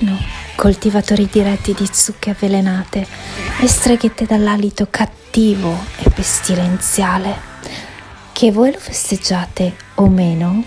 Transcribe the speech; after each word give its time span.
d'inverno, 0.00 0.18
coltivatori 0.56 1.28
diretti 1.30 1.74
di 1.74 1.88
zucche 1.90 2.30
avvelenate 2.30 3.06
e 3.60 3.68
streghette 3.68 4.24
dall'alito 4.24 4.88
cattivo 4.90 5.78
e 5.98 6.10
pestilenziale. 6.10 7.48
Che 8.32 8.50
voi 8.50 8.72
lo 8.72 8.78
festeggiate 8.78 9.76
o 9.96 10.08
meno, 10.08 10.64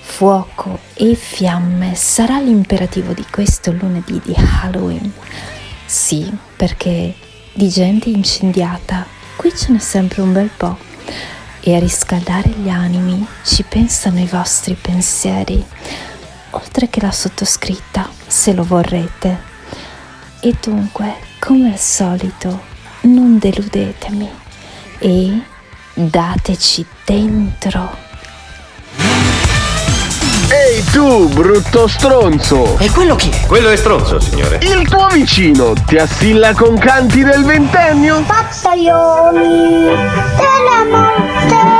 fuoco 0.00 0.78
e 0.94 1.14
fiamme 1.14 1.94
sarà 1.94 2.38
l'imperativo 2.38 3.12
di 3.12 3.24
questo 3.30 3.72
lunedì 3.72 4.20
di 4.22 4.34
Halloween. 4.36 5.12
Sì, 5.86 6.30
perché 6.56 7.14
di 7.52 7.68
gente 7.68 8.10
incendiata 8.10 9.06
qui 9.36 9.54
ce 9.56 9.72
n'è 9.72 9.78
sempre 9.78 10.20
un 10.20 10.32
bel 10.32 10.50
po' 10.54 10.76
e 11.62 11.74
a 11.74 11.78
riscaldare 11.78 12.50
gli 12.50 12.68
animi 12.68 13.26
ci 13.44 13.64
pensano 13.64 14.20
i 14.20 14.26
vostri 14.26 14.74
pensieri, 14.80 15.64
oltre 16.50 16.88
che 16.88 17.00
la 17.00 17.10
sottoscritta, 17.12 18.08
se 18.26 18.52
lo 18.52 18.64
vorrete. 18.64 19.48
E 20.40 20.54
dunque, 20.62 21.16
come 21.38 21.72
al 21.72 21.78
solito, 21.78 22.62
non 23.02 23.38
deludetemi 23.38 24.30
e 24.98 25.42
dateci 25.94 26.86
dentro. 27.04 28.08
Ehi 30.52 30.82
tu, 30.90 31.28
brutto 31.28 31.86
stronzo! 31.86 32.76
E 32.78 32.90
quello 32.90 33.14
chi 33.14 33.30
è? 33.30 33.46
Quello 33.46 33.70
è 33.70 33.76
stronzo, 33.76 34.18
signore. 34.18 34.58
Il 34.62 34.88
tuo 34.88 35.06
vicino 35.08 35.74
ti 35.86 35.96
assilla 35.96 36.52
con 36.54 36.76
canti 36.76 37.22
del 37.22 37.44
ventennio? 37.44 38.22
Pazzaioli 38.22 39.40
della 40.36 40.84
morte! 40.90 41.79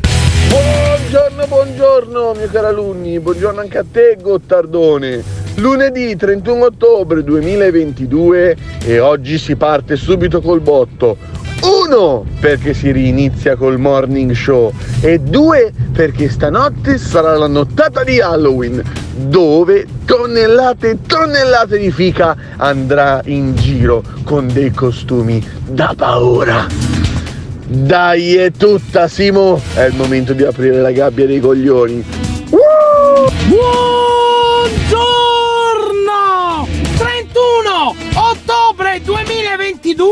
Buongiorno, 0.51 1.47
buongiorno, 1.47 2.33
mio 2.33 2.49
caro 2.51 2.67
alunni, 2.67 3.21
buongiorno 3.21 3.61
anche 3.61 3.77
a 3.77 3.85
te, 3.89 4.17
Gottardone. 4.19 5.23
Lunedì 5.55 6.13
31 6.17 6.65
ottobre 6.65 7.23
2022 7.23 8.57
e 8.83 8.99
oggi 8.99 9.37
si 9.37 9.55
parte 9.55 9.95
subito 9.95 10.41
col 10.41 10.59
botto. 10.59 11.15
Uno, 11.61 12.25
perché 12.41 12.73
si 12.73 12.91
rinizia 12.91 13.55
col 13.55 13.79
morning 13.79 14.33
show 14.33 14.73
e 14.99 15.19
due, 15.19 15.71
perché 15.93 16.27
stanotte 16.27 16.97
sarà 16.97 17.37
la 17.37 17.47
nottata 17.47 18.03
di 18.03 18.19
Halloween, 18.19 18.83
dove 19.15 19.87
tonnellate 20.03 20.89
e 20.89 20.97
tonnellate 21.07 21.77
di 21.77 21.91
fica 21.91 22.35
andrà 22.57 23.21
in 23.25 23.55
giro 23.55 24.03
con 24.25 24.51
dei 24.51 24.71
costumi 24.71 25.41
da 25.65 25.93
paura. 25.95 26.67
Dai, 27.73 28.35
è 28.35 28.51
tutta, 28.51 29.07
Simo! 29.07 29.61
È 29.73 29.83
il 29.83 29.95
momento 29.95 30.33
di 30.33 30.43
aprire 30.43 30.81
la 30.81 30.91
gabbia 30.91 31.25
dei 31.25 31.39
coglioni. 31.39 32.03
Buongiorno! 32.49 33.87
31 36.97 37.95
ottobre 38.15 38.99
2022, 39.01 40.03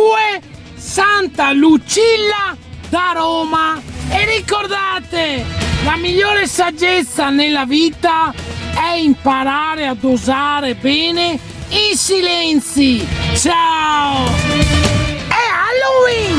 Santa 0.74 1.52
Lucilla 1.52 2.56
da 2.88 3.12
Roma. 3.14 3.78
E 4.08 4.38
ricordate, 4.38 5.44
la 5.84 5.98
migliore 5.98 6.48
saggezza 6.48 7.30
nella 7.30 7.66
vita 7.66 8.34
è 8.74 8.96
imparare 8.96 9.86
a 9.86 9.98
dosare 10.00 10.76
bene 10.76 11.38
i 11.68 11.94
silenzi. 11.94 13.06
Ciao! 13.34 14.28
È 15.28 15.44
Halloween! 15.52 16.39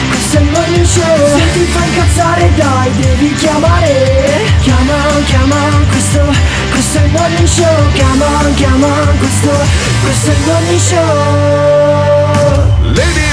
il 0.39 0.49
morning 0.51 0.85
show. 0.85 1.37
Se 1.37 1.51
ti 1.53 1.65
fa 1.65 1.83
incazzare 1.83 2.49
dai, 2.55 2.91
devi 2.95 3.33
chiamare. 3.33 4.45
Chiama, 4.61 4.97
chiama, 5.25 5.55
questo, 5.89 6.21
questo 6.71 6.97
è 6.97 7.03
il 7.03 7.11
morning 7.11 7.47
show. 7.47 7.91
Chiama, 7.93 8.51
chiama, 8.55 8.87
questo, 9.17 9.51
questo 10.01 10.29
è 10.29 10.33
il 10.33 10.41
morning 10.45 10.79
show. 10.79 11.81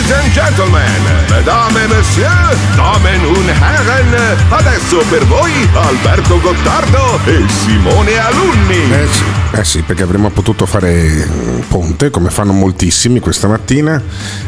Ladies 0.09 0.25
and 0.25 0.33
gentlemen, 0.33 1.03
mesdames 1.29 1.77
et 1.77 1.89
messieurs, 1.89 2.57
damen 2.79 3.27
und 3.27 3.49
herren, 3.51 4.39
adesso 4.49 5.03
per 5.11 5.23
voi 5.27 5.53
Alberto 5.75 6.41
Gottardo 6.41 7.21
e 7.27 7.47
Simone 7.47 8.17
Alunni. 8.19 8.91
Eh 8.91 9.07
sì, 9.11 9.25
eh 9.53 9.65
sì, 9.65 9.83
perché 9.83 10.05
avremmo 10.05 10.31
potuto 10.31 10.65
fare 10.65 11.27
un 11.29 11.63
ponte 11.69 12.09
come 12.09 12.31
fanno 12.31 12.55
moltissimi 12.55 13.21
questa 13.21 13.49
mattina 13.49 14.03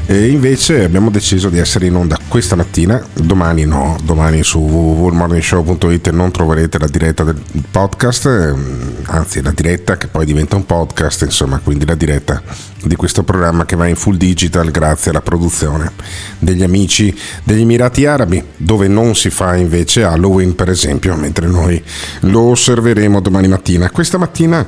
e 0.07 0.29
invece 0.29 0.83
abbiamo 0.85 1.11
deciso 1.11 1.51
di 1.51 1.59
essere 1.59 1.87
in 1.87 1.95
onda 1.95 2.17
questa 2.27 2.57
mattina, 2.57 3.03
domani 3.13 3.67
no, 3.67 3.99
domani 4.03 4.43
su 4.43 4.61
www.morningshow.it 4.61 6.09
non 6.09 6.31
troverete 6.31 6.79
la 6.79 6.89
diretta 6.89 7.23
del 7.23 7.39
podcast, 7.71 8.25
ehm, 8.25 8.93
anzi 9.09 9.43
la 9.43 9.53
diretta 9.55 9.99
che 9.99 10.07
poi 10.07 10.25
diventa 10.25 10.57
un 10.57 10.65
podcast, 10.65 11.21
insomma, 11.23 11.61
quindi 11.63 11.85
la 11.85 11.97
diretta 11.97 12.41
di 12.83 12.97
questo 12.97 13.23
programma 13.23 13.65
che 13.65 13.77
va 13.77 13.87
in 13.87 13.97
full 13.97 14.17
digital 14.17 14.71
grazie 14.71 15.11
alla 15.11 15.21
produzione 15.21 15.93
degli 16.39 16.63
amici 16.63 17.17
degli 17.43 17.61
Emirati 17.61 18.07
Arabi, 18.07 18.43
dove 18.57 18.89
non 18.89 19.15
si 19.15 19.31
fa 19.31 19.57
invece 19.57 20.03
Halloween 20.05 20.55
per 20.55 20.69
esempio, 20.69 21.15
mentre 21.17 21.47
noi 21.47 21.83
lo 22.21 22.41
osserveremo 22.41 23.21
domani 23.21 23.49
mattina. 23.49 23.91
Questa 23.91 24.19
mattina 24.19 24.67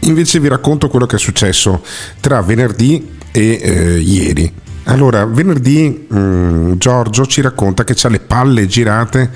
invece 0.00 0.40
vi 0.40 0.48
racconto 0.48 0.88
quello 0.88 1.06
che 1.06 1.16
è 1.16 1.18
successo 1.18 1.82
tra 2.20 2.40
venerdì 2.42 3.16
e 3.30 3.60
eh, 3.62 3.98
ieri. 3.98 4.52
Allora, 4.84 5.24
venerdì 5.24 6.06
mh, 6.08 6.76
Giorgio 6.76 7.24
ci 7.26 7.40
racconta 7.40 7.84
che 7.84 7.94
ha 8.02 8.08
le 8.08 8.20
palle 8.20 8.66
girate 8.66 9.30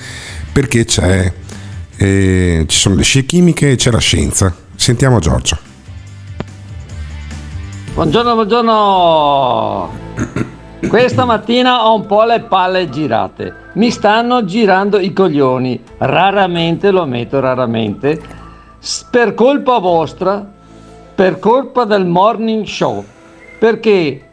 perché 0.53 0.87
eh, 1.97 2.65
ci 2.67 2.79
sono 2.79 2.95
le 2.95 3.03
scie 3.03 3.25
chimiche 3.25 3.73
e 3.73 3.77
c'è 3.77 3.91
la 3.91 3.99
scienza. 3.99 4.55
Sentiamo 4.77 5.19
Giorgio. 5.21 5.68
Buongiorno, 7.99 8.35
buongiorno. 8.35 9.91
Questa 10.89 11.25
mattina 11.25 11.89
ho 11.89 11.97
un 11.97 12.07
po' 12.07 12.23
le 12.23 12.43
palle 12.43 12.89
girate. 12.89 13.53
Mi 13.73 13.91
stanno 13.91 14.45
girando 14.45 15.01
i 15.01 15.13
coglioni. 15.13 15.83
Raramente, 15.99 16.93
lo 16.93 17.03
ammetto 17.03 17.41
raramente, 17.41 18.23
per 19.11 19.35
colpa 19.35 19.79
vostra, 19.79 20.49
per 21.13 21.41
colpa 21.41 21.83
del 21.83 22.07
morning 22.07 22.65
show, 22.67 23.05
perché 23.59 24.29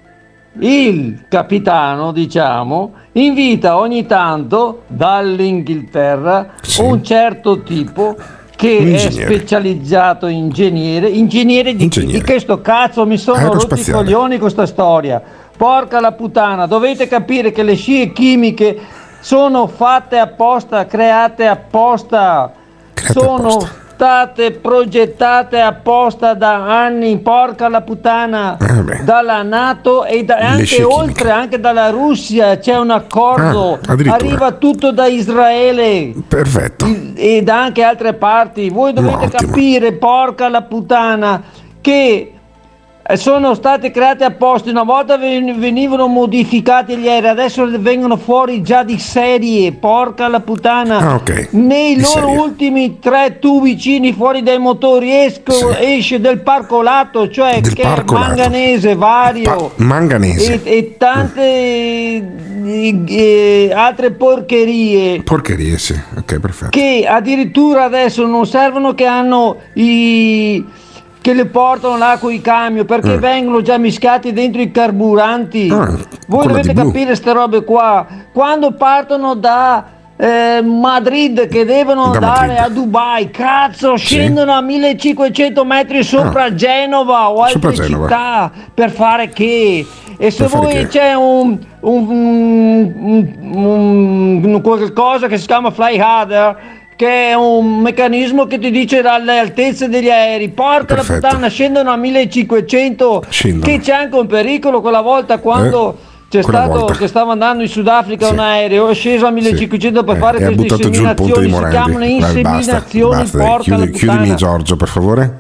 il 0.60 1.26
capitano, 1.28 2.12
diciamo, 2.12 2.94
invita 3.14 3.80
ogni 3.80 4.06
tanto 4.06 4.84
dall'Inghilterra 4.86 6.54
un 6.82 7.04
certo 7.04 7.64
tipo 7.64 8.16
che 8.56 8.78
Un 8.80 8.86
è 8.88 8.90
ingegnere. 9.02 9.36
specializzato 9.38 10.28
in 10.28 10.38
ingegnere, 10.38 11.10
ingegnere 11.10 11.76
di, 11.76 11.84
Ingegnere. 11.84 12.20
di 12.20 12.24
che 12.24 12.40
sto 12.40 12.62
cazzo 12.62 13.06
mi 13.06 13.18
sono 13.18 13.54
rotti 13.54 13.80
i 13.80 13.92
coglioni 13.92 14.32
con 14.32 14.40
questa 14.40 14.66
storia. 14.66 15.22
Porca 15.56 16.00
la 16.00 16.12
puttana, 16.14 16.66
dovete 16.66 17.08
capire 17.08 17.52
che 17.52 17.64
le 17.64 17.76
scie 17.76 18.12
chimiche 18.12 18.78
sono 19.20 19.68
fatte 19.68 20.18
apposta, 20.18 20.86
create 20.86 21.48
apposta, 21.48 22.52
sono 22.94 23.66
state 23.96 24.52
progettate 24.52 25.58
apposta 25.62 26.34
da 26.34 26.82
anni, 26.84 27.18
porca 27.20 27.70
la 27.70 27.80
puttana, 27.82 28.58
dalla 29.04 29.42
Nato 29.42 30.04
e 30.04 30.26
da- 30.26 30.36
anche 30.36 30.84
oltre, 30.84 31.32
anche 31.32 31.62
dalla 31.62 31.90
Russia 31.92 32.58
c'è 32.58 32.78
un 32.78 32.90
accordo, 32.92 33.80
Ah, 33.88 33.96
arriva 34.14 34.52
tutto 34.52 34.92
da 34.92 35.06
Israele. 35.08 36.14
Perfetto. 36.28 36.86
e 37.16 37.42
da 37.42 37.62
anche 37.64 37.84
altre 37.84 38.14
parti. 38.16 38.70
Voi 38.70 38.92
dovete 38.92 39.30
capire, 39.30 39.94
porca 39.94 40.50
la 40.50 40.62
puttana, 40.64 41.42
che 41.80 42.34
sono 43.14 43.54
stati 43.54 43.92
creati 43.92 44.24
apposta. 44.24 44.70
Una 44.72 44.84
volta 44.84 45.18
ven- 45.18 45.60
venivano 45.60 46.08
modificati 46.08 46.98
gli 46.98 47.08
aerei, 47.08 47.30
adesso 47.30 47.68
vengono 47.80 48.18
fuori 48.18 48.62
già 48.64 48.84
di 48.84 48.98
serie. 48.98 49.72
Porca 49.74 50.28
la 50.28 50.40
puttana. 50.40 50.98
Ah, 50.98 51.16
ok. 51.16 51.50
Nei 51.52 51.96
Di 51.96 52.02
loro 52.02 52.28
serie. 52.28 52.38
ultimi 52.38 53.00
tre 53.00 53.38
tubicini 53.40 54.12
fuori 54.14 54.42
dai 54.42 54.58
motori 54.58 55.12
esco- 55.14 55.76
esce 55.78 56.20
del 56.20 56.40
parcolato, 56.40 57.30
cioè 57.30 57.62
che 57.62 57.82
è 57.82 57.86
parcolato. 57.86 58.28
manganese 58.28 58.96
vario. 58.96 59.72
Manganese. 59.76 60.62
E, 60.64 60.78
e 60.78 60.98
tante 60.98 61.42
eh, 62.66 63.04
eh, 63.08 63.72
altre 63.74 64.12
porcherie 64.12 65.22
Porcherie, 65.22 65.78
sì. 65.78 65.94
Ok, 66.18 66.40
perfetto. 66.40 66.70
che 66.72 67.06
addirittura 67.08 67.84
adesso 67.84 68.26
non 68.26 68.46
servono 68.48 68.94
che 68.96 69.06
hanno 69.06 69.58
i 69.74 70.64
che 71.26 71.34
le 71.34 71.48
portano 71.48 71.98
là 71.98 72.18
con 72.20 72.32
i 72.32 72.40
camion 72.40 72.86
perché 72.86 73.16
Mm. 73.16 73.20
vengono 73.20 73.62
già 73.64 73.80
mischiati 73.80 74.32
dentro 74.32 74.62
i 74.62 74.70
carburanti. 74.70 75.70
Ah, 75.72 75.92
Voi 76.28 76.46
dovete 76.46 76.72
capire 76.74 77.06
queste 77.08 77.34
robe 77.34 77.64
qua. 77.64 78.06
Quando 78.32 78.74
partono 78.74 79.34
da 79.34 79.86
eh, 80.18 80.62
Madrid 80.62 81.48
che 81.48 81.66
devono 81.66 82.10
Da 82.10 82.18
andare 82.18 82.48
Madrid. 82.54 82.58
a 82.64 82.70
Dubai, 82.70 83.32
cazzo, 83.32 83.96
scendono 83.98 84.54
a 84.54 84.62
1500 84.62 85.66
metri 85.66 86.04
sopra 86.04 86.54
Genova 86.54 87.32
o 87.32 87.42
Ah. 87.42 87.48
Altre 87.48 87.72
Genova. 87.72 88.08
città 88.08 88.52
per 88.72 88.92
fare 88.92 89.30
che? 89.30 89.84
E 90.18 90.30
se 90.30 90.46
Per 90.46 90.60
voi 90.60 90.86
c'è 90.88 91.16
un, 91.16 91.58
un, 91.80 92.08
un, 92.08 93.34
un- 93.42 94.42
un 94.46 94.62
qualcosa 94.62 95.26
che 95.28 95.38
si 95.40 95.48
chiama 95.48 95.72
fly 95.72 95.98
harder 96.00 96.56
che 96.96 97.30
è 97.30 97.34
un 97.34 97.80
meccanismo 97.82 98.46
che 98.46 98.58
ti 98.58 98.72
dice 98.72 99.02
dalle 99.02 99.38
altezze 99.38 99.90
degli 99.90 100.10
aerei 100.10 100.50
porca 100.50 100.96
Perfetto. 100.96 101.12
la 101.22 101.28
puttana 101.28 101.48
scendono 101.50 101.92
a 101.92 101.98
1500 101.98 103.24
Scendono. 103.30 103.66
che 103.72 103.80
c'è 103.80 103.94
anche 103.94 104.16
un 104.16 104.28
pericolo 104.28 104.82
quella 104.82 105.02
volta 105.02 105.40
quando 105.40 105.98
Eh, 106.00 106.14
c'è 106.28 106.42
stato 106.42 106.86
che 106.98 107.08
stava 107.08 107.32
andando 107.34 107.64
in 107.64 107.70
Sudafrica 107.70 108.28
Sì. 108.28 108.34
un 108.34 108.40
aereo 108.40 108.88
è 108.90 108.94
sceso 108.94 109.26
a 109.26 109.32
1500 109.32 110.04
per 110.04 110.16
Eh, 110.16 110.20
fare 110.20 110.38
e 110.40 110.44
ha 110.44 110.52
queste 110.54 110.64
inseminazioni 110.88 111.50
si 111.52 111.60
chiamano 111.70 112.00
basta, 112.00 112.06
inseminazioni 112.06 113.16
basta, 113.22 113.38
porca 113.38 113.64
chiudi- 113.64 113.92
chiudimi 113.92 114.36
Giorgio, 114.36 114.76
per 114.76 114.88
favore. 114.88 115.40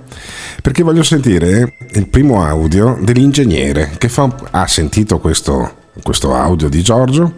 Perché 0.61 0.83
voglio 0.83 1.03
sentire 1.03 1.73
il 1.93 2.07
primo 2.07 2.43
audio 2.45 2.97
dell'ingegnere 3.01 3.91
che 3.97 4.07
fa, 4.09 4.29
ha 4.51 4.67
sentito 4.67 5.19
questo, 5.19 5.71
questo 6.03 6.35
audio 6.35 6.69
di 6.69 6.81
Giorgio 6.81 7.33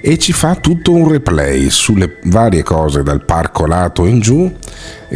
e 0.00 0.18
ci 0.18 0.32
fa 0.32 0.56
tutto 0.56 0.92
un 0.92 1.08
replay 1.08 1.70
sulle 1.70 2.18
varie 2.24 2.62
cose 2.62 3.02
dal 3.02 3.24
parco 3.24 3.66
lato 3.66 4.04
in 4.04 4.20
giù 4.20 4.52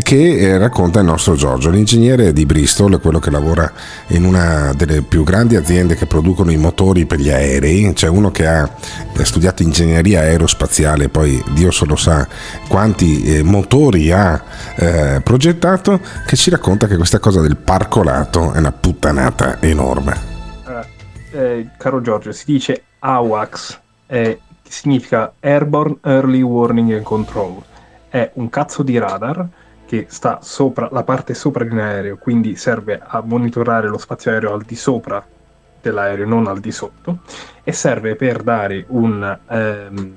che 0.03 0.39
eh, 0.39 0.59
racconta 0.59 1.01
il 1.01 1.07
nostro 1.07 1.35
Giorgio. 1.35 1.71
L'ingegnere 1.71 2.33
di 2.33 2.47
Bristol 2.47 3.01
quello 3.01 3.19
che 3.19 3.31
lavora 3.31 3.71
in 4.09 4.25
una 4.25 4.73
delle 4.77 5.03
più 5.03 5.25
grandi 5.25 5.57
aziende 5.57 5.97
che 5.97 6.07
producono 6.07 6.51
i 6.51 6.57
motori 6.57 7.07
per 7.07 7.19
gli 7.19 7.31
aerei, 7.31 7.93
c'è 7.95 8.09
uno 8.09 8.31
che 8.31 8.47
ha 8.47 8.69
studiato 9.23 9.63
ingegneria 9.63 10.21
aerospaziale, 10.21 11.09
poi 11.09 11.43
Dio 11.53 11.71
solo 11.71 11.97
sa 11.97 12.27
quanti 12.69 13.23
eh, 13.25 13.43
motori 13.43 14.13
ha 14.13 14.43
eh, 14.77 15.21
progettato, 15.23 16.01
che 16.27 16.37
ci 16.37 16.51
racconta 16.51 16.87
che 16.87 16.97
questa 16.97 17.19
cosa 17.19 17.41
del 17.41 17.57
parco 17.57 18.03
lato 18.03 18.53
è 18.53 18.59
una 18.59 18.73
puttanata 18.73 19.61
enorme. 19.61 20.36
Eh, 21.37 21.69
caro 21.77 22.01
Giorgio, 22.01 22.33
si 22.33 22.47
dice 22.47 22.85
AWACS, 22.99 23.79
eh, 24.07 24.41
che 24.63 24.71
significa 24.73 25.35
Airborne 25.39 25.99
Early 26.01 26.41
Warning 26.41 26.93
and 26.93 27.03
Control. 27.03 27.63
È 28.09 28.31
un 28.37 28.49
cazzo 28.49 28.83
di 28.83 28.97
radar 28.97 29.47
che 29.85 30.07
sta 30.09 30.39
sopra 30.41 30.89
la 30.91 31.03
parte 31.03 31.35
sopra 31.35 31.63
di 31.63 31.73
un 31.73 31.81
aereo, 31.81 32.17
quindi 32.17 32.57
serve 32.57 32.99
a 33.05 33.21
monitorare 33.21 33.89
lo 33.89 33.99
spazio 33.99 34.31
aereo 34.31 34.55
al 34.55 34.63
di 34.63 34.77
sopra 34.77 35.23
dell'aereo, 35.83 36.27
non 36.27 36.47
al 36.47 36.59
di 36.59 36.73
sotto, 36.73 37.19
e 37.63 37.71
serve 37.71 38.17
per 38.17 38.43
dare 38.43 38.87
un, 38.89 39.39
ehm, 39.47 40.13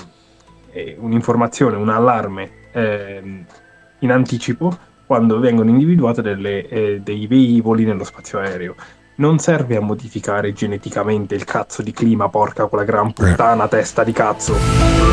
eh, 0.71 0.95
un'informazione, 0.97 1.75
un 1.75 1.89
allarme 1.89 2.49
ehm, 2.71 3.45
in 3.99 4.11
anticipo 4.11 4.77
quando 5.05 5.37
vengono 5.39 5.69
individuate 5.69 6.21
delle, 6.21 6.65
eh, 6.69 7.01
dei 7.01 7.27
velivoli 7.27 7.83
nello 7.83 8.05
spazio 8.05 8.39
aereo. 8.39 8.75
Non 9.19 9.37
serve 9.37 9.75
a 9.75 9.81
modificare 9.81 10.53
geneticamente 10.53 11.35
il 11.35 11.43
cazzo 11.43 11.81
di 11.81 11.91
clima, 11.91 12.29
porca 12.29 12.67
quella 12.67 12.85
gran 12.85 13.11
puttana 13.11 13.67
testa 13.67 14.05
di 14.05 14.13
cazzo. 14.13 14.55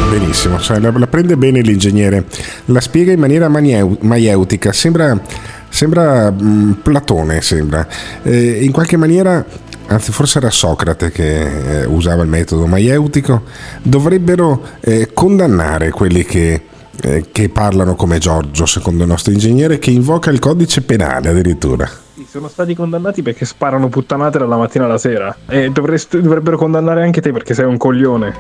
Benissimo, 0.09 0.61
cioè, 0.61 0.79
la, 0.79 0.97
la 0.97 1.09
prende 1.09 1.37
bene 1.37 1.61
l'ingegnere, 1.61 2.25
la 2.67 2.81
spiega 2.81 3.11
in 3.11 3.19
maniera 3.19 3.49
manieu- 3.49 3.99
maieutica, 4.03 4.71
sembra, 4.71 5.21
sembra 5.69 6.31
mm, 6.31 6.73
Platone, 6.85 7.41
sembra. 7.41 7.85
Eh, 8.23 8.63
in 8.63 8.71
qualche 8.71 8.97
maniera, 8.97 9.45
anzi 9.89 10.13
forse 10.13 10.39
era 10.39 10.51
Socrate 10.51 11.11
che 11.11 11.81
eh, 11.81 11.85
usava 11.87 12.23
il 12.23 12.29
metodo 12.29 12.67
maieutico, 12.67 13.43
dovrebbero 13.83 14.63
eh, 14.83 15.11
condannare 15.13 15.91
quelli 15.91 16.25
che, 16.25 16.63
eh, 17.03 17.25
che 17.33 17.49
parlano 17.49 17.97
come 17.97 18.19
Giorgio, 18.19 18.67
secondo 18.67 19.03
il 19.03 19.09
nostro 19.09 19.33
ingegnere, 19.33 19.81
che 19.81 19.91
invoca 19.91 20.31
il 20.31 20.39
codice 20.39 20.83
penale 20.83 21.31
addirittura. 21.31 22.05
Sono 22.25 22.49
stati 22.49 22.75
condannati 22.75 23.23
perché 23.23 23.45
sparano 23.45 23.89
puttanate 23.89 24.39
dalla 24.39 24.57
mattina 24.57 24.87
alla 24.87 24.97
sera. 24.97 25.37
E 25.47 25.71
dovrest- 25.71 26.19
dovrebbero 26.19 26.57
condannare 26.57 27.03
anche 27.03 27.21
te 27.21 27.31
perché 27.31 27.53
sei 27.53 27.67
un 27.67 27.77
coglione. 27.77 28.35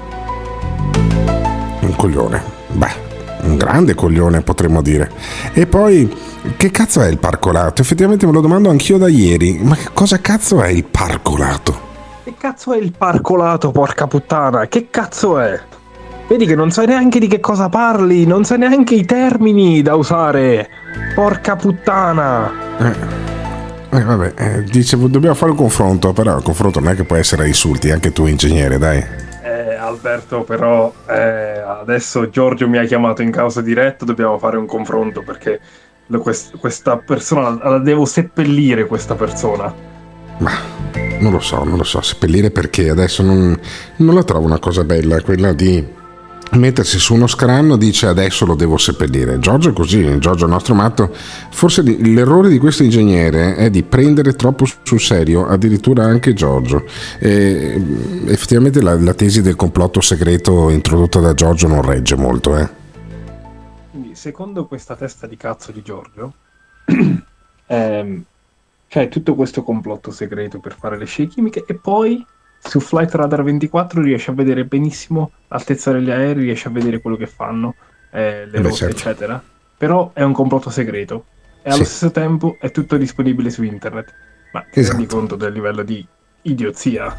Un 1.80 1.95
coglione. 1.95 2.42
Beh, 2.68 2.92
un 3.42 3.56
grande 3.56 3.95
coglione 3.95 4.40
potremmo 4.40 4.80
dire. 4.80 5.11
E 5.52 5.66
poi, 5.66 6.11
che 6.56 6.71
cazzo 6.71 7.02
è 7.02 7.09
il 7.09 7.18
parcolato? 7.18 7.83
Effettivamente 7.83 8.25
me 8.25 8.33
lo 8.33 8.40
domando 8.40 8.71
anch'io 8.71 8.97
da 8.97 9.09
ieri. 9.09 9.59
Ma 9.62 9.76
che 9.76 9.88
cosa 9.92 10.21
cazzo 10.21 10.62
è 10.62 10.68
il 10.68 10.85
parcolato? 10.85 11.85
Che 12.25 12.35
cazzo 12.38 12.73
è 12.73 12.78
il 12.78 12.92
parcolato, 12.97 13.71
porca 13.73 14.06
puttana? 14.06 14.66
Che 14.68 14.88
cazzo 14.90 15.38
è? 15.38 15.61
Vedi 16.28 16.47
che 16.47 16.56
non 16.56 16.71
sai 16.71 16.87
neanche 16.87 17.21
di 17.21 17.28
che 17.28 17.40
cosa 17.40 17.68
parli, 17.68 18.26
non 18.26 18.45
sai 18.45 18.59
neanche 18.59 18.95
i 18.95 19.04
termini 19.04 19.83
da 19.83 19.95
usare. 19.95 20.68
Porca 21.14 21.54
puttana. 21.54 22.50
Eh, 22.78 23.36
eh, 23.90 24.02
vabbè, 24.02 24.33
eh, 24.37 24.62
dice, 24.64 24.97
dobbiamo 24.97 25.35
fare 25.35 25.52
un 25.52 25.57
confronto, 25.57 26.12
però 26.12 26.37
il 26.37 26.43
confronto 26.43 26.81
non 26.81 26.93
è 26.93 26.97
che 26.97 27.05
può 27.05 27.16
essere 27.16 27.47
insulti, 27.47 27.90
anche 27.90 28.12
tu 28.12 28.26
ingegnere, 28.26 28.78
dai. 28.78 28.99
Eh, 29.43 29.75
Alberto, 29.75 30.43
però 30.43 30.93
eh, 31.09 31.61
adesso 31.61 32.28
Giorgio 32.28 32.69
mi 32.69 32.78
ha 32.78 32.85
chiamato 32.85 33.23
in 33.23 33.31
causa 33.31 33.61
diretta, 33.61 34.05
dobbiamo 34.05 34.38
fare 34.38 34.57
un 34.57 34.66
confronto 34.66 35.23
perché 35.23 35.61
lo- 36.07 36.21
quest- 36.21 36.57
questa 36.59 36.97
persona 36.97 37.50
la, 37.62 37.78
devo 37.78 38.05
seppellire 38.05 38.87
questa 38.87 39.14
persona. 39.14 39.73
Non 41.19 41.33
lo 41.33 41.40
so, 41.40 41.64
non 41.64 41.78
lo 41.78 41.85
so, 41.85 42.02
seppellire 42.02 42.50
perché 42.50 42.90
adesso 42.90 43.23
non, 43.23 43.59
non 43.97 44.14
la 44.14 44.23
trovo 44.25 44.45
una 44.45 44.59
cosa 44.59 44.85
bella, 44.85 45.23
quella 45.23 45.52
di 45.52 45.83
mettersi 46.53 46.99
su 46.99 47.15
uno 47.15 47.26
scranno 47.26 47.76
dice 47.76 48.07
adesso 48.07 48.47
lo 48.47 48.55
devo 48.55 48.76
seppellire. 48.76 49.38
Giorgio 49.38 49.71
è 49.71 49.73
così, 49.73 50.19
Giorgio 50.19 50.45
è 50.45 50.47
il 50.47 50.53
nostro 50.53 50.75
matto. 50.75 51.12
Forse 51.50 51.83
l'errore 51.83 52.49
di 52.49 52.59
questo 52.59 52.83
ingegnere 52.83 53.57
è 53.57 53.71
di 53.71 53.83
prendere 53.83 54.35
troppo 54.35 54.65
sul 54.83 55.00
serio 55.00 55.47
addirittura 55.47 56.05
anche 56.05 56.35
Giorgio. 56.35 56.85
E, 57.19 57.83
effettivamente 58.26 58.81
la, 58.81 58.95
la 58.99 59.15
tesi 59.15 59.43
del 59.43 59.57
complotto 59.57 60.00
segreto 60.00 60.71
introdotta 60.71 61.21
da 61.21 61.35
Giorgio 61.35 61.69
non 61.69 61.83
regge 61.83 62.17
molto, 62.17 62.57
eh. 62.57 62.69
Quindi, 63.91 64.15
secondo 64.15 64.67
questa 64.67 64.95
testa 64.97 65.26
di 65.26 65.37
cazzo 65.37 65.73
di 65.73 65.83
Giorgio, 65.83 66.33
ehm, 67.67 68.25
c'è 68.88 69.09
tutto 69.09 69.35
questo 69.35 69.62
complotto 69.62 70.11
segreto 70.11 70.59
per 70.61 70.76
fare 70.79 70.97
le 70.97 71.07
scie 71.07 71.26
chimiche 71.26 71.65
e 71.67 71.75
poi 71.75 72.25
su 72.59 72.81
Flight 72.81 73.15
Radar 73.15 73.43
24 73.43 74.01
riesce 74.03 74.31
a 74.31 74.35
vedere 74.35 74.65
benissimo 74.65 75.31
l'altezza 75.49 75.93
degli 75.93 76.11
aerei, 76.11 76.45
riesce 76.45 76.69
a 76.69 76.71
vedere 76.71 77.01
quello 77.01 77.17
che 77.17 77.27
fanno, 77.27 77.75
eh, 78.11 78.45
le 78.47 78.51
Beh, 78.51 78.63
rotte, 78.63 78.75
certo. 78.75 78.97
eccetera. 78.97 79.43
Però 79.79 80.11
è 80.15 80.23
un 80.23 80.33
complotto 80.33 80.71
segreto 80.71 81.27
e 81.63 81.71
allo 81.71 81.85
Sì. 81.85 81.91
stesso 81.91 82.11
tempo 82.11 82.57
è 82.61 82.71
tutto 82.71 82.97
disponibile 82.97 83.51
su 83.51 83.63
internet. 83.63 84.13
Ma 84.53 84.61
ti 84.71 84.81
Esatto. 84.81 84.97
rendi 84.97 85.13
conto 85.13 85.37
del 85.37 85.53
livello 85.53 85.83
di 85.83 86.05
idiozia? 86.43 87.15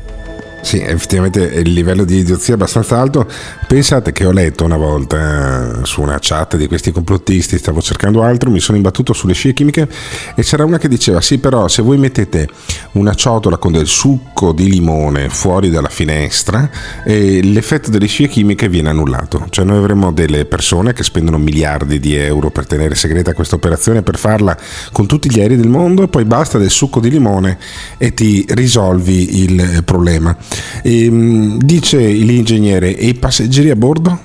Sì, 0.61 0.81
effettivamente 0.81 1.39
il 1.39 1.71
livello 1.71 2.03
di 2.03 2.17
idiozia 2.17 2.53
è 2.53 2.57
abbastanza 2.57 2.99
alto. 2.99 3.25
Pensate 3.67 4.11
che 4.11 4.25
ho 4.25 4.31
letto 4.31 4.65
una 4.65 4.75
volta 4.75 5.81
eh, 5.81 5.85
su 5.85 6.01
una 6.01 6.17
chat 6.19 6.57
di 6.57 6.67
questi 6.67 6.91
complottisti, 6.91 7.57
stavo 7.57 7.81
cercando 7.81 8.21
altro, 8.21 8.51
mi 8.51 8.59
sono 8.59 8.77
imbattuto 8.77 9.13
sulle 9.13 9.33
scie 9.33 9.53
chimiche 9.53 9.87
e 10.35 10.43
c'era 10.43 10.65
una 10.65 10.77
che 10.77 10.87
diceva 10.87 11.21
sì 11.21 11.37
però 11.37 11.67
se 11.67 11.81
voi 11.81 11.97
mettete 11.97 12.49
una 12.93 13.13
ciotola 13.13 13.57
con 13.57 13.71
del 13.71 13.87
succo 13.87 14.51
di 14.51 14.69
limone 14.69 15.29
fuori 15.29 15.69
dalla 15.69 15.89
finestra 15.89 16.69
eh, 17.03 17.41
l'effetto 17.43 17.89
delle 17.89 18.07
scie 18.07 18.27
chimiche 18.27 18.67
viene 18.67 18.89
annullato. 18.89 19.47
Cioè 19.49 19.63
noi 19.65 19.77
avremo 19.77 20.11
delle 20.11 20.45
persone 20.45 20.93
che 20.93 21.03
spendono 21.03 21.37
miliardi 21.37 21.99
di 21.99 22.15
euro 22.15 22.49
per 22.49 22.65
tenere 22.67 22.95
segreta 22.95 23.33
questa 23.33 23.55
operazione, 23.55 24.01
per 24.01 24.17
farla 24.17 24.57
con 24.91 25.05
tutti 25.07 25.29
gli 25.29 25.39
aerei 25.39 25.57
del 25.57 25.69
mondo 25.69 26.03
e 26.03 26.07
poi 26.07 26.25
basta 26.25 26.57
del 26.57 26.69
succo 26.69 26.99
di 26.99 27.09
limone 27.09 27.57
e 27.97 28.13
ti 28.13 28.45
risolvi 28.49 29.43
il 29.43 29.83
problema. 29.85 30.35
Ehm, 30.84 31.60
dice 31.60 31.98
l'ingegnere, 31.98 32.96
e 32.96 33.08
i 33.08 33.13
passeggeri 33.13 33.70
a 33.70 33.75
bordo? 33.75 34.20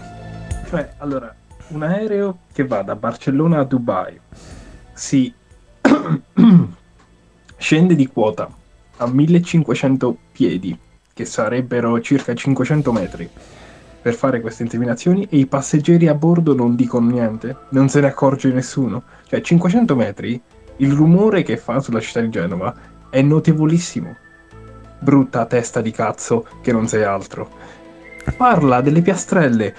Cioè, 0.68 0.94
allora, 0.98 1.34
un 1.68 1.82
aereo 1.82 2.38
che 2.52 2.66
va 2.66 2.82
da 2.82 2.94
Barcellona 2.96 3.60
a 3.60 3.64
Dubai 3.64 4.18
si 4.94 5.32
scende 7.56 7.94
di 7.94 8.06
quota 8.06 8.48
a 8.98 9.06
1500 9.06 10.16
piedi, 10.32 10.78
che 11.12 11.24
sarebbero 11.24 12.00
circa 12.00 12.34
500 12.34 12.92
metri, 12.92 13.28
per 14.02 14.14
fare 14.14 14.40
queste 14.40 14.64
inseminazioni 14.64 15.26
e 15.30 15.38
i 15.38 15.46
passeggeri 15.46 16.08
a 16.08 16.14
bordo 16.14 16.54
non 16.54 16.74
dicono 16.74 17.08
niente, 17.08 17.56
non 17.70 17.88
se 17.88 18.00
ne 18.00 18.08
accorge 18.08 18.52
nessuno. 18.52 19.04
Cioè, 19.26 19.40
500 19.40 19.94
metri, 19.94 20.40
il 20.78 20.92
rumore 20.92 21.42
che 21.42 21.56
fa 21.56 21.80
sulla 21.80 22.00
città 22.00 22.20
di 22.20 22.28
Genova 22.28 22.74
è 23.10 23.22
notevolissimo. 23.22 24.16
Brutta 25.02 25.46
testa 25.46 25.80
di 25.80 25.90
cazzo 25.90 26.46
che 26.62 26.70
non 26.70 26.86
sei 26.86 27.02
altro. 27.02 27.50
Parla 28.36 28.80
delle 28.80 29.02
piastrelle. 29.02 29.74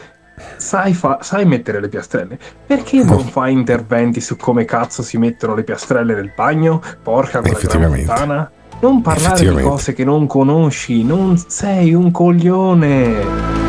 Sai, 0.58 0.94
fa- 0.94 1.20
sai 1.22 1.46
mettere 1.46 1.80
le 1.80 1.88
piastrelle? 1.88 2.38
Perché 2.66 3.04
non 3.04 3.24
fai 3.24 3.54
interventi 3.54 4.20
su 4.20 4.36
come 4.36 4.66
cazzo 4.66 5.02
si 5.02 5.18
mettono 5.18 5.56
le 5.56 5.64
piastrelle 5.64 6.14
nel 6.14 6.34
bagno? 6.36 6.82
Porca 7.02 7.40
quella 7.40 7.88
puttana. 7.88 8.52
Non 8.82 9.02
parlare 9.02 9.56
di 9.56 9.62
cose 9.62 9.94
che 9.94 10.04
non 10.04 10.28
conosci, 10.28 11.04
non 11.04 11.38
sei 11.38 11.94
un 11.94 12.12
coglione. 12.12 13.62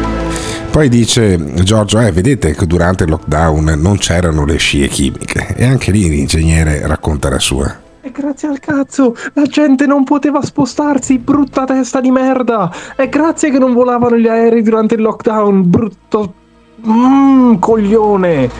Poi 0.73 0.89
dice 0.89 1.63
Giorgio, 1.63 2.01
eh, 2.01 2.11
vedete 2.11 2.53
che 2.53 2.67
durante 2.67 3.05
il 3.05 3.11
lockdown 3.11 3.75
non 3.77 3.97
c'erano 3.97 4.45
le 4.45 4.57
scie 4.57 4.89
chimiche 4.89 5.55
e 5.55 5.65
anche 5.65 5.93
lì 5.93 6.09
l'ingegnere 6.09 6.85
racconta 6.85 7.29
la 7.29 7.39
sua. 7.39 7.84
E 8.07 8.11
grazie 8.11 8.49
al 8.49 8.61
cazzo, 8.61 9.17
la 9.33 9.45
gente 9.45 9.87
non 9.87 10.05
poteva 10.05 10.43
spostarsi, 10.43 11.17
brutta 11.17 11.65
testa 11.65 12.03
di 12.03 12.11
merda. 12.11 12.71
E 12.99 13.09
grazie 13.09 13.51
che 13.51 13.59
non 13.59 13.73
volavano 13.73 14.19
gli 14.19 14.29
aerei 14.29 14.61
durante 14.61 14.97
il 14.97 15.01
lockdown, 15.01 15.71
brutto 15.71 16.35
mm, 16.87 17.55
coglione. 17.55 18.51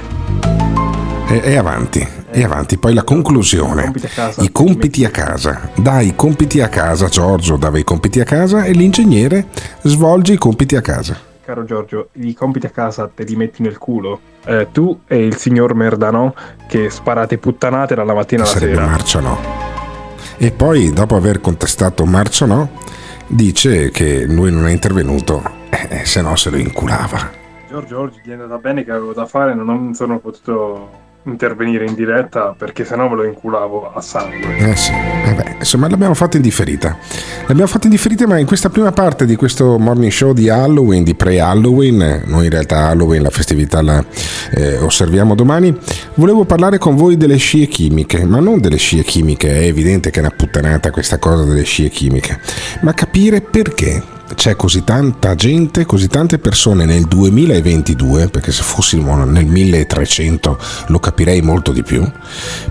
E, 1.29 1.41
e 1.45 1.57
avanti, 1.59 2.09
e 2.31 2.43
avanti. 2.43 2.79
Poi 2.79 2.95
la 2.95 3.05
conclusione. 3.05 3.83
Compiti 3.83 4.07
a 4.07 4.11
casa. 4.15 4.43
I 4.43 4.51
compiti 4.51 5.05
a 5.05 5.11
casa. 5.11 5.61
Dai 5.75 6.07
i 6.07 6.17
compiti 6.17 6.63
a 6.63 6.69
casa, 6.71 7.09
Giorgio 7.09 7.59
dava 7.59 7.77
i 7.79 7.85
compiti 7.85 8.21
a 8.21 8.25
casa 8.25 8.65
e 8.65 8.73
l'ingegnere 8.73 9.49
svolge 9.83 10.33
i 10.33 10.39
compiti 10.39 10.75
a 10.75 10.81
casa. 10.81 11.33
Caro 11.45 11.65
Giorgio, 11.65 12.09
i 12.13 12.33
compiti 12.33 12.67
a 12.67 12.71
casa 12.71 13.11
te 13.13 13.25
li 13.25 13.37
metti 13.37 13.63
nel 13.63 13.77
culo. 13.77 14.19
Eh, 14.47 14.69
tu 14.73 15.01
e 15.07 15.25
il 15.25 15.37
signor 15.37 15.75
Merdano 15.75 16.35
che 16.67 16.89
sparate 16.89 17.37
puttanate 17.39 17.95
dalla 17.95 18.15
mattina 18.15 18.43
alla 18.43 18.51
Sarebbe 18.51 18.75
sera. 18.75 18.87
Marcio 18.87 19.21
no. 19.21 19.39
E 20.39 20.51
poi, 20.51 20.91
dopo 20.91 21.17
aver 21.17 21.41
contestato 21.41 22.07
Marcio 22.07 22.47
no, 22.47 22.71
dice 23.27 23.91
che 23.91 24.25
lui 24.25 24.51
non 24.51 24.67
è 24.67 24.73
intervenuto, 24.73 25.43
eh, 25.69 26.05
se 26.05 26.23
no 26.23 26.35
se 26.35 26.51
lo 26.51 26.57
inculava. 26.57 27.31
Giorgio, 27.69 28.01
oggi 28.01 28.21
gli 28.23 28.31
è 28.31 28.33
andata 28.33 28.57
bene 28.57 28.85
che 28.85 28.91
avevo 28.91 29.13
da 29.13 29.27
fare, 29.27 29.55
non 29.55 29.95
sono 29.95 30.19
potuto 30.19 31.03
intervenire 31.25 31.85
in 31.85 31.95
diretta 31.95 32.55
perché 32.57 32.85
sennò 32.85 33.09
me 33.09 33.17
lo 33.17 33.25
inculavo 33.25 33.93
a 33.93 34.01
sangue. 34.01 34.57
Eh 34.59 34.77
sì, 34.77 34.93
eh 34.93 35.57
insomma 35.59 35.89
l'abbiamo 35.89 36.15
fatto 36.15 36.37
in 36.37 36.43
differita. 36.43 36.97
L'abbiamo 37.47 37.67
fatto 37.67 37.87
in 37.87 37.93
differita, 37.93 38.27
ma 38.27 38.39
in 38.39 38.47
questa 38.47 38.69
prima 38.69 38.93
parte 38.93 39.27
di 39.27 39.37
questo 39.37 39.79
morning 39.79 40.11
show 40.11 40.33
di 40.33 40.49
Halloween, 40.49 41.03
di 41.03 41.15
pre-Halloween, 41.15 42.03
eh, 42.03 42.23
noi 42.27 42.45
in 42.45 42.51
realtà 42.51 42.89
Halloween, 42.89 43.23
la 43.23 43.31
festività 43.31 43.83
la 43.83 44.05
eh, 44.53 44.79
osserviamo 44.79 45.35
domani, 45.35 45.77
volevo 46.15 46.45
parlare 46.45 46.79
con 46.79 46.97
voi 46.97 47.17
delle 47.17 47.37
scie 47.37 47.67
chimiche, 47.67 48.25
ma 48.25 48.41
non 48.41 48.61
delle 48.61 48.77
scie 48.77 49.03
chimiche, 49.03 49.51
è 49.51 49.65
evidente 49.65 50.11
che 50.11 50.19
è 50.19 50.23
una 50.23 50.35
puttanata 50.35 50.91
questa 50.91 51.19
cosa 51.19 51.45
delle 51.45 51.65
scie 51.65 51.89
chimiche, 51.89 52.39
ma 52.81 52.93
capire 52.95 53.41
perché 53.41 54.03
c'è 54.35 54.57
così 54.57 54.85
tanta 54.85 55.35
gente, 55.35 55.85
così 55.85 56.09
tante 56.09 56.39
persone 56.39 56.85
nel 56.85 57.05
2022, 57.05 58.29
perché 58.29 58.53
se 58.53 58.63
fossimo 58.63 59.25
nel 59.25 59.47
1300 59.47 60.59
lo 60.89 60.99
capirei 60.99 61.41
molto 61.43 61.73
di 61.73 61.83
più, 61.83 62.09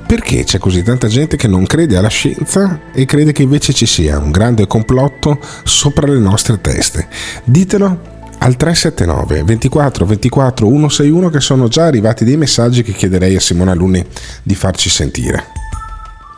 perché 0.05 0.43
c'è 0.43 0.60
così 0.60 0.84
tanta 0.84 1.08
gente 1.08 1.36
che 1.38 1.48
non 1.48 1.65
crede 1.65 1.98
alla 1.98 2.10
scienza 2.10 2.82
e 2.93 3.05
crede 3.05 3.32
che 3.32 3.43
invece 3.43 3.74
ci 3.74 3.86
sia 3.86 4.20
un 4.20 4.32
grande 4.32 4.67
complotto 4.67 5.39
sopra 5.63 6.08
le 6.08 6.20
nostre 6.20 6.60
teste. 6.62 7.08
Ditelo 7.43 8.12
al 8.39 8.58
379 8.58 9.43
24 9.43 10.05
24 10.05 10.67
161 10.67 11.29
che 11.29 11.39
sono 11.39 11.67
già 11.67 11.86
arrivati 11.86 12.25
dei 12.25 12.38
messaggi 12.38 12.84
che 12.84 12.91
chiederei 12.91 13.36
a 13.36 13.39
Simona 13.39 13.74
Luni 13.74 14.05
di 14.43 14.55
farci 14.55 14.89
sentire. 14.89 15.46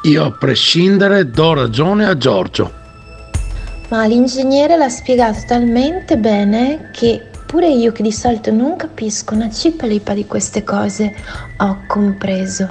Io 0.04 0.24
a 0.24 0.32
prescindere 0.32 1.30
do 1.32 1.54
ragione 1.54 2.06
a 2.06 2.16
Giorgio. 2.16 2.85
Ma 3.90 4.06
l'ingegnere 4.06 4.78
l'ha 4.78 4.90
spiegato 4.90 5.44
talmente 5.46 6.18
bene 6.18 6.90
che 6.92 7.22
pure 7.46 7.68
io 7.70 7.92
che 7.92 8.02
di 8.02 8.12
solito 8.12 8.52
non 8.52 8.76
capisco 8.76 9.36
una 9.36 9.52
cipalipa 9.52 10.14
di 10.14 10.26
queste 10.26 10.64
cose 10.64 11.14
ho 11.58 11.82
compreso. 11.88 12.68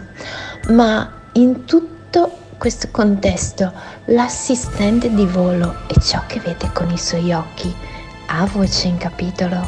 Ma 0.70 1.10
in 1.32 1.64
tutto 1.64 2.38
questo 2.58 2.88
contesto 2.90 3.72
l'assistente 4.06 5.12
di 5.14 5.24
volo 5.26 5.76
e 5.86 6.00
ciò 6.00 6.22
che 6.26 6.40
vede 6.40 6.70
con 6.72 6.90
i 6.90 6.98
suoi 6.98 7.32
occhi 7.32 7.72
ha 8.26 8.44
voce 8.46 8.88
in 8.88 8.96
capitolo. 8.96 9.64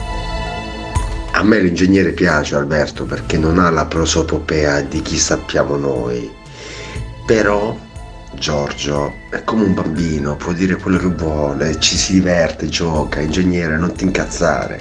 A 1.32 1.42
me 1.42 1.60
l'ingegnere 1.60 2.12
piace 2.12 2.56
Alberto 2.56 3.04
perché 3.04 3.38
non 3.38 3.58
ha 3.58 3.70
la 3.70 3.84
prosopopea 3.84 4.80
di 4.80 5.02
chi 5.02 5.18
sappiamo 5.18 5.76
noi. 5.76 6.32
Però 7.26 7.76
Giorgio 8.38 9.14
è 9.30 9.42
come 9.44 9.64
un 9.64 9.74
bambino, 9.74 10.36
può 10.36 10.52
dire 10.52 10.76
quello 10.76 10.98
che 10.98 11.08
vuole, 11.08 11.80
ci 11.80 11.96
si 11.96 12.12
diverte, 12.12 12.68
gioca, 12.68 13.20
ingegnere, 13.20 13.78
non 13.78 13.92
ti 13.94 14.04
incazzare. 14.04 14.80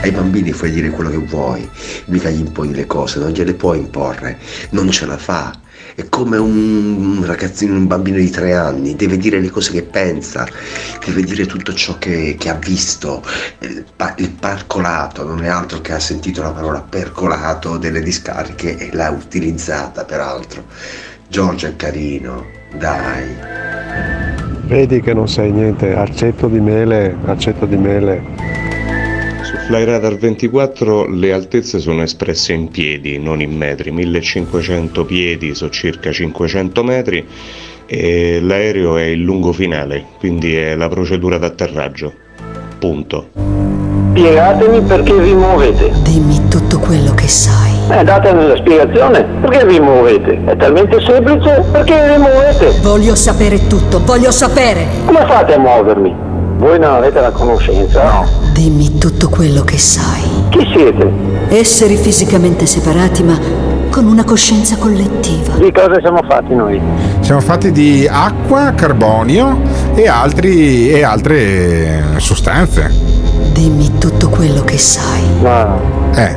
Ai 0.00 0.10
bambini 0.10 0.52
puoi 0.52 0.70
dire 0.70 0.90
quello 0.90 1.10
che 1.10 1.18
vuoi, 1.18 1.68
mica 2.06 2.30
gli 2.30 2.40
imponi 2.40 2.74
le 2.74 2.86
cose, 2.86 3.18
non 3.18 3.30
gliele 3.30 3.54
puoi 3.54 3.78
imporre, 3.78 4.38
non 4.70 4.90
ce 4.90 5.06
la 5.06 5.18
fa. 5.18 5.52
È 5.94 6.08
come 6.08 6.38
un 6.38 7.22
ragazzino, 7.24 7.74
un 7.74 7.86
bambino 7.86 8.16
di 8.16 8.30
tre 8.30 8.54
anni, 8.54 8.96
deve 8.96 9.16
dire 9.16 9.38
le 9.38 9.50
cose 9.50 9.70
che 9.70 9.82
pensa, 9.82 10.48
deve 11.04 11.22
dire 11.22 11.46
tutto 11.46 11.72
ciò 11.74 11.98
che, 11.98 12.36
che 12.38 12.48
ha 12.48 12.54
visto. 12.54 13.22
Il, 13.60 13.84
pa- 13.94 14.14
il 14.16 14.30
parcolato 14.30 15.24
non 15.24 15.44
è 15.44 15.48
altro 15.48 15.80
che 15.80 15.92
ha 15.92 16.00
sentito 16.00 16.42
la 16.42 16.50
parola 16.50 16.80
percolato 16.80 17.76
delle 17.76 18.00
discariche 18.00 18.76
e 18.76 18.90
l'ha 18.92 19.10
utilizzata 19.10 20.04
peraltro. 20.04 20.64
Giorgio 21.28 21.66
è 21.66 21.76
carino, 21.76 22.62
dai. 22.78 23.52
Vedi 24.66 25.00
che 25.00 25.12
non 25.12 25.28
sai 25.28 25.52
niente, 25.52 25.94
accetto 25.94 26.48
di 26.48 26.60
mele, 26.60 27.16
accetto 27.26 27.66
di 27.66 27.76
mele. 27.76 28.22
Su 29.42 29.56
Flyradar 29.66 30.16
24 30.16 31.06
le 31.06 31.32
altezze 31.32 31.78
sono 31.78 32.02
espresse 32.02 32.54
in 32.54 32.68
piedi, 32.68 33.18
non 33.18 33.40
in 33.42 33.54
metri, 33.56 33.90
1500 33.90 35.04
piedi 35.04 35.54
sono 35.54 35.70
circa 35.70 36.10
500 36.10 36.82
metri 36.82 37.26
e 37.86 38.40
l'aereo 38.40 38.96
è 38.96 39.04
il 39.04 39.20
lungo 39.20 39.52
finale, 39.52 40.04
quindi 40.18 40.56
è 40.56 40.74
la 40.74 40.88
procedura 40.88 41.36
d'atterraggio. 41.36 42.12
Punto. 42.78 43.28
Spiegatemi 44.10 44.80
perché 44.82 45.12
vi 45.18 45.34
muovete. 45.34 45.92
Dimmi 46.02 46.48
tutto 46.48 46.78
quello 46.78 47.12
che 47.14 47.28
sai. 47.28 47.73
Eh, 47.90 48.02
datemi 48.04 48.48
la 48.48 48.56
spiegazione. 48.56 49.24
Perché 49.42 49.66
vi 49.66 49.78
muovete? 49.80 50.40
È 50.44 50.56
talmente 50.56 51.00
semplice. 51.04 51.64
Perché 51.70 52.14
vi 52.16 52.18
muovete? 52.22 52.80
Voglio 52.82 53.14
sapere 53.14 53.66
tutto, 53.66 54.00
voglio 54.04 54.30
sapere. 54.30 54.86
Come 55.04 55.24
fate 55.26 55.54
a 55.54 55.58
muovermi? 55.58 56.14
Voi 56.56 56.78
non 56.78 56.94
avete 56.94 57.20
la 57.20 57.30
conoscenza, 57.30 58.02
no? 58.04 58.26
Dimmi 58.52 58.96
tutto 58.98 59.28
quello 59.28 59.62
che 59.64 59.76
sai. 59.78 60.22
Chi 60.50 60.66
siete? 60.72 61.10
Esseri 61.48 61.96
fisicamente 61.96 62.64
separati 62.64 63.22
ma 63.22 63.38
con 63.90 64.06
una 64.06 64.24
coscienza 64.24 64.76
collettiva. 64.76 65.54
Di 65.56 65.70
cosa 65.70 65.98
siamo 66.00 66.20
fatti 66.28 66.54
noi? 66.54 66.80
Siamo 67.20 67.40
fatti 67.40 67.70
di 67.70 68.08
acqua, 68.10 68.72
carbonio 68.74 69.58
e, 69.94 70.08
altri, 70.08 70.88
e 70.90 71.02
altre 71.04 72.02
sostanze. 72.16 72.90
Dimmi 73.52 73.98
tutto 73.98 74.28
quello 74.30 74.62
che 74.62 74.78
sai. 74.78 75.22
Ma 75.42 75.76
Eh, 76.14 76.36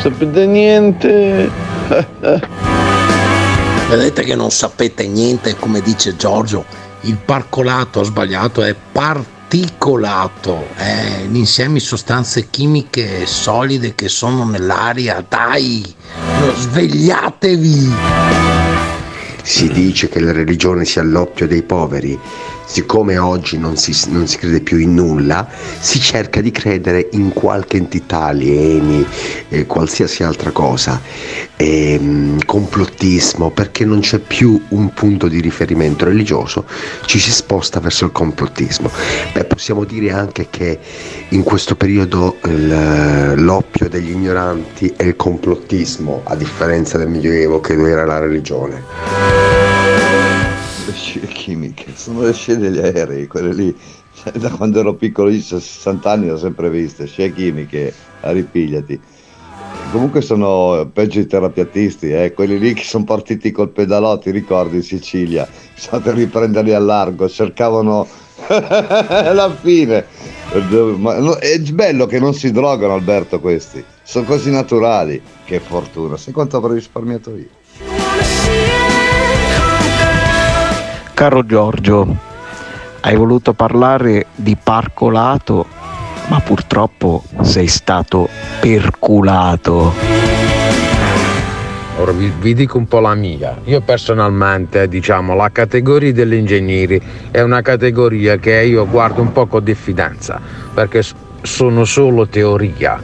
Sapete 0.00 0.46
niente? 0.46 1.50
Vedete 3.88 4.22
che 4.22 4.34
non 4.34 4.50
sapete 4.50 5.06
niente, 5.06 5.56
come 5.56 5.80
dice 5.80 6.14
Giorgio, 6.14 6.64
il 7.02 7.16
parcolato 7.16 8.00
ha 8.00 8.04
sbagliato, 8.04 8.62
è 8.62 8.74
particolato, 8.74 10.66
è 10.74 11.24
l'insieme 11.28 11.74
di 11.74 11.80
sostanze 11.80 12.50
chimiche 12.50 13.24
solide 13.24 13.94
che 13.94 14.08
sono 14.08 14.44
nell'aria, 14.44 15.24
dai, 15.26 15.82
svegliatevi! 16.54 17.94
Si 19.42 19.68
dice 19.70 20.10
che 20.10 20.20
la 20.20 20.32
religione 20.32 20.84
sia 20.84 21.02
l'oppio 21.02 21.46
dei 21.46 21.62
poveri. 21.62 22.20
Siccome 22.70 23.16
oggi 23.16 23.56
non 23.56 23.78
si, 23.78 23.96
non 24.10 24.26
si 24.26 24.36
crede 24.36 24.60
più 24.60 24.76
in 24.76 24.94
nulla, 24.94 25.48
si 25.80 25.98
cerca 25.98 26.42
di 26.42 26.50
credere 26.50 27.08
in 27.12 27.32
qualche 27.32 27.78
entità, 27.78 28.24
alieni, 28.24 29.04
eh, 29.48 29.64
qualsiasi 29.64 30.22
altra 30.22 30.50
cosa. 30.50 31.00
Ehm, 31.56 32.44
complottismo, 32.44 33.50
perché 33.50 33.86
non 33.86 34.00
c'è 34.00 34.18
più 34.18 34.60
un 34.68 34.92
punto 34.92 35.28
di 35.28 35.40
riferimento 35.40 36.04
religioso, 36.04 36.66
ci 37.06 37.18
si 37.18 37.32
sposta 37.32 37.80
verso 37.80 38.04
il 38.04 38.12
complottismo. 38.12 38.90
Beh, 39.32 39.44
possiamo 39.44 39.84
dire 39.84 40.12
anche 40.12 40.48
che 40.50 40.78
in 41.30 41.42
questo 41.42 41.74
periodo 41.74 42.36
il- 42.44 43.32
l'oppio 43.36 43.88
degli 43.88 44.10
ignoranti 44.10 44.92
è 44.94 45.04
il 45.04 45.16
complottismo, 45.16 46.20
a 46.24 46.36
differenza 46.36 46.98
del 46.98 47.08
Medioevo 47.08 47.60
che 47.60 47.72
era 47.72 48.04
la 48.04 48.18
religione. 48.18 48.84
Le 50.88 50.94
scie 50.94 51.20
chimiche, 51.20 51.92
sono 51.94 52.22
le 52.22 52.32
scie 52.32 52.56
degli 52.56 52.78
aerei, 52.78 53.26
quelle 53.26 53.52
lì. 53.52 53.76
Cioè, 54.14 54.32
Da 54.38 54.48
quando 54.48 54.80
ero 54.80 54.94
piccolo, 54.94 55.28
io 55.28 55.36
ho 55.38 55.60
60 55.60 56.10
anni, 56.10 56.24
le 56.24 56.32
ho 56.32 56.38
sempre 56.38 56.70
viste, 56.70 57.06
scie 57.06 57.30
chimiche, 57.30 57.92
ripigliati. 58.22 58.98
Comunque 59.92 60.22
sono 60.22 60.88
peggio 60.90 61.20
i 61.20 61.26
terapiatisti, 61.26 62.10
eh? 62.10 62.32
quelli 62.32 62.58
lì 62.58 62.72
che 62.72 62.84
sono 62.84 63.04
partiti 63.04 63.50
col 63.52 63.68
pedalò, 63.68 64.16
ti 64.16 64.30
ricordi 64.30 64.76
in 64.76 64.82
Sicilia, 64.82 65.46
sono 65.74 66.00
per 66.00 66.14
riprenderli 66.14 66.72
a 66.72 66.78
largo, 66.78 67.28
cercavano 67.28 68.06
la 68.48 69.54
fine. 69.60 70.06
Ma 70.96 71.38
è 71.38 71.58
bello 71.58 72.06
che 72.06 72.18
non 72.18 72.32
si 72.32 72.50
drogano 72.50 72.94
Alberto 72.94 73.40
questi, 73.40 73.84
sono 74.02 74.24
così 74.24 74.50
naturali, 74.50 75.20
che 75.44 75.60
fortuna, 75.60 76.16
sai 76.16 76.32
quanto 76.32 76.56
avrei 76.56 76.76
risparmiato 76.76 77.36
io? 77.36 77.57
Caro 81.18 81.44
Giorgio, 81.44 82.06
hai 83.00 83.16
voluto 83.16 83.52
parlare 83.52 84.26
di 84.36 84.56
parcolato, 84.56 85.66
ma 86.28 86.38
purtroppo 86.38 87.24
sei 87.40 87.66
stato 87.66 88.28
perculato. 88.60 89.94
Ora 91.98 92.12
vi, 92.12 92.32
vi 92.38 92.54
dico 92.54 92.78
un 92.78 92.86
po' 92.86 93.00
la 93.00 93.16
mia. 93.16 93.56
Io 93.64 93.80
personalmente, 93.80 94.86
diciamo, 94.86 95.34
la 95.34 95.50
categoria 95.50 96.12
degli 96.12 96.34
ingegneri 96.34 97.02
è 97.32 97.40
una 97.40 97.62
categoria 97.62 98.36
che 98.36 98.62
io 98.62 98.86
guardo 98.86 99.20
un 99.20 99.32
po' 99.32 99.46
con 99.46 99.64
diffidenza, 99.64 100.40
perché 100.72 101.02
sono 101.42 101.84
solo 101.84 102.28
teoria, 102.28 103.02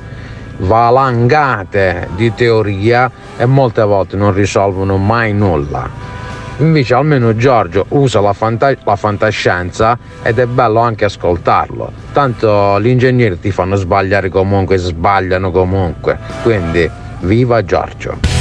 valangate 0.58 2.10
di 2.14 2.32
teoria 2.32 3.10
e 3.36 3.44
molte 3.44 3.82
volte 3.82 4.14
non 4.16 4.32
risolvono 4.32 4.98
mai 4.98 5.32
nulla. 5.32 6.03
Invece 6.58 6.94
almeno 6.94 7.34
Giorgio 7.34 7.84
usa 7.88 8.20
la, 8.20 8.32
fanta- 8.32 8.74
la 8.84 8.96
fantascienza 8.96 9.98
ed 10.22 10.38
è 10.38 10.46
bello 10.46 10.80
anche 10.80 11.04
ascoltarlo. 11.04 11.90
Tanto 12.12 12.80
gli 12.80 12.88
ingegneri 12.88 13.40
ti 13.40 13.50
fanno 13.50 13.74
sbagliare 13.74 14.28
comunque, 14.28 14.76
sbagliano 14.76 15.50
comunque. 15.50 16.16
Quindi 16.42 16.88
viva 17.20 17.64
Giorgio! 17.64 18.33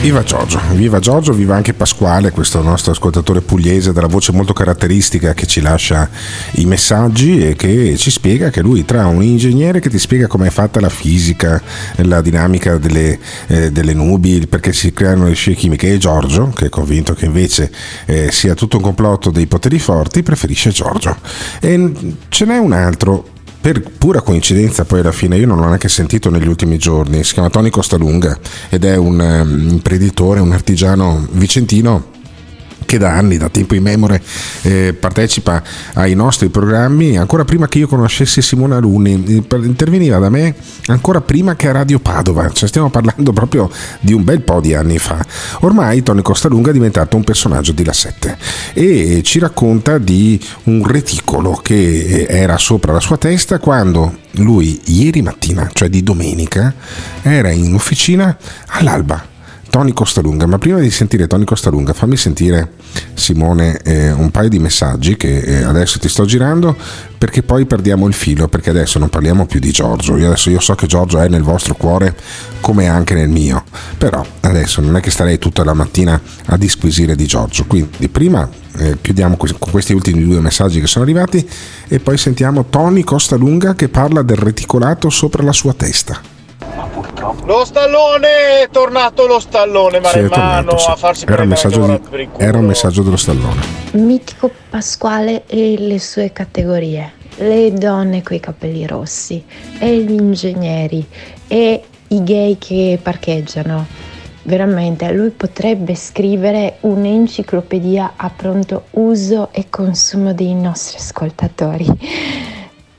Viva 0.00 0.24
Giorgio, 0.24 0.60
viva 0.72 0.98
Giorgio, 0.98 1.32
viva 1.32 1.54
anche 1.54 1.74
Pasquale, 1.74 2.32
questo 2.32 2.60
nostro 2.60 2.92
ascoltatore 2.92 3.40
pugliese 3.40 3.92
dalla 3.92 4.08
voce 4.08 4.32
molto 4.32 4.52
caratteristica 4.52 5.32
che 5.32 5.46
ci 5.46 5.60
lascia 5.60 6.08
i 6.52 6.64
messaggi 6.64 7.46
e 7.46 7.54
che 7.54 7.96
ci 7.96 8.10
spiega 8.10 8.50
che 8.50 8.62
lui 8.62 8.84
tra 8.84 9.06
un 9.06 9.22
ingegnere 9.22 9.78
che 9.80 9.88
ti 9.88 9.98
spiega 9.98 10.26
come 10.26 10.48
è 10.48 10.50
fatta 10.50 10.80
la 10.80 10.88
fisica, 10.88 11.62
la 11.96 12.20
dinamica 12.20 12.78
delle, 12.78 13.18
eh, 13.46 13.70
delle 13.70 13.94
nubi, 13.94 14.46
perché 14.48 14.72
si 14.72 14.92
creano 14.92 15.26
le 15.26 15.34
scie 15.34 15.54
chimiche 15.54 15.92
e 15.92 15.98
Giorgio, 15.98 16.48
che 16.48 16.66
è 16.66 16.68
convinto 16.68 17.14
che 17.14 17.26
invece 17.26 17.70
eh, 18.06 18.30
sia 18.32 18.54
tutto 18.54 18.78
un 18.78 18.82
complotto 18.82 19.30
dei 19.30 19.46
poteri 19.46 19.78
forti, 19.78 20.22
preferisce 20.22 20.70
Giorgio. 20.70 21.16
E 21.60 22.16
ce 22.28 22.44
n'è 22.44 22.58
un 22.58 22.72
altro 22.72 23.28
per 23.62 23.80
pura 23.80 24.20
coincidenza 24.22 24.84
poi 24.84 25.00
alla 25.00 25.12
fine 25.12 25.38
io 25.38 25.46
non 25.46 25.60
l'ho 25.60 25.66
neanche 25.66 25.88
sentito 25.88 26.30
negli 26.30 26.48
ultimi 26.48 26.78
giorni. 26.78 27.22
Si 27.22 27.32
chiama 27.32 27.48
Tony 27.48 27.70
Costalunga 27.70 28.36
ed 28.68 28.84
è 28.84 28.96
un 28.96 29.20
ehm, 29.20 29.68
imprenditore 29.70 30.40
un 30.40 30.50
artigiano 30.50 31.24
vicentino 31.30 32.11
che 32.92 32.98
da 32.98 33.12
anni, 33.16 33.38
da 33.38 33.48
tempo 33.48 33.74
immemore, 33.74 34.20
eh, 34.62 34.92
partecipa 34.92 35.62
ai 35.94 36.14
nostri 36.14 36.50
programmi, 36.50 37.16
ancora 37.16 37.42
prima 37.42 37.66
che 37.66 37.78
io 37.78 37.86
conoscessi 37.86 38.42
Simone 38.42 38.74
Alunni, 38.74 39.42
eh, 39.48 39.56
interveniva 39.62 40.18
da 40.18 40.28
me 40.28 40.54
ancora 40.88 41.22
prima 41.22 41.56
che 41.56 41.68
a 41.68 41.72
Radio 41.72 42.00
Padova, 42.00 42.50
cioè 42.50 42.68
stiamo 42.68 42.90
parlando 42.90 43.32
proprio 43.32 43.70
di 44.00 44.12
un 44.12 44.24
bel 44.24 44.42
po' 44.42 44.60
di 44.60 44.74
anni 44.74 44.98
fa. 44.98 45.24
Ormai 45.60 46.02
Tony 46.02 46.20
Costalunga 46.20 46.68
è 46.68 46.72
diventato 46.74 47.16
un 47.16 47.24
personaggio 47.24 47.72
di 47.72 47.82
La 47.82 47.94
7 47.94 48.36
e 48.74 49.22
ci 49.24 49.38
racconta 49.38 49.96
di 49.96 50.38
un 50.64 50.86
reticolo 50.86 51.52
che 51.62 51.74
eh, 51.74 52.26
era 52.28 52.58
sopra 52.58 52.92
la 52.92 53.00
sua 53.00 53.16
testa 53.16 53.58
quando 53.58 54.18
lui 54.32 54.78
ieri 54.84 55.22
mattina, 55.22 55.70
cioè 55.72 55.88
di 55.88 56.02
domenica, 56.02 56.74
era 57.22 57.50
in 57.50 57.72
officina 57.72 58.36
all'alba. 58.66 59.31
Tony 59.72 59.94
Costalunga, 59.94 60.44
ma 60.44 60.58
prima 60.58 60.80
di 60.80 60.90
sentire 60.90 61.26
Tony 61.26 61.44
Costalunga 61.44 61.94
fammi 61.94 62.18
sentire 62.18 62.72
Simone 63.14 63.78
eh, 63.78 64.12
un 64.12 64.30
paio 64.30 64.50
di 64.50 64.58
messaggi 64.58 65.16
che 65.16 65.38
eh, 65.38 65.62
adesso 65.62 65.98
ti 65.98 66.10
sto 66.10 66.26
girando 66.26 66.76
perché 67.16 67.42
poi 67.42 67.64
perdiamo 67.64 68.06
il 68.06 68.12
filo 68.12 68.48
perché 68.48 68.68
adesso 68.68 68.98
non 68.98 69.08
parliamo 69.08 69.46
più 69.46 69.60
di 69.60 69.72
Giorgio, 69.72 70.18
io 70.18 70.26
adesso 70.26 70.50
io 70.50 70.60
so 70.60 70.74
che 70.74 70.86
Giorgio 70.86 71.20
è 71.20 71.28
nel 71.28 71.40
vostro 71.40 71.74
cuore 71.74 72.14
come 72.60 72.86
anche 72.86 73.14
nel 73.14 73.30
mio, 73.30 73.64
però 73.96 74.22
adesso 74.40 74.82
non 74.82 74.94
è 74.96 75.00
che 75.00 75.10
starei 75.10 75.38
tutta 75.38 75.64
la 75.64 75.72
mattina 75.72 76.20
a 76.44 76.58
disquisire 76.58 77.16
di 77.16 77.24
Giorgio, 77.24 77.64
quindi 77.64 78.10
prima 78.10 78.46
eh, 78.76 78.98
chiudiamo 79.00 79.38
con 79.38 79.48
questi 79.58 79.94
ultimi 79.94 80.22
due 80.22 80.40
messaggi 80.40 80.80
che 80.80 80.86
sono 80.86 81.04
arrivati 81.04 81.48
e 81.88 81.98
poi 81.98 82.18
sentiamo 82.18 82.66
Tony 82.68 83.04
Costalunga 83.04 83.74
che 83.74 83.88
parla 83.88 84.20
del 84.20 84.36
reticolato 84.36 85.08
sopra 85.08 85.42
la 85.42 85.52
sua 85.52 85.72
testa. 85.72 86.31
Lo 87.44 87.64
stallone 87.64 88.62
è 88.62 88.68
tornato 88.70 89.26
lo 89.26 89.38
stallone 89.38 90.00
Sì, 90.04 90.18
è 90.20 90.28
tornato, 90.28 90.78
sì. 90.78 90.90
a 90.90 90.96
farsi 90.96 91.24
era, 91.28 91.42
un 91.42 91.48
messaggio 91.48 91.86
di- 91.86 92.00
per 92.08 92.20
il 92.20 92.28
culo. 92.30 92.46
era 92.46 92.58
un 92.58 92.64
messaggio 92.64 93.02
dello 93.02 93.16
stallone. 93.16 93.60
Mitico 93.92 94.50
Pasquale 94.70 95.44
e 95.46 95.76
le 95.78 96.00
sue 96.00 96.32
categorie, 96.32 97.12
le 97.36 97.72
donne 97.72 98.22
coi 98.22 98.40
capelli 98.40 98.86
rossi, 98.86 99.44
e 99.78 99.96
gli 99.98 100.12
ingegneri, 100.12 101.06
e 101.46 101.82
i 102.08 102.22
gay 102.22 102.56
che 102.58 102.98
parcheggiano. 103.02 103.86
Veramente, 104.44 105.10
lui 105.12 105.30
potrebbe 105.30 105.94
scrivere 105.94 106.78
un'enciclopedia 106.80 108.14
a 108.16 108.30
pronto 108.34 108.84
uso 108.92 109.50
e 109.52 109.66
consumo 109.70 110.32
dei 110.32 110.54
nostri 110.54 110.96
ascoltatori. 110.98 111.86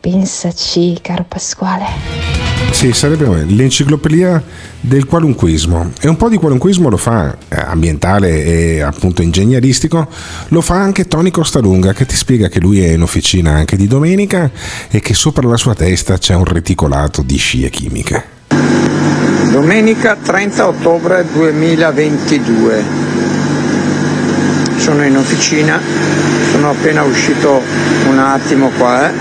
Pensaci, 0.03 0.99
caro 1.01 1.23
Pasquale. 1.25 1.85
Sì, 2.71 2.91
sarebbe 2.91 3.45
l'enciclopedia 3.45 4.43
del 4.81 5.05
qualunquismo 5.05 5.93
e 6.01 6.09
un 6.09 6.17
po' 6.17 6.27
di 6.27 6.35
qualunquismo 6.35 6.89
lo 6.89 6.97
fa 6.97 7.33
eh, 7.47 7.55
ambientale 7.55 8.43
e 8.43 8.81
appunto 8.81 9.21
ingegneristico, 9.21 10.05
lo 10.49 10.59
fa 10.59 10.75
anche 10.75 11.07
Tony 11.07 11.31
Costalunga 11.31 11.93
che 11.93 12.05
ti 12.05 12.17
spiega 12.17 12.49
che 12.49 12.59
lui 12.59 12.83
è 12.83 12.91
in 12.91 13.01
officina 13.01 13.51
anche 13.51 13.77
di 13.77 13.87
domenica 13.87 14.51
e 14.89 14.99
che 14.99 15.13
sopra 15.13 15.47
la 15.47 15.55
sua 15.55 15.73
testa 15.73 16.17
c'è 16.17 16.35
un 16.35 16.43
reticolato 16.43 17.21
di 17.21 17.37
scie 17.37 17.69
chimiche. 17.69 18.25
Domenica 19.51 20.17
30 20.17 20.67
ottobre 20.67 21.25
2022. 21.31 23.22
Sono 24.83 25.05
in 25.05 25.15
officina, 25.15 25.79
sono 26.51 26.71
appena 26.71 27.03
uscito 27.03 27.61
un 28.09 28.19
attimo 28.19 28.67
qua 28.77 29.09
eh, 29.09 29.13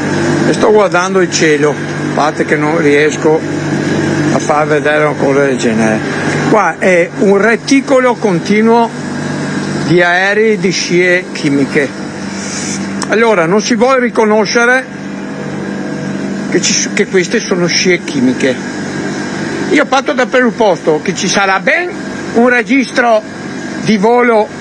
e 0.48 0.52
sto 0.54 0.72
guardando 0.72 1.20
il 1.20 1.30
cielo, 1.30 1.70
a 1.70 2.14
parte 2.14 2.44
che 2.44 2.56
non 2.56 2.78
riesco 2.78 3.40
a 4.32 4.38
far 4.40 4.66
vedere 4.66 5.04
una 5.04 5.14
cosa 5.16 5.44
del 5.44 5.56
genere. 5.56 6.00
Qua 6.50 6.74
è 6.80 7.08
un 7.20 7.36
reticolo 7.36 8.16
continuo 8.16 8.90
di 9.86 10.02
aerei 10.02 10.58
di 10.58 10.72
scie 10.72 11.26
chimiche. 11.30 11.88
Allora, 13.10 13.46
non 13.46 13.62
si 13.62 13.76
vuole 13.76 14.00
riconoscere 14.00 14.84
che, 16.50 16.60
ci- 16.60 16.88
che 16.92 17.06
queste 17.06 17.38
sono 17.38 17.68
scie 17.68 18.02
chimiche. 18.02 18.52
Io 19.70 19.84
parto 19.86 20.12
dal 20.12 20.26
presupposto 20.26 20.98
che 21.04 21.14
ci 21.14 21.28
sarà 21.28 21.60
ben 21.60 21.88
un 22.34 22.48
registro 22.48 23.22
di 23.84 23.96
volo 23.96 24.58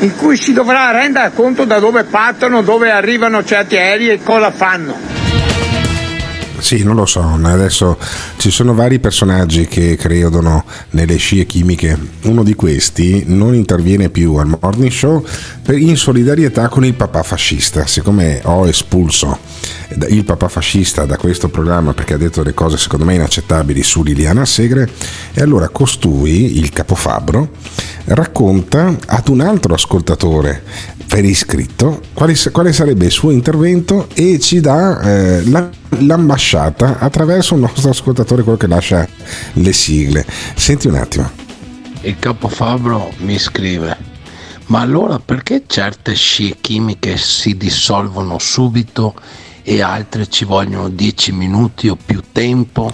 in 0.00 0.16
cui 0.16 0.36
si 0.36 0.52
dovrà 0.52 0.90
rendere 0.90 1.32
conto 1.34 1.64
da 1.64 1.78
dove 1.78 2.04
partono, 2.04 2.62
dove 2.62 2.90
arrivano 2.90 3.44
certi 3.44 3.76
aerei 3.76 4.10
e 4.10 4.22
cosa 4.22 4.50
fanno. 4.50 5.09
Sì, 6.60 6.84
non 6.84 6.94
lo 6.94 7.06
so, 7.06 7.38
adesso 7.42 7.96
ci 8.36 8.50
sono 8.50 8.74
vari 8.74 9.00
personaggi 9.00 9.66
che 9.66 9.96
credono 9.96 10.64
nelle 10.90 11.16
scie 11.16 11.46
chimiche. 11.46 11.98
Uno 12.24 12.42
di 12.42 12.54
questi 12.54 13.24
non 13.26 13.54
interviene 13.54 14.10
più 14.10 14.34
al 14.34 14.56
morning 14.60 14.90
show 14.90 15.24
in 15.70 15.96
solidarietà 15.96 16.68
con 16.68 16.84
il 16.84 16.94
papà 16.94 17.22
fascista. 17.22 17.86
Siccome 17.86 18.40
ho 18.44 18.68
espulso 18.68 19.38
il 20.08 20.24
papà 20.24 20.48
fascista 20.48 21.04
da 21.04 21.16
questo 21.16 21.48
programma 21.48 21.92
perché 21.94 22.14
ha 22.14 22.18
detto 22.18 22.42
delle 22.42 22.54
cose 22.54 22.76
secondo 22.76 23.04
me 23.04 23.14
inaccettabili 23.14 23.82
su 23.82 24.02
Liliana 24.02 24.44
Segre, 24.44 24.88
e 25.32 25.40
allora 25.40 25.68
costui, 25.68 26.58
il 26.58 26.70
capofabbro, 26.70 27.50
racconta 28.04 28.96
ad 29.06 29.28
un 29.28 29.40
altro 29.40 29.74
ascoltatore 29.74 30.62
per 31.10 31.24
iscritto 31.24 32.00
quale, 32.14 32.36
quale 32.52 32.72
sarebbe 32.72 33.06
il 33.06 33.10
suo 33.10 33.32
intervento 33.32 34.06
e 34.14 34.38
ci 34.38 34.60
dà 34.60 35.00
eh, 35.00 35.44
la- 35.50 35.68
l'ambasciata 35.98 37.00
attraverso 37.00 37.54
un 37.54 37.60
nostro 37.60 37.90
ascoltatore, 37.90 38.44
quello 38.44 38.56
che 38.56 38.68
lascia 38.68 39.06
le 39.54 39.72
sigle. 39.72 40.24
Senti 40.54 40.86
un 40.86 40.94
attimo. 40.94 41.28
Il 42.02 42.16
capofabbro 42.16 43.12
mi 43.18 43.38
scrive: 43.38 43.96
Ma 44.66 44.80
allora 44.82 45.18
perché 45.18 45.64
certe 45.66 46.14
scie 46.14 46.56
chimiche 46.60 47.16
si 47.16 47.56
dissolvono 47.56 48.38
subito 48.38 49.14
e 49.62 49.82
altre 49.82 50.28
ci 50.28 50.44
vogliono 50.44 50.88
10 50.88 51.32
minuti 51.32 51.88
o 51.88 51.96
più 52.02 52.22
tempo? 52.30 52.92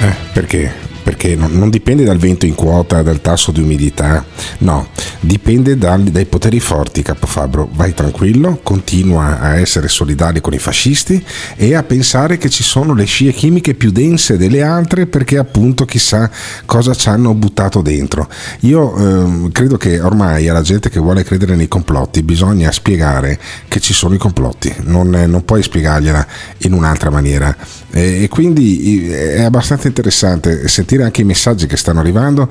Eh, 0.00 0.14
perché? 0.32 0.83
Perché 1.04 1.36
non, 1.36 1.52
non 1.52 1.70
dipende 1.70 2.02
dal 2.02 2.18
vento 2.18 2.46
in 2.46 2.54
quota, 2.54 3.02
dal 3.02 3.20
tasso 3.20 3.52
di 3.52 3.60
umidità, 3.60 4.24
no, 4.58 4.88
dipende 5.20 5.76
dal- 5.76 6.02
dai 6.02 6.24
poteri 6.24 6.58
forti, 6.60 7.02
Capofabbro. 7.02 7.68
Vai 7.72 7.94
tranquillo, 7.94 8.58
continua 8.62 9.38
a 9.38 9.58
essere 9.58 9.88
solidale 9.88 10.40
con 10.40 10.54
i 10.54 10.58
fascisti 10.58 11.22
e 11.56 11.74
a 11.74 11.82
pensare 11.82 12.38
che 12.38 12.48
ci 12.48 12.62
sono 12.62 12.94
le 12.94 13.04
scie 13.04 13.32
chimiche 13.32 13.74
più 13.74 13.90
dense 13.90 14.36
delle 14.36 14.62
altre 14.62 15.06
perché 15.06 15.36
appunto 15.38 15.84
chissà 15.84 16.30
cosa 16.64 16.94
ci 16.94 17.08
hanno 17.08 17.34
buttato 17.34 17.82
dentro. 17.82 18.28
Io 18.60 18.96
ehm, 18.96 19.52
credo 19.52 19.76
che 19.76 20.00
ormai 20.00 20.48
alla 20.48 20.62
gente 20.62 20.88
che 20.88 21.00
vuole 21.00 21.24
credere 21.24 21.54
nei 21.54 21.68
complotti 21.68 22.22
bisogna 22.22 22.72
spiegare 22.72 23.38
che 23.68 23.80
ci 23.80 23.92
sono 23.92 24.14
i 24.14 24.18
complotti, 24.18 24.74
non, 24.84 25.14
eh, 25.14 25.26
non 25.26 25.44
puoi 25.44 25.62
spiegargliela 25.62 26.26
in 26.58 26.72
un'altra 26.72 27.10
maniera. 27.10 27.54
E, 27.90 28.22
e 28.22 28.28
quindi 28.28 29.10
è 29.10 29.42
abbastanza 29.42 29.86
interessante 29.86 30.68
sentire 30.68 30.93
anche 31.02 31.22
i 31.22 31.24
messaggi 31.24 31.66
che 31.66 31.76
stanno 31.76 32.00
arrivando. 32.00 32.48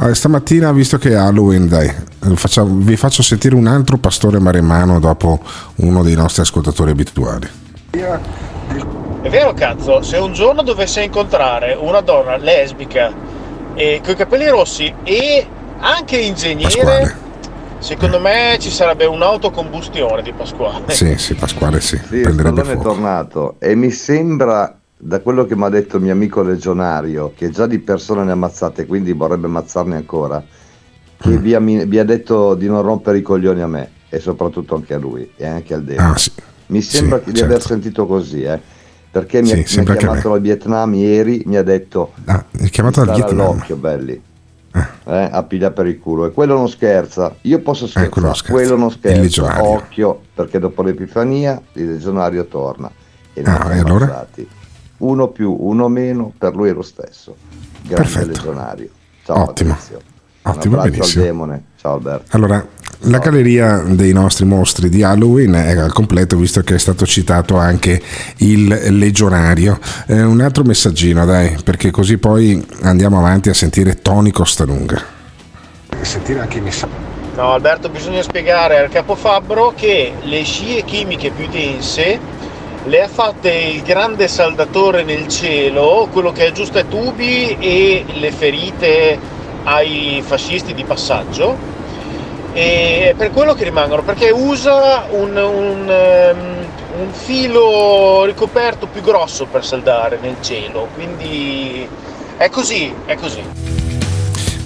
Eh, 0.00 0.14
stamattina, 0.14 0.70
visto 0.72 0.98
che 0.98 1.10
è 1.10 1.14
Halloween, 1.14 1.66
dai, 1.68 1.90
facciamo- 2.34 2.74
vi 2.76 2.96
faccio 2.96 3.22
sentire 3.22 3.54
un 3.54 3.66
altro 3.66 3.96
pastore 3.96 4.38
maremmano 4.38 5.00
dopo 5.00 5.40
uno 5.76 6.02
dei 6.02 6.14
nostri 6.14 6.42
ascoltatori 6.42 6.90
abituali. 6.90 7.48
È 9.22 9.28
vero 9.28 9.54
cazzo, 9.54 10.02
se 10.02 10.18
un 10.18 10.32
giorno 10.32 10.62
dovesse 10.62 11.02
incontrare 11.02 11.76
una 11.78 12.00
donna 12.00 12.36
lesbica 12.36 13.12
e 13.74 14.00
con 14.02 14.12
i 14.12 14.16
capelli 14.16 14.48
rossi 14.48 14.92
e 15.02 15.46
anche 15.80 16.16
ingegnere, 16.18 16.62
Pasquale. 16.74 17.16
secondo 17.78 18.20
me 18.20 18.56
ci 18.60 18.70
sarebbe 18.70 19.04
un'autocombustione 19.06 20.22
di 20.22 20.32
Pasquale. 20.32 20.84
Sì, 20.92 21.16
sì, 21.18 21.34
Pasquale 21.34 21.80
sì, 21.80 21.96
Sì, 21.96 22.20
prenderebbe 22.20 22.60
Stallone 22.62 22.72
è 22.72 22.74
fuoco. 22.74 22.88
tornato 22.88 23.54
e 23.58 23.74
mi 23.74 23.90
sembra, 23.90 24.78
da 25.06 25.20
quello 25.20 25.46
che 25.46 25.54
mi 25.54 25.62
ha 25.62 25.68
detto 25.68 25.98
il 25.98 26.02
mio 26.02 26.10
amico 26.12 26.42
legionario, 26.42 27.32
che 27.36 27.50
già 27.50 27.66
di 27.66 27.78
persone 27.78 28.24
ne 28.24 28.30
ha 28.30 28.34
ammazzate, 28.34 28.86
quindi 28.86 29.12
vorrebbe 29.12 29.46
ammazzarne 29.46 29.94
ancora, 29.94 30.44
che 31.18 31.28
Mm. 31.30 31.36
vi, 31.36 31.54
ha, 31.54 31.60
vi 31.60 31.98
ha 32.00 32.04
detto 32.04 32.54
di 32.56 32.66
non 32.66 32.82
rompere 32.82 33.18
i 33.18 33.22
coglioni 33.22 33.60
a 33.62 33.68
me 33.68 33.90
e 34.08 34.18
soprattutto 34.18 34.74
anche 34.74 34.94
a 34.94 34.98
lui 34.98 35.30
e 35.36 35.46
anche 35.46 35.74
al 35.74 35.84
Demo. 35.84 36.10
Ah, 36.10 36.16
sì. 36.18 36.32
Mi 36.66 36.82
sembra 36.82 37.20
Sì, 37.24 37.30
di 37.30 37.38
aver 37.40 37.52
certo. 37.58 37.68
sentito 37.68 38.06
così, 38.06 38.42
eh, 38.42 38.60
perché 39.08 39.42
mi, 39.42 39.64
Sì, 39.64 39.78
ha, 39.78 39.82
mi 39.82 39.88
ha 39.90 39.96
chiamato 39.96 40.28
dal 40.30 40.40
Vietnam 40.40 40.92
ieri, 40.94 41.42
mi 41.46 41.56
ha 41.56 41.62
detto 41.62 42.12
Ah, 42.24 42.44
è 42.50 42.68
chiamato 42.68 43.04
dal 43.04 43.14
"Stare 43.14 43.32
Vietnam. 43.32 43.50
all'occhio, 43.52 43.76
belli. 43.76 44.22
Eh, 45.08 45.28
a 45.30 45.42
piglia 45.44 45.70
per 45.70 45.86
il 45.86 46.00
culo 46.00 46.26
e 46.26 46.32
quello 46.32 46.54
non 46.54 46.68
scherza 46.68 47.34
io 47.42 47.60
posso 47.60 47.86
scherzare 47.86 48.10
quello 48.10 48.26
non 48.26 48.34
scherza. 48.36 48.52
quello 48.52 48.76
non 48.76 48.90
scherza 48.90 49.62
occhio 49.62 50.20
perché 50.34 50.58
dopo 50.58 50.82
l'epifania 50.82 51.58
il 51.74 51.92
legionario 51.92 52.44
torna 52.46 52.90
e 53.32 53.42
Ah, 53.44 53.74
e 53.74 53.78
allora? 53.78 54.04
ammazzati. 54.04 54.48
Uno 54.98 55.28
più 55.28 55.54
uno 55.58 55.88
meno 55.88 56.32
per 56.36 56.54
lui 56.54 56.68
è 56.70 56.72
lo 56.72 56.82
stesso 56.82 57.36
grande 57.82 58.10
Perfetto. 58.10 58.26
legionario 58.26 58.88
ciao 59.24 59.42
Ottimo. 59.42 59.70
Patrizio. 59.70 60.00
Ottimo, 60.42 60.76
benissimo. 60.80 61.22
al 61.22 61.28
demone 61.28 61.62
ciao 61.80 61.94
Alberto 61.94 62.36
Allora, 62.36 62.64
la 63.00 63.18
galleria 63.18 63.82
dei 63.84 64.12
nostri 64.12 64.44
mostri 64.44 64.88
di 64.88 65.02
Halloween 65.02 65.52
è 65.54 65.76
al 65.76 65.92
completo 65.92 66.36
visto 66.36 66.62
che 66.62 66.76
è 66.76 66.78
stato 66.78 67.04
citato 67.04 67.56
anche 67.56 68.00
il 68.38 68.66
legionario. 68.66 69.78
Eh, 70.06 70.22
un 70.22 70.40
altro 70.40 70.64
messaggino, 70.64 71.24
dai, 71.26 71.56
perché 71.62 71.90
così 71.90 72.16
poi 72.16 72.64
andiamo 72.82 73.18
avanti 73.18 73.48
a 73.50 73.54
sentire 73.54 74.00
Tony 74.00 74.30
Costalunga. 74.30 75.02
Sentire 76.00 76.40
anche 76.40 76.58
i 76.58 76.60
messaggi. 76.62 76.92
No, 77.36 77.52
Alberto, 77.52 77.90
bisogna 77.90 78.22
spiegare 78.22 78.78
al 78.78 78.88
capofabbro 78.88 79.74
che 79.76 80.14
le 80.22 80.42
scie 80.42 80.82
chimiche 80.84 81.30
più 81.30 81.48
dense 81.48 82.18
le 82.86 83.02
ha 83.02 83.08
fatte 83.08 83.50
il 83.50 83.82
grande 83.82 84.28
saldatore 84.28 85.02
nel 85.02 85.26
cielo, 85.28 86.08
quello 86.12 86.30
che 86.30 86.46
aggiusta 86.46 86.80
i 86.80 86.88
tubi 86.88 87.56
e 87.58 88.04
le 88.14 88.30
ferite 88.30 89.18
ai 89.64 90.22
fascisti 90.24 90.72
di 90.72 90.84
passaggio. 90.84 91.74
E 92.52 93.10
è 93.10 93.14
per 93.14 93.32
quello 93.32 93.54
che 93.54 93.64
rimangono, 93.64 94.02
perché 94.02 94.30
usa 94.30 95.06
un, 95.10 95.36
un, 95.36 95.90
ehm, 95.90 96.66
un 96.98 97.12
filo 97.12 98.24
ricoperto 98.24 98.86
più 98.86 99.02
grosso 99.02 99.46
per 99.46 99.64
saldare 99.64 100.18
nel 100.22 100.36
cielo. 100.40 100.88
Quindi 100.94 101.86
è 102.36 102.48
così, 102.48 102.94
è 103.04 103.16
così. 103.16 103.85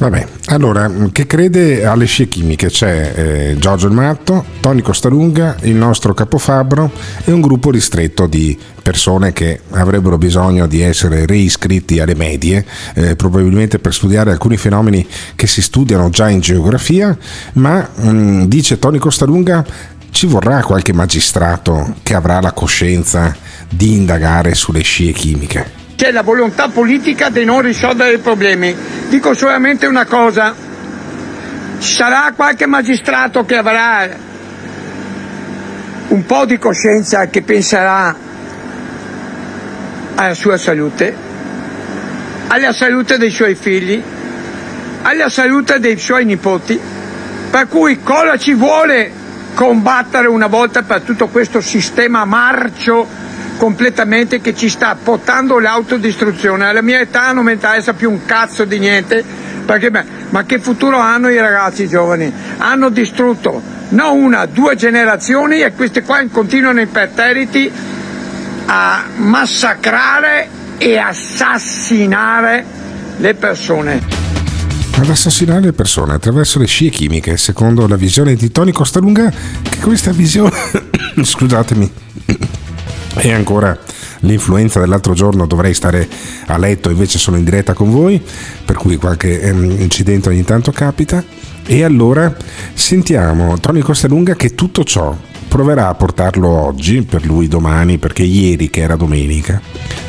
Vabbè, 0.00 0.26
allora, 0.46 0.90
che 1.12 1.26
crede 1.26 1.84
alle 1.84 2.06
scie 2.06 2.26
chimiche? 2.26 2.68
C'è 2.68 3.12
eh, 3.14 3.56
Giorgio 3.58 3.86
il 3.86 3.92
Matto, 3.92 4.46
Tony 4.60 4.80
Costalunga, 4.80 5.56
il 5.60 5.74
nostro 5.74 6.14
capofabbro 6.14 6.90
e 7.22 7.32
un 7.32 7.42
gruppo 7.42 7.70
ristretto 7.70 8.26
di 8.26 8.58
persone 8.82 9.34
che 9.34 9.60
avrebbero 9.72 10.16
bisogno 10.16 10.66
di 10.66 10.80
essere 10.80 11.26
reiscritti 11.26 12.00
alle 12.00 12.14
medie, 12.14 12.64
eh, 12.94 13.14
probabilmente 13.14 13.78
per 13.78 13.92
studiare 13.92 14.30
alcuni 14.30 14.56
fenomeni 14.56 15.06
che 15.34 15.46
si 15.46 15.60
studiano 15.60 16.08
già 16.08 16.30
in 16.30 16.40
geografia, 16.40 17.14
ma 17.54 17.86
mm, 18.00 18.44
dice 18.44 18.78
Tony 18.78 18.96
Costalunga 18.96 19.62
ci 20.12 20.24
vorrà 20.24 20.62
qualche 20.62 20.94
magistrato 20.94 21.96
che 22.02 22.14
avrà 22.14 22.40
la 22.40 22.52
coscienza 22.52 23.36
di 23.68 23.96
indagare 23.96 24.54
sulle 24.54 24.80
scie 24.80 25.12
chimiche. 25.12 25.80
C'è 26.00 26.12
la 26.12 26.22
volontà 26.22 26.68
politica 26.68 27.28
di 27.28 27.44
non 27.44 27.60
risolvere 27.60 28.14
i 28.14 28.18
problemi. 28.20 28.74
Dico 29.10 29.34
solamente 29.34 29.84
una 29.84 30.06
cosa. 30.06 30.54
Ci 31.78 31.94
sarà 31.94 32.32
qualche 32.34 32.64
magistrato 32.64 33.44
che 33.44 33.56
avrà 33.56 34.08
un 36.08 36.24
po' 36.24 36.46
di 36.46 36.58
coscienza 36.58 37.26
che 37.26 37.42
penserà 37.42 38.16
alla 40.14 40.32
sua 40.32 40.56
salute, 40.56 41.14
alla 42.46 42.72
salute 42.72 43.18
dei 43.18 43.30
suoi 43.30 43.54
figli, 43.54 44.02
alla 45.02 45.28
salute 45.28 45.80
dei 45.80 45.98
suoi 45.98 46.24
nipoti. 46.24 46.80
Per 47.50 47.68
cui 47.68 48.00
cosa 48.02 48.38
ci 48.38 48.54
vuole 48.54 49.12
combattere 49.52 50.28
una 50.28 50.46
volta 50.46 50.82
per 50.82 51.02
tutto 51.02 51.28
questo 51.28 51.60
sistema 51.60 52.24
marcio 52.24 53.06
completamente 53.61 54.40
che 54.40 54.55
ci 54.55 54.70
sta 54.70 54.96
portando 54.96 55.59
l'autodistruzione. 55.59 56.64
Alla 56.64 56.81
mia 56.81 56.99
età 56.99 57.31
non 57.33 57.44
mi 57.44 57.53
interessa 57.53 57.92
più 57.92 58.11
un 58.11 58.25
cazzo 58.25 58.64
di 58.64 58.79
niente, 58.79 59.23
perché 59.66 59.90
ma 60.31 60.44
che 60.44 60.59
futuro 60.61 60.96
hanno 60.96 61.29
i 61.29 61.38
ragazzi 61.38 61.87
giovani? 61.87 62.33
Hanno 62.57 62.88
distrutto 62.88 63.61
non 63.90 64.18
una, 64.18 64.46
due 64.46 64.77
generazioni 64.77 65.61
e 65.61 65.75
queste 65.75 66.03
qua 66.05 66.25
continuano 66.33 66.81
imperterriti 66.81 67.70
a 68.64 69.05
massacrare 69.16 70.49
e 70.79 70.96
assassinare 70.96 72.64
le 73.18 73.35
persone. 73.35 74.01
ad 74.96 75.11
assassinare 75.11 75.61
le 75.61 75.73
persone 75.75 76.14
attraverso 76.14 76.59
le 76.59 76.66
scie 76.66 76.88
chimiche, 76.88 77.37
secondo 77.37 77.87
la 77.87 77.96
visione 77.96 78.35
di 78.37 78.51
Tony 78.51 78.73
Costalunga, 78.73 79.31
che 79.62 79.77
questa 79.81 80.12
visione, 80.12 80.57
scusatemi, 81.23 81.92
è 83.20 83.30
ancora 83.33 83.78
l'influenza 84.20 84.80
dell'altro 84.80 85.12
giorno, 85.12 85.46
dovrei 85.46 85.74
stare 85.74 86.09
a 86.46 86.56
letto, 86.56 86.90
invece 86.90 87.18
sono 87.18 87.37
in 87.37 87.44
diretta 87.44 87.74
con 87.74 87.90
voi, 87.90 88.20
per 88.64 88.76
cui 88.76 88.96
qualche 88.96 89.40
ehm, 89.40 89.76
incidente 89.78 90.30
ogni 90.30 90.44
tanto 90.44 90.72
capita. 90.72 91.22
E 91.66 91.85
allora 91.85 92.35
sentiamo 92.72 93.59
Tony 93.59 93.80
Costalunga 93.80 94.35
che 94.35 94.54
tutto 94.54 94.85
ciò 94.85 95.16
proverà 95.48 95.88
a 95.88 95.94
portarlo 95.94 96.48
oggi, 96.48 97.02
per 97.02 97.24
lui 97.26 97.46
domani, 97.46 97.98
perché 97.98 98.22
ieri 98.22 98.70
che 98.70 98.80
era 98.80 98.96
domenica, 98.96 99.61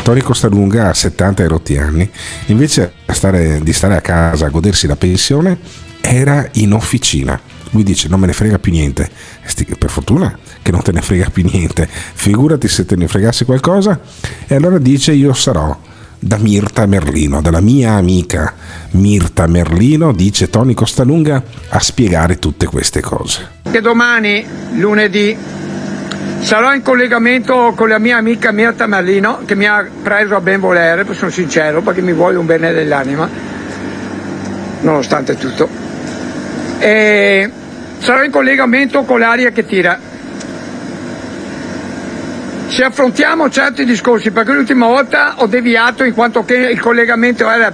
Tony 0.03 0.21
Costalunga 0.21 0.89
ha 0.89 0.93
70 0.93 1.43
e 1.43 1.47
rotti 1.47 1.77
anni, 1.77 2.09
invece 2.47 2.93
di 3.61 3.73
stare 3.73 3.95
a 3.95 4.01
casa 4.01 4.45
a 4.45 4.49
godersi 4.49 4.87
la 4.87 4.95
pensione, 4.95 5.57
era 5.99 6.47
in 6.53 6.73
officina. 6.73 7.39
Lui 7.71 7.83
dice 7.83 8.07
non 8.07 8.19
me 8.19 8.27
ne 8.27 8.33
frega 8.33 8.59
più 8.59 8.71
niente. 8.71 9.09
Per 9.77 9.89
fortuna 9.89 10.37
che 10.61 10.71
non 10.71 10.81
te 10.81 10.91
ne 10.91 11.01
frega 11.01 11.29
più 11.31 11.43
niente. 11.51 11.87
Figurati 11.89 12.67
se 12.67 12.85
te 12.85 12.95
ne 12.95 13.07
fregassi 13.07 13.45
qualcosa. 13.45 13.99
E 14.47 14.55
allora 14.55 14.77
dice 14.77 15.11
io 15.11 15.33
sarò 15.33 15.77
da 16.23 16.37
Mirta 16.37 16.85
Merlino, 16.85 17.41
dalla 17.41 17.61
mia 17.61 17.93
amica 17.93 18.53
Mirta 18.91 19.47
Merlino, 19.47 20.13
dice 20.13 20.51
Tony 20.51 20.75
Costalunga, 20.75 21.41
a 21.69 21.79
spiegare 21.79 22.37
tutte 22.37 22.67
queste 22.67 23.01
cose. 23.01 23.47
Che 23.71 23.81
domani, 23.81 24.45
lunedì, 24.73 25.35
sarò 26.41 26.75
in 26.75 26.83
collegamento 26.83 27.73
con 27.75 27.89
la 27.89 27.97
mia 27.97 28.17
amica 28.17 28.51
Mirta 28.51 28.85
Merlino, 28.85 29.39
che 29.45 29.55
mi 29.55 29.65
ha 29.65 29.83
preso 30.03 30.35
a 30.35 30.41
ben 30.41 30.59
volere, 30.59 31.11
sono 31.13 31.31
sincero, 31.31 31.81
perché 31.81 32.01
mi 32.01 32.13
vuole 32.13 32.37
un 32.37 32.45
bene 32.45 32.71
dell'anima, 32.71 33.27
nonostante 34.81 35.35
tutto. 35.37 35.67
E 36.77 37.51
sarò 37.97 38.23
in 38.23 38.29
collegamento 38.31 39.03
con 39.05 39.19
l'aria 39.19 39.49
che 39.49 39.65
tira. 39.65 40.09
Se 42.71 42.85
affrontiamo 42.85 43.49
certi 43.49 43.83
discorsi, 43.83 44.31
perché 44.31 44.53
l'ultima 44.53 44.87
volta 44.87 45.33
ho 45.39 45.45
deviato 45.45 46.05
in 46.05 46.13
quanto 46.13 46.45
che 46.45 46.55
il 46.55 46.79
collegamento 46.79 47.49
era, 47.49 47.69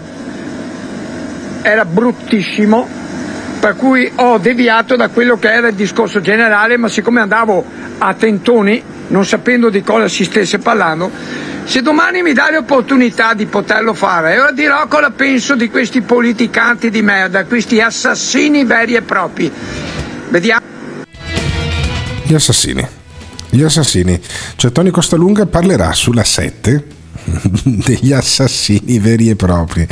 era 1.62 1.86
bruttissimo, 1.86 2.90
per 3.60 3.76
cui 3.76 4.12
ho 4.16 4.40
deviato 4.40 4.96
da 4.96 5.10
quello 5.10 5.38
che 5.38 5.54
era 5.54 5.68
il 5.68 5.76
discorso 5.76 6.20
generale, 6.20 6.78
ma 6.78 6.88
siccome 6.88 7.22
andavo 7.22 7.64
a 8.00 8.14
tentoni, 8.16 8.82
non 9.10 9.24
sapendo 9.24 9.70
di 9.70 9.84
cosa 9.84 10.08
si 10.08 10.24
stesse 10.24 10.58
parlando, 10.58 11.12
se 11.64 11.84
domani 11.84 12.24
mi 12.24 12.34
dai 12.34 12.54
l'opportunità 12.54 13.36
di 13.36 13.46
poterlo 13.46 13.94
fare, 13.94 14.34
io 14.34 14.50
dirò 14.52 14.88
cosa 14.88 15.12
penso 15.12 15.56
di 15.56 15.70
questi 15.70 16.02
politicanti 16.02 16.90
di 16.90 17.04
merda, 17.04 17.46
questi 17.46 17.80
assassini 17.80 18.66
veri 18.66 18.96
e 18.96 19.04
propri. 19.04 19.52
Vediamo. 20.30 20.66
Gli 22.24 22.34
assassini. 22.34 22.97
Gli 23.58 23.64
assassini. 23.64 24.22
Cioè 24.56 24.72
Tony 24.72 24.92
Costalunga 24.92 25.48
parlerà 25.48 25.92
sulla 25.92 26.24
7 26.24 26.86
degli 27.66 28.14
assassini 28.14 29.00
veri 29.00 29.32
e 29.32 29.36
propri. 29.36 29.88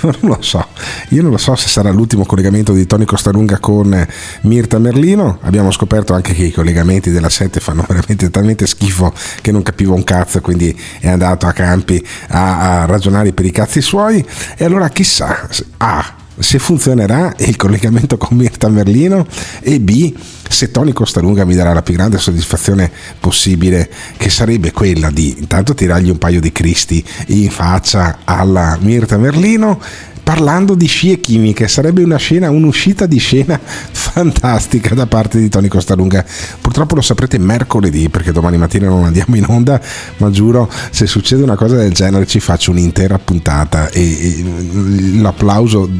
Non 0.00 0.16
lo 0.20 0.38
so, 0.40 0.66
io 1.10 1.20
non 1.20 1.30
lo 1.30 1.36
so 1.36 1.54
se 1.54 1.68
sarà 1.68 1.90
l'ultimo 1.90 2.24
collegamento 2.24 2.72
di 2.72 2.86
Tony 2.86 3.04
Costalunga 3.04 3.58
con 3.58 4.08
Mirta 4.44 4.78
Merlino. 4.78 5.40
Abbiamo 5.42 5.70
scoperto 5.70 6.14
anche 6.14 6.32
che 6.32 6.44
i 6.44 6.52
collegamenti 6.52 7.10
della 7.10 7.28
7 7.28 7.60
fanno 7.60 7.84
veramente 7.86 8.30
talmente 8.30 8.66
schifo 8.66 9.12
che 9.42 9.52
non 9.52 9.62
capivo 9.62 9.92
un 9.92 10.04
cazzo, 10.04 10.40
quindi 10.40 10.74
è 10.98 11.08
andato 11.08 11.46
a 11.46 11.52
campi 11.52 12.02
a, 12.28 12.80
a 12.80 12.86
ragionare 12.86 13.34
per 13.34 13.44
i 13.44 13.50
cazzi 13.50 13.82
suoi. 13.82 14.24
E 14.56 14.64
allora 14.64 14.88
chissà, 14.88 15.46
A, 15.76 16.14
se 16.42 16.58
funzionerà 16.58 17.34
il 17.38 17.56
collegamento 17.56 18.16
con 18.16 18.36
Mirta 18.36 18.68
Merlino 18.68 19.26
e 19.60 19.80
B, 19.80 20.12
se 20.48 20.70
Tony 20.70 20.92
Costalunga 20.92 21.44
mi 21.44 21.54
darà 21.54 21.72
la 21.72 21.82
più 21.82 21.94
grande 21.94 22.18
soddisfazione 22.18 22.90
possibile, 23.18 23.88
che 24.16 24.28
sarebbe 24.28 24.72
quella 24.72 25.10
di 25.10 25.36
intanto 25.38 25.74
tirargli 25.74 26.10
un 26.10 26.18
paio 26.18 26.40
di 26.40 26.52
cristi 26.52 27.02
in 27.28 27.50
faccia 27.50 28.18
alla 28.24 28.76
Mirta 28.80 29.16
Merlino. 29.16 29.80
Parlando 30.22 30.74
di 30.74 30.86
scie 30.86 31.20
chimiche, 31.20 31.66
sarebbe 31.66 32.02
una 32.02 32.16
scena, 32.16 32.50
un'uscita 32.50 33.06
di 33.06 33.18
scena 33.18 33.58
fantastica 33.62 34.94
da 34.94 35.06
parte 35.06 35.38
di 35.38 35.48
Tony 35.48 35.68
Costalunga. 35.68 36.24
Purtroppo 36.60 36.94
lo 36.94 37.00
saprete 37.00 37.38
mercoledì 37.38 38.08
perché 38.08 38.30
domani 38.30 38.56
mattina 38.56 38.88
non 38.88 39.04
andiamo 39.04 39.36
in 39.36 39.44
onda, 39.48 39.80
ma 40.18 40.30
giuro, 40.30 40.70
se 40.90 41.06
succede 41.06 41.42
una 41.42 41.56
cosa 41.56 41.76
del 41.76 41.92
genere 41.92 42.26
ci 42.26 42.38
faccio 42.38 42.70
un'intera 42.70 43.18
puntata 43.18 43.88
e, 43.88 44.00
e 44.02 45.20
l'applauso 45.20 45.90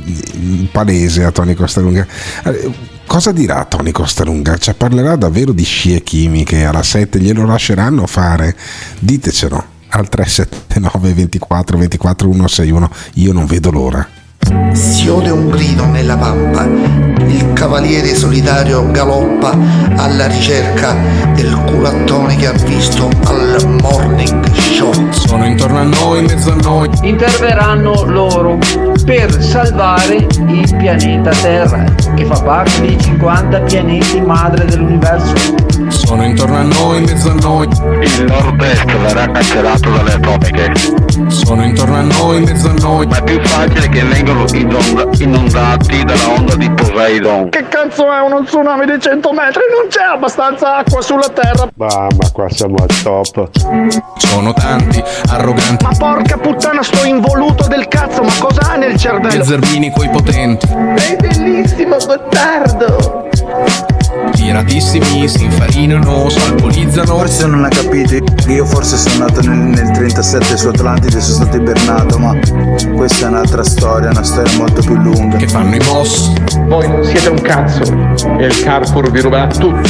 palese 0.70 1.24
a 1.24 1.32
Tony 1.32 1.54
Costalunga. 1.54 2.06
Eh, 2.44 2.90
Cosa 3.04 3.30
dirà 3.30 3.66
Tony 3.66 3.90
Costalunga? 3.90 4.56
Cioè 4.56 4.72
parlerà 4.72 5.16
davvero 5.16 5.52
di 5.52 5.64
scie 5.64 6.02
chimiche 6.02 6.64
alla 6.64 6.82
7? 6.82 7.20
Glielo 7.20 7.44
lasceranno 7.44 8.06
fare? 8.06 8.56
Ditecelo 9.00 9.71
al 9.92 10.08
379 10.08 11.14
24 11.14 11.78
24 11.78 12.28
161. 12.30 12.90
Io 13.14 13.32
non 13.32 13.46
vedo 13.46 13.70
l'ora. 13.70 14.21
Si 14.72 15.08
ode 15.08 15.30
un 15.30 15.48
grido 15.48 15.84
nella 15.86 16.16
pampa, 16.16 16.66
il 17.26 17.52
cavaliere 17.52 18.14
solitario 18.14 18.90
galoppa 18.90 19.56
alla 19.96 20.26
ricerca 20.26 20.94
del 21.34 21.54
culattone 21.66 22.36
che 22.36 22.46
ha 22.46 22.52
visto 22.52 23.08
al 23.24 23.78
morning 23.80 24.42
show. 24.54 24.92
Sono 25.10 25.44
intorno 25.46 25.78
a 25.78 25.84
noi, 25.84 26.20
in 26.20 26.24
mezzo 26.26 26.52
a 26.52 26.56
noi. 26.56 26.90
Interverranno 27.02 28.04
loro 28.04 28.58
per 29.04 29.42
salvare 29.42 30.26
il 30.46 30.76
pianeta 30.76 31.30
Terra, 31.30 31.84
che 32.14 32.24
fa 32.24 32.40
parte 32.42 32.80
dei 32.80 33.00
50 33.00 33.60
pianeti 33.60 34.20
madre 34.20 34.64
dell'universo. 34.64 35.34
Sono 35.88 36.24
intorno 36.24 36.56
a 36.56 36.62
noi, 36.62 36.98
in 36.98 37.04
mezzo 37.04 37.30
a 37.30 37.34
noi. 37.34 37.68
Il 38.00 38.24
nord-est 38.24 38.84
verrà 38.84 39.30
cancellato 39.30 39.90
dalle 39.90 40.12
atomiche. 40.12 40.72
Sono 41.28 41.64
intorno 41.64 41.96
a 41.96 42.02
noi, 42.02 42.38
in 42.38 42.44
mezzo 42.44 42.68
a 42.68 42.74
noi. 42.78 43.06
Ma 43.06 43.18
è 43.18 43.22
più 43.22 43.40
facile 43.42 43.88
che 43.88 44.02
vengano 44.02 44.41
inonda- 44.52 45.08
inondati 45.18 46.04
dalla 46.04 46.28
onda 46.36 46.54
di 46.56 46.70
Poseidon. 46.70 47.48
Che 47.48 47.68
cazzo 47.68 48.12
è 48.12 48.20
uno 48.20 48.42
tsunami 48.44 48.86
di 48.86 49.00
100 49.00 49.32
metri? 49.32 49.62
Non 49.70 49.88
c'è 49.88 50.02
abbastanza 50.02 50.76
acqua 50.76 51.00
sulla 51.00 51.28
terra. 51.28 51.68
Ma, 51.76 51.86
ma 51.86 52.30
qua 52.32 52.48
siamo 52.50 52.76
al 52.78 53.02
top. 53.02 53.48
Sono 54.18 54.52
tanti, 54.52 55.02
arroganti. 55.28 55.84
Ma 55.84 55.92
porca 55.96 56.36
puttana, 56.38 56.82
sto 56.82 57.04
involuto 57.06 57.66
del 57.68 57.88
cazzo, 57.88 58.22
ma 58.22 58.32
cosa 58.38 58.72
ha 58.72 58.76
nel 58.76 58.96
cervello? 58.96 59.44
zerbini 59.44 59.90
coi 59.92 60.08
potenti. 60.10 60.66
È 60.66 61.16
bellissimo, 61.16 61.96
Gottardo! 62.04 63.28
Tiratissimi, 64.32 65.28
si 65.28 65.44
infarinano, 65.44 66.28
salpolizzano. 66.28 67.16
Forse 67.18 67.46
non 67.46 67.64
ha 67.64 67.68
capito 67.68 68.16
io 68.48 68.66
forse 68.66 68.96
sono 68.96 69.26
nato 69.26 69.40
nel, 69.40 69.56
nel 69.56 69.90
37 69.92 70.56
su 70.56 70.68
Atlantide 70.68 71.20
sono 71.20 71.44
stato 71.44 71.56
ibernato, 71.56 72.18
ma 72.18 72.36
questa 72.94 73.26
è 73.26 73.28
un'altra 73.28 73.62
storia, 73.62 74.10
una 74.10 74.22
storia 74.22 74.56
molto 74.58 74.82
più 74.82 74.94
lunga. 74.96 75.36
Che 75.36 75.48
fanno 75.48 75.74
i 75.74 75.78
boss. 75.78 76.32
Voi 76.66 76.88
non 76.88 77.04
siete 77.04 77.28
un 77.28 77.40
cazzo 77.40 77.82
e 78.38 78.46
il 78.46 78.62
Carrefour 78.62 79.10
vi 79.10 79.20
ruberà 79.20 79.46
tutto. 79.46 79.88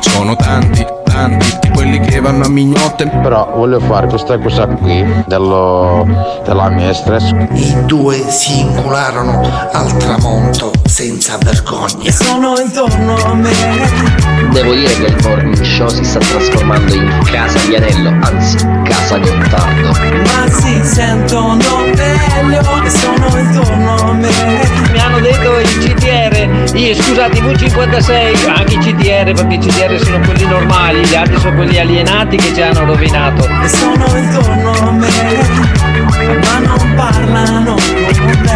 Sono 0.00 0.34
tanti, 0.36 0.84
tanti, 1.04 1.58
di 1.60 1.68
quelli 1.70 2.00
che 2.00 2.18
vanno 2.20 2.44
a 2.44 2.48
mignotte. 2.48 3.06
Però 3.06 3.52
voglio 3.54 3.78
fare 3.80 4.08
questa 4.08 4.38
cosa 4.38 4.66
qui 4.66 5.04
dello, 5.26 6.06
della 6.44 6.70
mia 6.70 6.92
stress. 6.92 7.30
I 7.52 7.84
due 7.84 8.16
si 8.30 8.60
incularono 8.60 9.42
al 9.72 9.96
tramonto 9.96 10.77
senza 10.88 11.38
vergogna. 11.38 12.10
Sono 12.10 12.58
intorno 12.58 13.14
a 13.16 13.34
me. 13.34 13.50
Devo 14.52 14.74
dire 14.74 14.94
che 14.94 15.06
il 15.06 15.16
morning 15.22 15.62
show 15.62 15.88
si 15.88 16.02
sta 16.02 16.18
trasformando 16.18 16.94
in 16.94 17.20
casa 17.24 17.58
Vianello, 17.66 18.16
anzi 18.22 18.56
casa 18.84 19.18
Gottardo. 19.18 19.90
Ma 19.90 20.50
si 20.50 20.80
sentono 20.82 21.84
meglio 21.94 22.82
e 22.82 22.90
sono 22.90 23.38
intorno 23.38 23.94
a 23.96 24.12
me. 24.14 24.30
Mi 24.90 24.98
hanno 24.98 25.20
detto 25.20 25.58
il 25.58 25.78
CDR, 25.78 26.74
io, 26.74 26.94
scusate, 26.94 27.38
V56, 27.38 28.48
anche 28.48 28.74
i 28.74 28.78
CDR 28.78 29.32
perché 29.32 29.54
i 29.54 29.58
CDR 29.58 30.02
sono 30.02 30.20
quelli 30.24 30.46
normali, 30.46 31.04
gli 31.04 31.14
altri 31.14 31.38
sono 31.38 31.54
quelli 31.56 31.78
alienati 31.78 32.36
che 32.36 32.54
ci 32.54 32.62
hanno 32.62 32.84
rovinato. 32.86 33.46
E 33.62 33.68
sono 33.68 34.06
intorno 34.16 34.72
a 34.72 34.90
me. 34.90 35.76
Ma 36.42 36.58
non 36.58 36.94
parlano. 36.96 37.77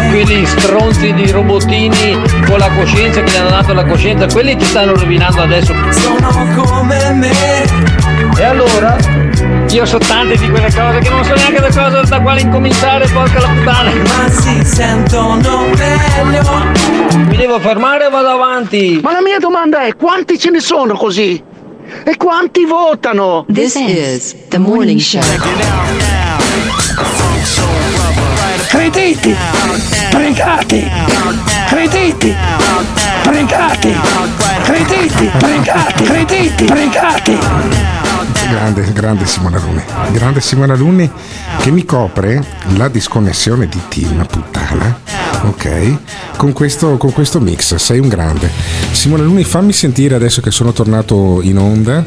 Quelli 0.09 0.45
stronzi 0.45 1.13
di 1.13 1.29
robottini 1.31 2.19
con 2.45 2.57
la 2.57 2.69
coscienza 2.69 3.21
che 3.21 3.31
gli 3.31 3.35
hanno 3.35 3.49
dato 3.49 3.73
la 3.73 3.85
coscienza, 3.85 4.25
quelli 4.27 4.57
ci 4.59 4.65
stanno 4.65 4.93
rovinando 4.95 5.41
adesso. 5.41 5.73
Sono 5.91 6.47
come 6.55 7.11
me. 7.13 7.31
E 8.37 8.43
allora 8.43 8.95
Io 9.69 9.85
so 9.85 9.97
tante 9.97 10.37
di 10.37 10.49
quelle 10.49 10.71
cose 10.71 10.99
che 10.99 11.09
non 11.09 11.23
so 11.23 11.33
neanche 11.33 11.59
da 11.59 11.67
cosa 11.67 12.01
da 12.01 12.21
quale 12.21 12.41
incominciare, 12.41 13.07
porca 13.07 13.39
la 13.39 13.47
puttana. 13.47 13.91
Ma 13.91 14.29
si 14.29 14.63
sentono 14.63 15.65
meglio. 15.75 16.43
Mi 17.27 17.35
devo 17.35 17.59
fermare 17.59 18.05
o 18.05 18.09
vado 18.11 18.29
avanti? 18.29 18.99
Ma 19.01 19.11
la 19.11 19.21
mia 19.21 19.39
domanda 19.39 19.81
è 19.83 19.95
quanti 19.95 20.37
ce 20.37 20.51
ne 20.51 20.59
sono 20.59 20.93
così? 20.93 21.41
E 22.03 22.17
quanti 22.17 22.65
votano? 22.65 23.45
This 23.51 23.75
is 23.75 24.35
the 24.49 24.59
morning 24.59 24.99
show. 24.99 25.21
Crediti, 28.73 29.35
pregati, 30.09 30.91
crediti, 31.67 32.35
pregati, 33.21 33.95
crediti, 34.63 35.31
pregati, 35.37 36.03
crediti, 36.03 36.65
pregati. 36.65 38.02
Grande, 38.31 38.93
grande 38.93 39.25
Simone 39.25 39.57
Alunni. 39.57 39.81
Grande 40.11 40.39
Simone 40.39 40.73
Alunni 40.73 41.11
che 41.59 41.71
mi 41.71 41.83
copre 41.85 42.43
la 42.75 42.87
disconnessione 42.87 43.67
di 43.67 43.79
team, 43.89 44.25
puttana. 44.25 44.99
Ok? 45.43 45.97
Con 46.37 46.53
questo, 46.53 46.97
con 46.97 47.11
questo 47.11 47.41
mix, 47.41 47.75
sei 47.75 47.99
un 47.99 48.07
grande. 48.07 48.49
Simone 48.91 49.23
Alunni, 49.23 49.43
fammi 49.43 49.73
sentire 49.73 50.15
adesso 50.15 50.41
che 50.41 50.51
sono 50.51 50.71
tornato 50.71 51.41
in 51.41 51.57
onda. 51.57 52.03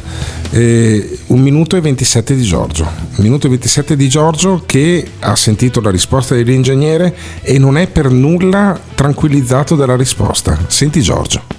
eh, 0.50 1.18
un 1.26 1.40
minuto 1.40 1.76
e 1.76 1.80
27 1.80 2.34
di 2.34 2.42
Giorgio. 2.42 2.84
Un 2.84 3.22
minuto 3.24 3.46
e 3.46 3.50
27 3.50 3.96
di 3.96 4.08
Giorgio 4.08 4.62
che 4.64 5.06
ha 5.20 5.36
sentito 5.36 5.80
la 5.80 5.90
risposta 5.90 6.34
dell'ingegnere 6.34 7.14
e 7.42 7.58
non 7.58 7.76
è 7.76 7.88
per 7.88 8.10
nulla 8.10 8.78
tranquillizzato 8.94 9.74
dalla 9.74 9.96
risposta. 9.96 10.58
Senti 10.68 11.02
Giorgio. 11.02 11.55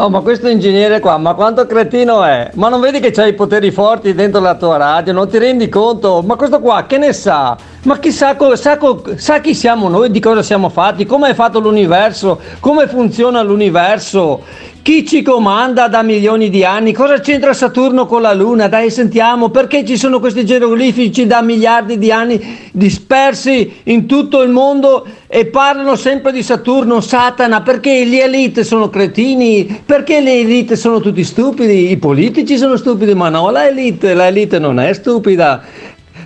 Oh, 0.00 0.08
ma 0.08 0.20
questo 0.20 0.48
ingegnere 0.48 0.98
qua, 0.98 1.18
ma 1.18 1.34
quanto 1.34 1.66
cretino 1.66 2.24
è? 2.24 2.52
Ma 2.54 2.70
non 2.70 2.80
vedi 2.80 3.00
che 3.00 3.10
c'hai 3.10 3.28
i 3.28 3.34
poteri 3.34 3.70
forti 3.70 4.14
dentro 4.14 4.40
la 4.40 4.54
tua 4.54 4.78
radio? 4.78 5.12
Non 5.12 5.28
ti 5.28 5.36
rendi 5.36 5.68
conto? 5.68 6.22
Ma 6.24 6.36
questo 6.36 6.58
qua 6.58 6.86
che 6.86 6.96
ne 6.96 7.12
sa? 7.12 7.54
Ma 7.82 7.98
chissà 7.98 8.34
sa, 8.54 8.78
sa 9.16 9.40
chi 9.40 9.54
siamo 9.54 9.90
noi, 9.90 10.10
di 10.10 10.18
cosa 10.18 10.42
siamo 10.42 10.70
fatti, 10.70 11.04
come 11.04 11.28
è 11.28 11.34
fatto 11.34 11.60
l'universo, 11.60 12.40
come 12.60 12.88
funziona 12.88 13.42
l'universo, 13.42 14.42
chi 14.82 15.06
ci 15.06 15.22
comanda 15.22 15.88
da 15.88 16.02
milioni 16.02 16.48
di 16.48 16.64
anni, 16.64 16.92
cosa 16.92 17.20
c'entra 17.20 17.52
Saturno 17.52 18.06
con 18.06 18.22
la 18.22 18.32
Luna? 18.32 18.66
Dai, 18.66 18.90
sentiamo, 18.90 19.50
perché 19.50 19.84
ci 19.84 19.96
sono 19.96 20.20
questi 20.20 20.44
geroglifici 20.44 21.26
da 21.26 21.42
miliardi 21.42 21.98
di 21.98 22.10
anni 22.10 22.70
dispersi 22.72 23.80
in 23.84 24.06
tutto 24.06 24.40
il 24.42 24.50
mondo 24.50 25.06
e 25.26 25.46
parlano 25.46 25.96
sempre 25.96 26.32
di 26.32 26.42
Saturno, 26.42 27.00
Satana, 27.00 27.60
perché 27.60 28.06
gli 28.06 28.16
elite 28.16 28.64
sono 28.64 28.88
cretini, 28.88 29.82
perché 29.84 30.20
le 30.20 30.40
elite 30.40 30.76
sono 30.76 31.00
tutti 31.00 31.24
stupidi, 31.24 31.90
i 31.90 31.98
politici 31.98 32.56
sono 32.56 32.76
stupidi, 32.76 33.14
ma 33.14 33.28
no, 33.28 33.50
la 33.50 33.68
elite, 33.68 34.14
la 34.14 34.26
elite 34.28 34.58
non 34.58 34.80
è 34.80 34.92
stupida. 34.94 35.62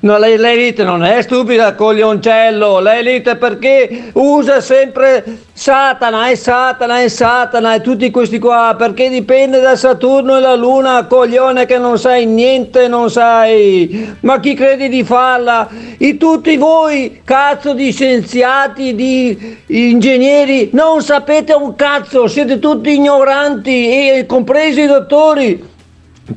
No, 0.04 0.18
la- 0.18 0.26
l'elite 0.26 0.84
non 0.84 1.02
è 1.02 1.22
stupida, 1.22 1.74
coglioncello, 1.74 2.78
l'elite 2.78 3.36
perché 3.36 4.10
usa 4.12 4.60
sempre 4.60 5.24
Satana 5.54 6.28
e 6.28 6.36
Satana 6.36 7.00
e 7.00 7.08
Satana 7.08 7.72
e 7.72 7.80
tutti 7.80 8.10
questi 8.10 8.38
qua, 8.38 8.74
perché 8.76 9.08
dipende 9.08 9.60
da 9.60 9.76
Saturno 9.76 10.36
e 10.36 10.40
la 10.40 10.56
Luna, 10.56 11.06
coglione 11.06 11.64
che 11.64 11.78
non 11.78 11.98
sai 11.98 12.26
niente, 12.26 12.86
non 12.86 13.08
sai, 13.08 14.14
ma 14.20 14.40
chi 14.40 14.52
credi 14.52 14.90
di 14.90 15.02
farla? 15.04 15.70
E 15.96 16.18
tutti 16.18 16.58
voi, 16.58 17.22
cazzo 17.24 17.72
di 17.72 17.90
scienziati, 17.90 18.94
di 18.94 19.56
ingegneri, 19.68 20.68
non 20.74 21.00
sapete 21.00 21.54
un 21.54 21.74
cazzo, 21.76 22.26
siete 22.26 22.58
tutti 22.58 22.92
ignoranti, 22.92 24.10
e 24.10 24.26
compresi 24.26 24.82
i 24.82 24.86
dottori. 24.86 25.72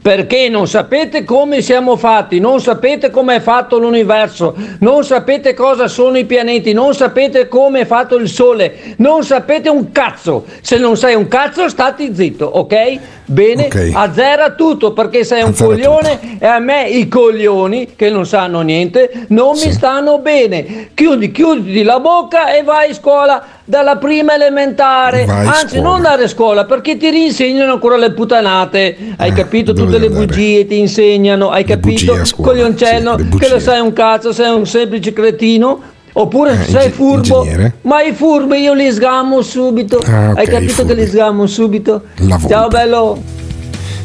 Perché 0.01 0.49
non 0.49 0.67
sapete 0.67 1.23
come 1.23 1.61
siamo 1.61 1.95
fatti, 1.95 2.41
non 2.41 2.59
sapete 2.59 3.09
come 3.09 3.37
è 3.37 3.39
fatto 3.39 3.77
l'universo, 3.79 4.53
non 4.79 5.05
sapete 5.05 5.53
cosa 5.53 5.87
sono 5.87 6.17
i 6.17 6.25
pianeti, 6.25 6.73
non 6.73 6.93
sapete 6.93 7.47
come 7.47 7.81
è 7.81 7.85
fatto 7.85 8.17
il 8.17 8.27
Sole, 8.27 8.95
non 8.97 9.23
sapete 9.23 9.69
un 9.69 9.93
cazzo. 9.93 10.43
Se 10.59 10.77
non 10.77 10.97
sai 10.97 11.15
un 11.15 11.29
cazzo, 11.29 11.69
stati 11.69 12.13
zitto, 12.13 12.45
ok? 12.45 12.99
Bene, 13.29 13.65
Ok. 13.65 13.91
azzera 13.93 14.51
tutto 14.51 14.91
perché 14.91 15.23
sei 15.23 15.43
un 15.43 15.49
Azzera 15.49 15.69
coglione 15.69 16.37
e 16.39 16.45
a 16.45 16.59
me 16.59 16.89
i 16.89 17.07
coglioni 17.07 17.95
che 17.95 18.09
non 18.09 18.25
sanno 18.25 18.61
niente 18.61 19.25
non 19.29 19.51
mi 19.53 19.71
stanno 19.71 20.19
bene. 20.19 20.89
Chiudi, 20.93 21.31
chiudi 21.31 21.83
la 21.83 21.99
bocca 22.01 22.53
e 22.53 22.63
vai 22.63 22.89
a 22.89 22.93
scuola 22.93 23.45
dalla 23.69 23.97
prima 23.97 24.33
elementare, 24.33 25.25
Vai 25.25 25.45
anzi 25.45 25.81
non 25.81 25.95
andare 25.95 26.23
a 26.23 26.27
scuola 26.29 26.63
perché 26.63 26.95
ti 26.95 27.09
rinsegnano 27.09 27.73
ancora 27.73 27.97
le 27.97 28.13
puttanate, 28.13 28.95
hai 29.17 29.33
capito? 29.33 29.73
Tutte 29.73 29.97
le 29.97 30.09
bugie 30.09 30.65
ti 30.65 30.79
insegnano, 30.79 31.49
hai 31.49 31.65
capito? 31.65 32.13
a 32.13 32.23
scuola, 32.23 32.51
Coglioncello, 32.51 33.17
sì, 33.17 33.23
le 33.29 33.37
che 33.37 33.49
lo 33.49 33.59
sai 33.59 33.81
un 33.81 33.91
cazzo, 33.91 34.31
sei 34.31 34.53
un 34.55 34.65
semplice 34.65 35.11
cretino. 35.11 35.81
Oppure 36.13 36.53
Eh, 36.53 36.63
sei 36.71 36.89
furbo, 36.89 37.43
ingegnere. 37.43 37.73
ma 37.81 38.01
i 38.01 38.11
furbi 38.11 38.57
io 38.59 38.73
li 38.73 38.89
sgamo 38.91 39.41
subito. 39.43 39.99
Ah, 40.03 40.29
ok, 40.31 40.37
hai 40.39 40.47
capito 40.47 40.83
che 40.85 40.93
li 40.95 41.05
sgamo 41.05 41.45
subito? 41.45 42.05
Ciao 42.47 42.67
bello. 42.69 43.21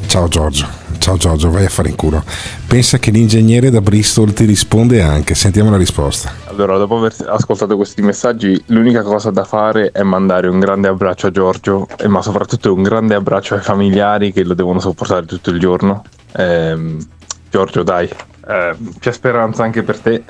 Ciao 0.08 0.28
Giorgio. 0.28 0.81
Ciao 1.02 1.16
Giorgio, 1.16 1.50
vai 1.50 1.64
a 1.64 1.68
fare 1.68 1.88
in 1.88 1.96
culo. 1.96 2.22
Pensa 2.68 2.98
che 3.00 3.10
l'ingegnere 3.10 3.70
da 3.70 3.80
Bristol 3.80 4.32
ti 4.32 4.44
risponde 4.44 5.02
anche. 5.02 5.34
Sentiamo 5.34 5.68
la 5.68 5.76
risposta. 5.76 6.32
Allora, 6.44 6.78
dopo 6.78 6.96
aver 6.96 7.12
ascoltato 7.26 7.74
questi 7.74 8.02
messaggi, 8.02 8.62
l'unica 8.66 9.02
cosa 9.02 9.32
da 9.32 9.42
fare 9.42 9.90
è 9.90 10.04
mandare 10.04 10.46
un 10.46 10.60
grande 10.60 10.86
abbraccio 10.86 11.26
a 11.26 11.30
Giorgio, 11.32 11.88
e 11.98 12.06
ma 12.06 12.22
soprattutto 12.22 12.72
un 12.72 12.84
grande 12.84 13.16
abbraccio 13.16 13.56
ai 13.56 13.62
familiari 13.62 14.32
che 14.32 14.44
lo 14.44 14.54
devono 14.54 14.78
sopportare 14.78 15.26
tutto 15.26 15.50
il 15.50 15.58
giorno. 15.58 16.04
Ehm, 16.36 17.04
Giorgio, 17.50 17.82
dai, 17.82 18.08
eh, 18.46 18.76
c'è 19.00 19.10
speranza 19.10 19.64
anche 19.64 19.82
per 19.82 19.98
te. 19.98 20.22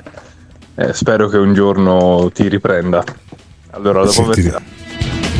Eh, 0.73 0.91
spero 0.93 1.27
che 1.27 1.37
un 1.37 1.53
giorno 1.53 2.31
ti 2.33 2.47
riprenda. 2.47 3.03
Allora, 3.69 3.99
dopo 3.99 4.33
Sì, 4.33 4.47
aver... 4.47 4.61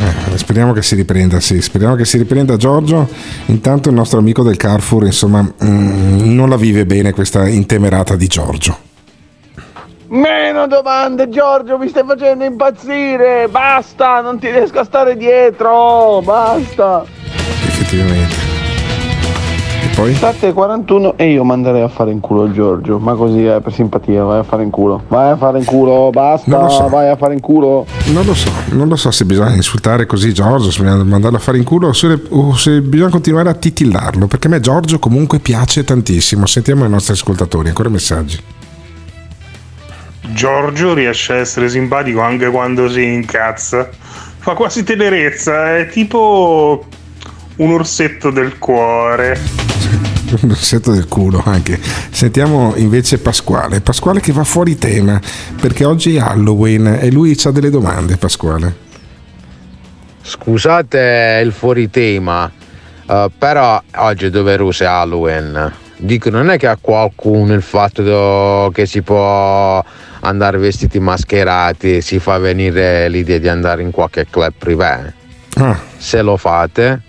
Eh, 0.04 0.36
speriamo 0.36 0.72
che 0.72 0.82
si 0.82 0.94
riprenda, 0.94 1.40
sì, 1.40 1.62
speriamo 1.62 1.94
che 1.94 2.04
si 2.04 2.18
riprenda 2.18 2.56
Giorgio. 2.56 3.08
Intanto 3.46 3.88
il 3.88 3.94
nostro 3.94 4.18
amico 4.18 4.42
del 4.42 4.56
Carrefour, 4.56 5.04
insomma, 5.04 5.40
mm, 5.42 6.34
non 6.34 6.50
la 6.50 6.56
vive 6.56 6.84
bene 6.84 7.12
questa 7.12 7.48
intemerata 7.48 8.14
di 8.14 8.26
Giorgio. 8.26 8.92
Meno 10.08 10.66
domande, 10.66 11.28
Giorgio, 11.28 11.78
mi 11.78 11.88
stai 11.88 12.04
facendo 12.06 12.44
impazzire. 12.44 13.48
Basta, 13.48 14.20
non 14.20 14.38
ti 14.38 14.50
riesco 14.50 14.80
a 14.80 14.84
stare 14.84 15.16
dietro. 15.16 16.20
Basta. 16.22 17.04
Effettivamente. 17.66 18.43
E 19.94 19.96
poi? 19.96 20.12
7.41 20.12 21.12
e 21.16 21.30
io 21.30 21.44
manderei 21.44 21.82
a 21.82 21.88
fare 21.88 22.10
in 22.10 22.18
culo 22.18 22.50
Giorgio. 22.50 22.98
Ma 22.98 23.14
così 23.14 23.44
è 23.44 23.60
per 23.60 23.72
simpatia, 23.72 24.24
vai 24.24 24.40
a 24.40 24.42
fare 24.42 24.64
in 24.64 24.70
culo. 24.70 25.04
Vai 25.06 25.30
a 25.30 25.36
fare 25.36 25.58
in 25.58 25.64
culo, 25.64 26.10
basta, 26.10 26.68
so. 26.68 26.88
vai 26.88 27.08
a 27.08 27.16
fare 27.16 27.34
in 27.34 27.40
culo. 27.40 27.86
Non 28.06 28.24
lo 28.24 28.34
so, 28.34 28.50
non 28.70 28.88
lo 28.88 28.96
so 28.96 29.12
se 29.12 29.24
bisogna 29.24 29.54
insultare 29.54 30.06
così 30.06 30.34
Giorgio, 30.34 30.70
se 30.72 30.82
bisogna 30.82 31.04
mandarlo 31.04 31.36
a 31.36 31.40
fare 31.40 31.58
in 31.58 31.64
culo 31.64 31.88
o 31.88 31.92
se, 31.92 32.20
o 32.28 32.56
se 32.56 32.80
bisogna 32.80 33.10
continuare 33.10 33.48
a 33.50 33.54
titillarlo, 33.54 34.26
perché 34.26 34.48
a 34.48 34.50
me 34.50 34.60
Giorgio 34.60 34.98
comunque 34.98 35.38
piace 35.38 35.84
tantissimo. 35.84 36.46
Sentiamo 36.46 36.84
i 36.84 36.88
nostri 36.88 37.12
ascoltatori, 37.12 37.68
ancora 37.68 37.88
messaggi. 37.88 38.42
Giorgio 40.32 40.94
riesce 40.94 41.34
a 41.34 41.36
essere 41.36 41.68
simpatico 41.68 42.20
anche 42.20 42.48
quando 42.48 42.88
si 42.90 43.04
incazza. 43.04 43.88
Fa 44.38 44.54
quasi 44.54 44.82
tenerezza, 44.82 45.76
è 45.76 45.86
tipo 45.86 46.84
un 47.56 47.70
orsetto 47.70 48.30
del 48.30 48.58
cuore. 48.58 49.73
Un 50.40 50.48
rossetto 50.48 50.90
del 50.90 51.06
culo 51.06 51.42
anche. 51.44 51.78
Sentiamo 52.10 52.74
invece 52.76 53.18
Pasquale. 53.18 53.80
Pasquale 53.80 54.20
che 54.20 54.32
va 54.32 54.44
fuori 54.44 54.76
tema 54.76 55.20
perché 55.60 55.84
oggi 55.84 56.16
è 56.16 56.20
Halloween 56.20 56.98
e 57.00 57.10
lui 57.10 57.38
ha 57.42 57.50
delle 57.50 57.70
domande, 57.70 58.16
Pasquale. 58.16 58.82
Scusate 60.22 61.40
il 61.44 61.52
fuori 61.52 61.90
tema, 61.90 62.50
eh, 63.06 63.30
però 63.36 63.80
oggi 63.96 64.26
è 64.26 64.30
doveroso 64.30 64.86
Halloween. 64.86 65.72
Dico, 65.96 66.30
non 66.30 66.50
è 66.50 66.58
che 66.58 66.66
a 66.66 66.78
qualcuno 66.80 67.54
il 67.54 67.62
fatto 67.62 68.70
che 68.74 68.86
si 68.86 69.02
può 69.02 69.84
andare 70.20 70.58
vestiti 70.58 70.98
mascherati 70.98 72.00
si 72.00 72.18
fa 72.18 72.38
venire 72.38 73.08
l'idea 73.08 73.38
di 73.38 73.48
andare 73.48 73.82
in 73.82 73.90
qualche 73.90 74.26
club 74.28 74.52
privé. 74.58 75.12
Ah, 75.56 75.78
Se 75.96 76.20
lo 76.22 76.36
fate, 76.36 77.02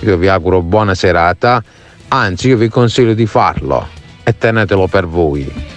io 0.00 0.16
vi 0.16 0.28
auguro 0.28 0.60
buona 0.60 0.94
serata, 0.94 1.62
anzi 2.08 2.48
io 2.48 2.56
vi 2.56 2.68
consiglio 2.68 3.14
di 3.14 3.26
farlo 3.26 3.88
e 4.22 4.36
tenetelo 4.36 4.86
per 4.86 5.06
voi. 5.06 5.74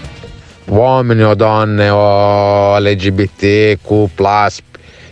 Uomini 0.66 1.24
o 1.24 1.34
donne 1.34 1.90
o 1.90 2.78
LGBTQ, 2.80 4.08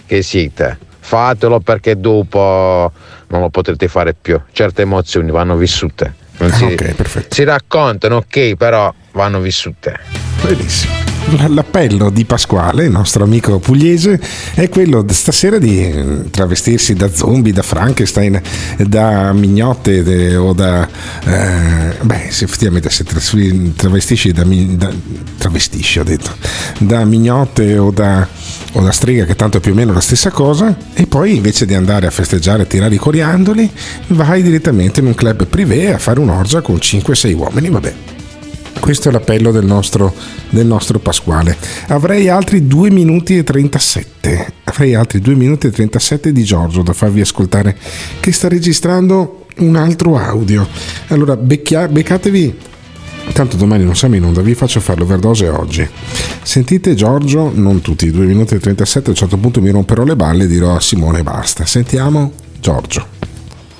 che 0.05 0.22
siete, 0.22 0.78
fatelo 0.99 1.59
perché 1.59 1.99
dopo 1.99 2.91
non 3.28 3.41
lo 3.41 3.49
potrete 3.49 3.88
fare 3.88 4.13
più. 4.13 4.39
Certe 4.51 4.84
emozioni 4.84 5.32
vanno 5.32 5.55
vissute. 5.55 6.13
Non 6.38 6.51
si, 6.51 6.65
ok, 6.65 6.93
perfetto. 6.93 7.34
si 7.34 7.43
raccontano, 7.43 8.18
ok, 8.18 8.55
però 8.55 8.93
vanno 9.11 9.39
vissute. 9.39 9.99
Benissimo. 10.43 11.16
l'appello 11.47 12.09
di 12.09 12.25
Pasquale, 12.25 12.88
nostro 12.88 13.23
amico 13.23 13.59
pugliese, 13.59 14.19
è 14.53 14.69
quello 14.69 15.05
stasera 15.09 15.57
di 15.57 15.84
eh, 15.84 16.23
travestirsi 16.32 16.93
da 16.93 17.11
zombie, 17.11 17.53
da 17.53 17.63
Frankenstein, 17.63 18.41
da 18.78 19.34
mignotte 19.34 20.03
de- 20.03 20.36
o 20.36 20.53
da... 20.53 20.88
eh, 21.25 21.95
beh, 22.01 22.28
se 22.30 22.45
effettivamente 22.45 22.89
se 22.89 23.03
travestisci 23.03 24.32
da, 24.32 24.43
da- 24.43 24.93
travestisci, 25.38 25.99
ho 25.99 26.03
detto, 26.03 26.32
da 26.80 27.03
mignotte 27.03 27.78
o 27.78 27.91
da, 27.91 28.28
o 28.73 28.82
da 28.82 28.91
strega, 28.91 29.25
che 29.25 29.36
tanto 29.36 29.57
è 29.57 29.59
più 29.59 29.73
o 29.73 29.75
meno 29.75 29.93
la 29.93 30.01
stessa 30.01 30.32
cosa, 30.32 30.75
e 30.93 31.07
poi 31.07 31.36
invece 31.36 31.65
di 31.65 31.73
andare 31.73 32.07
a 32.07 32.11
festeggiare 32.11 32.63
e 32.63 32.67
tirare 32.67 32.95
i 32.95 32.99
coriandoli, 32.99 33.69
vai 34.07 34.41
direttamente 34.41 35.01
in 35.01 35.07
un 35.07 35.15
club 35.15 35.45
privé 35.45 35.93
a 35.93 35.97
fare 35.97 36.19
un'orgia 36.19 36.61
con 36.61 36.75
5-6 36.75 37.34
uomini, 37.34 37.69
vabbè. 37.69 38.16
Questo 38.80 39.09
è 39.09 39.11
l'appello 39.11 39.51
del 39.51 39.65
nostro, 39.65 40.13
del 40.49 40.65
nostro 40.65 40.99
Pasquale. 40.99 41.57
Avrei 41.88 42.30
altri 42.30 42.67
2 42.67 42.89
minuti 42.89 43.38
e 43.38 43.43
37. 43.43 44.53
Avrei 44.65 44.95
altri 44.95 45.19
2 45.19 45.36
minuti 45.36 45.67
e 45.67 45.71
37 45.71 46.32
di 46.32 46.43
Giorgio 46.43 46.82
da 46.82 46.93
farvi 46.93 47.21
ascoltare, 47.21 47.75
che 48.19 48.32
sta 48.32 48.47
registrando 48.47 49.45
un 49.57 49.75
altro 49.75 50.17
audio. 50.17 50.67
Allora, 51.07 51.36
becchia- 51.36 51.88
beccatevi. 51.88 52.55
Tanto 53.34 53.57
domani 53.57 53.84
non 53.84 53.95
siamo 53.95 54.15
in 54.15 54.23
onda, 54.23 54.41
vi 54.41 54.55
faccio 54.55 54.80
fare 54.80 54.99
l'overdose 54.99 55.49
oggi. 55.49 55.88
Sentite 56.41 56.95
Giorgio, 56.95 57.51
non 57.53 57.82
tutti, 57.82 58.09
2 58.09 58.25
minuti 58.25 58.55
e 58.55 58.59
37, 58.59 59.07
a 59.07 59.09
un 59.09 59.15
certo 59.15 59.38
punto 59.38 59.61
mi 59.61 59.69
romperò 59.69 60.03
le 60.03 60.15
balle 60.15 60.45
e 60.45 60.47
dirò 60.47 60.75
a 60.75 60.80
Simone 60.80 61.23
basta. 61.23 61.65
Sentiamo 61.65 62.32
Giorgio. 62.59 63.16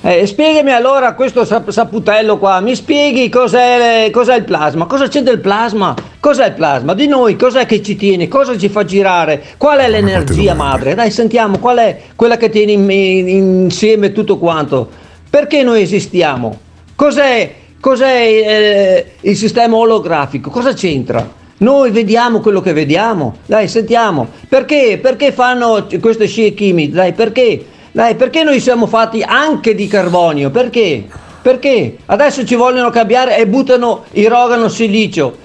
Eh, 0.08 0.24
spiegami 0.24 0.72
allora 0.72 1.12
questo 1.12 1.44
sap- 1.44 1.68
saputello 1.68 2.38
qua, 2.38 2.60
mi 2.60 2.74
spieghi 2.74 3.28
cos'è, 3.28 4.08
cos'è 4.10 4.36
il 4.36 4.44
plasma, 4.44 4.86
cosa 4.86 5.06
c'è 5.06 5.20
del 5.20 5.38
plasma, 5.38 5.94
cos'è 6.18 6.46
il 6.46 6.54
plasma, 6.54 6.94
di 6.94 7.06
noi, 7.06 7.36
cos'è 7.36 7.66
che 7.66 7.82
ci 7.82 7.94
tiene, 7.94 8.26
cosa 8.26 8.56
ci 8.56 8.70
fa 8.70 8.86
girare, 8.86 9.44
qual 9.58 9.80
è 9.80 9.90
l'energia 9.90 10.54
madre, 10.54 10.94
dai 10.94 11.10
sentiamo 11.10 11.58
qual 11.58 11.76
è 11.76 12.00
quella 12.16 12.38
che 12.38 12.48
tiene 12.48 12.72
in- 12.72 12.90
in- 12.90 13.28
insieme 13.64 14.12
tutto 14.12 14.38
quanto, 14.38 14.88
perché 15.28 15.62
noi 15.62 15.82
esistiamo, 15.82 16.58
cos'è, 16.94 17.52
cos'è 17.78 18.22
eh, 18.22 19.06
il 19.20 19.36
sistema 19.36 19.76
olografico, 19.76 20.48
cosa 20.48 20.72
c'entra? 20.72 21.36
Noi 21.58 21.90
vediamo 21.90 22.40
quello 22.40 22.62
che 22.62 22.72
vediamo, 22.72 23.40
dai 23.44 23.68
sentiamo, 23.68 24.26
perché, 24.48 24.98
perché 25.02 25.32
fanno 25.32 25.86
queste 26.00 26.26
scie 26.26 26.54
chimiche, 26.54 26.94
dai 26.94 27.12
perché? 27.12 27.76
Dai, 27.98 28.14
perché 28.14 28.44
noi 28.44 28.60
siamo 28.60 28.86
fatti 28.86 29.24
anche 29.26 29.74
di 29.74 29.88
carbonio? 29.88 30.50
Perché? 30.50 31.04
Perché? 31.42 31.96
Adesso 32.06 32.44
ci 32.46 32.54
vogliono 32.54 32.90
cambiare 32.90 33.36
e 33.36 33.48
buttano, 33.48 34.04
irrogano 34.12 34.68
silicio. 34.68 35.36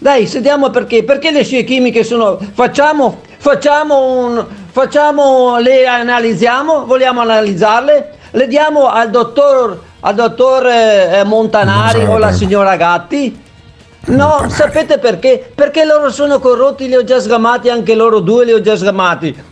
Dai, 0.00 0.26
sentiamo 0.26 0.70
perché. 0.70 1.04
Perché 1.04 1.30
le 1.30 1.44
scie 1.44 1.62
chimiche 1.62 2.02
sono... 2.02 2.40
Facciamo, 2.54 3.20
facciamo 3.36 4.16
un... 4.16 4.44
Facciamo, 4.72 5.58
le 5.58 5.86
analizziamo, 5.86 6.86
vogliamo 6.86 7.20
analizzarle, 7.20 8.10
le 8.32 8.46
diamo 8.48 8.88
al 8.88 9.08
dottor, 9.08 9.80
al 10.00 10.14
dottor 10.16 10.66
eh, 10.66 11.22
Montanari 11.24 12.04
o 12.04 12.16
alla 12.16 12.32
signora 12.32 12.74
Gatti? 12.74 13.40
No, 14.06 14.46
sapete 14.48 14.98
perché? 14.98 15.52
Perché 15.54 15.84
loro 15.84 16.10
sono 16.10 16.40
corrotti, 16.40 16.88
li 16.88 16.96
ho 16.96 17.04
già 17.04 17.20
sgamati, 17.20 17.68
anche 17.68 17.94
loro 17.94 18.18
due 18.18 18.44
li 18.44 18.52
ho 18.52 18.60
già 18.60 18.74
sgamati 18.74 19.50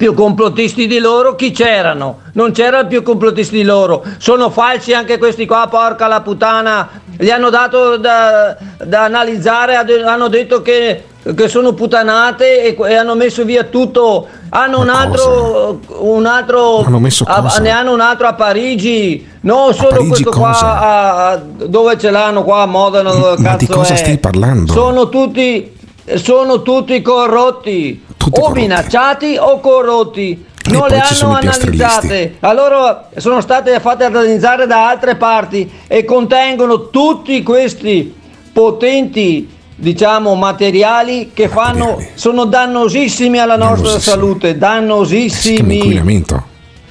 più 0.00 0.14
complottisti 0.14 0.86
di 0.86 0.98
loro 0.98 1.34
chi 1.34 1.50
c'erano? 1.50 2.20
Non 2.32 2.52
c'erano 2.52 2.88
più 2.88 3.02
complottisti 3.02 3.56
di 3.56 3.64
loro. 3.64 4.02
Sono 4.16 4.48
falsi 4.48 4.94
anche 4.94 5.18
questi 5.18 5.44
qua, 5.44 5.66
porca 5.70 6.06
la 6.06 6.22
puttana. 6.22 6.88
Gli 7.18 7.28
hanno 7.28 7.50
dato 7.50 7.98
da, 7.98 8.56
da 8.82 9.04
analizzare, 9.04 9.76
hanno 9.76 10.28
detto 10.28 10.62
che, 10.62 11.04
che 11.36 11.48
sono 11.48 11.74
puttanate 11.74 12.62
e, 12.62 12.76
e 12.82 12.94
hanno 12.94 13.14
messo 13.14 13.44
via 13.44 13.64
tutto. 13.64 14.26
Hanno 14.48 14.80
un 14.80 14.88
altro, 14.88 15.80
un 15.98 16.24
altro 16.24 16.78
Hanno 16.78 16.98
messo 16.98 17.24
a- 17.28 17.58
ne 17.60 17.68
hanno 17.68 17.92
un 17.92 18.00
altro 18.00 18.26
a 18.26 18.32
Parigi. 18.32 19.28
No, 19.42 19.70
solo 19.72 19.88
Parigi 19.90 20.08
questo 20.08 20.30
qua 20.30 20.48
cosa? 20.52 20.80
a- 20.80 21.28
a- 21.32 21.40
dove 21.66 21.98
ce 21.98 22.08
l'hanno 22.10 22.42
qua 22.42 22.62
a 22.62 22.66
Modena, 22.66 23.10
dove 23.12 23.34
Ma 23.42 23.54
di 23.56 23.66
cosa 23.66 23.92
è? 23.92 23.96
stai 23.96 24.16
parlando? 24.16 24.72
Sono 24.72 25.10
tutti 25.10 25.76
sono 26.16 26.62
tutti 26.62 27.00
corrotti. 27.02 28.04
O 28.32 28.50
minacciati 28.50 29.36
o 29.38 29.60
corrotti. 29.60 30.46
Non 30.64 30.80
poi 30.80 30.90
le 30.90 30.98
hanno 30.98 31.34
analizzate. 31.34 32.36
allora 32.40 33.08
sono 33.16 33.40
state 33.40 33.80
fatte 33.80 34.04
analizzare 34.04 34.66
da 34.66 34.88
altre 34.88 35.16
parti 35.16 35.70
e 35.86 36.04
contengono 36.04 36.90
tutti 36.90 37.42
questi 37.42 38.14
potenti 38.52 39.48
diciamo 39.74 40.34
materiali 40.34 41.30
che 41.32 41.48
fanno 41.48 41.98
sono 42.14 42.44
dannosissimi 42.44 43.38
alla 43.38 43.56
nostra 43.56 43.98
salute 43.98 44.58
dannosissimi. 44.58 46.28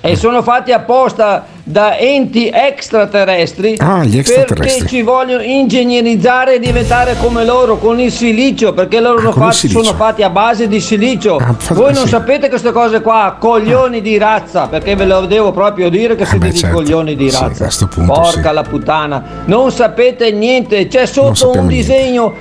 E 0.01 0.15
sono 0.15 0.41
fatti 0.41 0.71
apposta 0.71 1.45
da 1.69 1.97
enti 1.97 2.49
extraterrestri, 2.51 3.75
Ah, 3.77 4.03
perché 4.47 4.87
ci 4.87 5.03
vogliono 5.03 5.43
ingegnerizzare 5.43 6.55
e 6.55 6.59
diventare 6.59 7.15
come 7.21 7.45
loro 7.45 7.77
con 7.77 7.99
il 7.99 8.11
silicio 8.11 8.73
perché 8.73 8.99
loro 8.99 9.19
sono 9.19 9.29
Ah, 9.29 9.51
fatti. 9.51 9.67
Ah, 9.67 9.69
sono 9.69 9.93
fatti 9.95 10.23
a 10.23 10.29
base 10.31 10.67
di 10.67 10.79
silicio. 10.79 11.39
Voi 11.73 11.93
non 11.93 12.03
sì. 12.03 12.09
sapete 12.09 12.49
queste 12.49 12.71
cose 12.71 13.01
qua 13.01 13.37
coglioni 13.39 14.01
di 14.01 14.17
razza 14.17 14.67
perché 14.67 14.95
ve 14.95 15.05
lo 15.05 15.25
devo 15.27 15.51
proprio 15.51 15.89
dire 15.89 16.15
che 16.15 16.25
siete 16.25 16.47
beh, 16.47 16.53
certo. 16.55 16.75
coglioni 16.75 17.15
di 17.15 17.29
Sì, 17.29 17.39
razza. 17.39 17.69
sto 17.69 17.87
punto 17.87 18.13
porca 18.13 18.51
la 18.51 18.63
puttana. 18.63 19.23
Non 19.45 19.71
sapete 19.71 20.31
niente. 20.31 20.87
C'è 20.87 21.05
sotto 21.05 21.51
un 21.51 21.67
disegno 21.67 22.33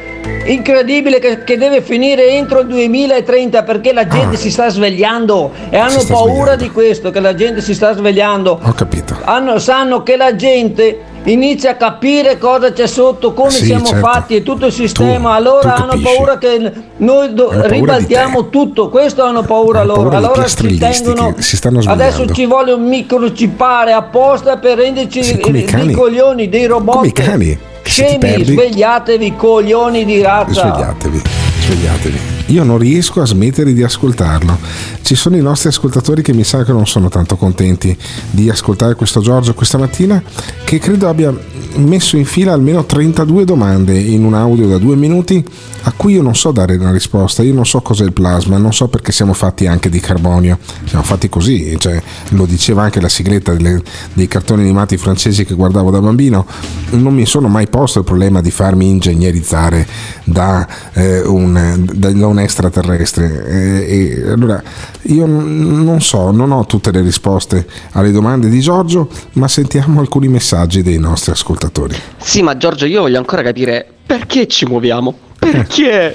incredibile 0.53 1.19
che, 1.19 1.45
che 1.45 1.57
deve 1.57 1.83
finire 1.83 2.29
entro 2.31 2.61
il 2.61 2.67
2030 2.69 3.63
perché 3.63 3.93
la 3.93 4.07
gente 4.07 4.37
si 4.37 4.51
sta 4.51 4.69
svegliando 4.69 5.53
e 5.71 5.77
hanno 5.77 5.99
Ah. 6.01 6.05
paura 6.09 6.57
di 6.57 6.71
questo 6.71 7.11
che 7.11 7.21
la 7.21 7.35
gente 7.35 7.61
si 7.61 7.75
sta 7.75 7.93
svegliando 7.95 8.59
Ho 8.63 8.73
capito. 8.73 9.17
hanno- 9.25 9.59
sanno 9.59 10.03
che 10.03 10.17
la 10.17 10.35
gente 10.35 10.99
inizia 11.33 11.71
a 11.71 11.75
capire 11.75 12.39
cosa 12.39 12.73
c'è 12.73 12.87
sotto, 12.87 13.33
come 13.33 13.51
Sì, 13.51 13.65
siamo 13.67 13.85
certo. 13.87 14.07
fatti 14.07 14.37
e 14.37 14.43
tutto 14.43 14.67
il 14.67 14.73
sistema. 14.73 15.31
Tu- 15.31 15.37
allora 15.37 15.73
tu 15.73 15.83
hanno 15.83 16.01
paura 16.03 16.39
che 16.39 16.73
noi 16.99 17.35
do- 17.35 17.49
paura 17.49 17.67
ribaltiamo 17.67 18.49
tutto. 18.49 18.89
Questo 18.89 19.23
hanno 19.23 19.43
paura 19.43 19.81
Hanno 19.81 19.95
loro. 19.95 20.09
paura 20.11 20.27
allora 20.27 20.47
ci 20.47 20.79
tengono. 20.79 21.35
si 21.39 21.57
stanno 21.57 21.81
Adesso 21.85 22.27
ci 22.33 22.47
vuole 22.47 22.73
un 22.73 22.87
microchippare 22.89 23.93
apposta 23.93 24.57
per 24.59 24.79
renderci 24.79 25.23
Sì, 25.23 25.37
dei 25.51 25.65
cani. 25.65 25.93
coglioni, 25.93 26.49
dei 26.49 26.67
robot. 26.67 26.95
Come 26.97 27.07
i 27.09 27.13
cani. 27.13 27.59
Scemi, 27.83 28.45
svegliatevi, 28.45 29.35
coglioni 29.35 30.05
di 30.05 30.21
razza. 30.21 30.61
Svegliatevi, 30.61 31.23
svegliatevi. 31.61 32.38
Io 32.49 32.65
non 32.65 32.79
riesco 32.79 33.21
a 33.21 33.27
smettere 33.27 33.73
di 33.75 33.83
ascoltarlo. 33.83 34.57
Ci 35.03 35.15
sono 35.15 35.37
i 35.37 35.43
nostri 35.43 35.69
ascoltatori 35.69 36.23
che 36.23 36.33
mi 36.33 36.45
sa 36.45 36.65
che 36.65 36.73
non 36.73 36.87
sono 36.87 37.09
tanto 37.09 37.37
contenti 37.37 37.97
di 38.31 38.49
ascoltare 38.49 38.95
questo 38.95 39.21
Giorgio 39.21 39.53
questa 39.53 39.77
mattina, 39.77 40.23
che 40.65 40.79
credo 40.79 41.09
abbia 41.09 41.35
messo 41.77 42.17
in 42.17 42.25
fila 42.25 42.53
almeno 42.53 42.85
32 42.85 43.45
domande 43.45 43.99
in 43.99 44.25
un 44.25 44.35
audio 44.35 44.67
da 44.67 44.79
due 44.79 44.97
minuti 44.97 45.45
a 45.89 45.93
cui 45.97 46.13
io 46.15 46.23
non 46.23 46.37
so 46.37 46.53
dare 46.53 46.77
una 46.77 46.93
risposta. 46.93 47.43
Io 47.43 47.55
non 47.55 47.65
so 47.65 47.81
cos'è 47.81 48.05
il 48.05 48.13
plasma, 48.13 48.59
non 48.59 48.75
so 48.75 48.89
perché 48.89 49.11
siamo 49.11 49.33
fatti 49.33 49.67
anche 49.67 49.89
di 49.89 50.01
carbonio. 50.01 50.59
Siamo 50.85 51.03
fatti 51.03 51.29
così, 51.31 51.77
cioè, 51.79 52.01
lo 52.31 52.45
diceva 52.45 52.83
anche 52.83 53.01
la 53.01 53.09
sigletta 53.09 53.53
delle- 53.55 53.83
dei 54.13 54.29
cartoni 54.29 54.63
animati 54.63 54.99
francesi 54.99 55.47
che 55.47 55.55
guardavo 55.55 55.91
da 55.91 56.01
bambino. 56.01 56.47
Non 56.91 57.15
mi 57.15 57.25
sono 57.25 57.49
mai 57.49 57.69
posto 57.69 58.01
il 58.01 58.05
problema 58.05 58.43
di 58.43 58.51
farmi 58.51 58.89
ingegnerizzare 58.91 59.87
da, 60.25 60.67
eh, 60.93 61.21
un, 61.23 61.87
da- 61.95 62.13
da 62.13 62.27
un 62.27 62.39
extraterrestre. 62.39 63.47
Eh, 63.47 64.23
e 64.27 64.31
allora 64.31 64.63
io 65.03 65.25
non 65.27 66.03
so, 66.03 66.31
non 66.31 66.53
ho 66.53 66.67
tutte 66.67 66.91
le 66.91 67.01
risposte 67.01 67.67
alle 67.93 68.11
domande 68.13 68.51
di 68.51 68.61
Giorgio, 68.61 69.09
ma 69.35 69.49
sentiamo 69.49 70.01
alcuni 70.01 70.29
messaggi 70.29 70.83
dei 70.83 70.99
nostri 70.99 71.33
ascoltatori. 71.33 71.97
Sì, 72.19 72.43
ma 72.43 72.57
Giorgio, 72.59 72.85
io 72.85 73.01
voglio 73.01 73.19
ancora 73.19 73.43
capire 73.43 73.87
perché 74.05 74.47
ci 74.47 74.67
muoviamo. 74.67 75.27
Perché? 75.51 76.15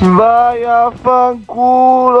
Vai 0.00 0.64
a 0.64 0.90
fanculo! 1.00 2.18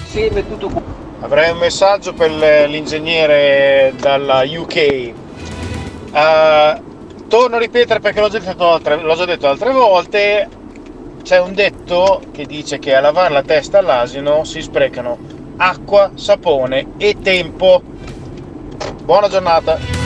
Insieme 0.00 0.48
tutto 0.48 0.68
qua. 0.68 0.82
Avrei 1.20 1.52
un 1.52 1.58
messaggio 1.58 2.12
per 2.12 2.28
l'ingegnere 2.30 3.92
dalla 4.00 4.42
UK. 4.44 4.76
Eh, 4.76 5.14
torno 7.28 7.54
a 7.54 7.58
ripetere 7.60 8.00
perché 8.00 8.20
l'ho 8.20 8.28
già, 8.28 8.40
detto 8.40 8.72
altre, 8.72 8.96
l'ho 9.00 9.14
già 9.14 9.24
detto 9.24 9.46
altre 9.46 9.70
volte. 9.70 10.48
C'è 11.22 11.38
un 11.38 11.54
detto 11.54 12.20
che 12.32 12.46
dice 12.46 12.80
che 12.80 12.96
a 12.96 13.00
lavare 13.00 13.32
la 13.32 13.42
testa 13.42 13.78
all'asino 13.78 14.42
si 14.42 14.60
sprecano 14.60 15.16
acqua, 15.56 16.10
sapone 16.14 16.94
e 16.96 17.16
tempo. 17.22 17.80
Buona 19.04 19.28
giornata. 19.28 19.99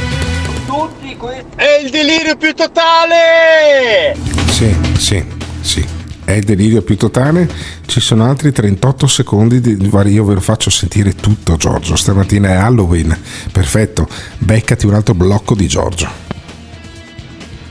Tutti 0.66 1.16
questi. 1.16 1.44
È 1.56 1.80
il 1.82 1.90
delirio 1.90 2.36
più 2.36 2.54
totale! 2.54 4.16
Sì, 4.48 4.74
sì, 4.96 5.24
sì. 5.60 5.86
È 6.24 6.32
il 6.32 6.44
delirio 6.44 6.80
più 6.80 6.96
totale. 6.96 7.48
Ci 7.84 8.00
sono 8.00 8.24
altri 8.24 8.50
38 8.50 9.06
secondi. 9.06 9.60
Di... 9.60 9.90
Io 10.06 10.24
ve 10.24 10.34
lo 10.34 10.40
faccio 10.40 10.70
sentire 10.70 11.14
tutto, 11.14 11.56
Giorgio. 11.56 11.96
Stamattina 11.96 12.48
è 12.48 12.54
Halloween. 12.54 13.16
Perfetto. 13.52 14.08
Beccati 14.38 14.86
un 14.86 14.94
altro 14.94 15.14
blocco 15.14 15.54
di 15.54 15.66
Giorgio. 15.66 16.08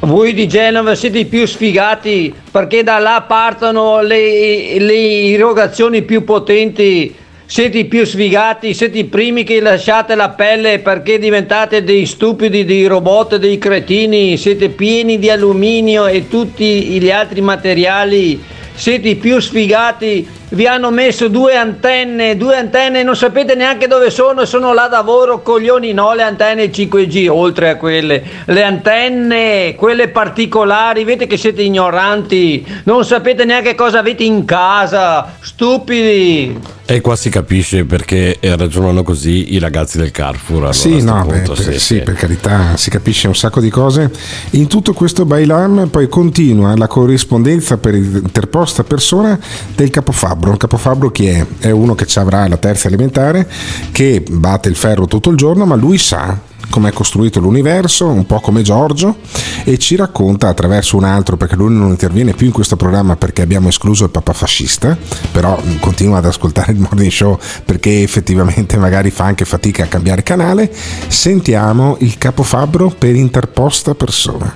Voi 0.02 0.34
di 0.34 0.48
Genova 0.48 0.96
siete 0.96 1.20
i 1.20 1.26
più 1.26 1.48
sfigati 1.48 2.34
perché 2.52 2.84
da 2.84 3.00
là 3.00 3.24
partono 3.26 4.02
le, 4.02 4.78
le 4.78 5.32
erogazioni 5.32 6.04
più 6.04 6.24
potenti. 6.24 7.16
Siete 7.54 7.78
i 7.78 7.86
più 7.86 8.04
sfigati, 8.04 8.74
siete 8.74 8.98
i 8.98 9.04
primi 9.04 9.44
che 9.44 9.62
lasciate 9.62 10.16
la 10.16 10.30
pelle 10.30 10.80
perché 10.80 11.20
diventate 11.20 11.84
dei 11.84 12.08
stupidi, 12.08 12.66
dei 12.66 12.88
robot, 12.88 13.36
dei 13.36 13.60
cretini, 13.60 14.38
siete 14.38 14.70
pieni 14.70 15.20
di 15.20 15.30
alluminio 15.30 16.08
e 16.08 16.28
tutti 16.28 17.00
gli 17.00 17.12
altri 17.12 17.42
materiali. 17.42 18.44
Siete 18.74 19.10
i 19.10 19.16
più 19.18 19.40
sfigati 19.40 20.28
vi 20.50 20.68
hanno 20.68 20.90
messo 20.90 21.28
due 21.28 21.56
antenne, 21.56 22.36
due 22.38 22.58
antenne, 22.58 23.04
non 23.04 23.16
sapete 23.16 23.56
neanche 23.56 23.88
dove 23.88 24.10
sono, 24.10 24.46
sono 24.46 24.74
là 24.74 24.88
da 24.88 25.02
lavoro, 25.04 25.42
coglioni 25.42 25.92
no, 25.92 26.14
le 26.14 26.24
antenne 26.24 26.72
5G, 26.72 27.28
oltre 27.28 27.70
a 27.70 27.76
quelle, 27.76 28.24
le 28.46 28.64
antenne, 28.64 29.76
quelle 29.76 30.08
particolari, 30.08 31.04
vedete 31.04 31.28
che 31.28 31.36
siete 31.36 31.62
ignoranti, 31.62 32.66
non 32.86 33.04
sapete 33.04 33.44
neanche 33.44 33.76
cosa 33.76 34.00
avete 34.00 34.24
in 34.24 34.46
casa, 34.46 35.36
stupidi. 35.42 36.58
E 36.86 37.00
qua 37.00 37.16
si 37.16 37.30
capisce 37.30 37.86
perché 37.86 38.38
ragionano 38.42 39.04
così 39.04 39.54
i 39.54 39.60
ragazzi 39.60 39.98
del 39.98 40.12
Carrefour. 40.12 40.58
Allora, 40.58 40.74
sì, 40.74 41.02
no, 41.02 41.26
beh, 41.26 41.40
per, 41.40 41.80
sì, 41.80 42.00
per 42.00 42.14
carità, 42.14 42.76
si 42.76 42.90
capisce 42.90 43.28
un 43.28 43.36
sacco 43.36 43.62
di 43.62 43.70
cose. 43.70 44.12
In 44.52 44.68
tutto 44.68 44.94
questo 44.94 45.26
bailam 45.26 45.88
poi 45.88 46.10
continua 46.10 46.76
la 46.76 46.88
corrispondenza 46.88 47.78
per 47.78 47.96
interposta 47.96 48.84
persona 48.84 49.40
del 49.76 49.90
capofabbro. 50.34 50.52
Un 50.52 50.58
capofabbro 50.58 51.12
che 51.12 51.32
è? 51.60 51.68
È 51.68 51.72
uno 51.72 51.96
che 51.96 52.06
ci 52.06 52.20
avrà 52.20 52.48
la 52.48 52.58
terza 52.58 52.88
elementare, 52.88 53.48
che 53.92 54.24
batte 54.30 54.70
il 54.70 54.76
ferro 54.76 55.06
tutto 55.06 55.30
il 55.30 55.38
giorno, 55.38 55.66
ma 55.66 55.76
lui 55.76 55.98
sa 55.98 56.52
come 56.70 56.90
è 56.90 56.94
costruito 56.94 57.40
l'universo, 57.40 58.08
un 58.08 58.26
po' 58.26 58.40
come 58.40 58.64
Giorgio, 58.64 59.18
e 59.64 59.78
ci 59.78 59.96
racconta 59.96 60.48
attraverso 60.48 60.98
un 60.98 61.04
altro, 61.04 61.38
perché 61.38 61.56
lui 61.56 61.72
non 61.72 61.90
interviene 61.90 62.34
più 62.34 62.48
in 62.48 62.54
questo 62.54 62.78
programma 62.78 63.16
perché 63.16 63.44
abbiamo 63.44 63.68
escluso 63.68 64.06
il 64.06 64.10
papà 64.10 64.34
fascista, 64.34 64.98
però 65.32 65.62
continua 65.80 66.18
ad 66.18 66.26
ascoltare 66.26 66.72
il 66.72 66.80
morning 66.80 67.12
show 67.12 67.38
perché 67.64 68.02
effettivamente 68.02 68.78
magari 68.78 69.12
fa 69.12 69.26
anche 69.26 69.46
fatica 69.46 69.84
a 69.84 69.88
cambiare 69.88 70.24
canale. 70.24 70.72
Sentiamo 71.08 71.98
il 72.00 72.18
capofabbro 72.18 72.90
per 72.98 73.14
interposta 73.14 73.94
persona. 73.94 74.56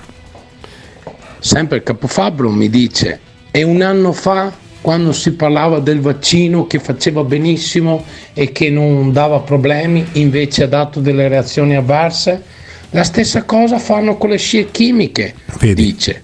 Sempre 1.39 1.77
il 1.77 1.83
capofabbro 1.83 2.49
mi 2.49 2.69
dice, 2.69 3.19
e 3.51 3.61
un 3.61 3.81
anno 3.83 4.11
fa, 4.11 4.51
quando 4.87 5.11
si 5.11 5.33
parlava 5.33 5.79
del 5.79 5.99
vaccino 5.99 6.65
che 6.65 6.79
faceva 6.79 7.25
benissimo 7.25 8.05
e 8.31 8.53
che 8.53 8.69
non 8.69 9.11
dava 9.11 9.41
problemi, 9.41 10.07
invece 10.13 10.63
ha 10.63 10.67
dato 10.67 11.01
delle 11.01 11.27
reazioni 11.27 11.75
avverse, 11.75 12.41
la 12.91 13.03
stessa 13.03 13.43
cosa 13.43 13.79
fanno 13.79 14.15
con 14.15 14.29
le 14.29 14.37
scie 14.37 14.71
chimiche, 14.71 15.33
dice. 15.73 16.21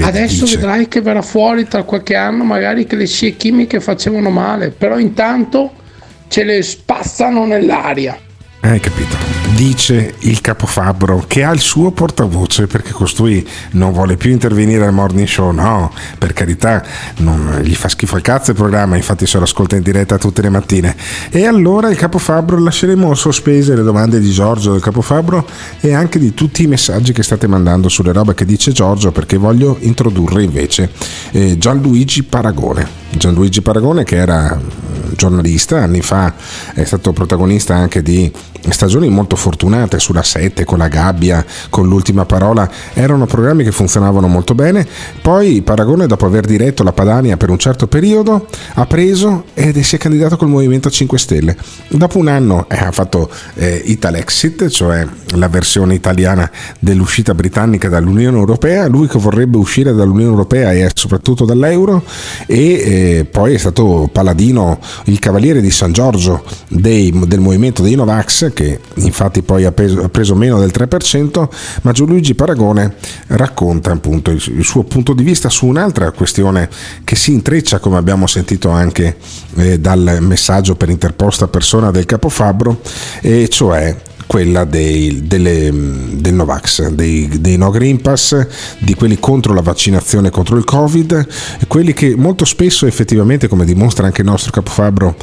Adesso 0.00 0.44
dice. 0.44 0.56
vedrai 0.58 0.86
che 0.86 1.00
verrà 1.00 1.22
fuori 1.22 1.66
tra 1.66 1.82
qualche 1.82 2.14
anno 2.14 2.44
magari 2.44 2.86
che 2.86 2.94
le 2.94 3.06
scie 3.08 3.36
chimiche 3.36 3.80
facevano 3.80 4.30
male, 4.30 4.70
però 4.70 4.96
intanto 4.96 5.72
ce 6.28 6.44
le 6.44 6.62
spazzano 6.62 7.46
nell'aria. 7.46 8.16
Hai 8.60 8.80
capito? 8.80 9.14
Dice 9.54 10.14
il 10.18 10.40
capofabbro 10.40 11.24
che 11.28 11.44
ha 11.44 11.52
il 11.52 11.60
suo 11.60 11.92
portavoce 11.92 12.66
perché 12.66 12.90
costui 12.90 13.46
non 13.72 13.92
vuole 13.92 14.16
più 14.16 14.32
intervenire 14.32 14.84
al 14.84 14.92
morning 14.92 15.28
show, 15.28 15.52
no, 15.52 15.92
per 16.18 16.32
carità, 16.32 16.84
non 17.18 17.60
gli 17.62 17.74
fa 17.74 17.88
schifo 17.88 18.16
al 18.16 18.22
cazzo 18.22 18.50
il 18.50 18.56
programma, 18.56 18.96
infatti 18.96 19.26
se 19.28 19.38
lo 19.38 19.44
ascolta 19.44 19.76
in 19.76 19.82
diretta 19.82 20.18
tutte 20.18 20.42
le 20.42 20.48
mattine. 20.48 20.96
E 21.30 21.46
allora 21.46 21.88
il 21.88 21.96
capofabbro 21.96 22.58
lasceremo 22.58 23.14
sospese 23.14 23.76
le 23.76 23.84
domande 23.84 24.18
di 24.18 24.30
Giorgio 24.30 24.72
del 24.72 24.80
capofabbro 24.80 25.46
e 25.80 25.94
anche 25.94 26.18
di 26.18 26.34
tutti 26.34 26.64
i 26.64 26.66
messaggi 26.66 27.12
che 27.12 27.22
state 27.22 27.46
mandando 27.46 27.88
sulle 27.88 28.12
robe 28.12 28.34
che 28.34 28.44
dice 28.44 28.72
Giorgio 28.72 29.12
perché 29.12 29.36
voglio 29.36 29.76
introdurre 29.80 30.42
invece 30.42 30.90
eh, 31.30 31.56
Gianluigi 31.58 32.24
Paragone. 32.24 33.06
Gianluigi 33.10 33.62
Paragone 33.62 34.02
che 34.02 34.16
era 34.16 34.54
eh, 34.54 35.14
giornalista, 35.14 35.82
anni 35.82 36.02
fa 36.02 36.34
è 36.74 36.84
stato 36.84 37.12
protagonista 37.12 37.74
anche 37.74 38.02
di 38.02 38.30
stagioni 38.70 39.08
molto 39.08 39.36
fortunate 39.36 39.98
sulla 39.98 40.22
7 40.22 40.64
con 40.64 40.78
la 40.78 40.88
gabbia, 40.88 41.44
con 41.70 41.88
l'ultima 41.88 42.24
parola, 42.24 42.68
erano 42.94 43.26
programmi 43.26 43.64
che 43.64 43.72
funzionavano 43.72 44.26
molto 44.28 44.54
bene. 44.54 44.86
Poi 45.22 45.62
Paragone, 45.62 46.06
dopo 46.06 46.26
aver 46.26 46.46
diretto 46.46 46.82
la 46.82 46.92
Padania 46.92 47.36
per 47.36 47.50
un 47.50 47.58
certo 47.58 47.86
periodo, 47.86 48.46
ha 48.74 48.86
preso 48.86 49.44
ed 49.54 49.78
si 49.80 49.96
è 49.96 49.98
candidato 49.98 50.36
col 50.36 50.48
Movimento 50.48 50.90
5 50.90 51.18
Stelle. 51.18 51.56
Dopo 51.88 52.18
un 52.18 52.28
anno 52.28 52.66
eh, 52.68 52.76
ha 52.76 52.92
fatto 52.92 53.30
eh, 53.54 53.82
Italexit, 53.84 54.68
cioè 54.68 55.06
la 55.34 55.48
versione 55.48 55.94
italiana 55.94 56.50
dell'uscita 56.78 57.34
britannica 57.34 57.88
dall'Unione 57.88 58.36
Europea, 58.36 58.86
lui 58.86 59.06
che 59.08 59.18
vorrebbe 59.18 59.56
uscire 59.56 59.92
dall'Unione 59.92 60.30
Europea 60.30 60.72
e 60.72 60.90
soprattutto 60.94 61.44
dall'euro 61.44 62.02
e 62.46 62.58
eh, 62.58 63.26
poi 63.30 63.54
è 63.54 63.58
stato 63.58 64.08
paladino, 64.12 64.78
il 65.04 65.18
cavaliere 65.18 65.60
di 65.60 65.70
San 65.70 65.92
Giorgio 65.92 66.44
dei, 66.68 67.12
del 67.26 67.40
movimento 67.40 67.82
dei 67.82 67.94
Novax 67.94 68.47
che 68.52 68.80
infatti 68.94 69.42
poi 69.42 69.64
ha 69.64 69.72
preso, 69.72 70.02
ha 70.02 70.08
preso 70.08 70.34
meno 70.34 70.58
del 70.58 70.70
3%, 70.72 71.48
ma 71.82 71.92
Gianluigi 71.92 72.34
Paragone 72.34 72.94
racconta 73.28 73.92
appunto 73.92 74.30
il, 74.30 74.42
il 74.56 74.64
suo 74.64 74.84
punto 74.84 75.12
di 75.12 75.22
vista 75.22 75.48
su 75.48 75.66
un'altra 75.66 76.10
questione 76.12 76.68
che 77.04 77.16
si 77.16 77.32
intreccia, 77.32 77.78
come 77.78 77.96
abbiamo 77.96 78.26
sentito 78.26 78.70
anche 78.70 79.16
eh, 79.56 79.78
dal 79.78 80.18
messaggio 80.20 80.76
per 80.76 80.88
interposta 80.88 81.48
persona 81.48 81.90
del 81.90 82.06
capofabbro, 82.06 82.80
e 83.20 83.48
cioè 83.48 83.96
quella 84.28 84.64
dei, 84.64 85.26
delle, 85.26 85.72
del 85.72 86.34
Novax, 86.34 86.88
dei, 86.88 87.40
dei 87.40 87.56
No 87.56 87.70
Green 87.70 88.00
Pass, 88.00 88.46
di 88.78 88.94
quelli 88.94 89.18
contro 89.18 89.54
la 89.54 89.62
vaccinazione 89.62 90.28
contro 90.30 90.56
il 90.58 90.64
Covid, 90.64 91.26
quelli 91.66 91.94
che 91.94 92.14
molto 92.14 92.44
spesso 92.44 92.86
effettivamente, 92.86 93.48
come 93.48 93.64
dimostra 93.64 94.04
anche 94.04 94.20
il 94.20 94.26
nostro 94.26 94.52
capofabbro, 94.52 95.16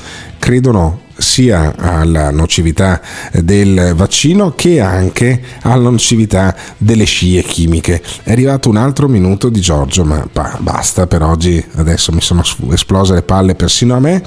credono 0.46 1.02
sia 1.18 1.74
alla 1.76 2.30
nocività 2.30 3.02
del 3.32 3.94
vaccino 3.96 4.54
che 4.54 4.80
anche 4.80 5.42
alla 5.62 5.90
nocività 5.90 6.56
delle 6.78 7.06
scie 7.06 7.42
chimiche. 7.42 8.00
È 8.22 8.32
arrivato 8.32 8.70
un 8.70 8.78
altro 8.78 9.08
minuto 9.08 9.50
di 9.50 9.60
Giorgio, 9.60 10.06
ma 10.06 10.24
basta 10.60 11.08
per 11.08 11.24
oggi, 11.24 11.66
adesso 11.78 12.12
mi 12.12 12.22
sono 12.22 12.44
esplose 12.70 13.16
le 13.16 13.24
palle 13.24 13.56
persino 13.56 13.96
a 13.96 14.00
me. 14.00 14.22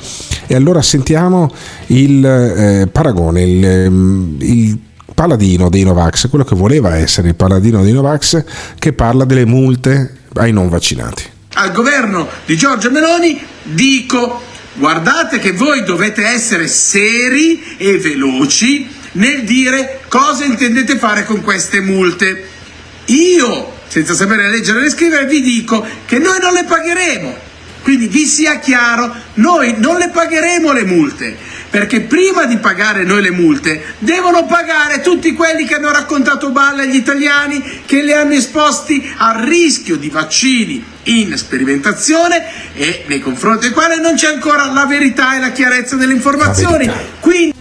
E 0.49 0.57
allora 0.57 0.83
sentiamo 0.83 1.53
il 1.87 2.27
eh, 2.27 2.89
paragone, 2.91 3.43
il, 3.43 4.37
il 4.41 4.79
paladino 5.15 5.69
dei 5.69 5.85
Novax, 5.85 6.29
quello 6.29 6.45
che 6.45 6.57
voleva 6.57 6.97
essere 6.97 7.29
il 7.29 7.37
paladino 7.37 7.81
dei 7.85 7.93
Novax, 7.93 8.43
che 8.77 8.93
parla 8.93 9.25
delle 9.25 9.47
multe 9.47 10.17
ai 10.35 10.51
non 10.51 10.69
vaccinati. 10.69 11.23
Al 11.55 11.71
governo 11.71 12.27
di 12.45 12.57
Giorgia 12.57 12.91
Meloni 12.91 13.41
dico 13.63 14.49
guardate 14.79 15.39
che 15.39 15.53
voi 15.53 15.85
dovete 15.85 16.25
essere 16.25 16.67
seri 16.69 17.77
e 17.77 17.99
veloci 17.99 18.89
nel 19.13 19.43
dire 19.43 20.01
cosa 20.09 20.45
intendete 20.45 20.97
fare 20.97 21.25
con 21.25 21.43
queste 21.43 21.81
multe. 21.81 22.49
Io, 23.07 23.73
senza 23.89 24.15
sapere 24.15 24.49
leggere 24.49 24.87
e 24.87 24.91
scrivere, 24.91 25.27
vi 25.27 25.43
dico 25.43 25.87
che 26.07 26.19
noi 26.19 26.39
non 26.41 26.53
le 26.53 26.65
pagheremo. 26.65 27.47
Quindi 27.83 28.07
vi 28.07 28.27
sia 28.27 28.59
chiaro, 28.59 29.15
noi 29.35 29.75
non 29.79 29.97
le 29.97 30.11
pagheremo 30.11 30.73
le 30.73 30.85
multe, 30.85 31.37
perché 31.71 32.01
prima 32.03 32.45
di 32.47 32.57
pagare 32.59 33.05
noi 33.05 33.23
le 33.23 33.31
multe 33.31 33.83
devono 33.99 34.47
pagare 34.47 35.01
tutti 35.01 35.33
quelli 35.35 35.65
che 35.65 35.75
hanno 35.75 35.93
raccontato 35.93 36.51
balle 36.51 36.83
agli 36.83 36.97
italiani, 36.97 37.63
che 37.85 38.03
li 38.03 38.13
hanno 38.13 38.35
esposti 38.35 39.13
al 39.17 39.45
rischio 39.45 39.97
di 39.97 40.09
vaccini 40.09 40.85
in 41.05 41.37
sperimentazione 41.37 42.43
e 42.75 43.05
nei 43.07 43.21
confronti 43.21 43.67
dei 43.67 43.71
quali 43.71 44.01
non 44.01 44.15
c'è 44.15 44.29
ancora 44.29 44.71
la 44.73 44.87
verità 44.87 45.37
e 45.37 45.41
la 45.41 45.53
chiarezza 45.53 45.97
delle 45.97 46.13
informazioni. 46.13 46.91
Quindi 47.21 47.57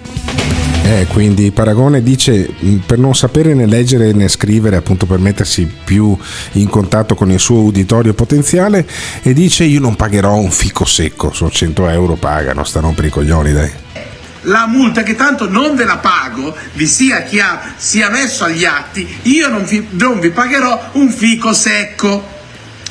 Eh, 0.84 1.06
quindi 1.08 1.52
Paragone 1.52 2.02
dice 2.02 2.48
mh, 2.58 2.76
per 2.86 2.98
non 2.98 3.14
sapere 3.14 3.54
né 3.54 3.66
leggere 3.66 4.14
né 4.14 4.30
scrivere, 4.30 4.78
appunto 4.78 5.06
per 5.06 5.20
mettersi 5.20 5.70
più 5.84 6.18
in 6.54 6.70
contatto 6.70 7.14
con 7.14 7.30
il 7.30 7.40
suo 7.40 7.60
uditorio 7.60 8.14
potenziale, 8.14 8.88
e 9.22 9.34
dice 9.34 9.66
io 9.66 9.82
non 9.82 9.98
pagherò 9.98 10.36
un 10.36 10.50
fico 10.50 10.86
secco, 10.86 11.34
sono 11.34 11.52
100 11.52 11.90
euro 11.90 12.16
pagano, 12.16 12.64
sta 12.64 12.80
rompere 12.80 13.08
i 13.08 13.12
coglioni 13.12 13.52
dai. 13.52 13.72
La 14.42 14.68
multa 14.68 15.04
che 15.04 15.16
tanto 15.16 15.50
non 15.50 15.76
ve 15.76 15.86
la 15.86 15.98
pago, 15.98 16.56
vi 16.74 16.88
sia 16.88 17.24
chiaro, 17.24 17.60
sia 17.76 18.10
messo 18.10 18.44
agli 18.44 18.66
atti, 18.66 19.20
io 19.24 19.50
non 19.50 19.66
vi, 19.66 19.88
non 19.92 20.20
vi 20.20 20.30
pagherò 20.30 20.92
un 20.94 21.10
fico 21.10 21.54
secco. 21.54 22.36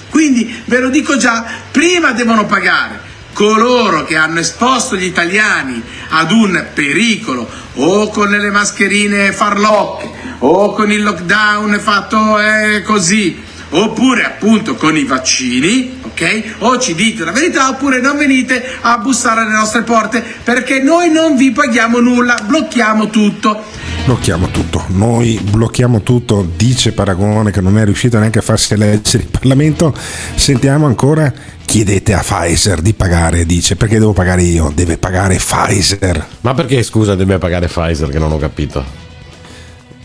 Quindi 0.09 0.63
ve 0.65 0.79
lo 0.79 0.89
dico 0.89 1.17
già, 1.17 1.45
prima 1.71 2.13
devono 2.13 2.47
pagare 2.47 3.05
coloro 3.33 4.05
che 4.05 4.17
hanno 4.17 4.39
esposto 4.39 4.97
gli 4.97 5.05
italiani 5.05 5.83
ad 6.09 6.31
un 6.33 6.69
pericolo 6.73 7.47
o 7.75 8.09
con 8.09 8.31
le 8.31 8.51
mascherine 8.51 9.31
farlocche 9.31 10.11
o 10.39 10.73
con 10.73 10.91
il 10.91 11.03
lockdown 11.03 11.79
fatto 11.79 12.41
eh, 12.41 12.83
così 12.83 13.43
oppure 13.71 14.25
appunto 14.25 14.75
con 14.75 14.97
i 14.97 15.05
vaccini, 15.05 16.01
ok? 16.17 16.55
O 16.61 16.79
ci 16.79 16.95
dite 16.95 17.25
la 17.25 17.31
verità 17.31 17.69
oppure 17.69 18.01
non 18.01 18.17
venite 18.17 18.65
a 18.81 18.97
bussare 18.99 19.43
alle 19.43 19.53
nostre 19.53 19.83
porte 19.83 20.25
perché 20.43 20.81
noi 20.81 21.11
non 21.11 21.37
vi 21.37 21.53
paghiamo 21.53 22.01
nulla, 22.01 22.39
blocchiamo 22.47 23.11
tutto. 23.11 23.63
blocchiamo 24.07 24.49
tutto. 24.49 24.85
Noi 24.89 25.39
blocchiamo 25.43 26.01
tutto, 26.01 26.49
dice 26.57 26.93
Paragone 26.93 27.51
che 27.51 27.61
non 27.61 27.77
è 27.77 27.85
riuscito 27.85 28.19
neanche 28.19 28.39
a 28.39 28.43
farsi 28.43 28.73
eleggere 28.73 29.25
in 29.25 29.31
Parlamento. 29.31 29.95
Sentiamo 30.35 30.87
ancora, 30.87 31.33
chiedete 31.67 32.15
a 32.15 32.21
Pfizer 32.21 32.81
di 32.81 32.95
pagare, 32.95 33.45
dice, 33.45 33.77
perché 33.77 33.99
devo 33.99 34.13
pagare 34.13 34.43
io? 34.43 34.73
Deve 34.75 34.97
pagare 34.97 35.37
Pfizer. 35.37 36.27
Ma 36.41 36.55
perché 36.55 36.83
scusa 36.83 37.15
deve 37.15 37.39
pagare 37.39 37.67
Pfizer 37.67 38.09
che 38.09 38.19
non 38.19 38.33
ho 38.33 38.39
capito? 38.39 39.06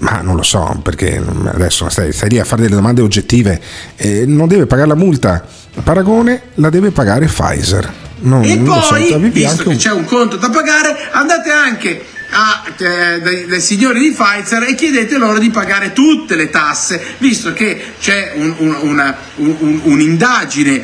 Ma 0.01 0.21
non 0.21 0.35
lo 0.35 0.41
so, 0.43 0.79
perché 0.83 1.21
adesso 1.53 1.87
stai, 1.89 2.11
stai 2.11 2.29
lì 2.29 2.39
a 2.39 2.43
fare 2.43 2.63
delle 2.63 2.73
domande 2.75 3.01
oggettive. 3.01 3.61
Eh, 3.95 4.25
non 4.25 4.47
deve 4.47 4.65
pagare 4.65 4.87
la 4.87 4.95
multa. 4.95 5.45
Paragone 5.83 6.41
la 6.55 6.69
deve 6.69 6.89
pagare 6.91 7.27
Pfizer. 7.27 7.91
Non, 8.21 8.43
e 8.43 8.55
non 8.55 8.81
so, 8.81 8.89
poi, 8.89 9.13
avevi 9.13 9.29
visto 9.41 9.63
che 9.63 9.69
un- 9.69 9.77
c'è 9.77 9.91
un 9.91 10.05
conto 10.05 10.37
da 10.37 10.49
pagare, 10.49 10.95
andate 11.11 11.51
anche 11.51 12.03
a, 12.31 12.63
eh, 12.77 13.19
dai, 13.21 13.45
dai 13.45 13.61
signori 13.61 13.99
di 13.99 14.11
Pfizer 14.11 14.63
e 14.63 14.73
chiedete 14.75 15.17
loro 15.17 15.37
di 15.37 15.49
pagare 15.51 15.93
tutte 15.93 16.35
le 16.35 16.49
tasse, 16.49 16.99
visto 17.19 17.53
che 17.53 17.79
c'è 17.99 18.33
un- 18.35 18.55
un- 18.57 18.77
una- 18.81 19.15
un- 19.35 19.55
un- 19.59 19.79
un'indagine 19.83 20.83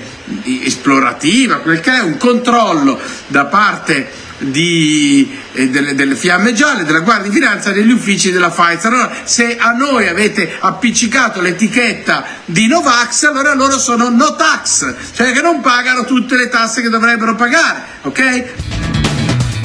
esplorativa, 0.63 1.57
quel 1.57 1.79
che 1.79 1.91
è 1.95 1.99
un 2.01 2.17
controllo 2.17 2.99
da 3.27 3.45
parte 3.45 4.07
di, 4.37 5.37
eh, 5.53 5.69
delle, 5.69 5.95
delle 5.95 6.15
fiamme 6.15 6.53
gialle, 6.53 6.83
della 6.83 6.99
Guardia 6.99 7.29
di 7.29 7.35
Finanza 7.35 7.71
degli 7.71 7.91
uffici 7.91 8.31
della 8.31 8.49
Pfizer. 8.49 8.91
Allora, 8.91 9.11
se 9.23 9.57
a 9.57 9.71
noi 9.71 10.07
avete 10.07 10.57
appiccicato 10.59 11.41
l'etichetta 11.41 12.25
di 12.45 12.67
Novax, 12.67 13.23
allora 13.23 13.53
loro 13.53 13.77
sono 13.79 14.09
no 14.09 14.35
tax, 14.35 14.93
cioè 15.13 15.31
che 15.31 15.41
non 15.41 15.61
pagano 15.61 16.05
tutte 16.05 16.35
le 16.35 16.49
tasse 16.49 16.81
che 16.81 16.89
dovrebbero 16.89 17.35
pagare, 17.35 17.83
ok? 18.01 18.96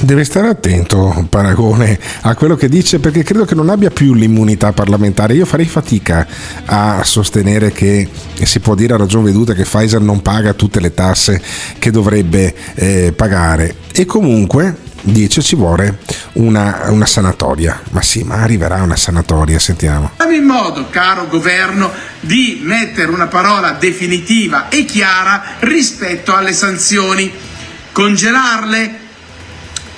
Deve 0.03 0.25
stare 0.25 0.49
attento, 0.49 1.27
Paragone, 1.29 1.97
a 2.23 2.35
quello 2.35 2.57
che 2.57 2.69
dice 2.69 2.99
perché 2.99 3.23
credo 3.23 3.45
che 3.45 3.55
non 3.55 3.69
abbia 3.69 3.91
più 3.91 4.15
l'immunità 4.15 4.73
parlamentare. 4.73 5.35
Io 5.35 5.47
farei 5.47 5.67
fatica 5.67 6.27
a 6.65 7.05
sostenere 7.05 7.71
che 7.71 8.09
si 8.43 8.59
può 8.59 8.75
dire 8.75 8.95
a 8.95 8.97
ragion 8.97 9.23
veduta 9.23 9.55
che 9.55 9.63
Pfizer 9.63 10.01
non 10.01 10.21
paga 10.21 10.55
tutte 10.55 10.81
le 10.81 10.93
tasse 10.93 11.41
che 11.79 11.93
dovrebbe 11.93 12.53
eh, 12.75 13.13
pagare. 13.15 13.77
E 13.93 14.05
comunque 14.05 14.75
dice 15.03 15.41
ci 15.41 15.55
vuole 15.55 15.99
una, 16.33 16.87
una 16.89 17.07
sanatoria. 17.07 17.81
Ma 17.91 18.03
sì, 18.03 18.25
ma 18.25 18.43
arriverà 18.43 18.83
una 18.83 18.97
sanatoria, 18.97 19.61
sentiamo. 19.61 20.11
Facciamo 20.17 20.35
in 20.35 20.45
modo, 20.45 20.89
caro 20.91 21.29
governo, 21.29 21.89
di 22.19 22.61
mettere 22.65 23.13
una 23.13 23.29
parola 23.29 23.77
definitiva 23.79 24.69
e 24.69 24.85
chiara 24.85 25.59
rispetto 25.61 26.35
alle 26.35 26.53
sanzioni. 26.53 27.33
Congelarle? 27.93 29.11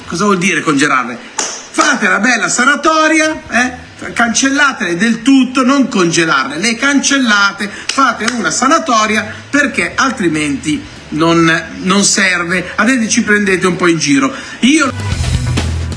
Cosa 0.07 0.25
vuol 0.25 0.39
dire 0.39 0.61
congelarle? 0.61 1.19
Fate 1.35 2.09
la 2.09 2.19
bella 2.19 2.49
sanatoria, 2.49 3.43
eh? 3.51 4.13
cancellatele 4.13 4.97
del 4.97 5.23
tutto, 5.23 5.65
non 5.65 5.89
congelarle, 5.89 6.59
le 6.59 6.75
cancellate, 6.77 7.69
fate 7.69 8.27
una 8.33 8.51
sanatoria 8.51 9.27
perché 9.49 9.93
altrimenti 9.95 10.83
non, 11.11 11.63
non 11.83 12.05
serve. 12.05 12.73
Adesso 12.75 13.09
ci 13.09 13.23
prendete 13.23 13.67
un 13.67 13.77
po' 13.77 13.87
in 13.89 13.99
giro. 13.99 14.33
Io 14.61 14.91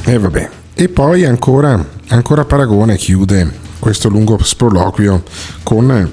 E 0.03 0.17
vabbè. 0.17 0.49
E 0.73 0.89
poi 0.89 1.25
ancora, 1.25 1.83
ancora 2.09 2.45
Paragone 2.45 2.97
chiude 2.97 3.65
questo 3.79 4.09
lungo 4.09 4.39
sproloquio 4.41 5.23
con 5.63 6.11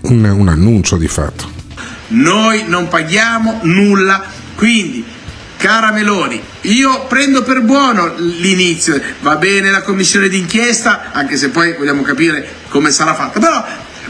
un, 0.00 0.24
un 0.24 0.48
annuncio 0.48 0.96
di 0.96 1.08
fatto. 1.08 1.56
Noi 2.08 2.64
non 2.66 2.88
paghiamo 2.88 3.60
nulla, 3.64 4.24
quindi 4.54 5.04
cara 5.58 5.90
Meloni, 5.90 6.40
io 6.62 7.06
prendo 7.06 7.42
per 7.42 7.60
buono 7.62 8.14
l'inizio, 8.16 8.98
va 9.20 9.36
bene 9.36 9.70
la 9.70 9.82
commissione 9.82 10.28
d'inchiesta, 10.28 11.10
anche 11.12 11.36
se 11.36 11.50
poi 11.50 11.74
vogliamo 11.76 12.02
capire 12.02 12.48
come 12.68 12.90
sarà 12.90 13.12
fatta, 13.12 13.40
però 13.40 13.64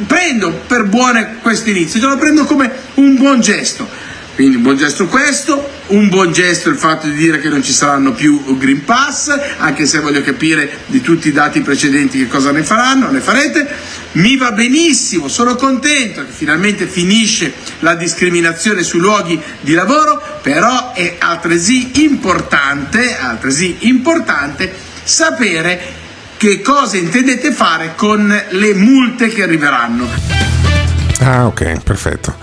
prendo 0.07 0.53
per 0.66 0.84
buono 0.84 1.26
questo 1.42 1.70
inizio, 1.70 2.07
lo 2.07 2.18
prendo 2.18 2.44
come 2.44 2.70
un 2.94 3.16
buon 3.16 3.40
gesto. 3.40 3.88
Quindi 4.34 4.57
un 4.57 4.62
buon 4.62 4.76
gesto 4.76 5.07
questo, 5.07 5.68
un 5.89 6.09
buon 6.09 6.32
gesto 6.32 6.68
il 6.68 6.76
fatto 6.76 7.07
di 7.07 7.14
dire 7.14 7.41
che 7.41 7.49
non 7.49 7.62
ci 7.62 7.72
saranno 7.72 8.12
più 8.12 8.57
Green 8.59 8.84
Pass, 8.84 9.34
anche 9.59 9.86
se 9.86 10.01
voglio 10.01 10.22
capire 10.22 10.80
di 10.86 11.01
tutti 11.01 11.28
i 11.28 11.32
dati 11.32 11.61
precedenti 11.61 12.18
che 12.18 12.26
cosa 12.26 12.51
ne 12.51 12.62
faranno, 12.62 13.11
ne 13.11 13.20
farete. 13.20 13.66
Mi 14.12 14.36
va 14.36 14.53
benissimo, 14.53 15.28
sono 15.28 15.55
contento 15.55 16.24
che 16.24 16.32
finalmente 16.32 16.86
finisce 16.86 17.53
la 17.80 17.95
discriminazione 17.95 18.82
sui 18.82 19.01
luoghi 19.01 19.41
di 19.61 19.72
lavoro, 19.72 20.20
però 20.43 20.93
è 20.93 21.16
altresì 21.18 22.03
importante, 22.03 23.16
altresì 23.16 23.76
importante 23.80 24.72
sapere 25.03 26.07
che 26.36 26.61
cosa 26.61 26.97
intendete 26.97 27.53
fare 27.53 27.95
con 27.97 28.43
le 28.51 28.74
multe 28.74 29.28
che 29.28 29.43
arriveranno. 29.43 30.47
Ah, 31.20 31.46
ok, 31.46 31.82
perfetto. 31.82 32.34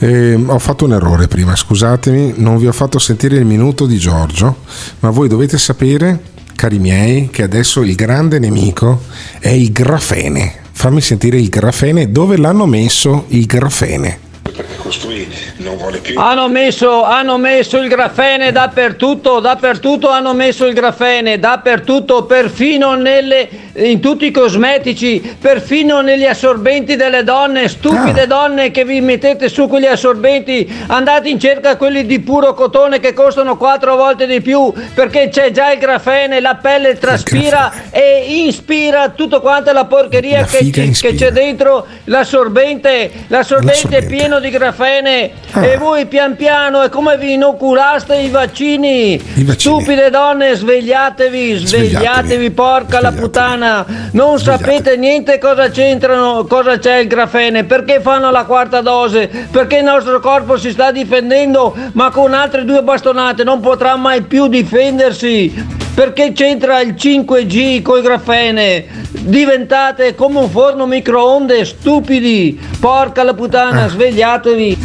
Eh, 0.00 0.34
ho 0.34 0.58
fatto 0.58 0.84
un 0.84 0.92
errore 0.92 1.28
prima, 1.28 1.54
scusatemi, 1.54 2.34
non 2.36 2.58
vi 2.58 2.66
ho 2.66 2.72
fatto 2.72 2.98
sentire 2.98 3.36
il 3.36 3.44
minuto 3.44 3.86
di 3.86 3.98
Giorgio, 3.98 4.62
ma 5.00 5.10
voi 5.10 5.28
dovete 5.28 5.58
sapere, 5.58 6.20
cari 6.56 6.78
miei, 6.78 7.28
che 7.30 7.44
adesso 7.44 7.82
il 7.82 7.94
grande 7.94 8.38
nemico 8.38 9.02
è 9.38 9.50
il 9.50 9.70
grafene. 9.70 10.64
Fammi 10.72 11.00
sentire 11.00 11.38
il 11.38 11.48
grafene, 11.48 12.10
dove 12.10 12.36
l'hanno 12.36 12.66
messo 12.66 13.26
il 13.28 13.46
grafene? 13.46 14.18
Perché 14.42 14.76
costui 14.76 15.26
non 15.58 15.76
vuole 15.76 15.98
più. 15.98 16.18
Hanno 16.18 16.48
messo, 16.48 17.04
hanno 17.04 17.38
messo 17.38 17.78
il 17.78 17.88
grafene 17.88 18.52
dappertutto, 18.52 19.40
dappertutto 19.40 20.08
hanno 20.08 20.34
messo 20.34 20.66
il 20.66 20.74
grafene, 20.74 21.38
dappertutto, 21.38 22.24
perfino 22.24 22.94
nelle, 22.94 23.48
in 23.76 24.00
tutti 24.00 24.26
i 24.26 24.30
cosmetici, 24.30 25.36
perfino 25.40 26.00
negli 26.00 26.24
assorbenti 26.24 26.96
delle 26.96 27.24
donne, 27.24 27.68
stupide 27.68 28.26
donne 28.26 28.70
che 28.70 28.84
vi 28.84 29.00
mettete 29.00 29.48
su 29.48 29.68
quegli 29.68 29.86
assorbenti, 29.86 30.70
andate 30.86 31.28
in 31.28 31.38
cerca 31.38 31.72
di 31.72 31.76
quelli 31.76 32.06
di 32.06 32.20
puro 32.20 32.54
cotone 32.54 33.00
che 33.00 33.12
costano 33.12 33.56
quattro 33.56 33.96
volte 33.96 34.26
di 34.26 34.40
più, 34.40 34.72
perché 34.94 35.28
c'è 35.28 35.50
già 35.50 35.72
il 35.72 35.78
grafene, 35.78 36.40
la 36.40 36.58
pelle 36.60 36.98
traspira 36.98 37.72
e 37.90 38.24
inspira 38.44 39.10
tutto 39.10 39.40
quanto 39.40 39.72
la 39.72 39.84
porcheria 39.84 40.40
La 40.40 40.46
che, 40.46 40.70
che 40.70 41.14
c'è 41.14 41.30
dentro 41.30 41.86
l'assorbente, 42.04 43.10
l'assorbente 43.28 43.98
è 43.98 44.06
pieno 44.06 44.40
di 44.40 44.50
grafene 44.50 45.44
Ah. 45.52 45.64
e 45.64 45.76
voi 45.78 46.06
pian 46.06 46.36
piano 46.36 46.82
è 46.82 46.88
come 46.88 47.16
vi 47.16 47.32
inoculaste 47.34 48.16
i 48.16 48.28
vaccini. 48.28 49.16
vaccini. 49.16 49.54
Stupide 49.58 50.10
donne, 50.10 50.54
svegliatevi, 50.54 51.56
svegliatevi, 51.56 52.50
porca 52.50 53.00
la 53.00 53.12
puttana. 53.12 53.65
Non 54.12 54.38
sapete 54.38 54.96
niente 54.96 55.38
cosa 55.38 55.70
c'entrano, 55.70 56.44
cosa 56.44 56.78
c'è 56.78 56.98
il 56.98 57.08
grafene, 57.08 57.64
perché 57.64 58.00
fanno 58.00 58.30
la 58.30 58.44
quarta 58.44 58.80
dose, 58.80 59.28
perché 59.50 59.78
il 59.78 59.84
nostro 59.84 60.20
corpo 60.20 60.56
si 60.56 60.70
sta 60.70 60.92
difendendo, 60.92 61.74
ma 61.92 62.10
con 62.10 62.32
altre 62.34 62.64
due 62.64 62.82
bastonate 62.82 63.44
non 63.44 63.60
potrà 63.60 63.96
mai 63.96 64.22
più 64.22 64.46
difendersi. 64.46 65.84
Perché 65.94 66.32
c'entra 66.32 66.80
il 66.80 66.92
5G 66.92 67.80
col 67.80 68.02
grafene? 68.02 68.84
Diventate 69.10 70.14
come 70.14 70.40
un 70.40 70.50
forno 70.50 70.84
microonde, 70.84 71.64
stupidi! 71.64 72.60
Porca 72.78 73.22
la 73.22 73.32
puttana, 73.32 73.88
svegliatevi! 73.88 74.78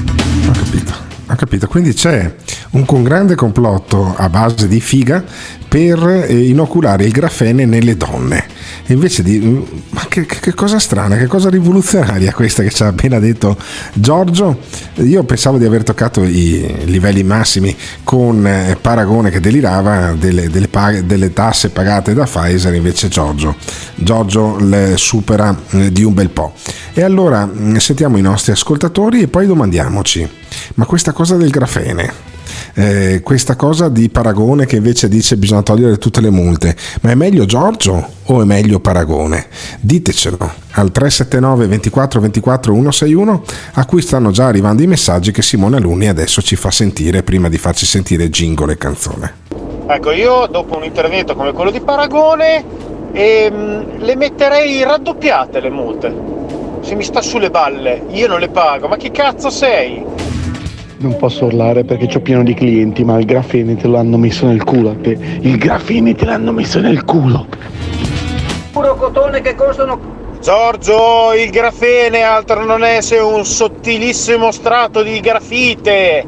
Ho 1.30 1.36
capito, 1.36 1.68
quindi 1.68 1.94
c'è 1.94 2.32
un 2.72 2.86
con 2.86 3.04
grande 3.04 3.36
complotto 3.36 4.14
a 4.16 4.30
base 4.30 4.68
di 4.68 4.80
figa 4.80 5.24
per 5.68 6.26
eh, 6.28 6.48
inoculare 6.48 7.06
il 7.06 7.12
grafene 7.12 7.66
nelle 7.66 7.96
donne. 7.96 8.46
E 8.86 8.94
invece 8.94 9.24
di... 9.24 9.40
Ma 9.90 10.06
che, 10.08 10.26
che- 10.26 10.54
cosa 10.54 10.80
strana, 10.80 11.18
che 11.18 11.28
cosa 11.28 11.50
rivoluzionaria 11.50 12.34
questa 12.34 12.64
che 12.64 12.72
ci 12.72 12.84
ha 12.84 12.88
appena 12.88 13.20
detto 13.20 13.58
Giorgio. 13.94 14.60
Io 14.96 15.24
pensavo 15.24 15.58
di 15.58 15.66
aver 15.66 15.84
toccato 15.84 16.24
i 16.24 16.84
livelli 16.86 17.24
massimi 17.24 17.76
con 18.04 18.46
eh, 18.46 18.78
Paragone 18.80 19.30
che 19.30 19.40
delirava 19.40 20.14
delle, 20.14 20.50
delle 20.50 20.68
pag- 20.68 21.02
delle 21.02 21.32
tasse 21.34 21.70
pagate 21.70 22.14
da 22.14 22.26
Pfizer, 22.26 22.74
invece 22.74 23.08
Giorgio, 23.08 23.56
Giorgio 23.96 24.58
le 24.60 24.94
supera 24.98 25.58
eh, 25.72 25.92
di 25.92 26.04
un 26.04 26.14
bel 26.14 26.30
po'. 26.30 26.54
E 26.94 27.02
allora 27.04 27.46
mh, 27.46 27.78
sentiamo 27.78 28.18
i 28.18 28.22
nostri 28.22 28.52
ascoltatori 28.52 29.22
e 29.22 29.28
poi 29.28 29.46
domandiamoci, 29.46 30.28
ma 30.76 30.86
questa 30.86 31.14
cosa 31.14 31.38
del 31.38 31.50
grafene, 31.50 32.30
eh, 32.74 33.22
questa 33.24 33.56
cosa 33.56 33.90
di 33.90 34.10
Paragone 34.10 34.66
che 34.66 34.78
invece 34.78 35.08
dice 35.08 35.38
bisogna 35.38 35.62
togliere 35.62 35.98
tutte 35.98 36.22
le 36.22 36.30
multe, 36.30 36.76
ma 37.02 37.12
è 37.12 37.16
meglio 37.16 37.46
Giorgio 37.46 38.10
o 38.24 38.42
è 38.42 38.46
meglio 38.46 38.80
Paragone? 38.80 39.48
Ditecelo 39.80 40.38
al 40.72 40.92
379 40.92 41.68
24 41.68 42.20
24 42.22 42.74
161 42.74 43.44
a 43.74 43.86
cui 43.86 44.02
stanno 44.02 44.32
già 44.32 44.48
arrivando 44.48 44.82
i 44.82 44.88
messaggi 44.88 45.32
che 45.32 45.42
Simone 45.42 45.78
Alunni 45.78 46.08
adesso 46.08 46.42
ci 46.42 46.56
fa 46.56 46.72
sentire 46.72 47.24
prima 47.24 47.50
di 47.50 47.58
farci 47.58 47.86
sentire 47.86 48.30
jingle 48.30 48.74
e 48.74 48.78
canzone. 48.78 49.34
Ecco, 49.88 50.12
io 50.12 50.48
dopo 50.48 50.78
un 50.78 50.84
intervento 50.84 51.36
come 51.36 51.52
quello 51.52 51.72
di 51.72 51.82
Paragone 51.82 52.64
ehm, 53.12 53.98
le 54.00 54.16
metterei 54.16 54.84
raddoppiate 54.84 55.60
le 55.60 55.70
multe. 55.70 56.40
Se 56.82 56.96
mi 56.96 57.04
sta 57.04 57.22
sulle 57.22 57.50
balle, 57.50 58.06
io 58.10 58.28
non 58.28 58.40
le 58.40 58.50
pago, 58.50 58.88
ma 58.88 58.98
chi 58.98 59.12
cazzo 59.12 59.50
sei? 59.50 60.04
Non 61.02 61.18
posso 61.18 61.46
urlare 61.46 61.84
perché 61.84 62.06
c'ho 62.06 62.20
pieno 62.20 62.44
di 62.44 62.54
clienti, 62.54 63.04
ma 63.04 63.18
il 63.18 63.26
grafene 63.26 63.76
te 63.76 63.88
l'hanno 63.88 64.18
messo 64.18 64.46
nel 64.46 64.64
culo 64.64 64.92
a 64.92 64.96
te. 65.02 65.18
Il 65.42 65.58
grafene 65.58 66.14
te 66.14 66.26
l'hanno 66.26 66.52
messo 66.52 66.80
nel 66.80 67.04
culo. 67.06 67.48
puro 68.72 68.96
cotone 68.96 69.42
che 69.42 69.56
costano 69.56 70.00
Giorgio, 70.40 71.34
il 71.34 71.50
grafene 71.50 72.22
altro 72.22 72.66
non 72.66 72.84
è 72.84 73.02
se 73.02 73.18
un 73.18 73.44
sottilissimo 73.44 74.52
strato 74.52 75.02
di 75.02 75.20
grafite. 75.20 76.26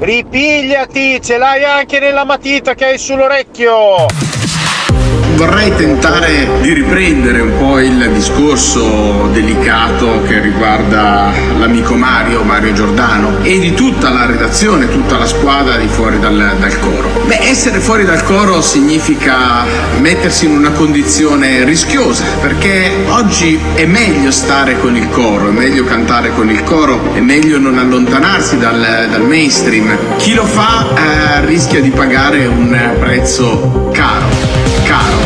Ripigliati, 0.00 1.20
ce 1.22 1.38
l'hai 1.38 1.62
anche 1.62 2.00
nella 2.00 2.24
matita 2.24 2.74
che 2.74 2.86
hai 2.86 2.98
sull'orecchio. 2.98 4.29
Vorrei 5.40 5.74
tentare 5.74 6.50
di 6.60 6.74
riprendere 6.74 7.40
un 7.40 7.56
po' 7.56 7.78
il 7.78 8.10
discorso 8.12 9.30
delicato 9.32 10.22
che 10.24 10.38
riguarda 10.38 11.32
l'amico 11.56 11.94
Mario, 11.94 12.42
Mario 12.42 12.74
Giordano, 12.74 13.38
e 13.40 13.58
di 13.58 13.72
tutta 13.72 14.10
la 14.10 14.26
redazione, 14.26 14.90
tutta 14.90 15.16
la 15.16 15.24
squadra 15.24 15.78
di 15.78 15.88
fuori 15.88 16.20
dal, 16.20 16.56
dal 16.60 16.78
coro. 16.80 17.24
Beh, 17.24 17.38
essere 17.40 17.78
fuori 17.78 18.04
dal 18.04 18.22
coro 18.22 18.60
significa 18.60 19.64
mettersi 20.00 20.44
in 20.44 20.50
una 20.50 20.72
condizione 20.72 21.64
rischiosa, 21.64 22.22
perché 22.42 22.92
oggi 23.06 23.58
è 23.76 23.86
meglio 23.86 24.30
stare 24.30 24.78
con 24.78 24.94
il 24.94 25.08
coro, 25.08 25.48
è 25.48 25.52
meglio 25.52 25.84
cantare 25.84 26.34
con 26.34 26.50
il 26.50 26.62
coro, 26.64 27.14
è 27.14 27.20
meglio 27.20 27.58
non 27.58 27.78
allontanarsi 27.78 28.58
dal, 28.58 29.08
dal 29.10 29.22
mainstream. 29.22 29.96
Chi 30.18 30.34
lo 30.34 30.44
fa 30.44 30.86
eh, 30.94 31.46
rischia 31.46 31.80
di 31.80 31.90
pagare 31.90 32.44
un 32.44 32.96
prezzo 32.98 33.88
caro, 33.94 34.69
caro, 34.90 35.20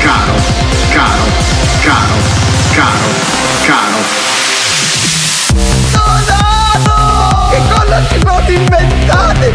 caro, 0.00 0.34
caro, 0.90 1.24
caro, 1.84 2.16
caro, 2.74 3.08
caro. 3.64 3.98
Che 7.50 7.60
cosa 7.68 8.02
si 8.08 8.18
sono 8.20 8.48
inventate, 8.48 9.54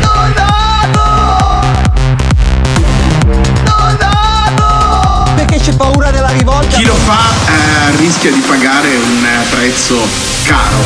Perché 5.36 5.60
c'è 5.60 5.74
paura 5.74 6.12
della 6.12 6.30
rivolta? 6.30 6.78
Chi 6.78 6.86
lo 6.86 6.96
fa 6.96 7.20
eh, 7.48 7.96
rischia 7.98 8.32
di 8.32 8.40
pagare 8.40 8.96
un 8.96 9.26
eh, 9.26 9.46
prezzo 9.50 10.08
caro. 10.46 10.78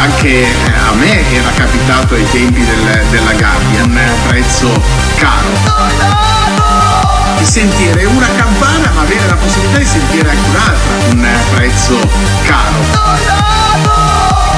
Anche 0.00 0.28
eh, 0.28 0.48
a 0.88 0.92
me 0.94 1.30
era 1.34 1.50
capitato 1.54 2.14
ai 2.14 2.26
tempi 2.30 2.64
del- 2.64 3.04
della 3.10 3.32
gabbia, 3.32 3.84
un 3.84 3.96
eh, 3.96 4.12
prezzo 4.28 4.68
caro. 5.16 6.73
Sentire 7.44 8.04
una 8.06 8.26
campana 8.36 8.90
ma 8.94 9.02
avere 9.02 9.26
la 9.28 9.34
possibilità 9.36 9.78
di 9.78 9.84
sentire 9.84 10.28
anche 10.28 10.48
un'altra, 10.48 10.92
un 11.12 11.24
eh, 11.24 11.36
prezzo 11.54 11.96
caro. 12.44 12.78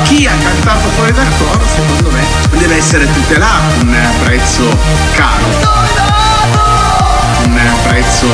Chi 0.04 0.26
ha 0.26 0.32
cantato 0.42 0.88
fuori 0.90 1.12
dal 1.12 1.28
coro, 1.36 1.60
secondo 1.66 2.10
me, 2.10 2.24
deve 2.58 2.76
essere 2.76 3.06
tutelato, 3.12 3.82
un 3.82 3.92
eh, 3.92 4.08
prezzo 4.24 4.76
caro. 5.14 5.44
Un 7.44 7.56
eh, 7.56 7.88
prezzo 7.88 8.26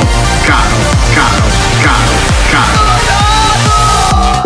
caro, 0.45 0.77
caro, 1.15 1.45
caro, 1.81 2.13
caro. 2.51 2.81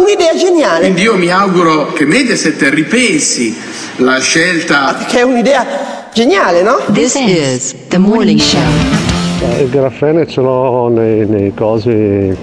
Un'idea 0.03 0.35
geniale. 0.37 0.81
Quindi 0.81 1.03
io 1.03 1.17
mi 1.17 1.31
auguro 1.31 1.93
che 1.93 2.07
Mediaset 2.07 2.63
ripensi 2.71 3.55
la 3.97 4.19
scelta 4.21 5.05
Che 5.07 5.19
è 5.19 5.23
un'idea 5.23 6.09
geniale, 6.15 6.63
no? 6.63 6.81
This 6.93 7.17
is 7.17 7.75
the 7.89 7.99
morning 7.99 8.39
show. 8.39 9.06
Il 9.61 9.69
grafene 9.71 10.27
ce 10.27 10.41
l'ho 10.41 10.89
nei, 10.89 11.27
nei 11.27 11.53
cosi 11.55 12.35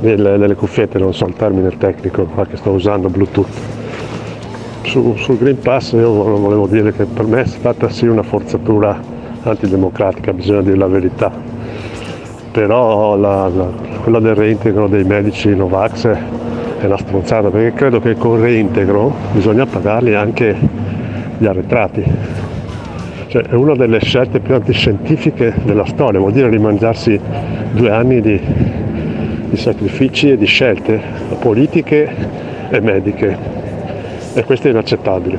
delle, 0.00 0.36
delle 0.38 0.54
cuffiette, 0.54 0.98
non 0.98 1.14
so 1.14 1.26
il 1.26 1.34
termine 1.34 1.76
tecnico 1.78 2.24
qua 2.24 2.44
che 2.46 2.56
sto 2.56 2.70
usando, 2.70 3.08
Bluetooth. 3.08 3.46
Su- 4.82 5.14
sul 5.16 5.38
Green 5.38 5.58
Pass 5.58 5.92
io 5.92 6.10
vo- 6.12 6.36
volevo 6.38 6.66
dire 6.66 6.92
che 6.92 7.04
per 7.04 7.26
me 7.26 7.42
è 7.42 7.46
stata 7.46 7.88
sì 7.88 8.06
una 8.06 8.22
forzatura 8.22 8.98
antidemocratica, 9.42 10.32
bisogna 10.32 10.62
dire 10.62 10.76
la 10.76 10.86
verità. 10.86 11.30
Però 12.50 13.16
la- 13.16 13.48
la- 13.48 13.70
quella 14.02 14.20
del 14.20 14.34
reintegro 14.34 14.88
dei 14.88 15.04
medici 15.04 15.54
Novax 15.54 16.06
è 16.80 16.84
una 16.84 16.98
stronzata, 16.98 17.48
perché 17.50 17.74
credo 17.74 18.00
che 18.00 18.16
col 18.16 18.40
reintegro 18.40 19.12
bisogna 19.32 19.66
pagarli 19.66 20.14
anche 20.14 20.56
gli 21.38 21.46
arretrati. 21.46 22.04
Cioè, 23.28 23.42
è 23.42 23.54
una 23.54 23.74
delle 23.74 24.00
scelte 24.00 24.40
più 24.40 24.54
antiscientifiche 24.54 25.54
della 25.64 25.84
storia, 25.84 26.18
vuol 26.18 26.32
dire 26.32 26.48
rimangiarsi 26.48 27.20
due 27.72 27.90
anni 27.90 28.22
di, 28.22 28.40
di 29.50 29.56
sacrifici 29.58 30.30
e 30.30 30.38
di 30.38 30.46
scelte 30.46 30.98
politiche 31.38 32.10
e 32.70 32.80
mediche. 32.80 33.36
E 34.32 34.44
questo 34.44 34.68
è 34.68 34.70
inaccettabile. 34.70 35.38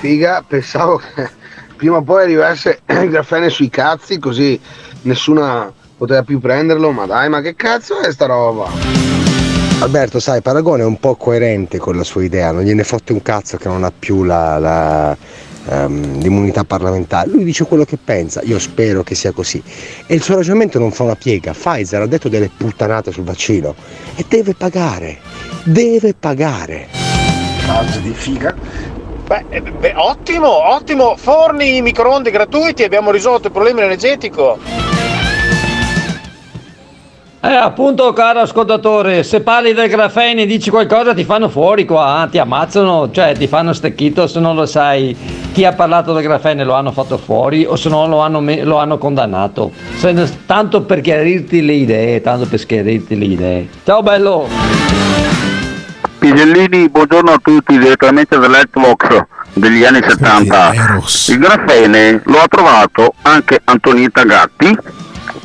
Figa, 0.00 0.44
pensavo 0.46 0.96
che 0.96 1.28
prima 1.76 1.98
o 1.98 2.02
poi 2.02 2.24
arrivasse 2.24 2.80
il 2.86 3.10
grafene 3.10 3.48
sui 3.48 3.68
cazzi 3.68 4.18
così 4.18 4.60
nessuna 5.02 5.72
poteva 5.96 6.24
più 6.24 6.40
prenderlo, 6.40 6.90
ma 6.90 7.06
dai, 7.06 7.28
ma 7.28 7.40
che 7.40 7.54
cazzo 7.54 8.00
è 8.00 8.10
sta 8.10 8.26
roba? 8.26 8.68
Alberto, 9.80 10.18
sai, 10.18 10.42
Paragone 10.42 10.82
è 10.82 10.86
un 10.86 10.98
po' 10.98 11.14
coerente 11.14 11.78
con 11.78 11.96
la 11.96 12.02
sua 12.02 12.24
idea, 12.24 12.50
non 12.50 12.62
gliene 12.62 12.82
fotte 12.82 13.12
un 13.12 13.22
cazzo 13.22 13.56
che 13.56 13.68
non 13.68 13.84
ha 13.84 13.92
più 13.96 14.24
la, 14.24 14.58
la, 14.58 15.16
ehm, 15.68 16.20
l'immunità 16.20 16.64
parlamentare. 16.64 17.28
Lui 17.30 17.44
dice 17.44 17.64
quello 17.64 17.84
che 17.84 17.98
pensa, 18.02 18.40
io 18.44 18.58
spero 18.58 19.02
che 19.02 19.14
sia 19.14 19.32
così. 19.32 19.62
E 20.06 20.14
il 20.14 20.22
suo 20.22 20.36
ragionamento 20.36 20.78
non 20.78 20.90
fa 20.90 21.04
una 21.04 21.16
piega. 21.16 21.52
Pfizer 21.52 22.02
ha 22.02 22.06
detto 22.06 22.28
delle 22.28 22.50
puttanate 22.54 23.12
sul 23.12 23.24
vaccino 23.24 23.74
e 24.16 24.24
deve 24.28 24.54
pagare, 24.54 25.18
deve 25.64 26.14
pagare. 26.14 26.88
Calcio 27.64 28.00
di 28.00 28.12
figa. 28.12 28.54
Beh, 29.26 29.44
eh, 29.50 29.60
beh, 29.60 29.92
ottimo, 29.94 30.48
ottimo. 30.48 31.14
Forni, 31.16 31.82
microonde 31.82 32.30
gratuiti, 32.30 32.82
abbiamo 32.82 33.10
risolto 33.10 33.48
il 33.48 33.52
problema 33.52 33.82
energetico. 33.82 34.58
Eh, 37.40 37.54
appunto, 37.54 38.12
caro 38.12 38.40
ascoltatore, 38.40 39.22
se 39.22 39.42
parli 39.42 39.72
del 39.72 39.88
grafene 39.88 40.42
e 40.42 40.46
dici 40.46 40.70
qualcosa 40.70 41.14
ti 41.14 41.22
fanno 41.22 41.48
fuori 41.48 41.84
qua, 41.84 42.24
eh, 42.26 42.30
ti 42.30 42.38
ammazzano, 42.38 43.12
cioè 43.12 43.36
ti 43.36 43.46
fanno 43.46 43.72
stecchito 43.72 44.26
se 44.26 44.40
non 44.40 44.56
lo 44.56 44.66
sai. 44.66 45.16
Chi 45.52 45.64
ha 45.64 45.72
parlato 45.72 46.12
del 46.12 46.24
grafene 46.24 46.64
lo 46.64 46.74
hanno 46.74 46.90
fatto 46.90 47.16
fuori 47.16 47.64
o 47.64 47.76
se 47.76 47.90
no 47.90 48.08
lo 48.08 48.18
hanno, 48.18 48.40
me- 48.40 48.64
lo 48.64 48.78
hanno 48.78 48.98
condannato. 48.98 49.70
Tanto 50.46 50.82
per 50.82 51.00
chiarirti 51.00 51.64
le 51.64 51.74
idee, 51.74 52.20
tanto 52.22 52.46
per 52.46 52.66
chiarirti 52.66 53.16
le 53.16 53.24
idee. 53.24 53.68
Ciao 53.84 54.02
bello! 54.02 54.48
Pisellini, 56.18 56.88
buongiorno 56.88 57.30
a 57.30 57.38
tutti, 57.40 57.78
direttamente 57.78 58.36
dall'Xbox 58.36 59.22
degli 59.52 59.84
anni 59.84 60.00
70. 60.02 60.72
Il 61.28 61.38
grafene 61.38 62.20
lo 62.24 62.38
ha 62.38 62.48
trovato 62.48 63.14
anche 63.22 63.60
Antonietta 63.62 64.24
Gatti 64.24 64.76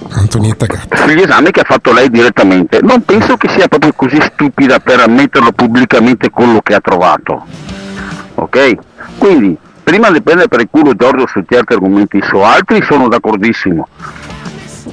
Antonietta 0.09 0.65
Gatti. 0.65 0.97
sugli 0.97 1.21
esami 1.21 1.51
che 1.51 1.61
ha 1.61 1.65
fatto 1.65 1.91
lei 1.91 2.09
direttamente. 2.09 2.79
Non 2.81 3.03
penso 3.03 3.37
che 3.37 3.49
sia 3.49 3.67
proprio 3.67 3.93
così 3.93 4.21
stupida 4.21 4.79
per 4.79 4.99
ammetterlo 4.99 5.51
pubblicamente 5.51 6.29
quello 6.29 6.61
che 6.61 6.75
ha 6.75 6.79
trovato. 6.79 7.45
Ok? 8.35 8.77
Quindi, 9.17 9.57
prima 9.83 10.09
di 10.11 10.21
prendere 10.21 10.47
per 10.47 10.61
il 10.61 10.67
culo 10.69 10.95
Giorgio 10.95 11.27
su 11.27 11.43
certi 11.47 11.73
argomenti, 11.73 12.21
su 12.21 12.37
altri 12.37 12.81
sono 12.83 13.07
d'accordissimo 13.07 13.87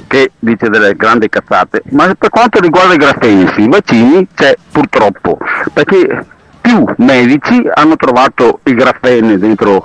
che 0.07 0.31
dice 0.39 0.69
delle 0.69 0.95
grandi 0.95 1.29
cazzate, 1.29 1.83
ma 1.91 2.13
per 2.17 2.29
quanto 2.29 2.59
riguarda 2.59 2.93
i 2.93 2.97
grafeni 2.97 3.47
sui 3.53 3.67
vaccini 3.67 4.27
c'è 4.33 4.55
purtroppo, 4.71 5.37
perché 5.73 6.25
più 6.61 6.85
medici 6.97 7.61
hanno 7.73 7.95
trovato 7.95 8.59
il 8.63 8.75
grafene 8.75 9.37
dentro 9.37 9.81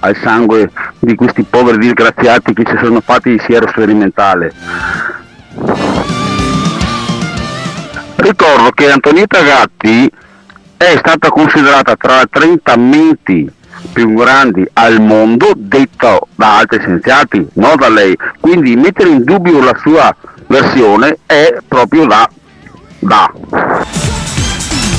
al 0.00 0.16
sangue 0.22 0.70
di 0.98 1.14
questi 1.14 1.42
poveri 1.42 1.78
disgraziati 1.78 2.54
che 2.54 2.64
si 2.66 2.76
sono 2.80 3.00
fatti 3.00 3.30
il 3.30 3.40
siero 3.40 3.66
sperimentale. 3.68 4.52
Ricordo 8.16 8.70
che 8.70 8.90
Antonietta 8.90 9.42
Gatti 9.42 10.10
è 10.76 10.96
stata 10.98 11.28
considerata 11.28 11.96
tra 11.96 12.18
le 12.18 12.28
30 12.30 12.76
menti 12.76 13.50
più 13.92 14.14
grandi 14.14 14.66
al 14.74 15.00
mondo, 15.00 15.52
detto 15.56 16.28
da 16.34 16.58
altri 16.58 16.80
scienziati, 16.80 17.46
non 17.54 17.76
da 17.76 17.88
lei. 17.88 18.16
Quindi 18.38 18.76
mettere 18.76 19.10
in 19.10 19.24
dubbio 19.24 19.62
la 19.62 19.76
sua 19.80 20.14
versione 20.46 21.18
è 21.26 21.56
proprio 21.66 22.06
da... 22.06 22.28
da. 22.98 24.09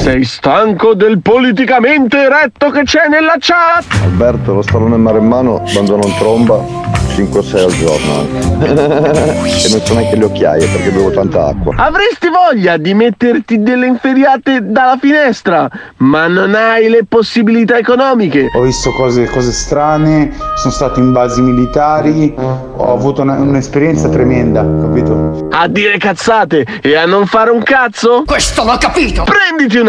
Sei 0.00 0.24
stanco 0.24 0.94
del 0.94 1.20
politicamente 1.20 2.16
eretto 2.16 2.70
che 2.70 2.84
c'è 2.84 3.08
nella 3.08 3.34
chat? 3.38 3.84
Alberto, 4.02 4.54
lo 4.54 4.62
stallone 4.62 4.96
maremmano, 4.96 5.62
abbandona 5.68 6.06
un 6.06 6.14
tromba 6.16 6.88
5 7.14 7.38
o 7.38 7.42
6 7.42 7.64
al 7.64 7.72
giorno 7.72 8.28
e 8.64 9.68
non 9.68 9.80
so 9.84 9.94
neanche 9.94 10.16
le 10.16 10.24
occhiaie 10.24 10.66
perché 10.66 10.90
bevo 10.90 11.10
tanta 11.10 11.48
acqua. 11.48 11.74
Avresti 11.76 12.28
voglia 12.28 12.76
di 12.78 12.94
metterti 12.94 13.62
delle 13.62 13.86
inferiate 13.86 14.60
dalla 14.62 14.96
finestra, 14.98 15.68
ma 15.98 16.28
non 16.28 16.54
hai 16.54 16.88
le 16.88 17.04
possibilità 17.06 17.76
economiche. 17.76 18.48
Ho 18.56 18.62
visto 18.62 18.90
cose, 18.92 19.26
cose 19.26 19.52
strane, 19.52 20.32
sono 20.56 20.72
stato 20.72 20.98
in 21.00 21.12
basi 21.12 21.42
militari, 21.42 22.32
ho 22.36 22.92
avuto 22.92 23.20
una- 23.22 23.34
un'esperienza 23.34 24.08
tremenda, 24.08 24.62
capito? 24.62 25.48
A 25.50 25.68
dire 25.68 25.98
cazzate 25.98 26.64
e 26.80 26.96
a 26.96 27.04
non 27.04 27.26
fare 27.26 27.50
un 27.50 27.62
cazzo? 27.62 28.22
Questo 28.24 28.64
l'ho 28.64 28.78
capito! 28.78 29.24
Prenditi 29.24 29.76
un 29.76 29.88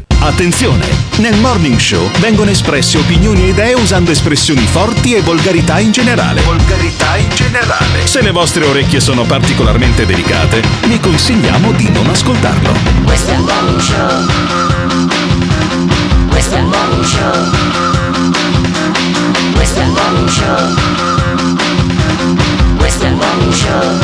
Attenzione! 0.23 0.85
Nel 1.17 1.35
Morning 1.39 1.79
Show 1.79 2.07
vengono 2.19 2.51
espresse 2.51 2.99
opinioni 2.99 3.45
e 3.45 3.47
idee 3.47 3.73
usando 3.73 4.11
espressioni 4.11 4.67
forti 4.67 5.15
e 5.15 5.21
volgarità 5.21 5.79
in 5.79 5.91
generale. 5.91 6.41
Volgarità 6.41 7.17
in 7.17 7.27
generale. 7.29 8.05
Se 8.05 8.21
le 8.21 8.29
vostre 8.29 8.65
orecchie 8.65 8.99
sono 8.99 9.23
particolarmente 9.23 10.05
delicate, 10.05 10.61
vi 10.85 10.99
consigliamo 10.99 11.71
di 11.71 11.89
non 11.89 12.07
ascoltarlo. 12.07 12.71
Questo 13.03 13.31
è 13.31 13.33
il 13.33 13.41
morning 13.41 13.79
show. 13.79 14.25
Questo 16.29 16.55
è 16.55 16.59
il 16.59 16.65
morning 16.65 17.03
show. 17.03 17.49
Questo 19.55 19.79
è 19.79 19.83
il 19.83 19.89
morning 19.89 20.29
show. 20.29 20.75
Questo 22.77 23.05
è 23.05 23.07
il 23.07 23.15
morning 23.15 23.53
show. 23.53 23.99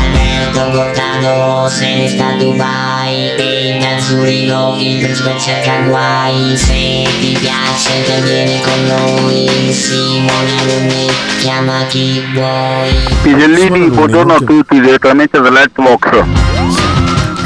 Alberto 0.00 0.70
Gottardo 0.70 1.68
se 1.68 1.94
ne 1.94 2.08
sta 2.08 2.32
Dubai 3.12 3.36
e 3.36 3.78
da 3.78 4.00
Zurigo 4.00 4.76
il 4.78 5.00
principe 5.04 5.38
cerca 5.38 5.80
guai. 5.86 6.56
Se 6.56 6.72
ti 7.20 7.36
piace 7.38 8.02
te 8.04 8.20
vieni 8.22 8.60
con 8.60 8.86
noi. 8.86 9.72
Simone 9.72 10.58
Alunni 10.60 11.06
chiama 11.40 11.84
chi 11.88 12.22
vuoi. 12.32 12.90
Pisellini, 13.22 13.90
buongiorno 13.90 14.34
a 14.34 14.38
tutti, 14.38 14.80
direttamente 14.80 15.40
dall'Xbox. 15.40 16.22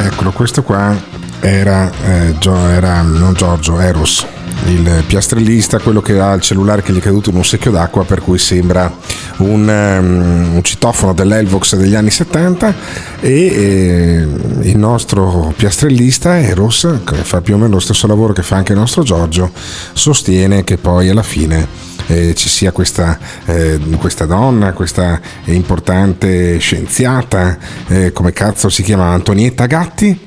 Eccolo, 0.04 0.30
questo 0.30 0.62
qua 0.62 0.94
era, 1.40 1.90
eh, 2.04 2.34
Gio- 2.38 2.68
era 2.68 3.00
non 3.02 3.32
Giorgio, 3.34 3.80
Eros, 3.80 4.24
il 4.66 5.04
piastrellista, 5.07 5.78
quello 5.78 6.00
che 6.00 6.18
ha 6.18 6.32
il 6.32 6.40
cellulare 6.40 6.82
che 6.82 6.92
gli 6.92 6.98
è 6.98 7.00
caduto 7.00 7.30
in 7.30 7.36
un 7.36 7.44
secchio 7.44 7.70
d'acqua, 7.70 8.04
per 8.04 8.20
cui 8.20 8.38
sembra 8.38 8.92
un, 9.38 9.68
ehm, 9.68 10.54
un 10.54 10.62
citofono 10.62 11.12
dell'Elvox 11.12 11.76
degli 11.76 11.94
anni 11.94 12.11
70 12.11 12.74
e 13.20 13.46
eh, 13.46 14.26
il 14.62 14.76
nostro 14.76 15.52
piastrellista 15.57 16.40
Eros, 16.40 16.88
che 17.04 17.16
fa 17.16 17.40
più 17.40 17.54
o 17.54 17.59
meno 17.59 17.74
lo 17.74 17.80
stesso 17.80 18.07
lavoro 18.07 18.32
che 18.32 18.42
fa 18.42 18.57
anche 18.57 18.72
il 18.72 18.78
nostro 18.78 19.02
Giorgio, 19.02 19.50
sostiene 19.92 20.64
che 20.64 20.76
poi 20.78 21.09
alla 21.09 21.22
fine 21.22 21.66
eh, 22.07 22.34
ci 22.34 22.48
sia 22.48 22.72
questa, 22.72 23.18
eh, 23.44 23.78
questa 23.98 24.26
donna, 24.26 24.72
questa 24.72 25.20
importante 25.44 26.59
scienziata, 26.59 27.59
eh, 27.88 28.12
come 28.12 28.32
cazzo 28.32 28.68
si 28.68 28.82
chiama 28.82 29.07
Antonietta 29.07 29.66
Gatti, 29.66 30.25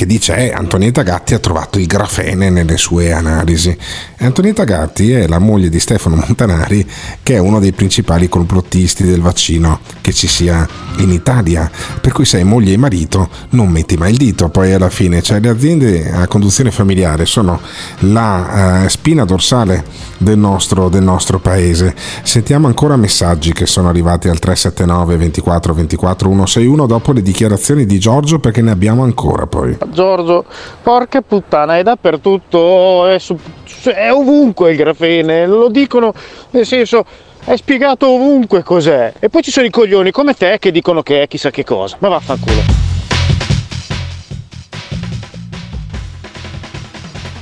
che 0.00 0.06
dice 0.06 0.34
eh, 0.34 0.50
Antonietta 0.50 1.02
Gatti 1.02 1.34
ha 1.34 1.38
trovato 1.38 1.78
il 1.78 1.84
grafene 1.84 2.48
nelle 2.48 2.78
sue 2.78 3.12
analisi. 3.12 3.76
Antonietta 4.20 4.64
Gatti 4.64 5.12
è 5.12 5.26
la 5.26 5.38
moglie 5.38 5.68
di 5.68 5.78
Stefano 5.78 6.16
Montanari, 6.16 6.88
che 7.22 7.34
è 7.34 7.38
uno 7.38 7.60
dei 7.60 7.72
principali 7.72 8.26
complottisti 8.26 9.04
del 9.04 9.20
vaccino 9.20 9.80
che 10.00 10.14
ci 10.14 10.26
sia 10.26 10.66
in 11.00 11.10
Italia. 11.10 11.70
Per 12.00 12.12
cui 12.12 12.24
sei 12.24 12.44
moglie 12.44 12.72
e 12.72 12.78
marito, 12.78 13.28
non 13.50 13.68
metti 13.68 13.98
mai 13.98 14.12
il 14.12 14.16
dito. 14.16 14.48
Poi 14.48 14.72
alla 14.72 14.88
fine, 14.88 15.20
cioè 15.20 15.38
le 15.38 15.50
aziende 15.50 16.10
a 16.10 16.26
conduzione 16.26 16.70
familiare 16.70 17.26
sono 17.26 17.60
la 17.98 18.84
eh, 18.84 18.88
spina 18.88 19.26
dorsale 19.26 19.84
del 20.16 20.38
nostro, 20.38 20.88
del 20.88 21.02
nostro 21.02 21.40
paese. 21.40 21.94
Sentiamo 22.22 22.68
ancora 22.68 22.96
messaggi 22.96 23.52
che 23.52 23.66
sono 23.66 23.90
arrivati 23.90 24.28
al 24.28 24.38
379 24.38 25.18
24 25.18 25.74
24 25.74 26.28
161 26.30 26.86
dopo 26.86 27.12
le 27.12 27.20
dichiarazioni 27.20 27.84
di 27.84 27.98
Giorgio 27.98 28.38
perché 28.38 28.62
ne 28.62 28.70
abbiamo 28.70 29.02
ancora 29.02 29.46
poi. 29.46 29.76
Giorgio, 29.90 30.44
porca 30.82 31.20
puttana, 31.20 31.76
è 31.76 31.82
dappertutto, 31.82 33.06
è, 33.06 33.18
su- 33.18 33.38
è 33.84 34.10
ovunque 34.12 34.70
il 34.70 34.76
grafene, 34.76 35.46
lo 35.46 35.68
dicono, 35.68 36.12
nel 36.50 36.66
senso, 36.66 37.04
è 37.44 37.56
spiegato 37.56 38.08
ovunque 38.08 38.62
cos'è. 38.62 39.12
E 39.18 39.28
poi 39.28 39.42
ci 39.42 39.50
sono 39.50 39.66
i 39.66 39.70
coglioni 39.70 40.10
come 40.10 40.34
te 40.34 40.58
che 40.58 40.70
dicono 40.70 41.02
che 41.02 41.22
è 41.22 41.28
chissà 41.28 41.50
che 41.50 41.64
cosa. 41.64 41.96
Ma 42.00 42.08
vaffanculo. 42.08 42.88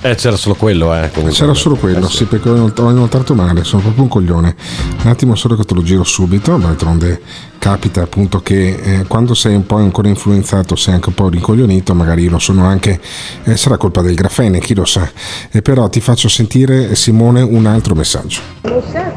Eh, 0.00 0.14
c'era 0.14 0.36
solo 0.36 0.54
quello, 0.54 0.94
eh. 0.94 1.10
comunque. 1.10 1.36
C'era 1.36 1.54
solo 1.54 1.74
quello, 1.74 2.08
sì, 2.08 2.24
perché 2.24 2.48
ho 2.48 2.54
inol- 2.54 2.72
ho 2.76 2.90
inoltrato 2.90 3.34
male, 3.34 3.64
sono 3.64 3.82
proprio 3.82 4.04
un 4.04 4.08
coglione. 4.08 4.54
Un 5.02 5.10
attimo 5.10 5.34
solo 5.34 5.56
che 5.56 5.64
te 5.64 5.74
lo 5.74 5.82
giro 5.82 6.04
subito, 6.04 6.56
d'altronde 6.56 7.20
capita 7.58 8.02
appunto 8.02 8.40
che 8.40 8.68
eh, 8.68 9.04
quando 9.06 9.34
sei 9.34 9.54
un 9.54 9.66
po' 9.66 9.76
ancora 9.76 10.08
influenzato, 10.08 10.76
sei 10.76 10.94
anche 10.94 11.08
un 11.08 11.14
po' 11.14 11.28
rincoglionito, 11.28 11.94
magari 11.94 12.22
io 12.22 12.30
lo 12.30 12.38
sono 12.38 12.64
anche, 12.64 13.00
eh, 13.44 13.56
sarà 13.56 13.76
colpa 13.76 14.00
del 14.00 14.14
grafene, 14.14 14.60
chi 14.60 14.74
lo 14.74 14.84
sa. 14.84 15.08
E 15.50 15.60
però 15.60 15.88
ti 15.88 16.00
faccio 16.00 16.28
sentire, 16.28 16.94
Simone, 16.94 17.42
un 17.42 17.66
altro 17.66 17.94
messaggio. 17.94 18.40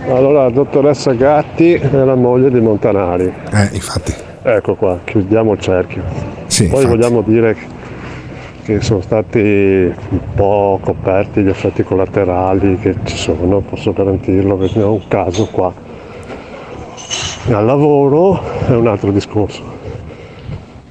Allora, 0.07 0.43
la 0.43 0.49
dottoressa 0.49 1.13
Gatti 1.13 1.73
è 1.73 1.91
la 1.91 2.15
moglie 2.15 2.49
di 2.51 2.59
Montanari. 2.59 3.31
Eh, 3.51 3.69
infatti. 3.73 4.13
Ecco 4.43 4.75
qua, 4.75 4.99
chiudiamo 5.03 5.53
il 5.53 5.59
cerchio. 5.59 6.03
Sì, 6.47 6.67
Poi 6.67 6.81
infatti. 6.81 6.97
vogliamo 6.97 7.21
dire 7.21 7.55
che 8.63 8.81
sono 8.81 9.01
stati 9.01 9.39
un 9.39 10.19
po' 10.35 10.79
coperti 10.81 11.41
gli 11.41 11.49
effetti 11.49 11.83
collaterali 11.83 12.77
che 12.79 12.95
ci 13.03 13.17
sono, 13.17 13.59
posso 13.59 13.93
garantirlo, 13.93 14.55
perché 14.57 14.79
ne 14.79 14.83
ho 14.83 14.93
un 14.93 15.07
caso 15.07 15.45
qua. 15.45 15.89
Al 17.47 17.65
lavoro 17.65 18.41
è 18.67 18.75
un 18.75 18.87
altro 18.87 19.11
discorso, 19.11 19.61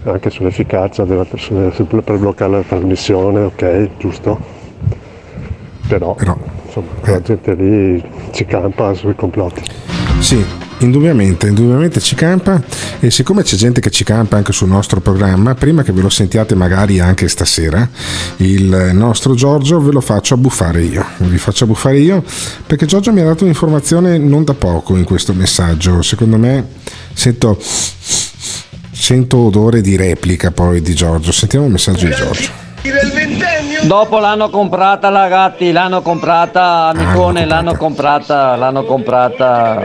anche 0.04 0.30
sull'efficacia 0.30 1.04
della 1.04 1.24
persona 1.24 1.70
per 1.70 2.18
bloccare 2.18 2.50
la 2.50 2.62
trasmissione, 2.62 3.44
ok, 3.44 3.88
giusto? 3.96 4.38
Però, 5.88 6.14
insomma, 6.66 6.88
la 7.02 7.22
gente 7.22 7.54
lì 7.54 8.04
ci 8.32 8.44
campa 8.44 8.92
sui 8.94 9.14
complotti. 9.14 9.62
Sì, 10.18 10.44
indubbiamente, 10.80 11.48
indubbiamente 11.48 12.00
ci 12.00 12.14
campa. 12.14 12.60
E 13.00 13.10
siccome 13.10 13.42
c'è 13.42 13.56
gente 13.56 13.80
che 13.80 13.90
ci 13.90 14.04
campa 14.04 14.36
anche 14.36 14.52
sul 14.52 14.68
nostro 14.68 15.00
programma, 15.00 15.54
prima 15.54 15.82
che 15.82 15.92
ve 15.92 16.02
lo 16.02 16.10
sentiate 16.10 16.54
magari 16.54 17.00
anche 17.00 17.28
stasera, 17.28 17.88
il 18.36 18.90
nostro 18.92 19.34
Giorgio 19.34 19.80
ve 19.80 19.92
lo 19.92 20.00
faccio 20.00 20.34
abbuffare 20.34 20.82
io, 20.82 21.04
vi 21.18 21.38
faccio 21.38 21.64
abbuffare 21.64 21.98
io 21.98 22.22
perché 22.66 22.86
Giorgio 22.86 23.12
mi 23.12 23.20
ha 23.20 23.24
dato 23.24 23.44
un'informazione 23.44 24.18
non 24.18 24.44
da 24.44 24.54
poco 24.54 24.96
in 24.96 25.04
questo 25.04 25.32
messaggio, 25.32 26.02
secondo 26.02 26.36
me 26.36 26.66
sento, 27.12 27.58
sento 28.90 29.38
odore 29.38 29.80
di 29.80 29.96
replica 29.96 30.50
poi 30.50 30.82
di 30.82 30.94
Giorgio, 30.94 31.32
sentiamo 31.32 31.66
il 31.66 31.72
messaggio 31.72 32.06
di 32.06 32.14
Giorgio. 32.14 32.68
Dopo 33.82 34.18
l'hanno 34.18 34.48
comprata 34.50 35.10
la 35.10 35.28
Gatti, 35.28 35.72
l'hanno 35.72 36.00
comprata 36.00 36.88
Amicone, 36.88 37.44
l'hanno 37.44 37.74
comprata, 37.76 38.56
l'hanno 38.56 38.84
comprata. 38.84 39.82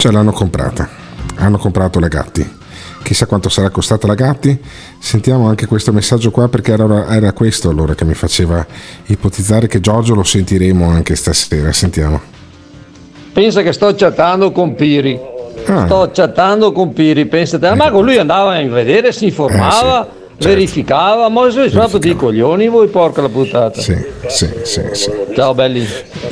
Cioè 0.00 0.12
l'hanno 0.12 0.32
comprata, 0.32 0.88
hanno 1.36 1.58
comprato 1.58 2.00
la 2.00 2.08
Gatti. 2.08 2.56
Chissà 3.02 3.26
quanto 3.26 3.50
sarà 3.50 3.68
costata 3.68 4.06
la 4.06 4.14
Gatti. 4.14 4.58
Sentiamo 4.98 5.46
anche 5.46 5.66
questo 5.66 5.92
messaggio 5.92 6.30
qua 6.30 6.48
perché 6.48 6.72
era, 6.72 7.06
era 7.08 7.34
questo 7.34 7.68
allora 7.68 7.94
che 7.94 8.06
mi 8.06 8.14
faceva 8.14 8.66
ipotizzare 9.08 9.66
che 9.66 9.78
Giorgio 9.78 10.14
lo 10.14 10.24
sentiremo 10.24 10.88
anche 10.88 11.14
stasera. 11.16 11.70
Sentiamo. 11.74 12.18
Pensa 13.34 13.60
che 13.60 13.74
sto 13.74 13.94
chattando 13.94 14.52
con 14.52 14.74
Piri. 14.74 15.20
Ah. 15.66 15.84
Sto 15.84 16.10
chattando 16.14 16.72
con 16.72 16.94
Piri, 16.94 17.26
pensate. 17.26 17.74
Ma 17.74 17.90
con 17.90 18.02
lui 18.02 18.16
andava 18.16 18.54
a 18.54 18.66
vedere, 18.66 19.12
si 19.12 19.26
informava, 19.26 20.06
Eh, 20.06 20.19
certo. 20.40 20.48
verificava. 20.48 21.28
Ma 21.28 21.50
sono 21.50 21.68
stato 21.68 21.98
di 21.98 22.16
coglioni 22.16 22.68
voi, 22.68 22.88
porca 22.88 23.20
la 23.20 23.28
puttata. 23.28 23.80
Sì, 23.80 23.94
sì, 24.28 24.48
sì, 24.64 24.82
sì. 24.92 25.10
Ciao 25.34 25.54
belli. 25.54 25.86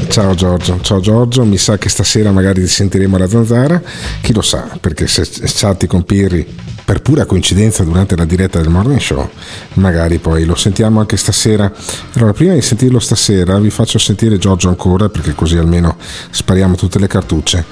Ciao 0.08 0.34
Giorgio, 0.34 0.78
ciao 0.80 1.00
Giorgio, 1.00 1.44
mi 1.44 1.58
sa 1.58 1.76
che 1.76 1.88
stasera 1.88 2.30
magari 2.30 2.62
ti 2.62 2.68
sentiremo 2.68 3.16
alla 3.16 3.28
zanzara, 3.28 3.80
chi 4.22 4.32
lo 4.32 4.40
sa, 4.40 4.68
perché 4.80 5.06
se 5.06 5.24
chatti 5.44 5.86
con 5.86 6.04
Pirri 6.04 6.46
per 6.84 7.02
pura 7.02 7.26
coincidenza 7.26 7.84
durante 7.84 8.16
la 8.16 8.24
diretta 8.24 8.58
del 8.58 8.70
morning 8.70 8.98
show, 8.98 9.28
magari 9.74 10.18
poi 10.18 10.44
lo 10.44 10.54
sentiamo 10.54 11.00
anche 11.00 11.18
stasera. 11.18 11.70
Allora, 12.14 12.32
prima 12.32 12.54
di 12.54 12.62
sentirlo 12.62 12.98
stasera 12.98 13.58
vi 13.58 13.68
faccio 13.68 13.98
sentire 13.98 14.38
Giorgio 14.38 14.68
ancora, 14.68 15.10
perché 15.10 15.34
così 15.34 15.58
almeno 15.58 15.96
spariamo 16.30 16.74
tutte 16.74 16.98
le 16.98 17.06
cartucce, 17.06 17.64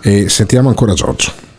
e 0.00 0.30
sentiamo 0.30 0.70
ancora 0.70 0.94
Giorgio. 0.94 1.51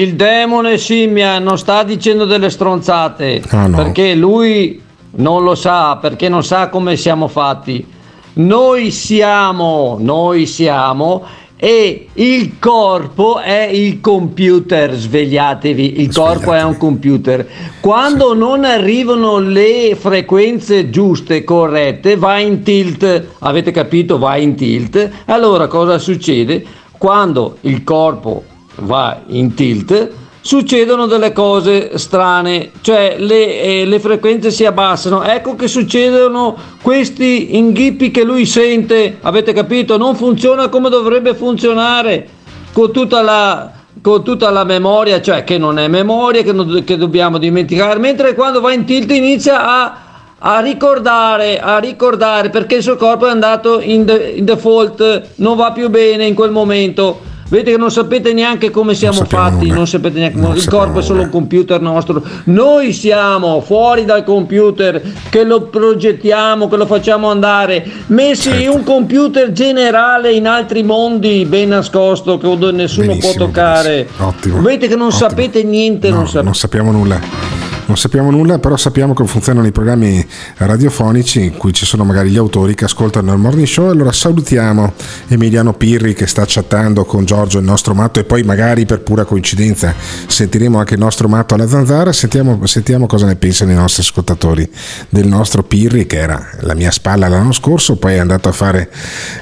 Il 0.00 0.14
demone 0.14 0.76
scimmia 0.78 1.38
non 1.38 1.58
sta 1.58 1.82
dicendo 1.82 2.24
delle 2.24 2.50
stronzate 2.50 3.42
Ah, 3.50 3.66
no. 3.66 3.76
perché 3.76 4.14
lui 4.14 4.80
non 5.16 5.42
lo 5.44 5.54
sa, 5.54 5.96
perché 5.96 6.28
non 6.28 6.42
sa 6.42 6.68
come 6.68 6.96
siamo 6.96 7.28
fatti. 7.28 7.86
Noi 8.34 8.90
siamo, 8.90 9.96
noi 10.00 10.46
siamo 10.46 11.22
e 11.56 12.08
il 12.14 12.58
corpo 12.58 13.38
è 13.38 13.62
il 13.72 14.00
computer, 14.00 14.92
svegliatevi, 14.92 16.00
il 16.00 16.12
corpo 16.12 16.52
è 16.52 16.62
un 16.62 16.76
computer. 16.76 17.46
Quando 17.80 18.34
non 18.34 18.64
arrivano 18.64 19.38
le 19.38 19.96
frequenze 19.98 20.90
giuste, 20.90 21.44
corrette, 21.44 22.16
va 22.16 22.38
in 22.38 22.62
tilt, 22.62 23.24
avete 23.38 23.70
capito? 23.70 24.18
Va 24.18 24.36
in 24.36 24.56
tilt. 24.56 25.08
Allora 25.26 25.68
cosa 25.68 25.98
succede? 25.98 26.64
Quando 26.98 27.58
il 27.62 27.84
corpo 27.84 28.42
va 28.76 29.20
in 29.26 29.54
tilt, 29.54 30.10
succedono 30.40 31.06
delle 31.06 31.32
cose 31.32 31.96
strane, 31.96 32.70
cioè 32.82 33.16
le, 33.18 33.62
eh, 33.62 33.84
le 33.86 33.98
frequenze 33.98 34.50
si 34.50 34.66
abbassano. 34.66 35.22
Ecco 35.22 35.56
che 35.56 35.68
succedono 35.68 36.54
questi 36.82 37.56
inghippi 37.56 38.10
che 38.10 38.24
lui 38.24 38.44
sente, 38.44 39.18
avete 39.22 39.54
capito? 39.54 39.96
Non 39.96 40.14
funziona 40.16 40.68
come 40.68 40.90
dovrebbe 40.90 41.34
funzionare 41.34 42.28
con 42.72 42.92
tutta 42.92 43.22
la, 43.22 43.70
con 44.02 44.22
tutta 44.22 44.50
la 44.50 44.64
memoria, 44.64 45.22
cioè 45.22 45.44
che 45.44 45.56
non 45.56 45.78
è 45.78 45.88
memoria, 45.88 46.42
che, 46.42 46.52
non- 46.52 46.82
che 46.84 46.98
dobbiamo 46.98 47.38
dimenticare, 47.38 47.98
mentre 47.98 48.34
quando 48.34 48.60
va 48.60 48.72
in 48.74 48.84
tilt 48.84 49.10
inizia 49.12 49.66
a, 49.66 49.96
a 50.38 50.60
ricordare, 50.60 51.58
a 51.58 51.78
ricordare 51.78 52.50
perché 52.50 52.74
il 52.76 52.82
suo 52.82 52.96
corpo 52.96 53.26
è 53.26 53.30
andato 53.30 53.80
in, 53.80 54.04
de- 54.04 54.34
in 54.36 54.44
default, 54.44 55.28
non 55.36 55.56
va 55.56 55.72
più 55.72 55.88
bene 55.88 56.26
in 56.26 56.34
quel 56.34 56.50
momento. 56.50 57.32
Vedete 57.54 57.70
che 57.70 57.78
non 57.78 57.92
sapete 57.92 58.32
neanche 58.32 58.70
come 58.70 58.94
siamo 58.94 59.24
fatti, 59.24 59.68
non 59.68 59.86
sapete 59.86 60.18
neanche 60.18 60.40
come- 60.40 60.56
il 60.56 60.68
corpo 60.68 60.98
è 60.98 61.02
solo 61.02 61.20
un 61.22 61.30
computer 61.30 61.80
nostro. 61.80 62.20
Noi 62.44 62.92
siamo 62.92 63.60
fuori 63.60 64.04
dal 64.04 64.24
computer 64.24 65.00
che 65.30 65.44
lo 65.44 65.62
progettiamo, 65.62 66.66
che 66.66 66.76
lo 66.76 66.84
facciamo 66.86 67.30
andare, 67.30 67.86
messi 68.06 68.64
in 68.64 68.70
un 68.70 68.82
computer 68.82 69.52
generale 69.52 70.32
in 70.32 70.48
altri 70.48 70.82
mondi 70.82 71.44
ben 71.44 71.68
nascosto 71.68 72.38
che 72.38 72.72
nessuno 72.72 73.16
può 73.18 73.32
toccare. 73.34 74.08
Ottimo. 74.18 74.60
Vedete 74.60 74.88
che 74.88 74.96
non 74.96 75.12
sapete 75.12 75.62
niente, 75.62 76.10
non 76.10 76.26
sapete. 76.26 76.44
Non 76.44 76.54
sappiamo 76.56 76.90
nulla. 76.90 77.43
Non 77.86 77.98
sappiamo 77.98 78.30
nulla, 78.30 78.58
però 78.58 78.78
sappiamo 78.78 79.12
come 79.12 79.28
funzionano 79.28 79.66
i 79.66 79.70
programmi 79.70 80.26
radiofonici 80.56 81.44
in 81.44 81.56
cui 81.58 81.74
ci 81.74 81.84
sono 81.84 82.02
magari 82.02 82.30
gli 82.30 82.38
autori 82.38 82.74
che 82.74 82.86
ascoltano 82.86 83.30
il 83.34 83.38
morning 83.38 83.66
show. 83.66 83.90
Allora 83.90 84.10
salutiamo 84.10 84.94
Emiliano 85.28 85.74
Pirri 85.74 86.14
che 86.14 86.26
sta 86.26 86.44
chattando 86.46 87.04
con 87.04 87.26
Giorgio, 87.26 87.58
il 87.58 87.64
nostro 87.66 87.92
matto, 87.92 88.20
e 88.20 88.24
poi 88.24 88.42
magari 88.42 88.86
per 88.86 89.02
pura 89.02 89.26
coincidenza 89.26 89.94
sentiremo 90.26 90.78
anche 90.78 90.94
il 90.94 91.00
nostro 91.00 91.28
matto 91.28 91.52
alla 91.52 91.68
zanzara. 91.68 92.10
Sentiamo, 92.10 92.64
sentiamo 92.64 93.04
cosa 93.06 93.26
ne 93.26 93.36
pensano 93.36 93.72
i 93.72 93.74
nostri 93.74 94.00
ascoltatori 94.00 94.66
del 95.10 95.26
nostro 95.26 95.62
Pirri, 95.62 96.06
che 96.06 96.16
era 96.16 96.42
la 96.60 96.74
mia 96.74 96.90
spalla 96.90 97.28
l'anno 97.28 97.52
scorso, 97.52 97.96
poi 97.96 98.14
è 98.14 98.18
andato 98.18 98.48
a 98.48 98.52
fare 98.52 98.90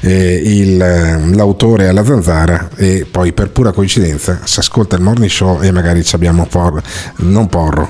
eh, 0.00 0.42
il, 0.44 0.82
eh, 0.82 1.32
l'autore 1.32 1.86
alla 1.86 2.04
zanzara 2.04 2.70
e 2.74 3.06
poi 3.08 3.32
per 3.32 3.50
pura 3.50 3.70
coincidenza 3.70 4.40
si 4.42 4.58
ascolta 4.58 4.96
il 4.96 5.02
morning 5.02 5.30
show 5.30 5.62
e 5.62 5.70
magari 5.70 6.02
ci 6.02 6.16
abbiamo 6.16 6.46
por- 6.46 6.82
non 7.18 7.46
porro 7.46 7.88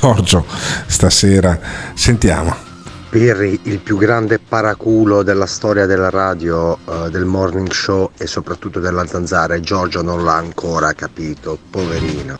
Giorgio 0.00 0.44
stasera. 0.86 1.58
Sentiamo. 1.94 2.54
Pirri, 3.08 3.60
il 3.64 3.78
più 3.78 3.96
grande 3.96 4.40
paraculo 4.40 5.22
della 5.22 5.46
storia 5.46 5.86
della 5.86 6.10
radio, 6.10 6.76
eh, 6.76 7.10
del 7.10 7.24
morning 7.24 7.70
show 7.70 8.10
e 8.16 8.26
soprattutto 8.26 8.80
della 8.80 9.06
zanzara 9.06 9.54
e 9.54 9.60
Giorgio 9.60 10.02
non 10.02 10.24
l'ha 10.24 10.34
ancora 10.34 10.92
capito, 10.94 11.56
poverino. 11.70 12.36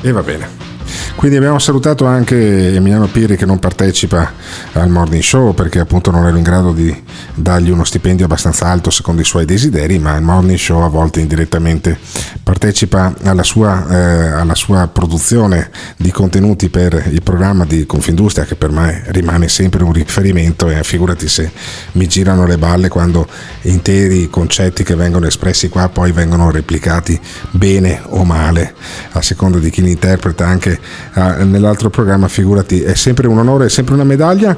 e 0.00 0.12
va 0.12 0.22
bene 0.22 0.73
quindi 1.16 1.36
abbiamo 1.36 1.58
salutato 1.58 2.06
anche 2.06 2.74
Emiliano 2.74 3.06
Pirri 3.06 3.36
che 3.36 3.46
non 3.46 3.58
partecipa 3.58 4.32
al 4.72 4.88
morning 4.90 5.22
show 5.22 5.54
perché 5.54 5.78
appunto 5.78 6.10
non 6.10 6.26
ero 6.26 6.36
in 6.36 6.42
grado 6.42 6.72
di 6.72 7.02
dargli 7.34 7.70
uno 7.70 7.84
stipendio 7.84 8.24
abbastanza 8.24 8.66
alto 8.66 8.90
secondo 8.90 9.22
i 9.22 9.24
suoi 9.24 9.44
desideri, 9.44 9.98
ma 9.98 10.16
il 10.16 10.22
morning 10.22 10.58
show 10.58 10.82
a 10.82 10.88
volte 10.88 11.20
indirettamente 11.20 11.98
partecipa 12.42 13.14
alla 13.22 13.42
sua, 13.42 13.86
eh, 13.88 14.26
alla 14.32 14.54
sua 14.54 14.88
produzione 14.88 15.70
di 15.96 16.10
contenuti 16.10 16.68
per 16.68 17.08
il 17.10 17.22
programma 17.22 17.64
di 17.64 17.86
Confindustria 17.86 18.44
che 18.44 18.56
per 18.56 18.70
me 18.70 19.04
rimane 19.06 19.48
sempre 19.48 19.84
un 19.84 19.92
riferimento 19.92 20.68
e 20.68 20.82
figurati 20.82 21.28
se 21.28 21.50
mi 21.92 22.06
girano 22.06 22.44
le 22.46 22.58
balle 22.58 22.88
quando 22.88 23.26
interi 23.62 24.28
concetti 24.28 24.82
che 24.82 24.94
vengono 24.94 25.26
espressi 25.26 25.68
qua 25.68 25.88
poi 25.88 26.12
vengono 26.12 26.50
replicati 26.50 27.18
bene 27.50 28.02
o 28.08 28.24
male 28.24 28.74
a 29.12 29.22
seconda 29.22 29.58
di 29.58 29.70
chi 29.70 29.80
li 29.80 29.92
interpreta 29.92 30.46
anche 30.46 30.78
eh, 31.14 31.44
nell'altro 31.44 31.90
programma 31.90 32.28
figurati 32.28 32.82
è 32.82 32.94
sempre 32.94 33.26
un 33.26 33.38
onore 33.38 33.66
è 33.66 33.68
sempre 33.68 33.94
una 33.94 34.04
medaglia. 34.04 34.56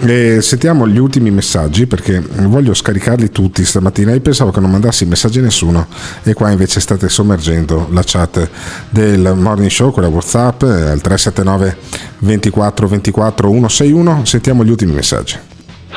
E 0.00 0.40
sentiamo 0.42 0.86
gli 0.86 0.98
ultimi 0.98 1.32
messaggi 1.32 1.88
perché 1.88 2.20
voglio 2.20 2.72
scaricarli 2.72 3.30
tutti 3.30 3.64
stamattina. 3.64 4.12
Io 4.12 4.20
pensavo 4.20 4.52
che 4.52 4.60
non 4.60 4.70
mandassi 4.70 5.04
messaggi 5.06 5.40
a 5.40 5.42
nessuno 5.42 5.88
e 6.22 6.34
qua 6.34 6.50
invece 6.50 6.78
state 6.78 7.08
sommergendo 7.08 7.88
la 7.90 8.02
chat 8.04 8.48
del 8.90 9.34
morning 9.36 9.70
show 9.70 9.90
quella 9.90 10.06
whatsapp 10.06 10.62
eh, 10.62 10.66
al 10.66 11.00
379 11.00 11.76
24 12.18 12.86
24 12.86 13.48
161 13.48 14.24
sentiamo 14.24 14.64
gli 14.64 14.70
ultimi 14.70 14.92
messaggi. 14.92 15.36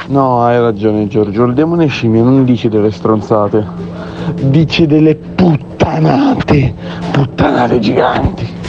No, 0.07 0.43
hai 0.43 0.59
ragione 0.59 1.07
Giorgio, 1.07 1.43
il 1.43 1.53
demone 1.53 1.85
scimmia 1.87 2.23
non 2.23 2.43
dice 2.43 2.69
delle 2.69 2.91
stronzate, 2.91 3.63
dice 4.41 4.87
delle 4.87 5.15
puttanate, 5.15 6.73
puttanate 7.11 7.79
giganti. 7.79 8.60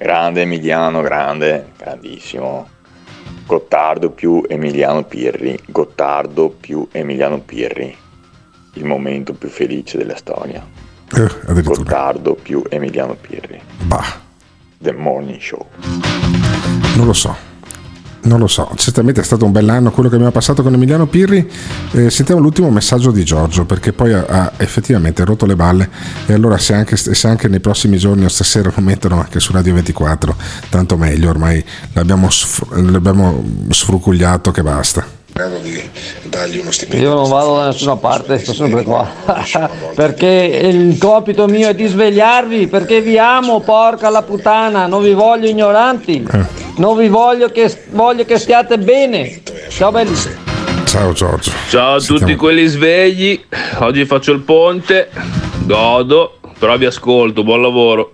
Grande 0.00 0.42
Emiliano, 0.42 1.02
grande, 1.02 1.72
grandissimo. 1.76 2.68
Gottardo 3.44 4.10
più 4.10 4.44
Emiliano 4.48 5.02
Pirri, 5.02 5.58
Gottardo 5.66 6.50
più 6.50 6.86
Emiliano 6.92 7.40
Pirri. 7.40 7.96
Il 8.74 8.84
momento 8.84 9.32
più 9.32 9.48
felice 9.48 9.98
della 9.98 10.14
storia. 10.14 10.64
Gottardo 11.08 12.34
più 12.34 12.62
Emiliano 12.68 13.16
Pirri. 13.20 13.60
Bah. 13.86 14.20
The 14.78 14.92
Morning 14.92 15.40
Show. 15.40 15.66
non 16.94 17.06
lo 17.06 17.12
so 17.12 17.57
non 18.28 18.38
lo 18.38 18.46
so, 18.46 18.70
certamente 18.76 19.20
è 19.20 19.24
stato 19.24 19.44
un 19.44 19.52
bell'anno 19.52 19.90
quello 19.90 20.08
che 20.08 20.14
abbiamo 20.14 20.32
passato 20.32 20.62
con 20.62 20.74
Emiliano 20.74 21.06
Pirri. 21.06 21.50
Eh, 21.92 22.10
sentiamo 22.10 22.40
l'ultimo 22.40 22.70
messaggio 22.70 23.10
di 23.10 23.24
Giorgio 23.24 23.64
perché 23.64 23.92
poi 23.92 24.12
ha, 24.12 24.24
ha 24.28 24.52
effettivamente 24.58 25.24
rotto 25.24 25.46
le 25.46 25.56
balle 25.56 25.88
e 26.26 26.34
allora 26.34 26.58
se 26.58 26.74
anche, 26.74 26.96
se 26.96 27.26
anche 27.26 27.48
nei 27.48 27.60
prossimi 27.60 27.96
giorni 27.96 28.24
o 28.24 28.28
stasera 28.28 28.70
lo 28.72 28.82
mettono 28.82 29.18
anche 29.18 29.40
su 29.40 29.52
Radio 29.52 29.74
24, 29.74 30.36
tanto 30.68 30.96
meglio, 30.96 31.30
ormai 31.30 31.64
l'abbiamo, 31.94 32.28
l'abbiamo 32.70 33.42
sfrucugliato 33.70 34.50
che 34.50 34.62
basta. 34.62 35.16
dargli 36.28 36.58
uno 36.58 36.70
stipendio. 36.70 37.08
Io 37.08 37.14
non 37.14 37.28
vado 37.28 37.56
da 37.56 37.66
nessuna 37.66 37.96
parte, 37.96 38.38
sto 38.38 38.52
sempre 38.52 38.82
qua. 38.82 39.08
perché 39.94 40.26
il 40.26 40.98
compito 40.98 41.46
mio 41.46 41.68
è 41.68 41.74
di 41.74 41.86
svegliarvi, 41.86 42.66
perché 42.66 43.00
vi 43.00 43.18
amo, 43.18 43.60
porca 43.60 44.10
la 44.10 44.22
puttana, 44.22 44.86
non 44.86 45.02
vi 45.02 45.12
voglio 45.12 45.48
ignoranti, 45.48 46.26
non 46.78 46.96
vi 46.96 47.08
voglio 47.08 47.48
che, 47.50 47.72
voglio 47.90 48.24
che 48.24 48.38
stiate 48.38 48.78
bene. 48.78 49.42
Ciao 49.68 49.90
belli. 49.90 50.14
Ciao 50.84 51.12
Giorgio. 51.12 51.52
Ciao 51.68 51.96
a 51.96 52.00
tutti 52.00 52.34
quelli 52.34 52.66
svegli, 52.66 53.38
oggi 53.80 54.04
faccio 54.06 54.32
il 54.32 54.40
ponte, 54.40 55.10
godo, 55.64 56.38
però 56.58 56.76
vi 56.78 56.86
ascolto, 56.86 57.44
buon 57.44 57.60
lavoro. 57.60 58.12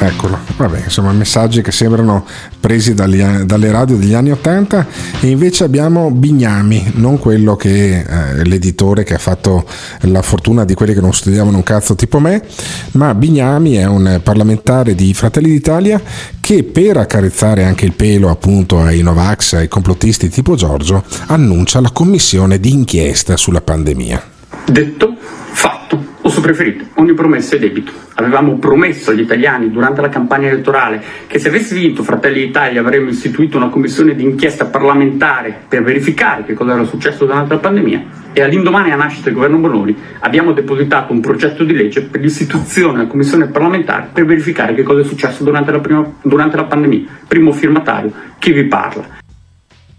Eccolo, 0.00 0.38
vabbè, 0.56 0.82
insomma 0.84 1.10
messaggi 1.10 1.60
che 1.60 1.72
sembrano 1.72 2.24
presi 2.60 2.94
dagli 2.94 3.20
dalle 3.20 3.72
radio 3.72 3.96
degli 3.96 4.14
anni 4.14 4.30
80 4.30 4.86
e 5.20 5.26
invece 5.26 5.64
abbiamo 5.64 6.12
Bignami, 6.12 6.92
non 6.94 7.18
quello 7.18 7.56
che 7.56 7.98
eh, 7.98 8.44
l'editore 8.44 9.02
che 9.02 9.14
ha 9.14 9.18
fatto 9.18 9.66
la 10.02 10.22
fortuna 10.22 10.64
di 10.64 10.74
quelli 10.74 10.94
che 10.94 11.00
non 11.00 11.12
studiavano 11.12 11.56
un 11.56 11.64
cazzo 11.64 11.96
tipo 11.96 12.20
me, 12.20 12.44
ma 12.92 13.12
Bignami 13.12 13.74
è 13.74 13.86
un 13.86 14.20
parlamentare 14.22 14.94
di 14.94 15.12
Fratelli 15.14 15.50
d'Italia 15.50 16.00
che 16.40 16.62
per 16.62 16.96
accarezzare 16.96 17.64
anche 17.64 17.84
il 17.84 17.92
pelo 17.92 18.30
appunto 18.30 18.80
ai 18.80 19.02
Novax, 19.02 19.54
ai 19.54 19.68
complottisti 19.68 20.28
tipo 20.28 20.54
Giorgio, 20.54 21.02
annuncia 21.26 21.80
la 21.80 21.90
commissione 21.90 22.60
di 22.60 22.70
inchiesta 22.70 23.36
sulla 23.36 23.60
pandemia. 23.60 24.22
Detto, 24.64 25.16
fatto, 25.52 26.07
o 26.28 26.30
suo 26.30 26.42
preferito, 26.42 26.84
ogni 26.94 27.14
promessa 27.14 27.56
è 27.56 27.58
debito. 27.58 27.92
Avevamo 28.14 28.58
promesso 28.58 29.10
agli 29.10 29.20
italiani 29.20 29.70
durante 29.70 30.00
la 30.00 30.08
campagna 30.08 30.48
elettorale 30.48 31.02
che 31.26 31.38
se 31.38 31.48
avessi 31.48 31.74
vinto 31.74 32.02
Fratelli 32.02 32.46
d'Italia 32.46 32.80
avremmo 32.80 33.08
istituito 33.08 33.56
una 33.56 33.68
commissione 33.68 34.14
di 34.14 34.22
inchiesta 34.22 34.66
parlamentare 34.66 35.62
per 35.66 35.82
verificare 35.82 36.44
che 36.44 36.54
cosa 36.54 36.74
era 36.74 36.84
successo 36.84 37.24
durante 37.24 37.54
la 37.54 37.60
pandemia 37.60 38.04
e 38.32 38.42
all'indomani 38.42 38.90
della 38.90 39.02
nascita 39.02 39.24
del 39.24 39.34
governo 39.34 39.58
Bononi 39.58 39.96
abbiamo 40.20 40.52
depositato 40.52 41.12
un 41.12 41.20
progetto 41.20 41.64
di 41.64 41.72
legge 41.72 42.02
per 42.02 42.20
l'istituzione 42.20 42.98
della 42.98 43.08
commissione 43.08 43.46
parlamentare 43.46 44.10
per 44.12 44.26
verificare 44.26 44.74
che 44.74 44.82
cosa 44.82 45.00
è 45.00 45.04
successo 45.04 45.44
durante 45.44 45.72
la, 45.72 45.80
prima- 45.80 46.12
durante 46.22 46.56
la 46.56 46.64
pandemia. 46.64 47.06
Primo 47.26 47.52
firmatario, 47.52 48.12
chi 48.38 48.52
vi 48.52 48.64
parla. 48.64 49.16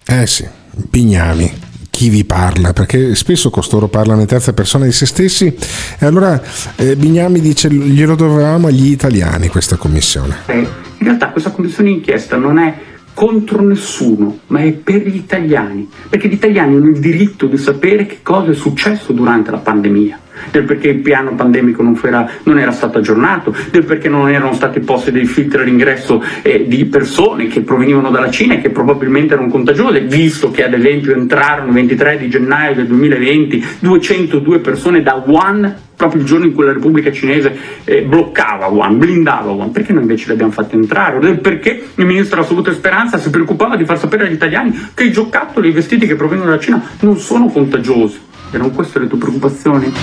Eh 0.06 0.28
sì, 0.28 0.48
Bignami. 0.90 1.69
Chi 2.00 2.08
vi 2.08 2.24
parla, 2.24 2.72
perché 2.72 3.14
spesso 3.14 3.50
costoro 3.50 3.90
parlano 3.90 4.22
in 4.22 4.26
terza 4.26 4.54
persona 4.54 4.86
di 4.86 4.94
se 4.94 5.06
stessi 5.06 5.54
e 6.00 6.06
allora 6.06 6.42
eh, 6.78 6.96
Bignami 6.96 7.42
dice 7.42 7.70
glielo 7.70 8.16
dovevamo 8.16 8.68
agli 8.68 8.90
italiani 8.90 9.50
questa 9.50 9.76
commissione. 9.76 10.38
Eh, 10.46 10.60
in 10.60 10.68
realtà 11.00 11.28
questa 11.28 11.52
commissione 11.52 11.90
d'inchiesta 11.90 12.38
non 12.38 12.58
è 12.58 12.74
contro 13.14 13.62
nessuno, 13.64 14.40
ma 14.48 14.62
è 14.62 14.72
per 14.72 15.06
gli 15.06 15.18
italiani, 15.18 15.90
perché 16.08 16.30
gli 16.30 16.36
italiani 16.36 16.78
hanno 16.78 16.88
il 16.88 17.02
diritto 17.02 17.48
di 17.48 17.58
sapere 17.58 18.06
che 18.06 18.20
cosa 18.24 18.52
è 18.52 18.56
successo 18.56 19.12
durante 19.12 19.52
la 19.52 19.58
pandemia 19.58 20.20
del 20.52 20.64
perché 20.64 20.90
il 20.90 21.00
piano 21.00 21.36
pandemico 21.36 21.82
non, 21.84 22.00
era, 22.04 22.30
non 22.44 22.60
era 22.60 22.72
stato 22.72 23.00
aggiornato, 23.00 23.56
del 23.72 23.86
perché 23.86 24.10
non 24.10 24.30
erano 24.30 24.54
stati 24.54 24.80
posti 24.80 25.12
dei 25.12 25.26
filtri 25.26 25.62
all'ingresso 25.62 26.24
eh, 26.42 26.66
di 26.68 26.86
persone 26.86 27.48
che 27.48 27.62
provenivano 27.62 28.10
dalla 28.10 28.30
Cina 28.30 28.56
e 28.56 28.62
che 28.62 28.70
probabilmente 28.70 29.34
erano 29.34 29.50
contagiose, 29.50 30.02
visto 30.02 30.52
che 30.52 30.64
ad 30.64 30.74
esempio 30.74 31.14
entrarono 31.14 31.68
il 31.68 31.74
23 31.74 32.18
di 32.18 32.30
gennaio 32.30 32.76
del 32.76 32.88
2020 32.88 33.66
202 33.80 34.60
persone 34.60 35.02
da 35.02 35.22
Wuhan 35.26 35.88
proprio 36.00 36.22
il 36.22 36.28
giorno 36.28 36.46
in 36.46 36.54
cui 36.54 36.64
la 36.64 36.72
Repubblica 36.72 37.12
Cinese 37.12 37.54
eh, 37.84 38.04
bloccava 38.04 38.68
Wuhan, 38.68 38.98
blindava 38.98 39.52
Wuhan, 39.52 39.72
perché 39.72 39.92
noi 39.92 40.04
invece 40.04 40.28
li 40.28 40.32
abbiamo 40.32 40.54
fatti 40.54 40.76
entrare? 40.76 41.20
Del 41.20 41.42
perché 41.42 41.72
il 41.96 42.06
ministro 42.06 42.38
della 42.38 42.48
Salute 42.48 42.72
Speranza 42.72 43.18
si 43.18 43.30
preoccupava 43.30 43.76
di 43.76 43.84
far 43.84 44.00
sapere 44.00 44.26
agli 44.26 44.32
italiani 44.32 44.92
che 44.94 45.04
i 45.04 45.12
giocattoli, 45.12 45.68
i 45.68 45.72
vestiti 45.74 46.08
che 46.08 46.16
provengono 46.16 46.52
dalla 46.52 46.62
Cina 46.62 46.82
non 47.02 47.18
sono 47.18 47.48
contagiosi. 47.48 48.28
Erano 48.52 48.72
queste 48.72 49.00
le 49.00 49.08
tue 49.08 49.18
preoccupazioni? 49.20 49.94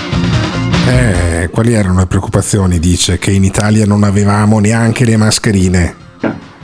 Eh, 0.87 1.49
quali 1.51 1.73
erano 1.73 1.99
le 1.99 2.05
preoccupazioni? 2.05 2.79
Dice 2.79 3.17
che 3.17 3.31
in 3.31 3.43
Italia 3.43 3.85
non 3.85 4.03
avevamo 4.03 4.59
neanche 4.59 5.03
le 5.03 5.17
mascherine. 5.17 6.05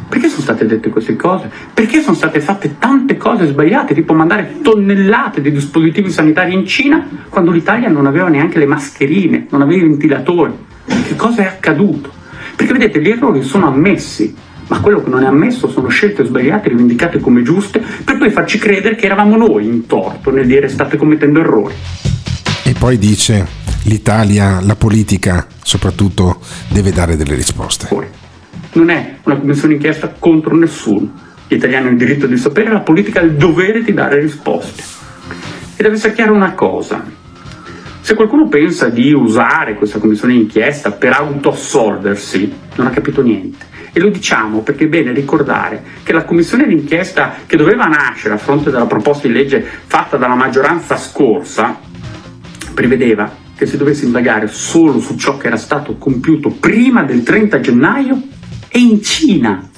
Perché 0.08 0.30
sono 0.30 0.44
state 0.44 0.68
dette 0.68 0.90
queste 0.90 1.16
cose? 1.16 1.50
Perché 1.74 2.02
sono 2.02 2.16
state 2.16 2.40
fatte 2.40 2.78
tante 2.78 3.18
cose 3.18 3.48
sbagliate, 3.48 3.96
tipo 3.96 4.14
mandare 4.14 4.60
tonnellate 4.62 5.42
di 5.42 5.52
dispositivi 5.52 6.12
sanitari 6.12 6.54
in 6.54 6.68
Cina 6.68 7.08
quando 7.30 7.50
l'Italia 7.50 7.90
non 7.90 8.06
aveva 8.06 8.28
neanche 8.28 8.60
le 8.60 8.68
mascherine, 8.68 9.48
non 9.50 9.64
aveva 9.64 9.84
i 9.84 9.88
ventilatori? 9.88 10.54
Che 10.86 11.16
cosa 11.16 11.42
è 11.42 11.46
accaduto? 11.46 12.12
Perché 12.56 12.74
vedete, 12.74 13.02
gli 13.02 13.10
errori 13.10 13.42
sono 13.42 13.68
ammessi, 13.68 14.36
ma 14.74 14.80
quello 14.80 15.04
che 15.04 15.10
non 15.12 15.22
è 15.22 15.28
ammesso 15.28 15.70
sono 15.70 15.88
scelte 15.88 16.26
sbagliate 16.26 16.70
rivendicate 16.70 17.20
come 17.20 17.44
giuste 17.44 17.80
per 18.04 18.18
poi 18.18 18.32
farci 18.32 18.58
credere 18.58 18.96
che 18.96 19.06
eravamo 19.06 19.38
noi 19.38 19.66
in 19.66 19.86
torto 19.86 20.32
nel 20.32 20.48
dire 20.48 20.68
state 20.68 20.98
commettendo 20.98 21.42
errori. 21.42 21.76
E 22.64 22.74
poi 22.74 22.98
dice 22.98 23.46
l'Italia, 23.84 24.62
la 24.62 24.76
politica 24.76 25.46
soprattutto 25.62 26.40
deve 26.70 26.92
dare 26.92 27.16
delle 27.16 27.36
risposte. 27.36 27.88
Non 28.72 28.90
è 28.90 29.18
una 29.22 29.36
commissione 29.36 29.76
d'inchiesta 29.76 30.16
contro 30.18 30.56
nessuno. 30.56 31.12
Gli 31.48 31.54
italiani 31.54 31.84
hanno 31.86 31.94
il 31.94 32.00
diritto 32.00 32.26
di 32.26 32.38
sapere, 32.38 32.72
la 32.72 32.80
politica 32.80 33.20
ha 33.20 33.24
il 33.24 33.34
dovere 33.34 33.84
di 33.84 33.94
dare 33.94 34.20
risposte. 34.20 34.82
E 35.76 35.84
deve 35.84 35.96
essere 35.98 36.14
chiaro 36.14 36.34
una 36.34 36.54
cosa. 36.54 37.06
Se 38.02 38.16
qualcuno 38.16 38.48
pensa 38.48 38.90
di 38.90 39.14
usare 39.14 39.76
questa 39.76 40.00
commissione 40.00 40.34
d'inchiesta 40.34 40.92
per 40.94 41.12
autoassolversi, 41.12 42.52
non 42.76 42.88
ha 42.88 42.90
capito 42.90 43.22
niente. 43.22 43.72
E 43.96 44.00
lo 44.00 44.10
diciamo 44.10 44.62
perché 44.62 44.86
è 44.86 44.88
bene 44.88 45.12
ricordare 45.14 45.84
che 46.02 46.14
la 46.14 46.24
commissione 46.24 46.66
d'inchiesta 46.68 47.36
che 47.46 47.56
doveva 47.58 47.86
nascere 47.86 48.34
a 48.34 48.38
fronte 48.38 48.72
della 48.72 48.88
proposta 48.88 49.28
di 49.28 49.34
legge 49.34 49.64
fatta 49.86 50.18
dalla 50.18 50.34
maggioranza 50.36 50.98
scorsa 50.98 51.80
prevedeva 52.74 53.32
che 53.56 53.68
si 53.68 53.78
dovesse 53.78 54.06
indagare 54.06 54.48
solo 54.48 55.00
su 55.00 55.16
ciò 55.16 55.38
che 55.38 55.48
era 55.48 55.58
stato 55.58 55.98
compiuto 55.98 56.50
prima 56.50 57.04
del 57.04 57.22
30 57.22 57.60
gennaio 57.60 58.20
e 58.68 58.80
in 58.80 59.02
Cina. 59.04 59.70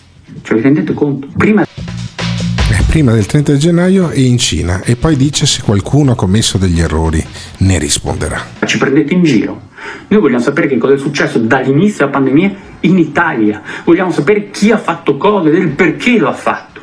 Cioè 0.42 0.56
vi 0.58 0.64
rendete 0.64 0.94
conto? 0.94 1.28
Prima 1.36 1.64
Eh, 1.64 2.84
prima 2.88 3.12
del 3.12 3.26
30 3.26 3.58
gennaio 3.58 4.10
e 4.12 4.22
in 4.22 4.38
Cina 4.38 4.82
e 4.82 4.96
poi 4.96 5.18
dice 5.18 5.46
se 5.46 5.62
qualcuno 5.62 6.14
ha 6.14 6.16
commesso 6.16 6.58
degli 6.58 6.80
errori 6.80 7.24
ne 7.58 7.78
risponderà. 7.80 8.42
ci 8.66 8.78
prendete 8.78 9.14
in 9.14 9.24
giro. 9.24 9.74
Noi 10.08 10.20
vogliamo 10.20 10.42
sapere 10.42 10.68
che 10.68 10.78
cosa 10.78 10.94
è 10.94 10.98
successo 10.98 11.40
dall'inizio 11.40 12.06
della 12.06 12.18
pandemia 12.18 12.56
in 12.82 12.98
Italia. 12.98 13.62
Vogliamo 13.84 14.12
sapere 14.12 14.50
chi 14.50 14.72
ha 14.72 14.78
fatto 14.78 15.18
cosa 15.18 15.50
e 15.50 15.52
del 15.52 15.70
perché 15.70 16.18
lo 16.18 16.28
ha 16.28 16.34
fatto. 16.34 16.82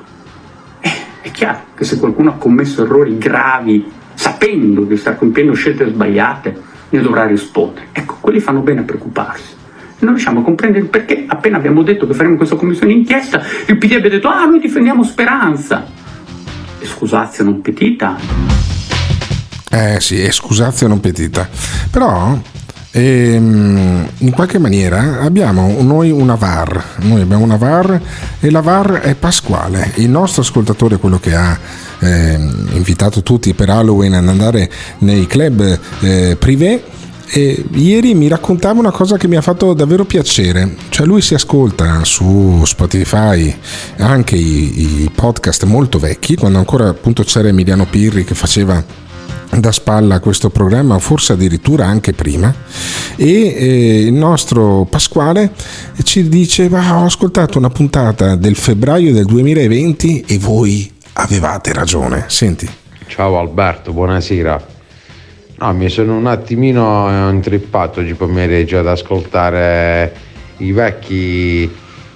Eh, 0.81 0.93
è 1.23 1.31
chiaro 1.31 1.61
che 1.75 1.85
se 1.85 1.99
qualcuno 1.99 2.31
ha 2.31 2.35
commesso 2.35 2.83
errori 2.83 3.19
gravi, 3.19 3.91
sapendo 4.15 4.83
di 4.83 4.97
star 4.97 5.17
compiendo 5.17 5.53
scelte 5.55 5.89
sbagliate, 5.89 6.61
ne 6.91 7.01
dovrà 7.01 7.27
rispondere. 7.27 7.89
Ecco, 7.93 8.17
quelli 8.21 8.41
fanno 8.41 8.61
bene 8.61 8.81
a 8.81 8.85
preoccuparsi. 8.85 9.55
E 9.99 10.05
non 10.05 10.15
riusciamo 10.15 10.41
a 10.41 10.43
comprendere 10.43 10.85
il 10.85 10.91
perché 10.91 11.25
appena 11.27 11.57
abbiamo 11.57 11.83
detto 11.83 12.07
che 12.07 12.15
faremo 12.15 12.37
questa 12.37 12.57
commissione 12.57 12.93
d'inchiesta, 12.93 13.43
il 13.67 13.79
PD 13.79 13.93
abbia 13.93 14.11
detto 14.11 14.29
ah 14.29 14.45
noi 14.45 14.61
difendiamo 14.61 15.03
Speranza. 15.05 15.87
E 16.79 16.87
scusazio 16.87 17.45
non 17.45 17.61
petita. 17.61 18.17
Eh 19.71 20.01
sì, 20.01 20.21
è 20.21 20.31
scusazio 20.31 20.87
non 20.87 21.01
petita. 21.01 21.49
Però 21.91 22.39
ehm, 22.93 24.09
in 24.19 24.31
qualche 24.31 24.59
maniera 24.59 25.21
abbiamo 25.21 25.81
noi 25.81 26.11
una 26.11 26.35
VAR, 26.35 26.85
noi 27.01 27.23
abbiamo 27.23 27.43
una 27.43 27.57
VAR 27.57 28.01
e 28.39 28.51
la 28.51 28.61
VAR 28.61 29.01
è 29.01 29.15
Pasquale, 29.15 29.93
il 29.97 30.11
nostro 30.11 30.43
ascoltatore, 30.43 30.99
quello 30.99 31.19
che 31.19 31.35
ha 31.35 31.59
ehm, 31.99 32.69
invitato 32.73 33.23
tutti 33.23 33.55
per 33.55 33.71
Halloween 33.71 34.15
ad 34.15 34.29
andare 34.29 34.71
nei 34.99 35.27
club 35.27 35.79
eh, 36.01 36.37
privé. 36.39 36.85
E 37.35 37.65
ieri 37.73 38.13
mi 38.13 38.29
raccontava 38.29 38.79
una 38.79 38.91
cosa 38.91 39.17
che 39.17 39.27
mi 39.27 39.37
ha 39.37 39.41
fatto 39.41 39.73
davvero 39.73 40.05
piacere, 40.05 40.77
cioè 40.91 41.07
lui 41.07 41.23
si 41.23 41.33
ascolta 41.33 42.05
su 42.05 42.63
Spotify 42.67 43.57
anche 43.97 44.37
i, 44.37 45.05
i 45.05 45.11
podcast 45.15 45.65
molto 45.65 45.99
vecchi, 45.99 46.37
quando 46.37 46.59
ancora 46.59 46.89
appunto 46.89 47.23
c'era 47.23 47.49
Emiliano 47.49 47.87
Pirri 47.87 48.25
che 48.25 48.35
faceva 48.35 48.85
da 49.59 49.73
spalla 49.73 50.17
a 50.17 50.21
questo 50.21 50.51
programma, 50.51 50.99
forse 50.99 51.35
addirittura 51.35 51.87
anche 51.87 52.13
prima, 52.13 52.55
e 53.17 53.27
eh, 53.27 54.01
il 54.01 54.13
nostro 54.13 54.87
Pasquale 54.89 55.53
ci 56.03 56.29
dice: 56.29 56.69
"Ma 56.69 56.99
Ho 56.99 57.05
ascoltato 57.05 57.59
una 57.59 57.71
puntata 57.71 58.35
del 58.37 58.57
febbraio 58.57 59.13
del 59.13 59.27
2020 59.27 60.25
e 60.27 60.39
voi 60.39 60.91
avevate 61.15 61.73
ragione. 61.73 62.25
Senti. 62.29 62.69
Ciao 63.07 63.39
Alberto, 63.39 63.93
buonasera. 63.93 64.71
No, 65.59 65.73
mi 65.75 65.89
sono 65.89 66.17
un 66.17 66.27
attimino 66.27 67.31
intrippato 67.31 68.01
oggi 68.01 68.15
pomeriggio 68.15 68.79
ad 68.79 68.87
ascoltare 68.87 70.13
vecchi, 70.57 71.71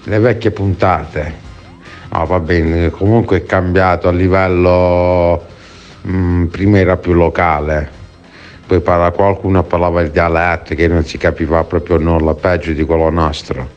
le 0.05 0.18
vecchie 0.18 0.51
puntate. 0.51 1.45
No, 2.12 2.24
va 2.24 2.41
bene, 2.41 2.91
comunque 2.91 3.39
è 3.39 3.45
cambiato 3.45 4.09
a 4.09 4.12
livello 4.12 5.55
mm, 6.07 6.45
prima 6.47 6.79
era 6.79 6.97
più 6.97 7.13
locale, 7.13 7.89
poi 8.67 8.81
parla, 8.81 9.11
qualcuno 9.13 9.63
parlava 9.63 10.01
il 10.01 10.11
dialetto 10.11 10.75
che 10.75 10.89
non 10.89 11.05
si 11.05 11.19
capiva 11.19 11.63
proprio 11.65 11.99
nulla, 11.99 12.35
peggio 12.35 12.73
di 12.73 12.83
quello 12.85 13.11
nostro. 13.11 13.75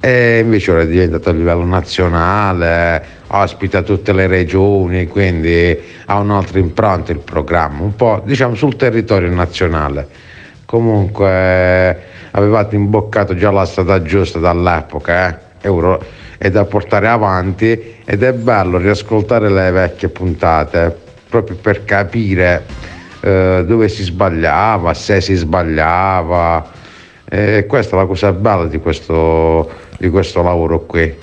E 0.00 0.40
invece 0.40 0.72
ora 0.72 0.82
è 0.82 0.86
diventato 0.86 1.30
a 1.30 1.32
livello 1.32 1.64
nazionale, 1.64 3.04
ospita 3.28 3.82
tutte 3.82 4.12
le 4.12 4.26
regioni, 4.26 5.06
quindi 5.06 5.78
ha 6.06 6.18
un'altra 6.18 6.58
impronta 6.58 7.12
il 7.12 7.18
programma, 7.18 7.82
un 7.82 7.94
po' 7.94 8.22
diciamo 8.24 8.54
sul 8.54 8.76
territorio 8.76 9.32
nazionale. 9.32 10.08
Comunque 10.64 11.98
avevate 12.32 12.74
imboccato 12.74 13.34
già 13.36 13.50
la 13.50 13.64
strada 13.64 14.02
giusta 14.02 14.38
dall'epoca, 14.38 15.28
eh? 15.28 15.44
Euro, 15.62 16.02
è 16.36 16.50
da 16.50 16.64
portare 16.64 17.08
avanti 17.08 17.94
ed 18.04 18.22
è 18.22 18.32
bello 18.32 18.78
riascoltare 18.78 19.48
le 19.48 19.70
vecchie 19.70 20.08
puntate 20.08 21.04
proprio 21.28 21.56
per 21.56 21.84
capire 21.84 22.64
eh, 23.20 23.64
dove 23.66 23.88
si 23.88 24.02
sbagliava, 24.02 24.94
se 24.94 25.20
si 25.20 25.34
sbagliava. 25.34 26.72
E 27.28 27.66
questa 27.66 27.96
è 27.96 27.98
la 27.98 28.06
cosa 28.06 28.32
bella 28.32 28.66
di 28.66 28.78
questo, 28.78 29.68
di 29.98 30.08
questo 30.08 30.42
lavoro 30.42 30.86
qui. 30.86 31.14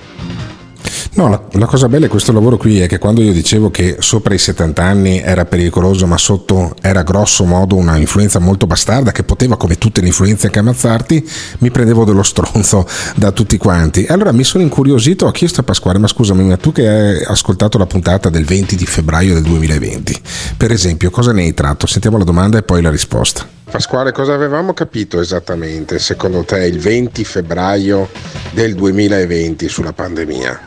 No, 1.16 1.28
la, 1.28 1.40
la 1.52 1.66
cosa 1.66 1.88
bella 1.88 2.06
di 2.06 2.10
questo 2.10 2.32
lavoro 2.32 2.56
qui 2.56 2.80
è 2.80 2.88
che 2.88 2.98
quando 2.98 3.22
io 3.22 3.32
dicevo 3.32 3.70
che 3.70 3.98
sopra 4.00 4.34
i 4.34 4.38
70 4.38 4.82
anni 4.82 5.20
era 5.20 5.44
pericoloso, 5.44 6.08
ma 6.08 6.18
sotto 6.18 6.74
era 6.82 7.04
grosso 7.04 7.44
modo 7.44 7.76
una 7.76 7.96
influenza 7.96 8.40
molto 8.40 8.66
bastarda 8.66 9.12
che 9.12 9.22
poteva, 9.22 9.56
come 9.56 9.78
tutte 9.78 10.00
le 10.00 10.08
influenze, 10.08 10.46
anche 10.46 10.58
ammazzarti, 10.58 11.30
mi 11.58 11.70
prendevo 11.70 12.04
dello 12.04 12.24
stronzo 12.24 12.84
da 13.14 13.30
tutti 13.30 13.56
quanti. 13.58 14.06
Allora 14.08 14.32
mi 14.32 14.42
sono 14.42 14.64
incuriosito, 14.64 15.26
ho 15.26 15.30
chiesto 15.30 15.60
a 15.60 15.62
Pasquale, 15.62 15.98
ma 16.00 16.08
scusami, 16.08 16.42
ma 16.42 16.56
tu 16.56 16.72
che 16.72 16.88
hai 16.88 17.22
ascoltato 17.22 17.78
la 17.78 17.86
puntata 17.86 18.28
del 18.28 18.44
20 18.44 18.74
di 18.74 18.84
febbraio 18.84 19.34
del 19.34 19.44
2020, 19.44 20.20
per 20.56 20.72
esempio, 20.72 21.10
cosa 21.10 21.32
ne 21.32 21.42
hai 21.42 21.54
tratto? 21.54 21.86
Sentiamo 21.86 22.18
la 22.18 22.24
domanda 22.24 22.58
e 22.58 22.62
poi 22.62 22.82
la 22.82 22.90
risposta. 22.90 23.53
Pasquale, 23.70 24.12
cosa 24.12 24.34
avevamo 24.34 24.72
capito 24.72 25.20
esattamente, 25.20 25.98
secondo 25.98 26.44
te, 26.44 26.64
il 26.64 26.78
20 26.78 27.24
febbraio 27.24 28.08
del 28.52 28.74
2020 28.74 29.68
sulla 29.68 29.92
pandemia? 29.92 30.60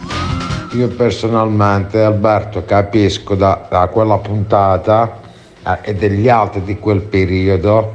Io 0.74 0.88
personalmente, 0.90 2.02
Alberto, 2.02 2.66
capisco 2.66 3.36
da, 3.36 3.68
da 3.70 3.88
quella 3.88 4.18
puntata 4.18 5.22
eh, 5.64 5.78
e 5.82 5.96
degli 5.96 6.28
altri 6.28 6.64
di 6.64 6.78
quel 6.78 7.02
periodo 7.02 7.94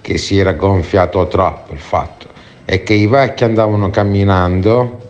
che 0.00 0.16
si 0.16 0.38
era 0.38 0.52
gonfiato 0.52 1.26
troppo 1.28 1.72
il 1.72 1.80
fatto 1.80 2.30
è 2.70 2.84
che 2.84 2.94
i 2.94 3.08
vecchi 3.08 3.42
andavano 3.42 3.90
camminando, 3.90 5.00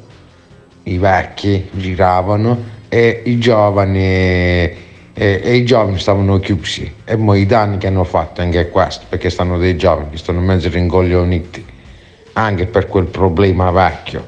i 0.84 0.96
vecchi 0.96 1.68
giravano 1.72 2.78
e 2.88 3.20
i 3.26 3.38
giovani 3.38 4.88
e, 5.20 5.38
e 5.44 5.54
i 5.54 5.66
giovani 5.66 5.98
stavano 5.98 6.40
chiusi. 6.40 6.90
E 7.04 7.14
mo 7.14 7.34
i 7.34 7.44
danni 7.44 7.76
che 7.76 7.88
hanno 7.88 8.04
fatto 8.04 8.40
anche 8.40 8.70
questo 8.70 9.04
perché 9.06 9.28
stanno 9.28 9.58
dei 9.58 9.76
giovani 9.76 10.16
stanno 10.16 10.40
mezzo 10.40 10.70
rincoglioniti. 10.70 11.62
Anche 12.32 12.64
per 12.64 12.86
quel 12.86 13.04
problema 13.04 13.70
vecchio 13.70 14.24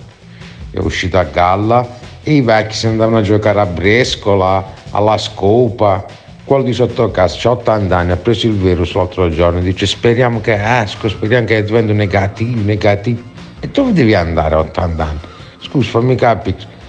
è 0.71 0.81
uscito 0.81 1.17
a 1.17 1.23
galla. 1.23 2.01
E 2.23 2.35
i 2.35 2.43
vecchi 2.43 2.75
si 2.75 2.87
andavano 2.89 3.19
a 3.19 3.23
giocare 3.23 3.61
a 3.61 3.67
brescola 3.67 4.75
alla 4.91 5.17
scopa 5.17 6.05
quello 6.45 6.65
di 6.65 6.73
sotto 6.75 7.11
casa 7.11 7.49
ha 7.49 7.53
80 7.53 7.97
anni 7.97 8.11
ha 8.11 8.17
preso 8.17 8.49
il 8.49 8.55
virus 8.55 8.93
l'altro 8.95 9.31
giorno 9.31 9.61
e 9.61 9.63
dice 9.63 9.87
speriamo 9.87 10.41
che 10.41 10.59
esco 10.83 11.09
speriamo 11.09 11.47
che 11.47 11.65
divento 11.65 11.95
negativo 11.95 12.61
negativo. 12.61 13.23
E 13.61 13.69
dove 13.69 13.93
devi 13.93 14.15
andare 14.15 14.57
a 14.57 14.59
80 14.59 15.03
anni. 15.03 15.21
Scusa 15.59 15.91
fammi 15.91 16.17
capire. 16.17 16.81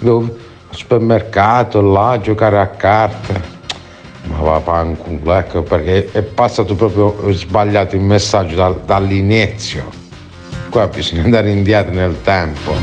Dove 0.00 0.46
supermercato 0.70 1.80
là 1.80 2.10
a 2.10 2.20
giocare 2.20 2.58
a 2.58 2.68
carte. 2.68 3.56
Ma 4.24 4.38
va 4.40 4.60
fanculo 4.60 5.34
ecco 5.34 5.62
perché 5.62 6.10
è 6.12 6.22
passato 6.22 6.74
proprio 6.74 7.32
sbagliato 7.32 7.96
il 7.96 8.02
messaggio 8.02 8.56
dal- 8.56 8.82
dall'inizio. 8.84 9.90
Qua 10.68 10.86
bisogna 10.88 11.24
andare 11.24 11.50
indietro 11.50 11.94
nel 11.94 12.16
tempo. 12.22 12.74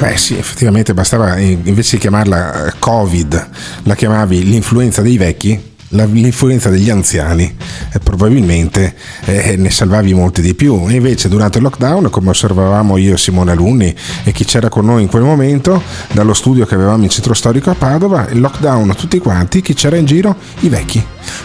Beh 0.00 0.16
sì, 0.16 0.36
effettivamente 0.36 0.94
bastava, 0.94 1.36
eh, 1.36 1.56
invece 1.62 1.94
di 1.94 2.00
chiamarla 2.02 2.66
eh, 2.66 2.72
Covid, 2.80 3.48
la 3.84 3.94
chiamavi 3.94 4.42
l'influenza 4.42 5.00
dei 5.00 5.16
vecchi, 5.16 5.71
la- 5.92 6.04
l'influenza 6.04 6.68
degli 6.68 6.90
anziani, 6.90 7.54
e 7.92 7.98
probabilmente 7.98 8.94
eh, 9.24 9.56
ne 9.56 9.70
salvavi 9.70 10.12
molti 10.12 10.42
di 10.42 10.54
più. 10.54 10.86
E 10.88 10.94
invece 10.94 11.28
durante 11.28 11.58
il 11.58 11.64
lockdown, 11.64 12.10
come 12.10 12.30
osservavamo 12.30 12.96
io 12.98 13.14
e 13.14 13.18
Simone 13.18 13.52
Alunni 13.52 13.94
e 14.24 14.32
chi 14.32 14.44
c'era 14.44 14.68
con 14.68 14.84
noi 14.84 15.02
in 15.02 15.08
quel 15.08 15.22
momento, 15.22 15.82
dallo 16.12 16.34
studio 16.34 16.66
che 16.66 16.74
avevamo 16.74 17.04
in 17.04 17.10
centro 17.10 17.34
storico 17.34 17.70
a 17.70 17.74
Padova, 17.74 18.28
il 18.30 18.40
lockdown 18.40 18.94
tutti 18.96 19.18
quanti, 19.18 19.62
chi 19.62 19.74
c'era 19.74 19.96
in 19.96 20.04
giro? 20.04 20.36
I 20.60 20.68
vecchi. 20.68 21.04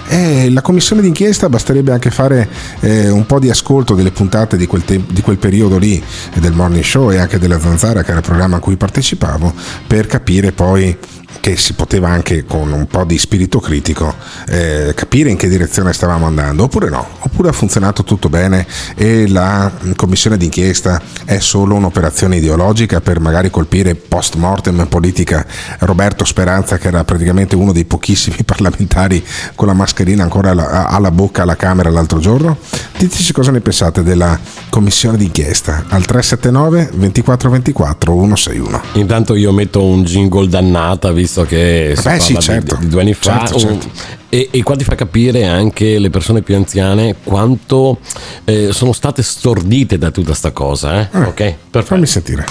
E 0.09 0.49
la 0.49 0.61
commissione 0.61 1.01
d'inchiesta 1.01 1.49
basterebbe 1.49 1.91
anche 1.91 2.09
fare 2.09 2.47
eh, 2.79 3.09
un 3.09 3.25
po' 3.25 3.39
di 3.39 3.49
ascolto 3.49 3.93
delle 3.93 4.11
puntate 4.11 4.57
di 4.57 4.65
quel, 4.65 4.83
te- 4.83 5.03
di 5.07 5.21
quel 5.21 5.37
periodo 5.37 5.77
lì, 5.77 6.01
eh, 6.33 6.39
del 6.39 6.53
morning 6.53 6.83
show 6.83 7.11
e 7.11 7.17
anche 7.17 7.37
della 7.37 7.59
Zanzara, 7.59 8.01
che 8.01 8.09
era 8.09 8.19
il 8.19 8.25
programma 8.25 8.57
a 8.57 8.59
cui 8.59 8.75
partecipavo, 8.75 9.53
per 9.85 10.07
capire 10.07 10.51
poi 10.51 10.97
che 11.39 11.57
si 11.57 11.73
poteva 11.73 12.09
anche 12.09 12.45
con 12.45 12.71
un 12.71 12.87
po' 12.87 13.03
di 13.03 13.17
spirito 13.17 13.59
critico 13.59 14.13
eh, 14.47 14.93
capire 14.95 15.29
in 15.29 15.37
che 15.37 15.47
direzione 15.47 15.93
stavamo 15.93 16.25
andando, 16.25 16.63
oppure 16.63 16.89
no, 16.89 17.05
oppure 17.19 17.49
ha 17.49 17.53
funzionato 17.53 18.03
tutto 18.03 18.29
bene 18.29 18.65
e 18.95 19.27
la 19.27 19.71
mm, 19.71 19.91
commissione 19.93 20.37
d'inchiesta 20.37 21.01
è 21.25 21.39
solo 21.39 21.75
un'operazione 21.75 22.37
ideologica 22.37 23.01
per 23.01 23.19
magari 23.19 23.49
colpire 23.49 23.95
post 23.95 24.35
mortem 24.35 24.85
politica 24.87 25.45
Roberto 25.79 26.25
Speranza 26.25 26.77
che 26.77 26.87
era 26.87 27.03
praticamente 27.03 27.55
uno 27.55 27.71
dei 27.71 27.85
pochissimi 27.85 28.37
parlamentari 28.45 29.23
con 29.55 29.67
la 29.67 29.73
mascherina 29.73 30.23
ancora 30.23 30.51
alla, 30.51 30.87
alla 30.87 31.11
bocca 31.11 31.43
alla 31.43 31.55
Camera 31.55 31.89
l'altro 31.89 32.19
giorno? 32.19 32.57
Diteci 32.97 33.31
cosa 33.33 33.51
ne 33.51 33.61
pensate 33.61 34.03
della 34.03 34.37
commissione 34.69 35.17
d'inchiesta 35.17 35.85
al 35.89 36.05
379 36.05 36.89
2424 36.93 38.13
161. 38.13 38.81
Intanto 38.93 39.35
io 39.35 39.51
metto 39.51 39.83
un 39.83 40.03
jingle 40.03 40.47
dannata 40.47 41.11
visto 41.11 41.26
che 41.45 41.93
si 41.95 42.01
Beh, 42.03 42.09
parla 42.09 42.19
sì, 42.19 42.33
di- 42.33 42.39
certo. 42.41 42.75
di, 42.79 42.87
due 42.87 43.01
anni 43.01 43.13
fa 43.13 43.39
Certo, 43.39 43.53
un- 43.55 43.59
certo. 43.61 43.87
E, 44.29 44.49
e 44.51 44.61
qua 44.63 44.75
ti 44.75 44.83
fa 44.83 44.95
capire 44.95 45.45
anche 45.45 45.97
le 45.99 46.09
persone 46.09 46.41
più 46.41 46.53
anziane 46.55 47.15
quanto 47.23 47.99
eh, 48.43 48.73
sono 48.73 48.91
state 48.91 49.23
stordite 49.23 49.97
da 49.97 50.11
tutta 50.11 50.33
sta 50.33 50.51
cosa. 50.51 51.01
Eh? 51.01 51.19
ok? 51.19 51.33
Perfetto. 51.35 51.81
Fammi 51.85 52.05
sentire. 52.05 52.45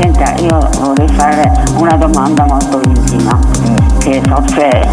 Senta, 0.00 0.34
io 0.40 0.58
vorrei 0.80 1.08
fare 1.14 1.52
una 1.76 1.94
domanda 1.96 2.44
molto 2.46 2.80
intima, 2.84 3.38
che 3.98 4.20
forse 4.26 4.88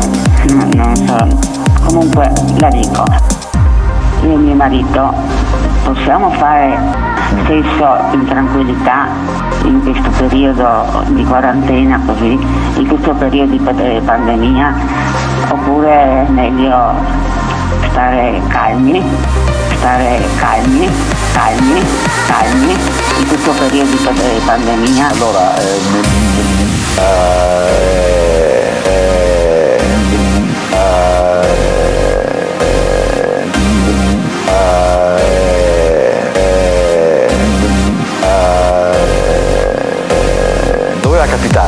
non 0.54 0.96
so, 1.08 1.40
comunque 1.86 2.32
la 2.58 2.70
dico. 2.70 3.04
Io 4.24 4.34
e 4.34 4.38
mio 4.38 4.54
marito 4.54 5.14
possiamo 5.94 6.30
fare 6.32 6.78
sesso 7.48 7.98
in 8.12 8.26
tranquillità 8.28 9.08
in 9.64 9.82
questo 9.82 10.10
periodo 10.18 11.04
di 11.08 11.24
quarantena 11.24 12.00
così, 12.06 12.38
in 12.76 12.88
questo 12.88 13.14
periodo 13.14 13.52
di 13.52 13.58
pa- 13.58 13.74
pandemia, 14.06 14.74
oppure 15.50 15.90
è 15.90 16.30
meglio 16.30 16.94
stare 17.90 18.40
calmi, 18.50 19.04
stare 19.78 20.22
calmi, 20.38 20.88
calmi, 21.34 21.84
calmi 22.28 22.76
in 23.18 23.28
questo 23.28 23.52
periodo 23.52 23.90
di 23.90 23.98
pa- 23.98 24.12
pandemia. 24.46 25.08
Allora, 25.08 25.54
doveva 26.96 28.19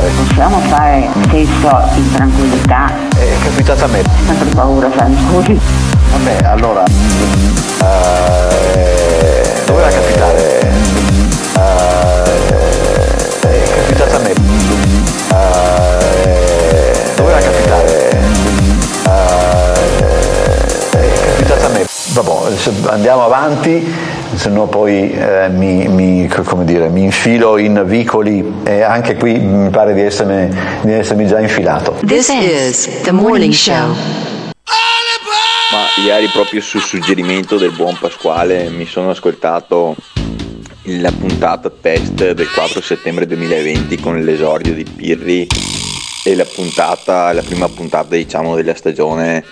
capitare. 0.02 0.10
Possiamo 0.26 0.58
fare 0.68 1.08
sesso 1.30 1.88
in 1.94 2.12
tranquillità? 2.12 2.90
È 3.16 3.28
capitata 3.44 3.84
a 3.84 3.88
me. 3.88 4.02
Sempre 4.26 4.48
paura, 4.54 4.90
sai, 4.96 5.16
scusi. 5.28 5.60
Vabbè, 6.10 6.38
allora. 6.44 6.82
eh, 8.74 9.62
doveva 9.66 9.88
capitare. 9.88 10.60
Eh, 11.56 12.22
è 13.48 13.62
capitata 13.74 14.16
a 14.16 14.20
me. 14.20 14.32
Eh, 15.30 15.44
doveva 17.16 17.38
capitare. 17.38 18.10
Eh, 19.06 19.72
è 20.98 21.12
capitata 21.26 21.66
a 21.66 21.68
me. 21.70 21.86
Vabbè, 22.14 22.90
andiamo 22.90 23.24
avanti, 23.24 23.94
se 24.34 24.48
no 24.48 24.66
poi 24.66 25.10
eh, 25.12 25.48
mi, 25.48 25.86
mi- 25.88 26.28
come 26.44 26.64
dire, 26.64 26.88
mi 26.88 27.02
infilo 27.04 27.58
in 27.58 27.82
vicoli 27.86 28.60
e 28.64 28.82
anche 28.82 29.14
qui 29.16 29.38
mi 29.38 29.68
pare 29.70 29.94
di 29.94 30.00
essermi, 30.00 30.48
di 30.82 30.92
essermi 30.92 31.26
già 31.26 31.40
infilato. 31.40 31.98
This 32.06 32.28
is 32.28 33.00
the 33.02 33.12
morning 33.12 33.52
show. 33.52 33.94
Ma 35.72 35.86
ieri 36.04 36.28
proprio 36.28 36.60
su 36.60 36.78
suggerimento 36.78 37.56
del 37.56 37.70
buon 37.72 37.96
Pasquale 37.98 38.68
mi 38.70 38.84
sono 38.86 39.10
ascoltato 39.10 39.94
la 40.86 41.12
puntata 41.12 41.70
test 41.70 42.32
del 42.32 42.50
4 42.50 42.80
settembre 42.80 43.26
2020 43.26 43.96
con 44.00 44.20
l'esordio 44.22 44.74
di 44.74 44.84
Pirri 44.84 45.46
e 46.24 46.34
la 46.34 46.44
puntata, 46.44 47.32
la 47.32 47.42
prima 47.42 47.68
puntata 47.68 48.14
diciamo 48.14 48.54
della 48.54 48.74
stagione 48.74 49.44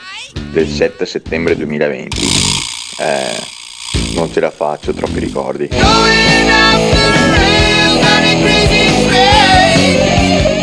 del 0.51 0.69
7 0.69 1.07
settembre 1.07 1.57
2020. 1.57 2.21
Eh, 2.99 3.59
non 4.15 4.31
ce 4.33 4.41
la 4.41 4.51
faccio, 4.51 4.93
troppi 4.93 5.19
ricordi. 5.19 5.69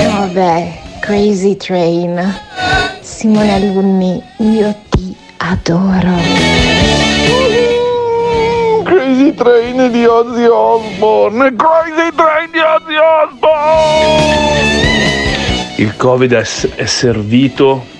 Vabbè, 0.05 0.79
Crazy 0.99 1.57
Train. 1.57 2.45
Simone 3.01 3.53
Alunni, 3.53 4.21
io 4.37 4.75
ti 4.89 5.15
adoro. 5.37 6.15
Crazy 8.83 9.33
Train 9.33 9.91
di 9.91 10.05
Ozzy 10.05 10.45
Osbourne, 10.45 11.55
Crazy 11.55 12.09
Train 12.15 12.51
di 12.51 12.59
Ozzy 12.59 12.95
Osbourne. 13.23 14.37
Il 15.77 15.95
Covid 15.95 16.33
è, 16.33 16.45
è 16.75 16.85
servito 16.85 17.95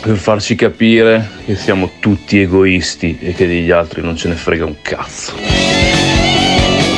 per 0.00 0.16
farci 0.16 0.54
capire 0.54 1.28
che 1.44 1.54
siamo 1.54 1.90
tutti 2.00 2.40
egoisti 2.40 3.18
e 3.20 3.34
che 3.34 3.46
degli 3.46 3.70
altri 3.70 4.00
non 4.02 4.16
ce 4.16 4.28
ne 4.28 4.34
frega 4.34 4.64
un 4.64 4.76
cazzo. 4.80 5.34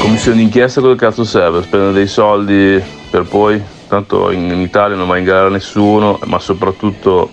Commissione 0.00 0.38
d'inchiesta 0.38 0.80
cosa 0.80 0.94
cazzo 0.94 1.24
serve? 1.24 1.62
Spendere 1.62 1.92
dei 1.92 2.06
soldi 2.06 2.80
per 3.10 3.24
poi? 3.24 3.60
Tanto 3.88 4.30
in, 4.30 4.50
in 4.50 4.60
Italia 4.60 4.96
non 4.96 5.08
va 5.08 5.18
in 5.18 5.24
gara 5.24 5.48
nessuno, 5.48 6.18
ma 6.26 6.38
soprattutto 6.38 7.28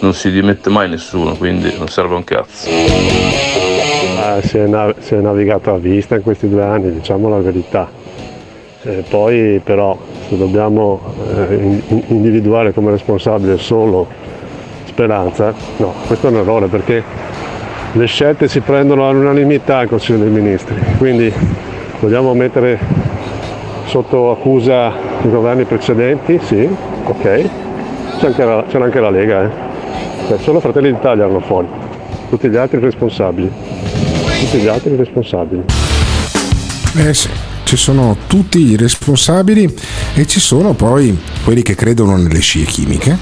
non 0.00 0.12
si 0.12 0.30
dimette 0.30 0.68
mai 0.70 0.88
nessuno, 0.88 1.34
quindi 1.34 1.74
non 1.76 1.88
serve 1.88 2.14
un 2.14 2.24
cazzo. 2.24 2.68
Ah, 4.20 4.40
si, 4.42 4.58
è 4.58 4.66
nav- 4.66 4.98
si 5.00 5.14
è 5.14 5.20
navigato 5.20 5.72
a 5.72 5.78
vista 5.78 6.14
in 6.16 6.22
questi 6.22 6.48
due 6.48 6.62
anni, 6.62 6.92
diciamo 6.92 7.28
la 7.28 7.38
verità. 7.38 7.90
Eh, 8.82 9.02
poi 9.08 9.60
però 9.64 9.98
se 10.28 10.36
dobbiamo 10.36 11.14
eh, 11.34 11.54
in- 11.54 12.02
individuare 12.08 12.72
come 12.74 12.90
responsabile 12.90 13.56
solo 13.56 14.06
Speranza, 14.94 15.52
no, 15.78 15.92
questo 16.06 16.28
è 16.28 16.30
un 16.30 16.36
errore 16.36 16.68
perché 16.68 17.02
le 17.90 18.06
scelte 18.06 18.46
si 18.46 18.60
prendono 18.60 19.08
all'unanimità 19.08 19.78
al 19.78 19.88
Consiglio 19.88 20.18
dei 20.18 20.30
Ministri, 20.30 20.76
quindi 20.98 21.32
vogliamo 21.98 22.32
mettere 22.32 22.78
sotto 23.86 24.30
accusa 24.30 24.92
i 25.24 25.28
governi 25.28 25.64
precedenti, 25.64 26.38
sì, 26.44 26.68
ok, 27.06 27.22
c'è 28.20 28.26
anche 28.26 28.44
la, 28.44 28.64
c'era 28.68 28.84
anche 28.84 29.00
la 29.00 29.10
Lega, 29.10 29.42
eh. 29.42 29.48
Cioè, 30.28 30.38
solo 30.38 30.60
Fratelli 30.60 30.92
d'Italia 30.92 31.24
erano 31.24 31.40
fuori, 31.40 31.66
tutti 32.28 32.48
gli 32.48 32.56
altri 32.56 32.78
responsabili, 32.78 33.50
tutti 34.38 34.58
gli 34.58 34.68
altri 34.68 34.94
responsabili. 34.94 35.64
Eh 36.98 37.12
sì, 37.12 37.28
ci 37.64 37.76
sono 37.76 38.16
tutti 38.26 38.70
i 38.70 38.76
responsabili 38.76 39.74
e 40.14 40.26
ci 40.26 40.40
sono 40.40 40.74
poi 40.74 41.18
quelli 41.42 41.62
che 41.62 41.74
credono 41.74 42.16
nelle 42.16 42.40
scie 42.40 42.64
chimiche, 42.64 43.16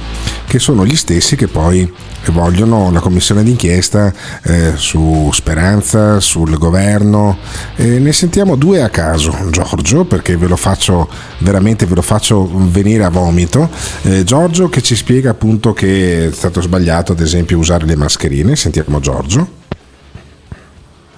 che 0.46 0.58
sono 0.58 0.84
gli 0.84 0.96
stessi 0.96 1.36
che 1.36 1.48
poi 1.48 1.90
vogliono 2.30 2.90
la 2.92 3.00
commissione 3.00 3.42
d'inchiesta 3.42 4.12
eh, 4.44 4.72
su 4.76 5.30
Speranza, 5.32 6.20
sul 6.20 6.56
governo. 6.58 7.38
E 7.76 7.98
ne 7.98 8.12
sentiamo 8.12 8.56
due 8.56 8.82
a 8.82 8.90
caso, 8.90 9.34
Giorgio, 9.50 10.04
perché 10.04 10.36
ve 10.36 10.46
lo 10.46 10.56
faccio 10.56 11.08
veramente 11.38 11.86
ve 11.86 11.94
lo 11.94 12.02
faccio 12.02 12.50
venire 12.68 13.04
a 13.04 13.10
vomito. 13.10 13.68
Eh, 14.02 14.24
Giorgio 14.24 14.68
che 14.68 14.82
ci 14.82 14.94
spiega 14.94 15.30
appunto 15.30 15.72
che 15.72 16.28
è 16.28 16.32
stato 16.32 16.60
sbagliato 16.60 17.12
ad 17.12 17.20
esempio 17.20 17.58
usare 17.58 17.86
le 17.86 17.96
mascherine. 17.96 18.54
Sentiamo 18.56 19.00
Giorgio. 19.00 19.61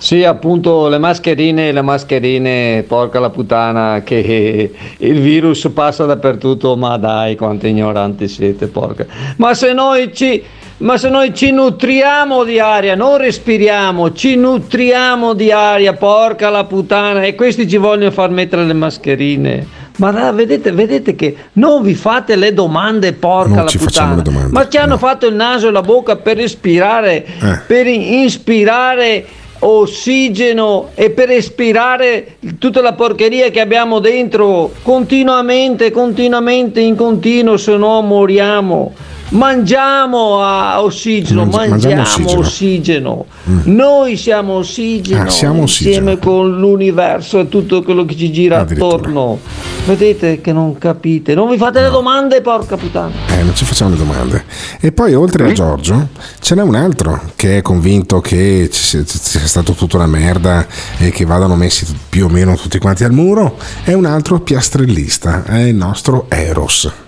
Sì, 0.05 0.23
appunto 0.23 0.89
le 0.89 0.99
mascherine, 0.99 1.73
le 1.73 1.81
mascherine, 1.81 2.85
porca 2.87 3.19
la 3.21 3.31
puttana, 3.31 4.03
che 4.05 4.71
il 4.99 5.19
virus 5.19 5.71
passa 5.73 6.05
dappertutto, 6.05 6.77
ma 6.77 6.99
dai, 6.99 7.37
quanti 7.37 7.69
ignoranti 7.69 8.29
siete, 8.29 8.67
porca. 8.67 9.07
Ma 9.39 9.55
se 9.55 9.73
noi 9.73 10.13
ci, 10.13 10.43
ma 10.79 10.99
se 10.99 11.09
noi 11.09 11.33
ci 11.33 11.53
nutriamo 11.53 12.45
di 12.45 12.59
aria, 12.59 12.95
non 12.95 13.17
respiriamo, 13.17 14.13
ci 14.13 14.37
nutriamo 14.37 15.33
di 15.33 15.51
aria, 15.51 15.95
porca 15.95 16.51
la 16.51 16.65
puttana, 16.65 17.23
e 17.23 17.35
questi 17.35 17.67
ci 17.67 17.79
vogliono 17.79 18.11
far 18.11 18.29
mettere 18.29 18.65
le 18.67 18.75
mascherine. 18.75 19.67
Ma 19.97 20.11
da- 20.11 20.33
vedete, 20.33 20.71
vedete 20.73 21.15
che 21.15 21.35
non 21.55 21.81
vi 21.81 21.95
fate 21.95 22.37
le 22.37 22.53
domande, 22.53 23.15
porca 23.15 23.55
Non 23.55 23.65
la 23.65 23.71
ci 23.71 23.79
puttana. 23.79 24.21
domande, 24.21 24.53
Ma 24.53 24.69
che 24.69 24.77
hanno 24.77 24.99
fatto 24.99 25.27
il 25.27 25.35
naso 25.35 25.69
e 25.69 25.71
la 25.71 25.81
bocca 25.81 26.17
per 26.17 26.37
respirare, 26.37 27.25
Eh. 27.25 27.61
per 27.67 27.87
ispirare 27.87 29.25
ossigeno 29.67 30.91
e 30.95 31.11
per 31.11 31.31
espirare 31.31 32.37
tutta 32.59 32.81
la 32.81 32.93
porcheria 32.93 33.51
che 33.51 33.61
abbiamo 33.61 33.99
dentro 33.99 34.73
continuamente, 34.83 35.91
continuamente, 35.91 36.81
in 36.81 36.97
continuo, 36.97 37.57
se 37.57 37.77
no 37.77 38.01
moriamo. 38.03 38.93
Mangiamo 39.35 40.41
a 40.43 40.81
ossigeno, 40.81 41.45
Mangia- 41.45 41.69
mangiamo, 41.69 41.95
mangiamo 41.97 42.39
ossigeno. 42.39 43.27
Mm. 43.51 43.59
Noi 43.65 44.17
siamo 44.17 44.55
ossigeno 44.55 45.23
Ah, 45.23 45.29
siamo 45.29 45.63
insieme 45.63 46.19
con 46.19 46.57
l'universo 46.59 47.41
e 47.41 47.49
tutto 47.49 47.83
quello 47.83 48.05
che 48.05 48.17
ci 48.17 48.31
gira 48.31 48.61
attorno. 48.61 49.41
Vedete 49.87 50.41
che 50.41 50.53
non 50.53 50.79
capite, 50.79 51.35
non 51.35 51.51
vi 51.51 51.57
fate 51.57 51.81
le 51.81 51.91
domande, 51.91 52.41
porca 52.43 52.77
puttana. 52.77 53.13
Eh, 53.29 53.43
non 53.43 53.55
ci 53.57 53.65
facciamo 53.65 53.91
le 53.91 53.97
domande. 53.97 54.45
E 54.81 54.93
poi 54.93 55.15
oltre 55.15 55.51
a 55.51 55.53
Giorgio 55.53 56.09
ce 56.41 56.55
n'è 56.55 56.63
un 56.63 56.77
altro 56.77 57.21
che 57.35 57.59
è 57.59 57.63
convinto 57.63 58.21
che 58.21 58.69
ci 58.73 59.05
sia 59.05 59.47
stato 59.47 59.73
tutta 59.73 59.97
una 59.97 60.07
merda 60.07 60.67
e 60.99 61.11
che 61.11 61.25
vadano 61.25 61.57
messi 61.57 61.87
più 62.09 62.27
o 62.27 62.29
meno 62.29 62.55
tutti 62.57 62.79
quanti 62.79 63.03
al 63.03 63.13
muro. 63.13 63.57
È 63.83 63.93
un 63.93 64.05
altro 64.05 64.41
piastrellista, 64.41 65.45
è 65.45 65.59
il 65.63 65.75
nostro 65.75 66.27
Eros. 66.29 67.03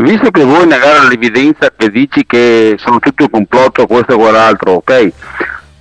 Visto 0.00 0.30
che 0.30 0.44
vuoi 0.44 0.64
negare 0.64 1.08
l'evidenza 1.08 1.72
che 1.76 1.90
dici 1.90 2.24
che 2.24 2.76
sono 2.78 3.00
tutto 3.00 3.24
un 3.24 3.30
complotto, 3.30 3.86
questo 3.88 4.12
e 4.12 4.16
quell'altro, 4.16 4.74
ok? 4.74 5.12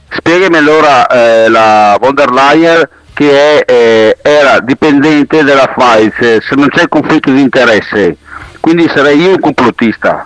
Spiegami 0.09 0.57
allora 0.57 1.05
eh, 1.05 1.47
la 1.49 1.95
von 2.01 2.15
der 2.15 2.31
Leyen 2.31 2.89
che 3.13 3.63
è, 3.63 3.71
eh, 3.71 4.17
era 4.23 4.59
dipendente 4.59 5.43
della 5.43 5.67
Pfizer, 5.67 6.41
se 6.41 6.55
non 6.55 6.67
c'è 6.69 6.87
conflitto 6.87 7.31
di 7.31 7.41
interesse, 7.41 8.17
quindi 8.59 8.89
sarei 8.91 9.21
io 9.21 9.29
un 9.29 9.39
complottista. 9.39 10.25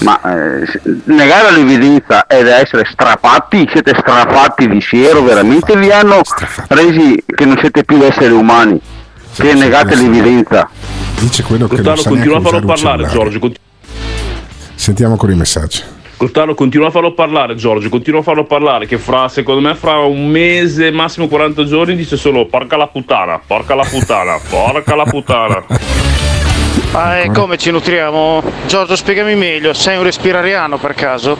Ma 0.00 0.20
eh, 0.22 0.80
negare 1.06 1.50
l'evidenza 1.50 2.28
ed 2.28 2.46
essere 2.46 2.84
strafatti, 2.88 3.68
siete 3.72 3.92
strafatti 3.98 4.68
di 4.68 4.80
siero, 4.80 5.24
veramente 5.24 5.76
vi 5.76 5.90
hanno 5.90 6.20
resi 6.68 7.24
che 7.26 7.44
non 7.44 7.58
siete 7.58 7.82
più 7.82 8.00
esseri 8.04 8.32
umani, 8.32 8.80
che 9.34 9.52
negate 9.54 9.96
l'evidenza. 9.96 10.68
Dice 11.20 11.42
quello 11.42 11.66
che 11.66 11.80
non 11.80 11.96
sa 11.96 12.08
continua 12.08 12.38
a 12.38 12.40
farlo 12.40 12.66
parlare. 12.66 13.08
Giorgio. 13.08 13.52
Sentiamo 14.74 15.12
ancora 15.12 15.32
i 15.32 15.36
messaggi. 15.36 15.82
Cottaro, 16.16 16.54
continua 16.54 16.86
a 16.86 16.90
farlo 16.90 17.12
parlare, 17.12 17.56
Giorgio. 17.56 17.88
Continua 17.88 18.20
a 18.20 18.22
farlo 18.22 18.44
parlare. 18.44 18.86
Che 18.86 18.96
fra, 18.96 19.28
secondo 19.28 19.60
me, 19.60 19.74
fra 19.74 19.98
un 19.98 20.28
mese, 20.28 20.90
massimo 20.90 21.28
40 21.28 21.64
giorni, 21.64 21.94
dice 21.94 22.16
solo 22.16 22.46
porca 22.46 22.76
la 22.76 22.86
puttana, 22.86 23.38
porca 23.44 23.74
la 23.74 23.84
puttana, 23.84 24.38
porca 24.48 24.94
la 24.94 25.04
puttana. 25.04 25.64
Ma 26.92 27.20
e 27.20 27.30
come 27.32 27.58
ci 27.58 27.70
nutriamo? 27.70 28.42
Giorgio, 28.66 28.96
spiegami 28.96 29.34
meglio, 29.34 29.74
sei 29.74 29.98
un 29.98 30.04
respirariano 30.04 30.78
per 30.78 30.94
caso? 30.94 31.36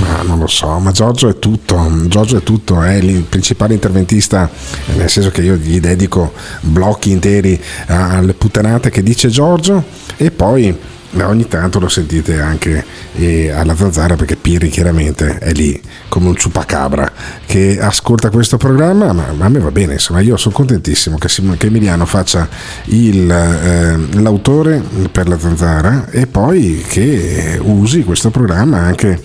Ma 0.00 0.22
non 0.22 0.38
lo 0.38 0.46
so, 0.46 0.78
ma 0.78 0.90
Giorgio 0.90 1.28
è 1.28 1.38
tutto, 1.38 1.90
Giorgio 2.06 2.38
è 2.38 2.42
tutto, 2.42 2.82
è 2.82 2.94
il 2.94 3.22
principale 3.22 3.74
interventista, 3.74 4.50
nel 4.94 5.08
senso 5.08 5.30
che 5.30 5.42
io 5.42 5.54
gli 5.54 5.80
dedico 5.80 6.32
blocchi 6.60 7.10
interi 7.10 7.60
alle 7.86 8.34
puttanate 8.34 8.90
che 8.90 9.02
dice 9.02 9.28
Giorgio 9.28 9.82
e 10.16 10.30
poi 10.30 10.76
eh, 11.12 11.22
ogni 11.22 11.48
tanto 11.48 11.78
lo 11.78 11.88
sentite 11.88 12.40
anche 12.40 12.84
eh, 13.14 13.50
alla 13.50 13.74
zanzara 13.74 14.16
perché 14.16 14.36
Pirri 14.36 14.68
chiaramente 14.68 15.38
è 15.38 15.52
lì 15.52 15.80
come 16.08 16.28
un 16.28 16.36
ciupacabra 16.36 17.10
che 17.46 17.78
ascolta 17.80 18.28
questo 18.28 18.56
programma, 18.56 19.12
ma, 19.12 19.32
a 19.38 19.48
me 19.48 19.58
va 19.58 19.70
bene, 19.70 19.94
insomma 19.94 20.20
io 20.20 20.36
sono 20.36 20.54
contentissimo 20.54 21.16
che, 21.16 21.28
Emiliano 21.66 22.04
faccia 22.06 22.48
il, 22.86 23.30
eh, 23.30 24.20
l'autore 24.20 24.82
per 25.10 25.28
la 25.28 25.38
zanzara 25.38 26.08
e 26.10 26.26
poi 26.26 26.84
che 26.86 27.58
usi 27.62 28.04
questo 28.04 28.30
programma 28.30 28.78
anche 28.78 29.20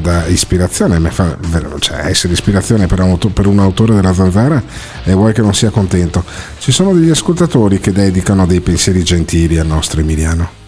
da 0.00 0.26
ispirazione, 0.26 0.98
mi 0.98 1.10
fa- 1.10 1.36
cioè 1.78 2.06
essere 2.06 2.32
ispirazione 2.32 2.86
per 2.86 3.00
un, 3.00 3.18
per 3.32 3.46
un 3.46 3.58
autore 3.58 3.94
della 3.94 4.14
zanzara 4.14 4.62
e 5.04 5.12
vuoi 5.12 5.32
che 5.32 5.42
non 5.42 5.54
sia 5.54 5.70
contento. 5.70 6.24
Ci 6.58 6.72
sono 6.72 6.92
degli 6.92 7.10
ascoltatori 7.10 7.80
che 7.80 7.92
dedicano 7.92 8.46
dei 8.46 8.60
pensieri 8.60 9.02
gentili 9.02 9.58
al 9.58 9.66
nostro 9.66 10.00
Emiliano. 10.00 10.60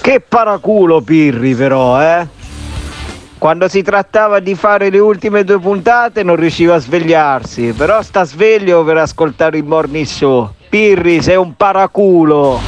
Che 0.00 0.24
paraculo 0.26 1.00
Pirri 1.00 1.54
però, 1.54 2.00
eh? 2.00 2.26
Quando 3.38 3.68
si 3.68 3.82
trattava 3.82 4.40
di 4.40 4.54
fare 4.54 4.88
le 4.88 4.98
ultime 4.98 5.44
due 5.44 5.60
puntate 5.60 6.22
non 6.22 6.36
riusciva 6.36 6.76
a 6.76 6.78
svegliarsi, 6.78 7.74
però 7.76 8.00
sta 8.02 8.24
sveglio 8.24 8.82
per 8.82 8.96
ascoltare 8.96 9.58
il 9.58 9.64
morning 9.64 10.06
show. 10.06 10.52
Pirri, 10.68 11.22
sei 11.22 11.36
un 11.36 11.54
paraculo. 11.54 12.58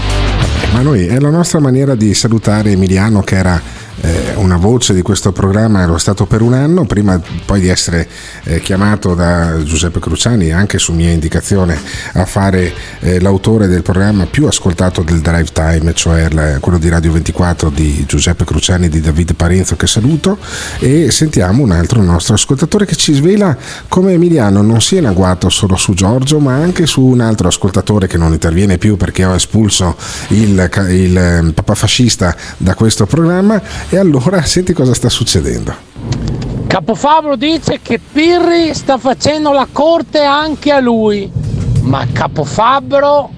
Ma 0.73 0.83
noi 0.83 1.07
è 1.07 1.19
la 1.19 1.31
nostra 1.31 1.59
maniera 1.59 1.95
di 1.95 2.13
salutare 2.13 2.73
Emiliano 2.73 3.23
che 3.23 3.37
era 3.37 3.61
eh, 4.01 4.35
una 4.37 4.57
voce 4.57 4.95
di 4.95 5.03
questo 5.03 5.33
programma, 5.33 5.83
ero 5.83 5.99
stato 5.99 6.27
per 6.27 6.43
un 6.43 6.55
anno, 6.55 6.85
prima 6.85 7.21
poi 7.45 7.61
di 7.61 7.69
essere 7.69 8.09
eh, 8.45 8.61
chiamato 8.61 9.15
da 9.15 9.63
Giuseppe 9.63 10.01
Cruciani, 10.01 10.53
anche 10.53 10.79
su 10.79 10.93
mia 10.93 11.11
indicazione, 11.11 11.79
a 12.15 12.25
fare 12.25 12.73
eh, 13.01 13.21
l'autore 13.21 13.67
del 13.67 13.83
programma 13.83 14.27
più 14.27 14.47
ascoltato 14.47 15.03
del 15.03 15.21
drive 15.21 15.53
time, 15.53 15.95
cioè 15.95 16.29
la- 16.31 16.59
quello 16.61 16.79
di 16.79 16.89
Radio 16.89 17.13
24 17.13 17.71
di 17.71 18.05
Giuseppe 18.07 18.45
Cruciani 18.45 18.87
e 18.87 18.89
di 18.89 19.01
Davide 19.01 19.35
Parenzo 19.35 19.77
che 19.77 19.87
saluto. 19.87 20.39
E 20.79 21.11
sentiamo 21.11 21.63
un 21.63 21.73
altro 21.73 22.03
nostro 22.03 22.35
ascoltatore 22.35 22.87
che 22.87 22.95
ci 22.95 23.13
svela 23.13 23.57
come 23.89 24.13
Emiliano 24.13 24.63
non 24.63 24.81
sia 24.81 24.99
in 24.99 25.07
agguato 25.07 25.49
solo 25.49 25.77
su 25.77 25.95
Giorgio 25.95 26.39
ma 26.39 26.55
anche 26.55 26.87
su 26.87 27.03
un 27.03 27.21
altro 27.21 27.49
ascoltatore 27.49 28.07
che 28.07 28.17
non 28.17 28.33
interviene 28.33 28.79
più 28.79 28.97
perché 28.97 29.25
ho 29.25 29.35
espulso 29.35 29.97
il, 30.29 30.71
il 30.89 31.17
eh, 31.17 31.53
papafascista 31.53 32.35
da 32.57 32.75
questo 32.75 33.07
programma 33.07 33.61
e 33.91 33.97
allora 33.97 34.43
senti 34.43 34.73
cosa 34.73 34.95
sta 34.95 35.09
succedendo. 35.09 35.75
Capofabro 36.67 37.37
dice 37.37 37.81
che 37.81 37.99
Pirri 37.99 38.75
sta 38.75 38.99
facendo 38.99 39.53
la 39.53 39.67
corte 39.71 40.23
anche 40.23 40.71
a 40.71 40.81
lui, 40.81 41.31
ma 41.83 42.07
Capofabbro, 42.13 43.31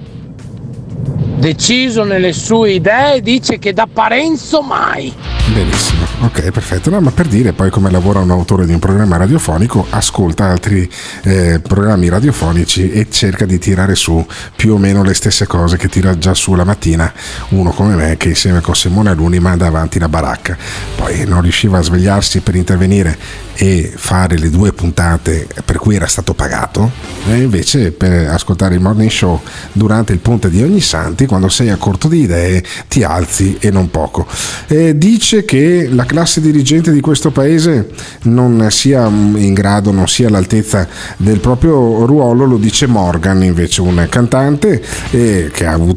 deciso 1.41 2.03
nelle 2.03 2.33
sue 2.33 2.73
idee, 2.73 3.19
dice 3.21 3.57
che 3.57 3.73
da 3.73 3.87
Parenzo 3.91 4.61
mai. 4.61 5.11
Benissimo, 5.51 6.05
ok, 6.21 6.51
perfetto. 6.51 6.91
No, 6.91 7.01
ma 7.01 7.09
per 7.09 7.25
dire 7.25 7.51
poi 7.51 7.71
come 7.71 7.89
lavora 7.89 8.19
un 8.19 8.29
autore 8.29 8.67
di 8.67 8.73
un 8.73 8.79
programma 8.79 9.17
radiofonico, 9.17 9.87
ascolta 9.89 10.45
altri 10.45 10.89
eh, 11.23 11.59
programmi 11.59 12.09
radiofonici 12.09 12.91
e 12.91 13.07
cerca 13.09 13.45
di 13.45 13.57
tirare 13.57 13.95
su 13.95 14.23
più 14.55 14.75
o 14.75 14.77
meno 14.77 15.03
le 15.03 15.15
stesse 15.15 15.47
cose 15.47 15.77
che 15.77 15.89
tira 15.89 16.15
già 16.17 16.35
su 16.35 16.53
la 16.53 16.63
mattina 16.63 17.11
uno 17.49 17.71
come 17.71 17.95
me 17.95 18.17
che 18.17 18.29
insieme 18.29 18.61
con 18.61 18.75
Simone 18.75 19.09
Aluni 19.09 19.39
manda 19.39 19.65
avanti 19.65 19.97
la 19.97 20.07
baracca. 20.07 20.55
Poi 20.95 21.25
non 21.25 21.41
riusciva 21.41 21.79
a 21.79 21.81
svegliarsi 21.81 22.41
per 22.41 22.55
intervenire 22.55 23.17
e 23.55 23.91
fare 23.93 24.37
le 24.37 24.49
due 24.49 24.73
puntate 24.73 25.47
per 25.65 25.77
cui 25.77 25.95
era 25.95 26.07
stato 26.07 26.33
pagato 26.33 26.89
e 27.27 27.41
invece 27.41 27.91
per 27.91 28.29
ascoltare 28.29 28.75
il 28.75 28.81
morning 28.81 29.09
show 29.09 29.41
durante 29.73 30.13
il 30.13 30.19
ponte 30.19 30.49
di 30.49 30.63
Ognissanti 30.63 31.25
quando 31.31 31.47
sei 31.47 31.69
a 31.69 31.77
corto 31.77 32.09
di 32.09 32.23
idee 32.23 32.61
ti 32.89 33.03
alzi 33.03 33.55
e 33.61 33.71
non 33.71 33.89
poco. 33.89 34.27
Eh, 34.67 34.97
dice 34.97 35.45
che 35.45 35.87
la 35.89 36.03
classe 36.03 36.41
dirigente 36.41 36.91
di 36.91 36.99
questo 36.99 37.31
paese 37.31 37.91
non 38.23 38.67
sia 38.69 39.07
in 39.07 39.53
grado, 39.53 39.91
non 39.91 40.09
sia 40.09 40.27
all'altezza 40.27 40.85
del 41.15 41.39
proprio 41.39 42.05
ruolo, 42.05 42.43
lo 42.43 42.57
dice 42.57 42.85
Morgan, 42.85 43.43
invece 43.43 43.79
un 43.79 44.05
cantante 44.09 44.83
eh, 45.11 45.49
che 45.53 45.65
ha 45.65 45.71
avuto 45.71 45.90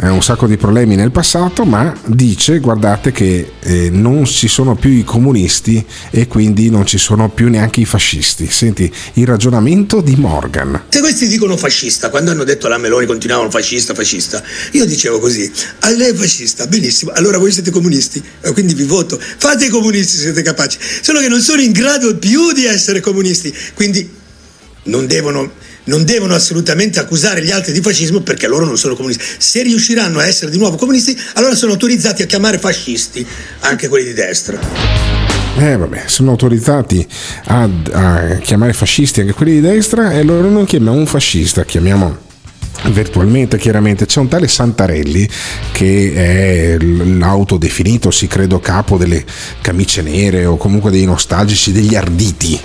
eh, 0.00 0.08
un 0.08 0.22
sacco 0.22 0.46
di 0.46 0.56
problemi 0.56 0.94
nel 0.94 1.10
passato, 1.10 1.64
ma 1.64 1.94
dice 2.06 2.58
guardate 2.58 3.12
che 3.12 3.52
eh, 3.60 3.90
non 3.90 4.24
ci 4.24 4.46
sono 4.46 4.76
più 4.76 4.90
i 4.90 5.04
comunisti 5.04 5.84
e 6.10 6.26
quindi 6.26 6.70
non 6.70 6.86
ci 6.86 6.98
sono 6.98 7.28
più 7.28 7.48
neanche 7.48 7.80
i 7.80 7.84
fascisti. 7.84 8.48
Senti 8.48 8.90
il 9.14 9.26
ragionamento 9.26 10.00
di 10.00 10.14
Morgan. 10.16 10.84
Se 10.88 11.00
questi 11.00 11.26
dicono 11.26 11.56
fascista, 11.56 12.10
quando 12.10 12.30
hanno 12.30 12.44
detto 12.44 12.66
alla 12.66 12.78
Meloni 12.78 13.06
continuavano 13.06 13.50
fascista, 13.50 13.94
fascista, 13.94 14.42
io 14.72 14.86
dicevo 14.86 15.18
così, 15.18 15.50
a 15.80 15.90
lei 15.90 16.10
è 16.10 16.14
fascista, 16.14 16.66
benissimo, 16.66 17.10
allora 17.12 17.38
voi 17.38 17.50
siete 17.50 17.70
comunisti, 17.70 18.22
e 18.40 18.52
quindi 18.52 18.74
vi 18.74 18.84
voto, 18.84 19.18
fate 19.18 19.66
i 19.66 19.68
comunisti 19.68 20.16
se 20.16 20.22
siete 20.22 20.42
capaci, 20.42 20.78
solo 21.02 21.20
che 21.20 21.28
non 21.28 21.40
sono 21.40 21.60
in 21.60 21.72
grado 21.72 22.16
più 22.16 22.52
di 22.52 22.64
essere 22.64 23.00
comunisti, 23.00 23.54
quindi 23.74 24.08
non 24.84 25.06
devono, 25.06 25.50
non 25.84 26.04
devono 26.04 26.34
assolutamente 26.34 26.98
accusare 26.98 27.42
gli 27.42 27.50
altri 27.50 27.72
di 27.72 27.80
fascismo 27.80 28.20
perché 28.20 28.46
loro 28.46 28.64
non 28.64 28.76
sono 28.76 28.94
comunisti. 28.94 29.24
Se 29.38 29.62
riusciranno 29.62 30.18
a 30.18 30.26
essere 30.26 30.50
di 30.50 30.58
nuovo 30.58 30.76
comunisti, 30.76 31.18
allora 31.34 31.54
sono 31.54 31.72
autorizzati 31.72 32.22
a 32.22 32.26
chiamare 32.26 32.58
fascisti 32.58 33.26
anche 33.60 33.88
quelli 33.88 34.06
di 34.06 34.14
destra. 34.14 34.58
Eh 35.56 35.76
vabbè, 35.76 36.04
sono 36.06 36.30
autorizzati 36.30 37.06
a, 37.46 37.68
a 37.92 38.36
chiamare 38.36 38.72
fascisti 38.72 39.20
anche 39.20 39.32
quelli 39.32 39.54
di 39.54 39.60
destra 39.60 40.12
e 40.12 40.22
loro 40.22 40.48
non 40.48 40.64
chiamiamo 40.64 40.96
un 40.96 41.06
fascista, 41.06 41.64
chiamiamo 41.64 42.26
virtualmente 42.86 43.58
chiaramente. 43.58 44.06
C'è 44.06 44.20
un 44.20 44.28
tale 44.28 44.48
Santarelli 44.48 45.28
che 45.72 46.12
è 46.14 46.76
l'autodefinito 46.78 48.10
si 48.10 48.26
credo 48.26 48.60
capo 48.60 48.96
delle 48.96 49.24
camicie 49.60 50.02
nere 50.02 50.44
o 50.44 50.56
comunque 50.56 50.90
dei 50.90 51.04
nostalgici 51.04 51.72
degli 51.72 51.94
arditi 51.94 52.58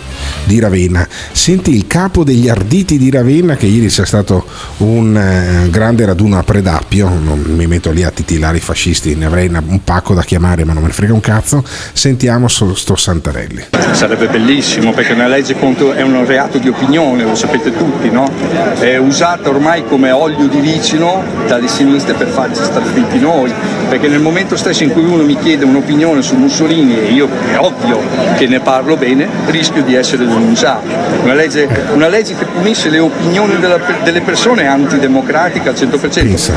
di 0.45 0.59
Ravenna. 0.59 1.07
Senti 1.31 1.75
il 1.75 1.87
capo 1.87 2.23
degli 2.23 2.49
arditi 2.49 2.97
di 2.97 3.09
Ravenna 3.09 3.55
che 3.55 3.65
ieri 3.65 3.87
c'è 3.87 4.05
stato 4.05 4.45
un 4.77 5.15
eh, 5.15 5.69
grande 5.69 6.05
raduno 6.05 6.37
a 6.37 6.43
Predappio 6.43 7.09
non 7.09 7.39
mi 7.39 7.67
metto 7.67 7.91
lì 7.91 8.03
a 8.03 8.11
titilare 8.11 8.57
i 8.57 8.61
fascisti 8.61 9.15
ne 9.15 9.25
avrei 9.25 9.47
un 9.47 9.83
pacco 9.83 10.13
da 10.13 10.23
chiamare 10.23 10.63
ma 10.63 10.73
non 10.73 10.81
me 10.81 10.87
ne 10.89 10.93
frega 10.93 11.13
un 11.13 11.21
cazzo. 11.21 11.63
Sentiamo 11.93 12.47
sto 12.47 12.95
Santarelli. 12.95 13.65
Sarebbe 13.91 14.27
bellissimo 14.27 14.93
perché 14.93 15.13
una 15.13 15.27
legge 15.27 15.57
contro 15.57 15.93
è 15.93 16.01
un 16.01 16.25
reato 16.25 16.57
di 16.57 16.69
opinione 16.69 17.23
lo 17.23 17.35
sapete 17.35 17.75
tutti 17.75 18.09
no? 18.09 18.31
è 18.79 18.97
usata 18.97 19.49
ormai 19.49 19.85
come 19.85 20.02
olio 20.11 20.47
di 20.47 20.59
vicino 20.59 21.23
dalle 21.47 21.67
sinistre 21.67 22.13
per 22.13 22.27
farci 22.27 22.63
star 22.63 22.83
zitti 22.93 23.19
noi, 23.19 23.51
perché 23.89 24.07
nel 24.07 24.19
momento 24.19 24.55
stesso 24.55 24.83
in 24.83 24.91
cui 24.91 25.03
uno 25.03 25.23
mi 25.23 25.37
chiede 25.37 25.65
un'opinione 25.65 26.21
su 26.21 26.35
Mussolini 26.35 26.99
e 26.99 27.11
io 27.11 27.27
è 27.51 27.57
ovvio 27.57 27.99
che 28.35 28.47
ne 28.47 28.59
parlo 28.59 28.95
bene, 28.95 29.27
rischio 29.47 29.83
di 29.83 29.95
essere 29.95 30.25
denunciato. 30.25 30.87
Una 31.23 31.33
legge, 31.33 31.67
una 31.93 32.07
legge 32.07 32.35
che 32.35 32.45
punisce 32.45 32.89
le 32.89 32.99
opinioni 32.99 33.57
della, 33.57 33.79
delle 34.03 34.21
persone 34.21 34.63
è 34.63 34.65
antidemocratica 34.65 35.69
al 35.69 35.75
100%. 35.75 36.13
Pensa, 36.13 36.53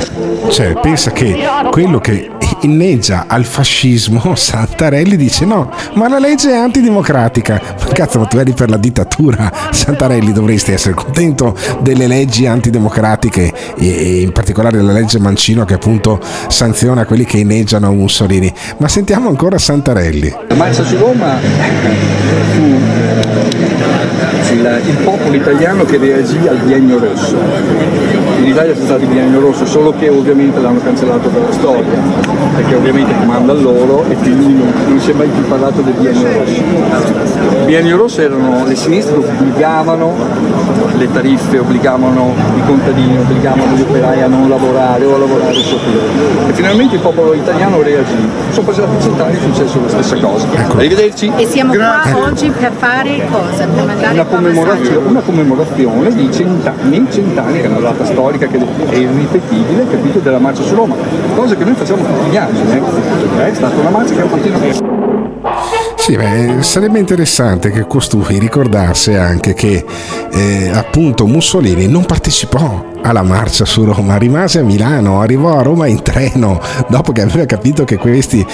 cioè, 0.49 0.73
pensa 0.81 1.11
che 1.11 1.39
quello 1.71 1.99
che 2.01 2.31
inneggia 2.61 3.25
al 3.27 3.45
fascismo, 3.45 4.35
Santarelli 4.37 5.17
dice 5.17 5.45
no, 5.45 5.71
ma 5.95 6.09
la 6.09 6.19
legge 6.19 6.51
è 6.51 6.57
antidemocratica. 6.57 7.61
Ma 7.79 7.93
cazzo, 7.93 8.19
ma 8.19 8.27
tu 8.27 8.39
eri 8.39 8.53
per 8.53 8.71
la 8.71 8.77
dittatura, 8.77 9.51
Santarelli 9.71 10.33
dovresti 10.33 10.73
essere 10.73 10.95
contento 10.95 11.57
delle 11.81 12.07
leggi 12.07 12.47
antidemocratiche 12.47 13.53
e 13.77 14.21
in 14.21 14.33
particolare 14.33 14.81
la 14.81 14.93
legge 14.93 15.19
Mancino 15.19 15.65
che 15.65 15.75
appunto 15.75 16.21
sanziona 16.49 17.05
quelli 17.05 17.25
che 17.25 17.39
inneggiano 17.39 17.93
Mussolini. 17.93 18.53
Ma 18.79 18.89
sentiamo 18.89 19.29
ancora 19.29 19.59
Santarelli. 19.59 20.35
La 20.49 20.55
marcia 20.55 20.85
su 20.85 20.97
Roma 20.97 21.39
fu 22.55 23.05
il, 24.57 24.81
il 24.87 24.97
popolo 25.05 25.35
italiano 25.35 25.85
che 25.85 25.99
reagì 25.99 26.39
al 26.49 26.57
biennio 26.57 26.99
rosso. 26.99 27.37
In 28.39 28.47
Italia 28.47 28.75
c'è 28.75 28.81
stato 28.81 29.03
il 29.03 29.09
biennio 29.09 29.41
rosso, 29.41 29.67
solo 29.67 29.93
che 29.99 30.09
ovviamente 30.09 30.61
l'hanno 30.61 30.81
cancellato 30.83 31.29
dalla 31.29 31.53
storia, 31.53 31.99
perché 32.55 32.75
ovviamente 32.75 33.13
comanda 33.19 33.53
loro 33.53 34.05
e 34.09 34.15
quindi 34.15 34.55
non, 34.55 34.73
non 34.89 35.01
si 35.01 35.11
è 35.11 35.15
mai 35.15 35.29
più 35.29 35.47
parlato 35.47 35.81
del 35.83 35.95
biennio 35.95 36.33
rosso. 36.33 36.63
Il 37.59 37.65
biennio 37.67 37.97
rosso 37.97 38.21
erano 38.21 38.65
le 38.67 38.75
sinistre 38.75 39.17
obbligavano 39.17 40.15
le 40.97 41.13
tariffe, 41.13 41.59
obbligavano 41.59 42.35
i 42.57 42.67
contadini, 42.67 43.19
obbligavano 43.19 43.77
gli 43.77 43.83
operai 43.83 44.23
a 44.23 44.27
non 44.27 44.49
lavorare 44.49 45.05
o 45.05 45.15
a 45.15 45.19
lavorare 45.19 45.55
sotto 45.55 45.91
loro. 45.91 46.49
E 46.49 46.53
finalmente 46.53 46.95
il 46.95 47.01
popolo 47.01 47.35
italiano 47.35 47.83
reagì. 47.83 48.46
Sono 48.57 48.69
passati 48.69 49.03
cent'anni 49.03 49.35
e 49.35 49.37
è 49.37 49.41
successo 49.43 49.81
la 49.83 49.89
stessa 49.91 50.17
cosa. 50.17 50.47
Arrivederci. 50.77 51.31
E 51.37 51.45
siamo 51.45 51.75
qua 51.75 52.05
oggi 52.15 52.49
per 52.49 52.73
fare 52.73 53.29
cosa? 53.31 53.67
Per 53.67 53.85
mandare 53.85 54.15
Una 54.15 54.25
commemorazione, 54.25 55.09
una 55.09 55.21
commemorazione 55.21 56.15
di 56.15 56.33
cent'anni, 56.33 57.07
cent'anni, 57.11 57.61
che 57.61 57.65
è 57.65 57.69
una 57.69 57.81
data 57.81 58.07
storica 58.07 58.47
che 58.47 58.57
è 58.57 58.97
irripetibile, 58.97 59.87
capito, 59.91 60.21
della 60.21 60.39
marcia 60.39 60.63
su 60.63 60.75
Roma. 60.75 60.95
Cosa 61.35 61.55
che 61.55 61.65
noi 61.65 61.75
facciamo 61.75 62.03
tutti 62.03 62.31
gli 62.31 62.37
anni, 62.39 62.61
eh. 62.73 63.51
è 63.51 63.53
stata 63.53 63.77
una 63.77 63.91
marcia 63.91 64.15
che 64.15 64.27
continua 64.27 64.96
Sì, 66.07 66.15
beh, 66.15 66.63
sarebbe 66.63 67.01
interessante 67.01 67.73
che 67.73 67.85
costui 67.89 68.39
ricordasse 68.39 69.19
anche 69.19 69.55
che 69.55 69.85
eh, 70.31 70.71
appunto 70.73 71.27
Mussolini 71.27 71.89
non 71.89 72.05
partecipò 72.05 72.93
alla 73.03 73.25
marcia 73.25 73.65
su 73.65 73.83
Roma, 73.83 74.17
rimase 74.17 74.61
a 74.61 74.63
Milano, 74.63 75.21
arrivò 75.21 75.59
a 75.59 75.63
Roma 75.63 75.89
in 75.89 76.03
treno 76.03 76.61
dopo 76.87 77.11
che 77.11 77.23
aveva 77.23 77.45
capito 77.45 77.83
che 77.83 77.97
questi 77.97 78.47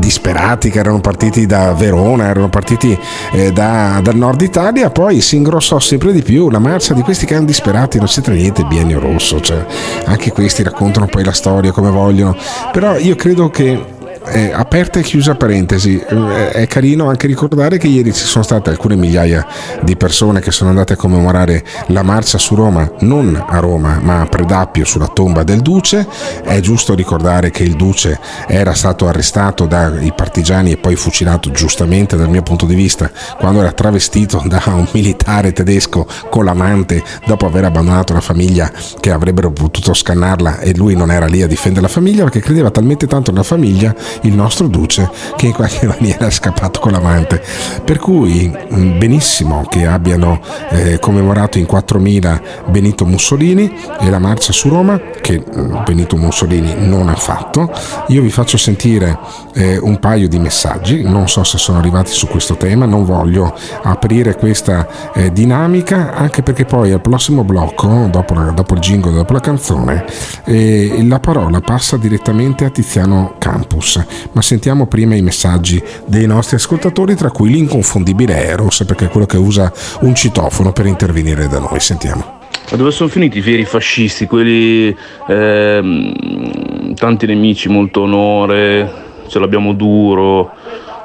disperati 0.00 0.68
che 0.68 0.80
erano 0.80 1.00
partiti 1.00 1.46
da 1.46 1.72
Verona, 1.72 2.26
erano 2.26 2.50
partiti 2.50 2.98
eh, 3.32 3.52
da- 3.52 4.00
dal 4.02 4.16
nord 4.16 4.42
Italia, 4.42 4.90
poi 4.90 5.22
si 5.22 5.36
ingrossò 5.36 5.78
sempre 5.78 6.12
di 6.12 6.20
più 6.20 6.50
la 6.50 6.58
marcia 6.58 6.92
di 6.92 7.00
questi 7.00 7.24
che 7.24 7.32
erano 7.32 7.46
disperati, 7.46 7.96
non 7.96 8.06
c'entra 8.06 8.34
niente 8.34 8.64
biennio 8.64 9.00
rosso, 9.00 9.40
cioè 9.40 9.64
anche 10.04 10.30
questi 10.30 10.62
raccontano 10.62 11.06
poi 11.06 11.24
la 11.24 11.32
storia 11.32 11.72
come 11.72 11.88
vogliono, 11.88 12.36
però 12.70 12.98
io 12.98 13.16
credo 13.16 13.48
che 13.48 14.00
eh, 14.26 14.52
aperta 14.52 14.98
e 14.98 15.02
chiusa 15.02 15.34
parentesi, 15.34 15.98
eh, 15.98 16.50
è 16.50 16.66
carino 16.66 17.08
anche 17.08 17.26
ricordare 17.26 17.78
che 17.78 17.86
ieri 17.86 18.12
ci 18.12 18.24
sono 18.24 18.44
state 18.44 18.70
alcune 18.70 18.96
migliaia 18.96 19.46
di 19.82 19.96
persone 19.96 20.40
che 20.40 20.50
sono 20.50 20.70
andate 20.70 20.94
a 20.94 20.96
commemorare 20.96 21.64
la 21.88 22.02
marcia 22.02 22.38
su 22.38 22.54
Roma, 22.54 22.90
non 23.00 23.42
a 23.46 23.58
Roma 23.58 23.98
ma 24.02 24.20
a 24.20 24.26
Predappio 24.26 24.84
sulla 24.84 25.08
tomba 25.08 25.42
del 25.42 25.60
Duce. 25.60 26.06
È 26.42 26.60
giusto 26.60 26.94
ricordare 26.94 27.50
che 27.50 27.62
il 27.62 27.76
Duce 27.76 28.18
era 28.46 28.74
stato 28.74 29.08
arrestato 29.08 29.66
dai 29.66 30.12
partigiani 30.14 30.72
e 30.72 30.76
poi 30.76 30.96
fucilato 30.96 31.50
giustamente 31.50 32.16
dal 32.16 32.28
mio 32.28 32.42
punto 32.42 32.66
di 32.66 32.74
vista 32.74 33.10
quando 33.38 33.60
era 33.60 33.72
travestito 33.72 34.42
da 34.46 34.62
un 34.66 34.86
militare 34.92 35.52
tedesco 35.52 36.06
con 36.30 36.44
l'amante 36.44 37.02
dopo 37.26 37.46
aver 37.46 37.64
abbandonato 37.64 38.12
la 38.12 38.20
famiglia 38.20 38.70
che 39.00 39.10
avrebbero 39.10 39.50
potuto 39.50 39.94
scannarla 39.94 40.60
e 40.60 40.74
lui 40.76 40.94
non 40.94 41.10
era 41.10 41.26
lì 41.26 41.42
a 41.42 41.46
difendere 41.46 41.86
la 41.86 41.92
famiglia 41.92 42.24
perché 42.24 42.40
credeva 42.40 42.70
talmente 42.70 43.06
tanto 43.06 43.30
nella 43.30 43.42
famiglia 43.42 43.94
il 44.22 44.34
nostro 44.34 44.68
Duce 44.68 45.10
che 45.36 45.46
in 45.46 45.52
qualche 45.52 45.86
maniera 45.88 46.26
è 46.26 46.30
scappato 46.30 46.80
con 46.80 46.92
l'amante. 46.92 47.42
Per 47.84 47.98
cui 47.98 48.48
mh, 48.48 48.98
benissimo 48.98 49.66
che 49.68 49.86
abbiano 49.86 50.40
eh, 50.70 50.98
commemorato 50.98 51.58
in 51.58 51.66
4.000 51.70 52.40
Benito 52.68 53.04
Mussolini 53.04 53.72
e 54.00 54.10
la 54.10 54.18
marcia 54.18 54.52
su 54.52 54.68
Roma 54.68 55.00
che 55.20 55.38
mh, 55.38 55.82
Benito 55.84 56.16
Mussolini 56.16 56.74
non 56.78 57.08
ha 57.08 57.16
fatto. 57.16 57.70
Io 58.08 58.22
vi 58.22 58.30
faccio 58.30 58.56
sentire 58.56 59.18
eh, 59.54 59.78
un 59.78 59.98
paio 59.98 60.28
di 60.28 60.38
messaggi, 60.38 61.02
non 61.02 61.28
so 61.28 61.44
se 61.44 61.58
sono 61.58 61.78
arrivati 61.78 62.10
su 62.10 62.26
questo 62.26 62.56
tema, 62.56 62.86
non 62.86 63.04
voglio 63.04 63.54
aprire 63.82 64.36
questa 64.36 65.12
eh, 65.14 65.32
dinamica 65.32 66.14
anche 66.14 66.42
perché 66.42 66.64
poi 66.64 66.92
al 66.92 67.00
prossimo 67.00 67.44
blocco, 67.44 68.08
dopo, 68.10 68.34
la, 68.34 68.50
dopo 68.50 68.74
il 68.74 68.80
jingle, 68.80 69.12
dopo 69.12 69.32
la 69.32 69.40
canzone, 69.40 70.04
eh, 70.44 71.04
la 71.06 71.20
parola 71.20 71.60
passa 71.60 71.96
direttamente 71.96 72.64
a 72.64 72.70
Tiziano 72.70 73.34
Campus. 73.38 74.01
Ma 74.32 74.42
sentiamo 74.42 74.86
prima 74.86 75.14
i 75.14 75.22
messaggi 75.22 75.82
dei 76.06 76.26
nostri 76.26 76.56
ascoltatori, 76.56 77.14
tra 77.14 77.30
cui 77.30 77.50
l'inconfondibile 77.50 78.44
Eros, 78.44 78.84
perché 78.86 79.06
è 79.06 79.08
quello 79.08 79.26
che 79.26 79.36
usa 79.36 79.72
un 80.00 80.14
citofono 80.14 80.72
per 80.72 80.86
intervenire 80.86 81.48
da 81.48 81.58
noi. 81.58 81.80
Sentiamo. 81.80 82.40
Ma 82.70 82.76
dove 82.76 82.90
sono 82.90 83.08
finiti 83.08 83.38
i 83.38 83.40
veri 83.40 83.64
fascisti, 83.64 84.26
quelli 84.26 84.96
ehm, 85.28 86.94
tanti 86.94 87.26
nemici, 87.26 87.68
molto 87.68 88.02
onore, 88.02 88.90
ce 89.26 89.38
l'abbiamo 89.38 89.72
duro, 89.72 90.52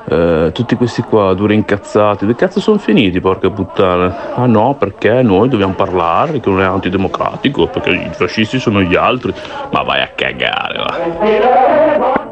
eh, 0.10 0.52
tutti 0.53 0.76
questi 0.76 1.02
qua, 1.02 1.34
duri 1.34 1.56
incazzati, 1.56 2.26
dove 2.26 2.38
cazzo 2.38 2.61
sono 2.61 2.78
finiti, 2.78 3.19
porca 3.19 3.49
puttana? 3.49 4.36
Ah 4.36 4.45
no, 4.45 4.76
perché 4.76 5.22
noi 5.22 5.49
dobbiamo 5.49 5.74
parlare, 5.74 6.40
che 6.40 6.49
non 6.49 6.61
è 6.61 6.65
antidemocratico, 6.65 7.68
perché 7.68 7.90
i 7.90 8.10
fascisti 8.14 8.60
sono 8.60 8.82
gli 8.82 8.95
altri, 8.95 9.34
ma 9.72 9.84
vai 9.84 10.02
a 10.02 10.10
cagare, 10.15 10.78
va. 10.78 12.27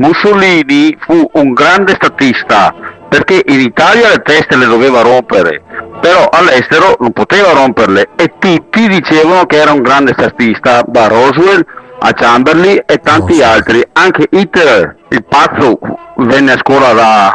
Mussolini 0.00 0.96
fu 0.98 1.28
un 1.34 1.52
grande 1.52 1.92
statista 1.94 2.74
perché 3.06 3.42
in 3.46 3.60
Italia 3.60 4.08
le 4.08 4.22
teste 4.22 4.56
le 4.56 4.64
doveva 4.64 5.02
rompere, 5.02 5.62
però 6.00 6.26
all'estero 6.30 6.96
non 7.00 7.12
poteva 7.12 7.52
romperle 7.52 8.08
e 8.16 8.32
tutti 8.38 8.88
dicevano 8.88 9.44
che 9.44 9.56
era 9.56 9.72
un 9.72 9.82
grande 9.82 10.14
statista, 10.14 10.82
da 10.86 11.06
Roswell 11.06 11.66
a 11.98 12.12
Chamberlain 12.12 12.82
e 12.86 12.96
tanti 12.96 13.42
altri. 13.42 13.86
Anche 13.92 14.26
Hitler, 14.30 14.96
il 15.08 15.22
pazzo, 15.24 15.78
venne 16.16 16.52
a 16.52 16.58
scuola 16.58 16.92
da, 16.94 17.34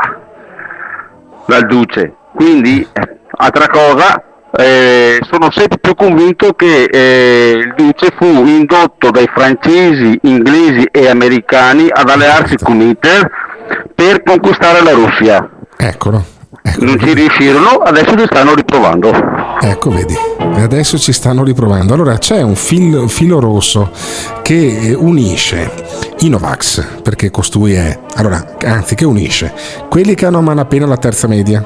dal 1.45 1.67
Duce. 1.67 2.15
Quindi, 2.33 2.87
altra 3.37 3.67
cosa, 3.67 4.23
eh, 4.57 5.19
sono 5.29 5.49
sempre 5.51 5.77
più 5.79 5.95
convinto 5.95 6.53
che 6.53 6.83
eh, 6.83 7.51
il 7.57 7.73
Duce 7.75 8.13
fu 8.17 8.25
indotto 8.25 9.11
dai 9.11 9.29
francesi, 9.33 10.19
inglesi 10.23 10.87
e 10.91 11.07
americani 11.07 11.87
ad 11.91 12.09
allearsi 12.09 12.55
con 12.61 12.79
Hitler 12.79 13.29
per 13.93 14.23
conquistare 14.23 14.81
la 14.83 14.91
Russia. 14.91 15.49
Eccolo. 15.77 16.33
Non 16.79 16.97
ci 16.99 17.13
riuscirono, 17.13 17.77
adesso 17.77 18.17
ci 18.17 18.25
stanno 18.25 18.55
riprovando. 18.55 19.11
Ecco, 19.61 19.91
vedi, 19.91 20.15
adesso 20.55 20.97
ci 20.97 21.13
stanno 21.13 21.43
riprovando. 21.43 21.93
Allora 21.93 22.17
c'è 22.17 22.41
un 22.41 22.55
fil- 22.55 23.07
filo 23.07 23.39
rosso 23.39 23.91
che 24.41 24.79
eh, 24.79 24.93
unisce 24.93 25.71
i 26.19 26.29
Novax, 26.29 27.01
perché 27.03 27.29
costui 27.29 27.73
è, 27.73 27.97
allora, 28.15 28.55
anzi, 28.63 28.95
che 28.95 29.05
unisce 29.05 29.53
quelli 29.89 30.15
che 30.15 30.25
hanno 30.25 30.39
a 30.39 30.41
malapena 30.41 30.87
la 30.87 30.97
terza 30.97 31.27
media, 31.27 31.63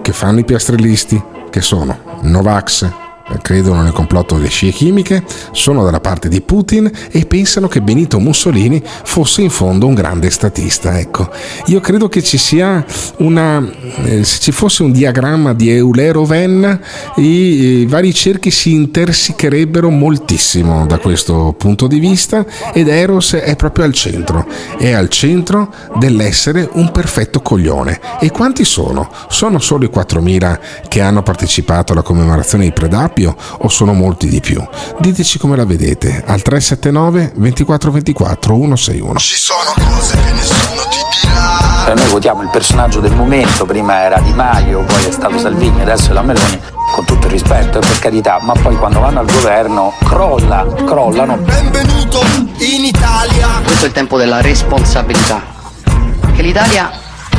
che 0.00 0.12
fanno 0.12 0.38
i 0.38 0.44
piastrellisti, 0.44 1.20
che 1.56 1.62
sono 1.62 1.98
Novax, 2.20 3.05
credono 3.42 3.82
nel 3.82 3.92
complotto 3.92 4.36
delle 4.36 4.48
scie 4.48 4.70
chimiche, 4.70 5.24
sono 5.52 5.84
dalla 5.84 6.00
parte 6.00 6.28
di 6.28 6.40
Putin 6.40 6.90
e 7.10 7.26
pensano 7.26 7.68
che 7.68 7.80
Benito 7.80 8.18
Mussolini 8.18 8.82
fosse 9.04 9.42
in 9.42 9.50
fondo 9.50 9.86
un 9.86 9.94
grande 9.94 10.30
statista. 10.30 10.98
Ecco, 10.98 11.28
io 11.66 11.80
credo 11.80 12.08
che 12.08 12.22
ci 12.22 12.38
sia 12.38 12.84
una, 13.18 13.64
eh, 14.04 14.24
se 14.24 14.38
ci 14.40 14.52
fosse 14.52 14.82
un 14.82 14.92
diagramma 14.92 15.54
di 15.54 15.70
Euler-Oven, 15.70 16.80
i, 17.16 17.22
i 17.22 17.86
vari 17.86 18.12
cerchi 18.14 18.50
si 18.50 18.72
intersicherebbero 18.72 19.90
moltissimo 19.90 20.86
da 20.86 20.98
questo 20.98 21.54
punto 21.56 21.86
di 21.86 21.98
vista 21.98 22.44
ed 22.72 22.88
Eros 22.88 23.34
è 23.34 23.56
proprio 23.56 23.84
al 23.84 23.92
centro, 23.92 24.46
è 24.78 24.92
al 24.92 25.08
centro 25.08 25.72
dell'essere 25.98 26.68
un 26.72 26.90
perfetto 26.90 27.40
coglione. 27.40 28.00
E 28.20 28.30
quanti 28.30 28.64
sono? 28.64 29.10
Sono 29.28 29.58
solo 29.58 29.84
i 29.84 29.90
4.000 29.92 30.58
che 30.88 31.00
hanno 31.00 31.22
partecipato 31.22 31.92
alla 31.92 32.02
commemorazione 32.02 32.64
di 32.64 32.72
Predappio 33.16 33.34
o 33.60 33.68
sono 33.68 33.94
molti 33.94 34.28
di 34.28 34.40
più? 34.40 34.62
Diteci 34.98 35.38
come 35.38 35.56
la 35.56 35.64
vedete 35.64 36.22
al 36.26 36.42
379 36.42 37.32
24 37.36 37.90
24 37.90 38.54
161. 38.54 39.18
Ci 39.18 39.36
sono 39.36 39.72
cose 39.74 40.18
che 40.18 40.32
nessuno 40.32 40.82
ti 40.90 40.98
Eh, 41.88 41.94
Noi 41.94 42.08
votiamo 42.10 42.42
il 42.42 42.50
personaggio 42.50 43.00
del 43.00 43.14
momento, 43.14 43.64
prima 43.64 44.02
era 44.02 44.20
Di 44.20 44.32
Maio, 44.34 44.82
poi 44.84 45.06
è 45.06 45.10
stato 45.10 45.38
Salvini, 45.38 45.80
adesso 45.80 46.10
è 46.10 46.12
la 46.12 46.22
Meloni, 46.22 46.60
con 46.94 47.04
tutto 47.06 47.26
il 47.26 47.32
rispetto, 47.32 47.78
eh, 47.78 47.86
per 47.86 47.98
carità, 48.00 48.38
ma 48.42 48.52
poi 48.52 48.76
quando 48.76 49.00
vanno 49.00 49.20
al 49.20 49.30
governo 49.30 49.94
crolla, 50.04 50.66
crollano. 50.84 51.36
Benvenuto 51.38 52.20
in 52.58 52.84
Italia. 52.84 53.48
Questo 53.64 53.84
è 53.84 53.88
il 53.88 53.94
tempo 53.94 54.18
della 54.18 54.42
responsabilità. 54.42 55.40
Che 56.34 56.42
l'Italia 56.42 56.90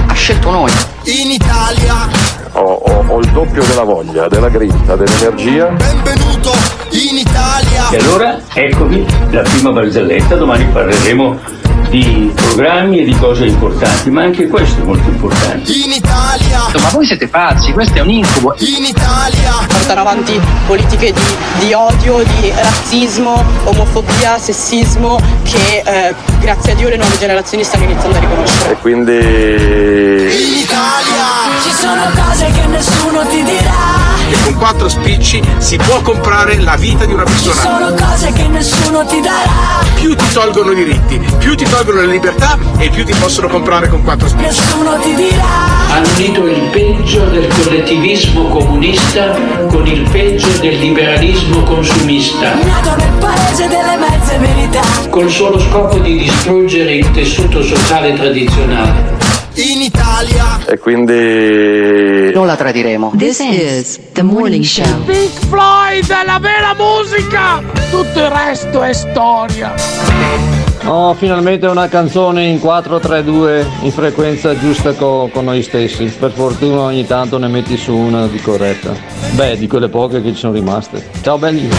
ha 0.07 0.13
scelto 0.13 0.49
noi. 0.49 0.71
In 1.03 1.29
Italia. 1.29 2.26
Ho, 2.57 2.63
ho- 2.63 3.05
ho 3.07 3.19
il 3.19 3.27
doppio 3.29 3.63
della 3.65 3.83
voglia, 3.83 4.27
della 4.27 4.49
grinta, 4.49 4.95
dell'energia. 4.95 5.67
Benvenuto 5.67 6.51
in 6.91 7.17
Italia. 7.17 7.89
E 7.91 7.97
allora 7.97 8.39
eccovi 8.51 9.05
la 9.29 9.41
prima 9.41 9.71
barzelletta, 9.71 10.35
domani 10.35 10.65
parleremo 10.65 11.37
di 11.89 12.31
programmi 12.35 12.99
e 12.99 13.05
di 13.05 13.15
cose 13.17 13.45
importanti, 13.45 14.09
ma 14.09 14.23
anche 14.23 14.47
questo 14.47 14.81
è 14.81 14.83
molto 14.83 15.07
importante. 15.09 15.71
In 15.71 15.91
Italia. 15.91 16.59
Ma 16.81 16.89
voi 16.91 17.05
siete 17.05 17.27
pazzi, 17.27 17.71
questo 17.71 17.97
è 17.97 18.01
un 18.01 18.09
incubo. 18.09 18.55
In 18.59 18.85
Italia. 18.85 19.51
portare 19.67 19.99
avanti 19.99 20.39
politiche 20.65 21.13
di, 21.13 21.65
di 21.65 21.73
odio, 21.73 22.23
di 22.23 22.51
razzismo, 22.55 23.43
omofobia, 23.65 24.37
sessismo 24.37 25.19
che 25.43 25.83
eh, 25.85 26.15
grazie 26.39 26.73
a 26.73 26.75
Dio 26.75 26.89
le 26.89 26.97
nuove 26.97 27.17
generazioni 27.17 27.63
stanno 27.63 27.85
iniziando 27.85 28.17
a 28.17 28.19
riconoscere. 28.21 28.71
E 28.71 28.75
quindi... 28.77 30.25
Ci 31.63 31.71
sono 31.73 32.01
cose 32.13 32.51
che 32.51 32.65
nessuno 32.67 33.25
ti 33.27 33.43
dirà. 33.43 34.16
E 34.29 34.35
con 34.43 34.55
quattro 34.55 34.89
spicci 34.89 35.41
si 35.57 35.77
può 35.77 36.01
comprare 36.01 36.59
la 36.59 36.75
vita 36.75 37.05
di 37.05 37.13
una 37.13 37.23
Ci 37.25 37.31
persona. 37.31 37.61
sono 37.61 37.93
cose 37.93 38.31
che 38.33 38.47
nessuno 38.47 39.05
ti 39.05 39.21
darà. 39.21 39.85
Più 39.95 40.15
ti 40.15 40.25
tolgono 40.33 40.71
i 40.71 40.75
diritti, 40.75 41.19
più 41.37 41.55
ti 41.55 41.63
tolgono 41.65 42.01
le 42.01 42.07
libertà 42.07 42.57
e 42.77 42.89
più 42.89 43.05
ti 43.05 43.13
possono 43.13 43.47
comprare 43.47 43.87
con 43.87 44.03
quattro 44.03 44.27
spicci. 44.27 44.45
Nessuno 44.45 44.97
ti 44.99 45.15
dirà. 45.15 45.75
Hanno 45.89 46.07
unito 46.17 46.45
il 46.45 46.59
peggio 46.71 47.23
del 47.25 47.47
collettivismo 47.47 48.49
comunista 48.49 49.31
con 49.69 49.87
il 49.87 50.01
peggio 50.09 50.49
del 50.59 50.77
liberalismo 50.77 51.63
consumista, 51.63 52.53
Nato 52.53 52.95
nel 52.97 53.11
paese 53.19 53.67
delle 53.67 53.95
mezze 53.97 54.37
verità. 54.37 54.81
col 55.09 55.29
solo 55.29 55.57
scopo 55.59 55.97
di 55.99 56.17
distruggere 56.19 56.93
il 56.95 57.09
tessuto 57.11 57.63
sociale 57.63 58.13
tradizionale. 58.13 59.16
Italia. 60.17 60.65
E 60.65 60.79
quindi... 60.79 62.31
Non 62.33 62.47
la 62.47 62.55
tradiremo. 62.55 63.13
This 63.15 63.39
is 63.39 63.99
the 64.13 64.23
morning 64.23 64.63
show. 64.63 64.83
Pink 65.05 65.29
Floyd 65.47 66.09
è 66.09 66.25
la 66.25 66.39
vera 66.39 66.73
musica! 66.75 67.61
Tutto 67.91 68.19
il 68.19 68.29
resto 68.29 68.81
è 68.81 68.93
storia. 68.93 69.75
Oh, 70.85 71.13
finalmente 71.13 71.67
una 71.67 71.87
canzone 71.87 72.45
in 72.45 72.57
4-3-2 72.57 73.65
in 73.81 73.91
frequenza 73.91 74.57
giusta 74.57 74.93
co- 74.93 75.29
con 75.31 75.45
noi 75.45 75.61
stessi. 75.61 76.05
Per 76.05 76.31
fortuna 76.31 76.81
ogni 76.81 77.05
tanto 77.05 77.37
ne 77.37 77.47
metti 77.47 77.77
su 77.77 77.93
una 77.95 78.25
di 78.25 78.41
corretta. 78.41 78.93
Beh, 79.31 79.57
di 79.57 79.67
quelle 79.67 79.89
poche 79.89 80.21
che 80.21 80.29
ci 80.29 80.37
sono 80.37 80.53
rimaste. 80.53 81.09
Ciao 81.21 81.37
belli. 81.37 81.69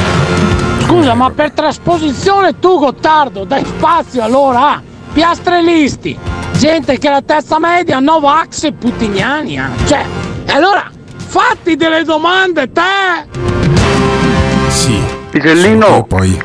Scusa, 0.82 1.14
ma 1.14 1.30
per 1.30 1.52
trasposizione 1.52 2.58
tu, 2.58 2.78
Gottardo, 2.78 3.44
dai 3.44 3.64
spazio 3.64 4.22
allora 4.22 4.74
a 4.74 4.82
piastrellisti, 5.12 6.16
gente 6.58 6.98
che 6.98 7.08
la 7.08 7.22
terza 7.22 7.58
media, 7.58 8.00
Novax 8.00 8.64
e 8.64 8.72
putiniani. 8.72 9.58
eh. 9.58 9.86
Cioè, 9.86 10.04
e 10.46 10.52
allora 10.52 10.90
fatti 11.16 11.76
delle 11.76 12.02
domande 12.04 12.70
te! 12.72 13.26
Sì. 14.68 15.00
Pisellino, 15.30 16.04
poi 16.04 16.36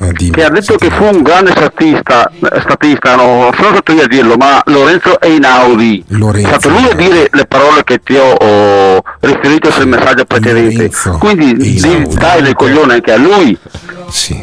eh, 0.00 0.12
che 0.30 0.44
ha 0.44 0.50
detto 0.50 0.76
che 0.76 0.90
fu 0.90 1.04
un 1.04 1.22
grande 1.22 1.50
statista, 1.52 2.30
eh, 2.30 2.60
statista 2.60 3.14
no, 3.16 3.50
sono 3.56 3.68
stato 3.72 3.92
io 3.92 4.02
a 4.02 4.06
dirlo, 4.06 4.36
ma 4.36 4.60
Lorenzo 4.66 5.20
Einaudi. 5.20 6.04
È 6.42 6.46
stato 6.46 6.68
lui 6.68 6.88
a 6.90 6.94
dire 6.94 7.28
le 7.32 7.46
parole 7.46 7.84
che 7.84 8.00
ti 8.02 8.14
ho, 8.16 8.32
ho 8.32 9.02
riferito 9.20 9.70
sul 9.70 9.86
messaggio 9.88 10.24
precedente. 10.26 10.84
Quindi 11.18 11.54
di- 11.56 11.80
dai 12.18 12.42
del 12.42 12.54
coglione 12.54 12.94
anche 12.94 13.12
a 13.12 13.16
lui. 13.16 13.56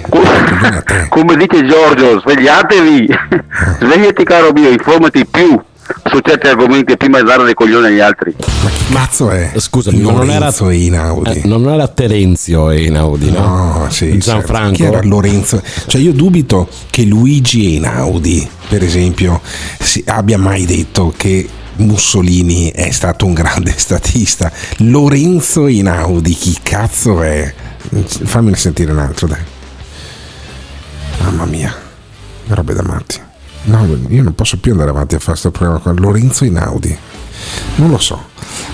Co- 0.09 0.21
Come 1.09 1.35
dice 1.37 1.65
Giorgio, 1.65 2.19
svegliatevi, 2.19 3.07
svegliati 3.79 4.23
caro 4.23 4.51
mio, 4.53 4.69
informati 4.69 5.25
più 5.25 5.59
su 6.09 6.19
certi 6.19 6.47
argomenti 6.47 6.97
prima 6.97 7.19
di 7.19 7.25
dare 7.25 7.43
dei 7.43 7.53
coglioni 7.53 7.87
agli 7.87 7.99
altri. 7.99 8.35
Mazzo 8.87 9.29
è 9.29 9.51
Scusami, 9.55 9.99
ma 10.01 10.11
non 10.11 10.29
era, 10.29 10.53
Einaudi. 10.69 11.29
eh, 11.29 11.41
non 11.45 11.67
era 11.67 11.87
Terenzio 11.87 12.69
Einaudi, 12.69 13.31
no? 13.31 13.39
No, 13.83 13.87
sì, 13.89 14.17
Gianfranco. 14.17 14.75
certo. 14.77 14.91
Chi 14.91 14.97
era 14.97 15.01
Lorenzo? 15.07 15.61
Cioè 15.87 16.01
io 16.01 16.13
dubito 16.13 16.67
che 16.89 17.03
Luigi 17.03 17.75
Einaudi, 17.75 18.47
per 18.67 18.83
esempio, 18.83 19.41
si- 19.79 20.03
abbia 20.07 20.37
mai 20.37 20.65
detto 20.65 21.13
che 21.15 21.47
Mussolini 21.77 22.71
è 22.71 22.89
stato 22.91 23.25
un 23.25 23.33
grande 23.33 23.73
statista. 23.77 24.51
Lorenzo 24.77 25.67
Einaudi, 25.67 26.33
chi 26.33 26.57
cazzo 26.63 27.21
è? 27.21 27.53
Fammene 28.23 28.55
sentire 28.55 28.91
un 28.91 28.99
altro, 28.99 29.27
dai. 29.27 29.41
Mamma 31.19 31.45
mia, 31.45 31.73
robe 32.47 32.73
da 32.73 32.83
matti. 32.83 33.19
No, 33.65 33.87
io 34.09 34.21
non 34.23 34.35
posso 34.35 34.57
più 34.59 34.71
andare 34.71 34.89
avanti 34.91 35.15
a 35.15 35.19
fare 35.19 35.31
questo 35.31 35.51
programma 35.51 35.79
qua. 35.79 35.93
Lorenzo 35.93 36.43
Einaudi. 36.43 36.95
Non 37.77 37.89
lo 37.89 37.97
so. 37.97 38.19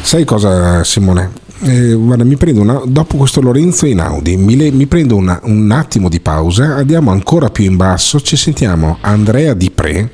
Sai 0.02 0.26
cosa, 0.26 0.84
Simone? 0.84 1.40
Eh, 1.64 1.94
guarda, 1.94 2.24
mi 2.24 2.36
prendo 2.38 2.62
una, 2.62 2.82
dopo 2.86 3.18
questo 3.18 3.40
Lorenzo 3.40 3.86
Einaudi, 3.86 4.36
mi, 4.36 4.56
le- 4.56 4.72
mi 4.72 4.88
prendo 4.88 5.16
una- 5.16 5.40
un 5.44 5.70
attimo 5.72 6.10
di 6.10 6.20
pausa, 6.20 6.76
andiamo 6.76 7.12
ancora 7.12 7.50
più 7.50 7.66
in 7.66 7.78
basso, 7.78 8.20
ci 8.20 8.36
sentiamo 8.36 8.98
Andrea 9.02 9.54
Di 9.54 9.70
Pre, 9.70 10.12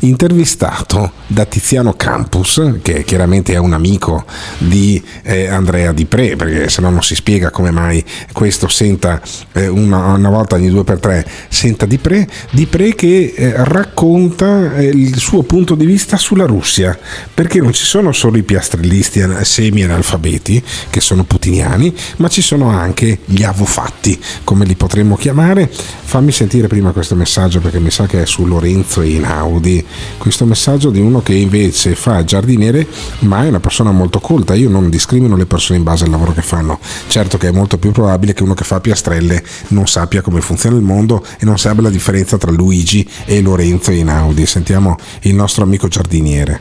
intervistato 0.00 1.12
da 1.26 1.44
Tiziano 1.44 1.94
Campus, 1.94 2.78
che 2.82 3.04
chiaramente 3.04 3.52
è 3.52 3.56
un 3.56 3.72
amico 3.72 4.24
di 4.58 5.02
eh, 5.22 5.46
Andrea 5.48 5.92
Di 5.92 6.04
Pre, 6.06 6.36
perché 6.36 6.68
se 6.68 6.80
no 6.80 6.90
non 6.90 7.02
si 7.02 7.14
spiega 7.14 7.50
come 7.50 7.70
mai 7.70 8.04
questo 8.32 8.68
senta 8.68 9.20
eh, 9.52 9.66
una, 9.66 10.14
una 10.14 10.30
volta 10.30 10.56
ogni 10.56 10.70
due 10.70 10.84
per 10.84 11.00
tre, 11.00 11.26
senta 11.48 11.86
Di 11.86 11.98
Pre, 11.98 12.28
Di 12.50 12.66
Pre 12.66 12.94
che 12.94 13.34
eh, 13.36 13.52
racconta 13.56 14.74
eh, 14.76 14.86
il 14.86 15.18
suo 15.18 15.42
punto 15.42 15.74
di 15.74 15.86
vista 15.86 16.16
sulla 16.16 16.46
Russia, 16.46 16.98
perché 17.32 17.60
non 17.60 17.72
ci 17.72 17.84
sono 17.84 18.12
solo 18.12 18.36
i 18.36 18.42
piastrellisti 18.42 19.22
an- 19.22 19.44
semi-analfabeti, 19.44 20.62
che 20.90 21.00
sono 21.00 21.24
putiniani, 21.24 21.94
ma 22.16 22.28
ci 22.28 22.42
sono 22.42 22.68
anche 22.68 23.18
gli 23.24 23.42
avofatti, 23.42 24.18
come 24.44 24.64
li 24.64 24.74
potremmo 24.74 25.16
chiamare. 25.16 25.70
Fammi 25.70 26.32
sentire 26.32 26.68
prima 26.68 26.92
questo 26.92 27.14
messaggio 27.14 27.60
perché 27.60 27.80
mi 27.80 27.90
sa 27.90 28.06
che 28.06 28.22
è 28.22 28.26
su 28.26 28.46
Lorenzo 28.46 29.00
Einaudi. 29.00 29.55
Einaudi. 29.56 29.84
Questo 30.18 30.44
messaggio 30.44 30.90
di 30.90 31.00
uno 31.00 31.20
che 31.20 31.34
invece 31.34 31.94
fa 31.94 32.24
giardiniere, 32.24 32.86
ma 33.20 33.44
è 33.44 33.48
una 33.48 33.60
persona 33.60 33.90
molto 33.90 34.20
colta. 34.20 34.54
Io 34.54 34.68
non 34.68 34.90
discrimino 34.90 35.36
le 35.36 35.46
persone 35.46 35.78
in 35.78 35.84
base 35.84 36.04
al 36.04 36.10
lavoro 36.10 36.32
che 36.32 36.42
fanno. 36.42 36.78
Certo 37.08 37.38
che 37.38 37.48
è 37.48 37.52
molto 37.52 37.78
più 37.78 37.92
probabile 37.92 38.32
che 38.32 38.42
uno 38.42 38.54
che 38.54 38.64
fa 38.64 38.80
piastrelle 38.80 39.42
non 39.68 39.86
sappia 39.86 40.20
come 40.20 40.40
funziona 40.40 40.76
il 40.76 40.82
mondo 40.82 41.24
e 41.38 41.44
non 41.44 41.58
sappia 41.58 41.82
la 41.82 41.90
differenza 41.90 42.36
tra 42.36 42.50
Luigi 42.50 43.08
e 43.24 43.40
Lorenzo 43.40 43.90
Einaudi. 43.90 44.46
Sentiamo 44.46 44.96
il 45.22 45.34
nostro 45.34 45.64
amico 45.64 45.88
giardiniere. 45.88 46.60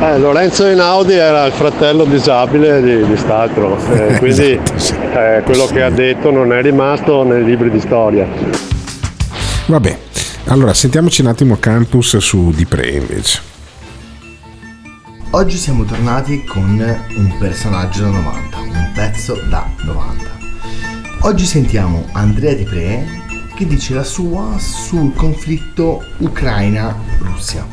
Eh, 0.00 0.18
Lorenzo 0.18 0.66
Einaudi 0.66 1.14
era 1.14 1.46
il 1.46 1.52
fratello 1.52 2.04
disabile 2.04 2.82
di, 2.82 3.06
di 3.06 3.16
Statro, 3.16 3.78
eh, 3.92 4.18
quindi 4.18 4.58
eh, 5.12 5.42
quello 5.44 5.66
che 5.66 5.82
ha 5.82 5.90
detto 5.90 6.30
non 6.30 6.52
è 6.52 6.60
rimasto 6.60 7.22
nei 7.22 7.44
libri 7.44 7.70
di 7.70 7.80
storia. 7.80 8.26
Vabbè, 9.66 9.98
allora 10.46 10.74
sentiamoci 10.74 11.20
un 11.22 11.28
attimo 11.28 11.56
Campus 11.58 12.16
su 12.18 12.50
Di 12.50 12.66
Pre 12.66 12.88
invece. 12.88 13.40
Oggi 15.30 15.56
siamo 15.56 15.84
tornati 15.84 16.44
con 16.44 16.96
un 17.16 17.36
personaggio 17.38 18.02
da 18.02 18.08
90, 18.10 18.58
un 18.58 18.92
pezzo 18.94 19.34
da 19.48 19.68
90. 19.84 20.24
Oggi 21.20 21.44
sentiamo 21.44 22.06
Andrea 22.12 22.54
Di 22.54 22.64
Pre 22.64 23.22
che 23.54 23.66
dice 23.66 23.94
la 23.94 24.04
sua 24.04 24.58
sul 24.58 25.14
conflitto 25.14 26.02
Ucraina-Russia. 26.18 27.66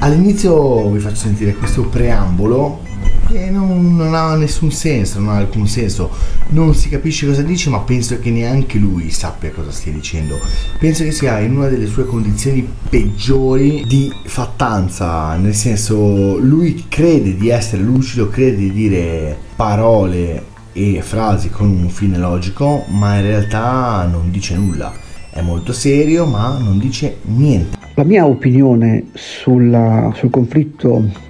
All'inizio 0.00 0.90
vi 0.90 1.00
faccio 1.00 1.16
sentire 1.16 1.54
questo 1.54 1.82
preambolo 1.88 2.86
che 3.30 3.50
non, 3.50 3.96
non, 3.96 4.14
ha 4.14 4.34
nessun 4.36 4.72
senso, 4.72 5.20
non 5.20 5.34
ha 5.34 5.36
alcun 5.36 5.66
senso, 5.66 6.10
non 6.48 6.74
si 6.74 6.88
capisce 6.88 7.26
cosa 7.26 7.42
dice, 7.42 7.68
ma 7.68 7.80
penso 7.80 8.18
che 8.18 8.30
neanche 8.30 8.78
lui 8.78 9.10
sappia 9.10 9.50
cosa 9.50 9.70
stia 9.70 9.92
dicendo. 9.92 10.38
Penso 10.78 11.04
che 11.04 11.12
sia 11.12 11.38
in 11.40 11.56
una 11.56 11.68
delle 11.68 11.86
sue 11.86 12.06
condizioni 12.06 12.66
peggiori 12.88 13.84
di 13.86 14.10
fattanza, 14.24 15.36
nel 15.36 15.54
senso 15.54 16.38
lui 16.38 16.86
crede 16.88 17.36
di 17.36 17.50
essere 17.50 17.82
lucido, 17.82 18.28
crede 18.28 18.56
di 18.56 18.72
dire 18.72 19.36
parole 19.54 20.56
e 20.72 21.02
frasi 21.02 21.50
con 21.50 21.68
un 21.68 21.88
fine 21.90 22.16
logico, 22.18 22.84
ma 22.88 23.16
in 23.16 23.22
realtà 23.22 24.08
non 24.10 24.30
dice 24.30 24.56
nulla. 24.56 24.92
È 25.30 25.42
molto 25.42 25.72
serio, 25.72 26.26
ma 26.26 26.56
non 26.58 26.78
dice 26.78 27.18
niente. 27.22 27.76
La 27.94 28.04
mia 28.04 28.24
opinione 28.26 29.08
sulla, 29.14 30.12
sul 30.14 30.30
conflitto 30.30 31.26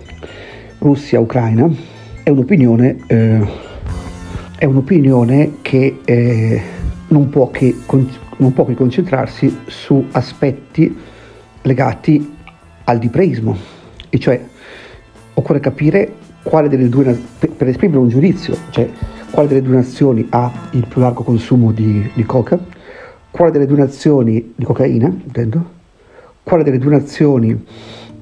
Russia-Ucraina 0.78 1.68
è 2.22 2.30
un'opinione, 2.30 2.96
eh, 3.06 3.46
è 4.56 4.64
un'opinione 4.64 5.56
che 5.62 6.00
eh, 6.04 6.62
non, 7.08 7.28
può 7.28 7.50
che 7.50 7.74
non 8.36 8.52
può 8.52 8.64
che 8.64 8.74
concentrarsi 8.74 9.60
su 9.66 10.06
aspetti 10.12 10.96
legati 11.62 12.36
al 12.84 12.98
dipreismo, 12.98 13.56
e 14.08 14.18
cioè 14.18 14.40
occorre 15.34 15.60
capire 15.60 16.14
quale 16.42 16.68
delle 16.68 16.88
due, 16.88 17.18
per, 17.38 17.50
per 17.50 17.68
esprimere 17.68 17.98
un 17.98 18.08
giudizio, 18.08 18.56
cioè 18.70 18.88
quale 19.30 19.48
delle 19.48 19.62
due 19.62 19.74
nazioni 19.74 20.26
ha 20.30 20.50
il 20.72 20.86
più 20.86 21.00
largo 21.00 21.22
consumo 21.22 21.72
di, 21.72 22.10
di 22.14 22.24
coca, 22.24 22.58
quale 23.30 23.50
delle 23.50 23.66
due 23.66 23.76
nazioni 23.76 24.52
di 24.54 24.64
cocaina, 24.64 25.06
intendo, 25.06 25.76
quale 26.42 26.64
delle 26.64 26.78
due 26.78 26.92
nazioni 26.92 27.64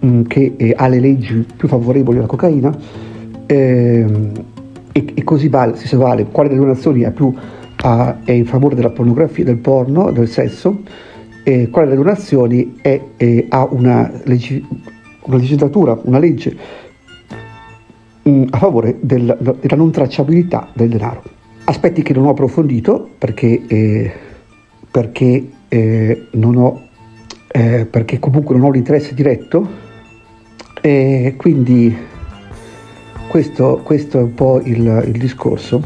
mm, 0.06 0.22
che 0.22 0.54
eh, 0.56 0.74
ha 0.76 0.88
le 0.88 1.00
leggi 1.00 1.46
più 1.56 1.68
favorevoli 1.68 2.18
alla 2.18 2.26
cocaina 2.26 2.76
ehm, 3.46 4.32
e, 4.92 5.04
e, 5.14 5.24
così 5.24 5.48
vale, 5.48 5.76
se 5.76 5.96
vale, 5.96 6.24
quale 6.30 6.48
delle 6.48 6.60
due 6.60 6.70
nazioni 6.70 7.02
è, 7.02 7.10
più, 7.10 7.34
ha, 7.82 8.18
è 8.24 8.32
in 8.32 8.46
favore 8.46 8.74
della 8.74 8.90
pornografia, 8.90 9.44
del 9.44 9.58
porno, 9.58 10.10
del 10.10 10.28
sesso, 10.28 10.80
e 11.42 11.68
quale 11.68 11.88
delle 11.88 12.00
due 12.00 12.10
nazioni 12.10 12.76
è, 12.80 13.00
è, 13.16 13.44
ha 13.48 13.68
una, 13.70 14.10
leggi, 14.24 14.64
una, 15.24 15.36
legislatura, 15.36 15.98
una 16.04 16.18
legge 16.18 16.56
mh, 18.22 18.30
mm, 18.30 18.44
a 18.50 18.58
favore 18.58 18.96
del, 19.00 19.36
della 19.38 19.76
non 19.76 19.90
tracciabilità 19.90 20.70
del 20.72 20.88
denaro. 20.88 21.22
Aspetti 21.64 22.02
che 22.02 22.14
non 22.14 22.26
ho 22.26 22.30
approfondito 22.30 23.08
perché, 23.18 23.62
eh, 23.66 24.12
perché 24.90 25.48
eh, 25.68 26.26
non 26.32 26.56
ho 26.56 26.80
eh, 27.56 27.86
perché 27.86 28.18
comunque 28.18 28.54
non 28.54 28.66
ho 28.66 28.70
l'interesse 28.70 29.14
diretto 29.14 29.66
e 30.86 31.34
quindi 31.36 31.96
questo, 33.26 33.80
questo 33.82 34.20
è 34.20 34.22
un 34.22 34.34
po' 34.34 34.60
il, 34.62 35.02
il, 35.06 35.18
discorso 35.18 35.82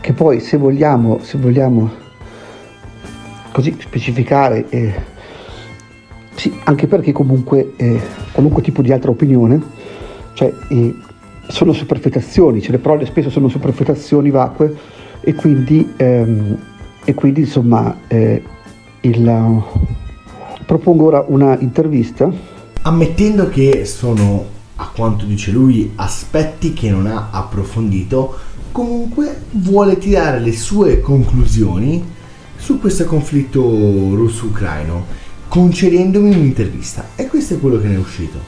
che 0.00 0.12
poi 0.12 0.40
se 0.40 0.58
vogliamo, 0.58 1.20
se 1.22 1.38
vogliamo 1.38 1.90
così 3.50 3.74
specificare 3.78 4.68
eh, 4.68 4.94
sì, 6.34 6.54
anche 6.64 6.86
perché 6.86 7.12
comunque 7.12 7.72
eh, 7.76 7.98
qualunque 8.32 8.60
tipo 8.60 8.82
di 8.82 8.92
altra 8.92 9.10
opinione 9.10 9.58
cioè 10.34 10.52
eh, 10.68 10.94
sono 11.48 11.72
superfetazioni, 11.72 12.60
cioè 12.60 12.72
le 12.72 12.78
parole 12.78 13.06
spesso 13.06 13.30
sono 13.30 13.48
superfetazioni 13.48 14.28
vacue 14.28 14.76
e 15.20 15.32
quindi, 15.34 15.94
ehm, 15.96 16.58
e 17.04 17.14
quindi 17.14 17.40
insomma 17.40 18.00
eh, 18.06 18.42
il 19.00 19.62
Propongo 20.66 21.04
ora 21.06 21.24
una 21.28 21.56
intervista. 21.60 22.55
Ammettendo 22.86 23.48
che 23.48 23.84
sono, 23.84 24.44
a 24.76 24.88
quanto 24.94 25.24
dice 25.24 25.50
lui, 25.50 25.90
aspetti 25.96 26.72
che 26.72 26.88
non 26.88 27.08
ha 27.08 27.30
approfondito, 27.32 28.36
comunque 28.70 29.42
vuole 29.50 29.98
tirare 29.98 30.38
le 30.38 30.52
sue 30.52 31.00
conclusioni 31.00 32.00
su 32.56 32.78
questo 32.78 33.04
conflitto 33.04 33.60
russo-ucraino, 33.60 35.04
concedendomi 35.48 36.32
un'intervista. 36.32 37.06
E 37.16 37.26
questo 37.26 37.54
è 37.54 37.58
quello 37.58 37.80
che 37.80 37.88
ne 37.88 37.96
è 37.96 37.98
uscito. 37.98 38.38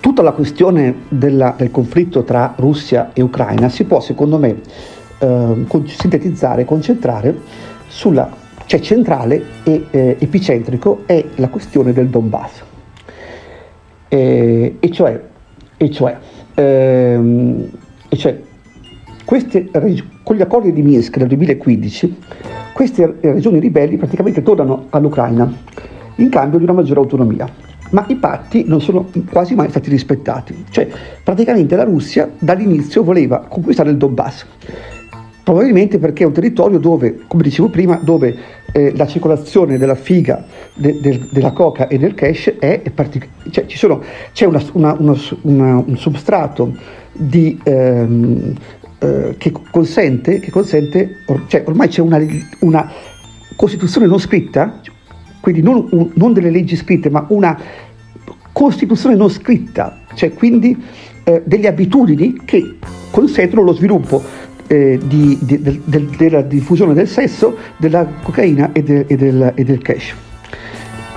Tutta 0.00 0.22
la 0.22 0.32
questione 0.32 1.02
della, 1.08 1.54
del 1.56 1.70
conflitto 1.70 2.24
tra 2.24 2.52
Russia 2.56 3.12
e 3.12 3.22
Ucraina 3.22 3.68
si 3.68 3.84
può, 3.84 4.00
secondo 4.00 4.38
me, 4.38 4.60
eh, 5.18 5.66
sintetizzare, 5.86 6.64
concentrare 6.64 7.42
sulla 7.86 8.28
cioè 8.66 8.80
centrale 8.80 9.44
e 9.62 9.86
eh, 9.90 10.16
epicentrico 10.18 11.04
è 11.06 11.24
la 11.36 11.48
questione 11.48 11.92
del 11.92 12.08
Donbass. 12.08 12.72
Eh, 14.14 14.76
e 14.78 14.90
cioè, 14.92 15.20
e 15.76 15.90
cioè, 15.90 16.16
ehm, 16.54 17.68
e 18.08 18.16
cioè 18.16 18.40
queste, 19.24 19.68
con 20.22 20.36
gli 20.36 20.40
accordi 20.40 20.72
di 20.72 20.82
Minsk 20.82 21.16
del 21.16 21.26
2015, 21.26 22.18
queste 22.74 23.16
regioni 23.20 23.58
ribelli 23.58 23.96
praticamente 23.96 24.40
tornano 24.44 24.86
all'Ucraina 24.90 25.52
in 26.16 26.28
cambio 26.28 26.58
di 26.58 26.64
una 26.64 26.74
maggiore 26.74 27.00
autonomia. 27.00 27.48
Ma 27.90 28.04
i 28.06 28.14
patti 28.14 28.64
non 28.68 28.80
sono 28.80 29.10
quasi 29.32 29.56
mai 29.56 29.68
stati 29.70 29.90
rispettati. 29.90 30.64
Cioè, 30.70 30.88
praticamente 31.24 31.74
la 31.74 31.84
Russia 31.84 32.30
dall'inizio 32.38 33.02
voleva 33.02 33.40
conquistare 33.48 33.90
il 33.90 33.96
Donbass 33.96 34.46
Probabilmente 35.44 35.98
perché 35.98 36.24
è 36.24 36.26
un 36.26 36.32
territorio 36.32 36.78
dove, 36.78 37.20
come 37.26 37.42
dicevo 37.42 37.68
prima, 37.68 38.00
dove 38.02 38.34
eh, 38.76 38.92
la 38.96 39.06
circolazione 39.06 39.78
della 39.78 39.94
figa, 39.94 40.44
de, 40.74 41.00
de, 41.00 41.28
della 41.30 41.52
coca 41.52 41.86
e 41.86 41.96
del 41.96 42.14
cash 42.14 42.54
è, 42.58 42.82
è 42.82 42.90
partic- 42.90 43.28
cioè, 43.50 43.66
sono, 43.68 44.02
c'è 44.32 44.46
una, 44.46 44.60
una, 44.72 44.96
una, 45.42 45.76
un 45.76 45.96
substrato 45.96 46.74
di, 47.12 47.56
ehm, 47.62 48.52
eh, 48.98 49.34
che 49.38 49.52
consente, 49.70 50.40
che 50.40 50.50
consente 50.50 51.18
or, 51.26 51.44
cioè, 51.46 51.62
ormai 51.66 51.86
c'è 51.86 52.00
una, 52.00 52.90
Costituzione 53.54 54.08
non 54.08 54.18
scritta, 54.18 54.80
quindi 55.40 55.62
non, 55.62 55.86
un, 55.92 56.10
non, 56.14 56.32
delle 56.32 56.50
leggi 56.50 56.74
scritte, 56.74 57.08
ma 57.10 57.24
una 57.28 57.56
Costituzione 58.50 59.14
non 59.14 59.30
scritta, 59.30 60.00
cioè 60.14 60.32
quindi 60.32 60.76
eh, 61.22 61.42
delle 61.44 61.68
abitudini 61.68 62.40
che 62.44 62.78
consentono 63.12 63.62
lo 63.62 63.72
sviluppo 63.72 64.20
eh, 64.66 64.98
di, 65.02 65.38
di, 65.40 65.60
del, 65.60 65.80
del, 65.84 66.06
della 66.16 66.42
diffusione 66.42 66.94
del 66.94 67.08
sesso, 67.08 67.56
della 67.76 68.06
cocaina 68.22 68.72
e, 68.72 68.82
de, 68.82 69.04
e, 69.06 69.16
del, 69.16 69.52
e 69.54 69.64
del, 69.64 69.80
cash. 69.82 70.14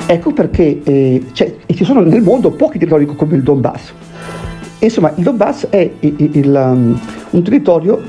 Ecco 0.06 0.32
perché 0.32 0.82
eh, 0.84 1.24
ci 1.34 1.84
sono 1.84 2.02
nel 2.02 2.22
mondo 2.22 2.52
pochi 2.52 2.78
territori 2.78 3.06
come 3.06 3.36
il 3.36 3.44
Donbass. 3.44 3.94
Insomma, 4.80 5.12
il 5.16 5.24
Donbass 5.24 5.68
è 5.70 5.90
il, 6.00 6.30
il, 6.34 6.54
um, 6.54 7.00
un 7.32 7.44
territorio 7.44 8.02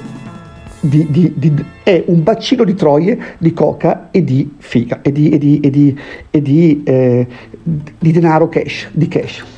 di, 0.80 1.06
di, 1.10 1.32
di, 1.34 1.64
è 1.82 2.04
un 2.06 2.22
bacino 2.22 2.62
di 2.62 2.74
troie 2.74 3.18
di 3.38 3.52
coca 3.52 4.08
e 4.10 4.22
di 4.22 4.54
figa 4.58 5.00
e 5.02 5.10
di, 5.10 5.98
e 6.30 6.82
eh, 6.84 7.26
denaro 7.98 8.48
cash, 8.48 8.88
di 8.92 9.08
cash 9.08 9.56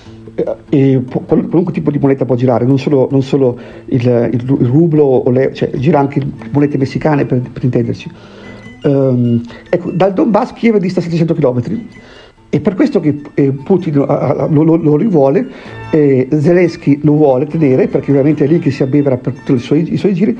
e 0.69 1.03
qualunque 1.27 1.73
tipo 1.73 1.91
di 1.91 1.99
moneta 1.99 2.25
può 2.25 2.35
girare, 2.35 2.65
non 2.65 2.79
solo, 2.79 3.09
non 3.11 3.23
solo 3.23 3.59
il, 3.87 4.29
il, 4.33 4.41
rublo, 4.67 5.05
o 5.05 5.31
le, 5.31 5.53
cioè 5.55 5.71
gira 5.77 5.99
anche 5.99 6.21
monete 6.51 6.79
messicane 6.79 7.25
per, 7.25 7.41
per 7.41 7.65
intenderci. 7.65 8.11
Um, 8.83 9.43
ecco, 9.69 9.91
dal 9.91 10.15
Donbass 10.15 10.53
Kiev 10.55 10.79
dista 10.79 11.03
700 11.03 11.35
km 11.35 11.63
e 12.53 12.59
per 12.59 12.75
questo 12.75 12.99
che 12.99 13.21
eh, 13.35 13.53
Putin 13.53 13.95
lo, 13.95 14.49
lo, 14.49 14.75
lo, 14.75 14.97
rivuole, 14.97 15.47
eh, 15.93 16.27
Zelensky 16.31 16.99
lo 17.05 17.13
vuole 17.13 17.47
tenere 17.47 17.87
perché 17.87 18.11
ovviamente 18.11 18.45
è 18.45 18.49
lì 18.49 18.59
che 18.59 18.73
si 18.73 18.83
abbevera 18.83 19.17
per 19.19 19.35
tutti 19.35 19.53
i 19.53 19.59
suoi, 19.59 19.93
i 19.93 19.97
suoi 19.97 20.15
giri, 20.15 20.37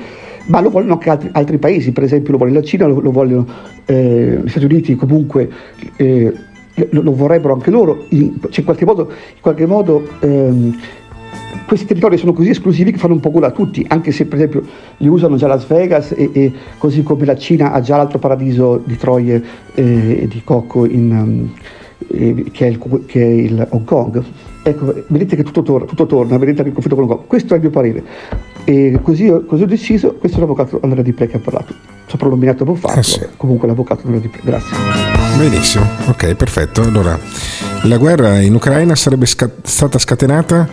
ma 0.47 0.59
lo 0.59 0.69
vogliono 0.69 0.93
anche 0.93 1.09
altri, 1.09 1.29
altri, 1.31 1.57
paesi, 1.57 1.93
per 1.93 2.03
esempio 2.03 2.33
lo 2.33 2.37
vuole 2.39 2.51
la 2.51 2.61
Cina, 2.61 2.85
lo, 2.85 2.99
lo 2.99 3.11
vogliono 3.11 3.47
eh, 3.85 4.41
gli 4.43 4.49
Stati 4.49 4.65
Uniti 4.65 4.95
comunque 4.95 5.49
eh, 5.95 6.33
lo, 6.75 7.01
lo 7.01 7.13
vorrebbero 7.13 7.53
anche 7.53 7.71
loro, 7.71 8.05
in, 8.09 8.39
cioè 8.41 8.59
in 8.59 8.65
qualche 8.65 8.85
modo, 8.85 9.09
in 9.09 9.41
qualche 9.41 9.65
modo 9.65 10.07
ehm, 10.19 10.77
questi 11.65 11.85
territori 11.85 12.17
sono 12.17 12.33
così 12.33 12.49
esclusivi 12.49 12.91
che 12.91 12.97
fanno 12.97 13.13
un 13.13 13.19
po' 13.19 13.31
gola 13.31 13.47
a 13.47 13.51
tutti, 13.51 13.85
anche 13.87 14.11
se 14.11 14.25
per 14.25 14.37
esempio 14.39 14.63
li 14.97 15.07
usano 15.07 15.37
già 15.37 15.47
Las 15.47 15.65
Vegas 15.67 16.11
e, 16.11 16.29
e 16.33 16.51
così 16.77 17.03
come 17.03 17.25
la 17.25 17.37
Cina 17.37 17.71
ha 17.71 17.79
già 17.79 17.95
l'altro 17.95 18.19
paradiso 18.19 18.81
di 18.83 18.97
troie 18.97 19.41
eh, 19.73 20.23
e 20.23 20.27
di 20.27 20.41
cocco 20.43 20.85
in, 20.85 21.11
um, 21.11 21.53
eh, 22.09 22.45
che, 22.51 22.65
è 22.65 22.69
il, 22.69 23.03
che, 23.05 23.21
è 23.21 23.25
il, 23.25 23.67
Hong 23.69 23.85
Kong. 23.85 24.21
Ecco, 24.63 25.03
vedete 25.07 25.35
che 25.35 25.43
tutto, 25.43 25.61
tor- 25.61 25.85
tutto 25.85 26.05
torna, 26.05 26.37
vedete 26.37 26.57
anche 26.57 26.69
il 26.69 26.73
conflitto 26.73 26.95
con 26.95 27.05
Hong 27.05 27.15
Kong. 27.15 27.27
Questo 27.27 27.53
è 27.53 27.55
il 27.55 27.61
mio 27.61 27.71
parere. 27.71 28.03
E 28.65 28.99
così, 29.01 29.31
così 29.47 29.63
ho 29.63 29.67
deciso, 29.67 30.15
questo 30.15 30.37
è 30.37 30.39
l'avvocato 30.41 30.79
Andrea 30.83 31.03
Di 31.03 31.13
Ple 31.13 31.27
che 31.27 31.37
ha 31.37 31.39
parlato. 31.39 31.73
Soprannominato 32.05 32.63
avvocato, 32.63 32.99
Eh 32.99 33.03
sì. 33.03 33.25
comunque 33.37 33.67
l'avvocato 33.67 34.01
Andrea 34.03 34.21
Di 34.21 34.27
Ple. 34.27 34.41
Grazie. 34.43 35.10
Benissimo, 35.37 35.87
ok, 36.07 36.35
perfetto. 36.35 36.81
Allora, 36.81 37.17
la 37.83 37.97
guerra 37.97 38.39
in 38.39 38.53
Ucraina 38.53 38.95
sarebbe 38.95 39.25
sca- 39.25 39.49
stata 39.63 39.97
scatenata 39.97 40.67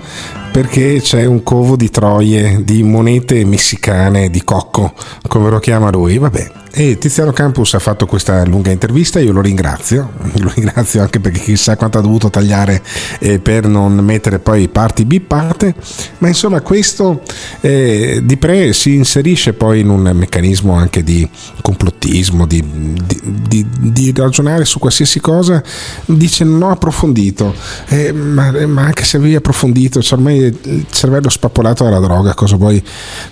perché 0.59 1.01
c'è 1.01 1.25
un 1.25 1.45
covo 1.45 1.77
di 1.77 1.89
troie, 1.89 2.65
di 2.65 2.83
monete 2.83 3.45
messicane, 3.45 4.29
di 4.29 4.43
cocco, 4.43 4.93
come 5.29 5.51
lo 5.51 5.61
chiama 5.61 5.89
lui. 5.89 6.19
Vabbè, 6.19 6.51
e 6.71 6.99
Tiziano 6.99 7.33
Campus 7.33 7.75
ha 7.75 7.79
fatto 7.79 8.07
questa 8.07 8.45
lunga 8.45 8.71
intervista, 8.71 9.19
io 9.19 9.33
lo 9.33 9.41
ringrazio, 9.41 10.13
lo 10.39 10.53
ringrazio 10.55 11.01
anche 11.01 11.19
perché 11.19 11.41
chissà 11.41 11.77
quanto 11.77 11.99
ha 11.99 12.01
dovuto 12.01 12.29
tagliare 12.31 12.83
eh, 13.21 13.39
per 13.39 13.67
non 13.67 13.95
mettere 13.97 14.39
poi 14.39 14.69
parti 14.69 15.05
bippate, 15.05 15.75
ma 16.19 16.29
insomma 16.29 16.61
questo 16.61 17.23
eh, 17.61 18.21
di 18.23 18.37
pre 18.37 18.73
si 18.75 18.95
inserisce 18.95 19.55
poi 19.55 19.81
in 19.81 19.89
un 19.89 20.11
meccanismo 20.15 20.75
anche 20.75 21.03
di 21.03 21.29
complottismo, 21.63 22.47
di, 22.47 22.63
di, 22.65 23.21
di, 23.27 23.67
di 23.93 24.13
ragionare 24.15 24.65
su 24.65 24.79
qualsiasi 24.79 25.21
cosa, 25.21 25.63
dice 26.05 26.45
non 26.45 26.63
ho 26.63 26.71
approfondito, 26.71 27.55
Eh, 27.89 28.13
ma, 28.13 28.53
ma 28.67 28.83
anche 28.83 29.05
se 29.05 29.17
avevi 29.17 29.35
approfondito, 29.35 30.03
cioè 30.03 30.19
ormai 30.19 30.48
il 30.49 30.87
cervello 30.91 31.29
spappolato 31.29 31.85
dalla 31.85 32.01
droga, 32.01 32.35
cosa 32.35 32.57
vuoi, 32.57 32.83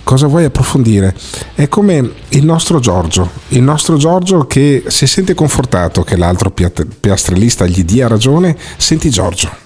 cosa 0.03 0.27
vuoi 0.27 0.45
approfondire? 0.45 1.15
È 1.53 1.67
come 1.67 2.11
il 2.29 2.45
nostro 2.45 2.79
Giorgio, 2.79 3.29
il 3.49 3.61
nostro 3.61 3.97
Giorgio 3.97 4.47
che 4.47 4.83
si 4.87 5.07
sente 5.07 5.33
confortato 5.33 6.03
che 6.03 6.15
l'altro 6.15 6.51
piastrellista 6.51 7.65
gli 7.65 7.83
dia 7.83 8.07
ragione, 8.07 8.55
senti 8.77 9.09
Giorgio. 9.09 9.65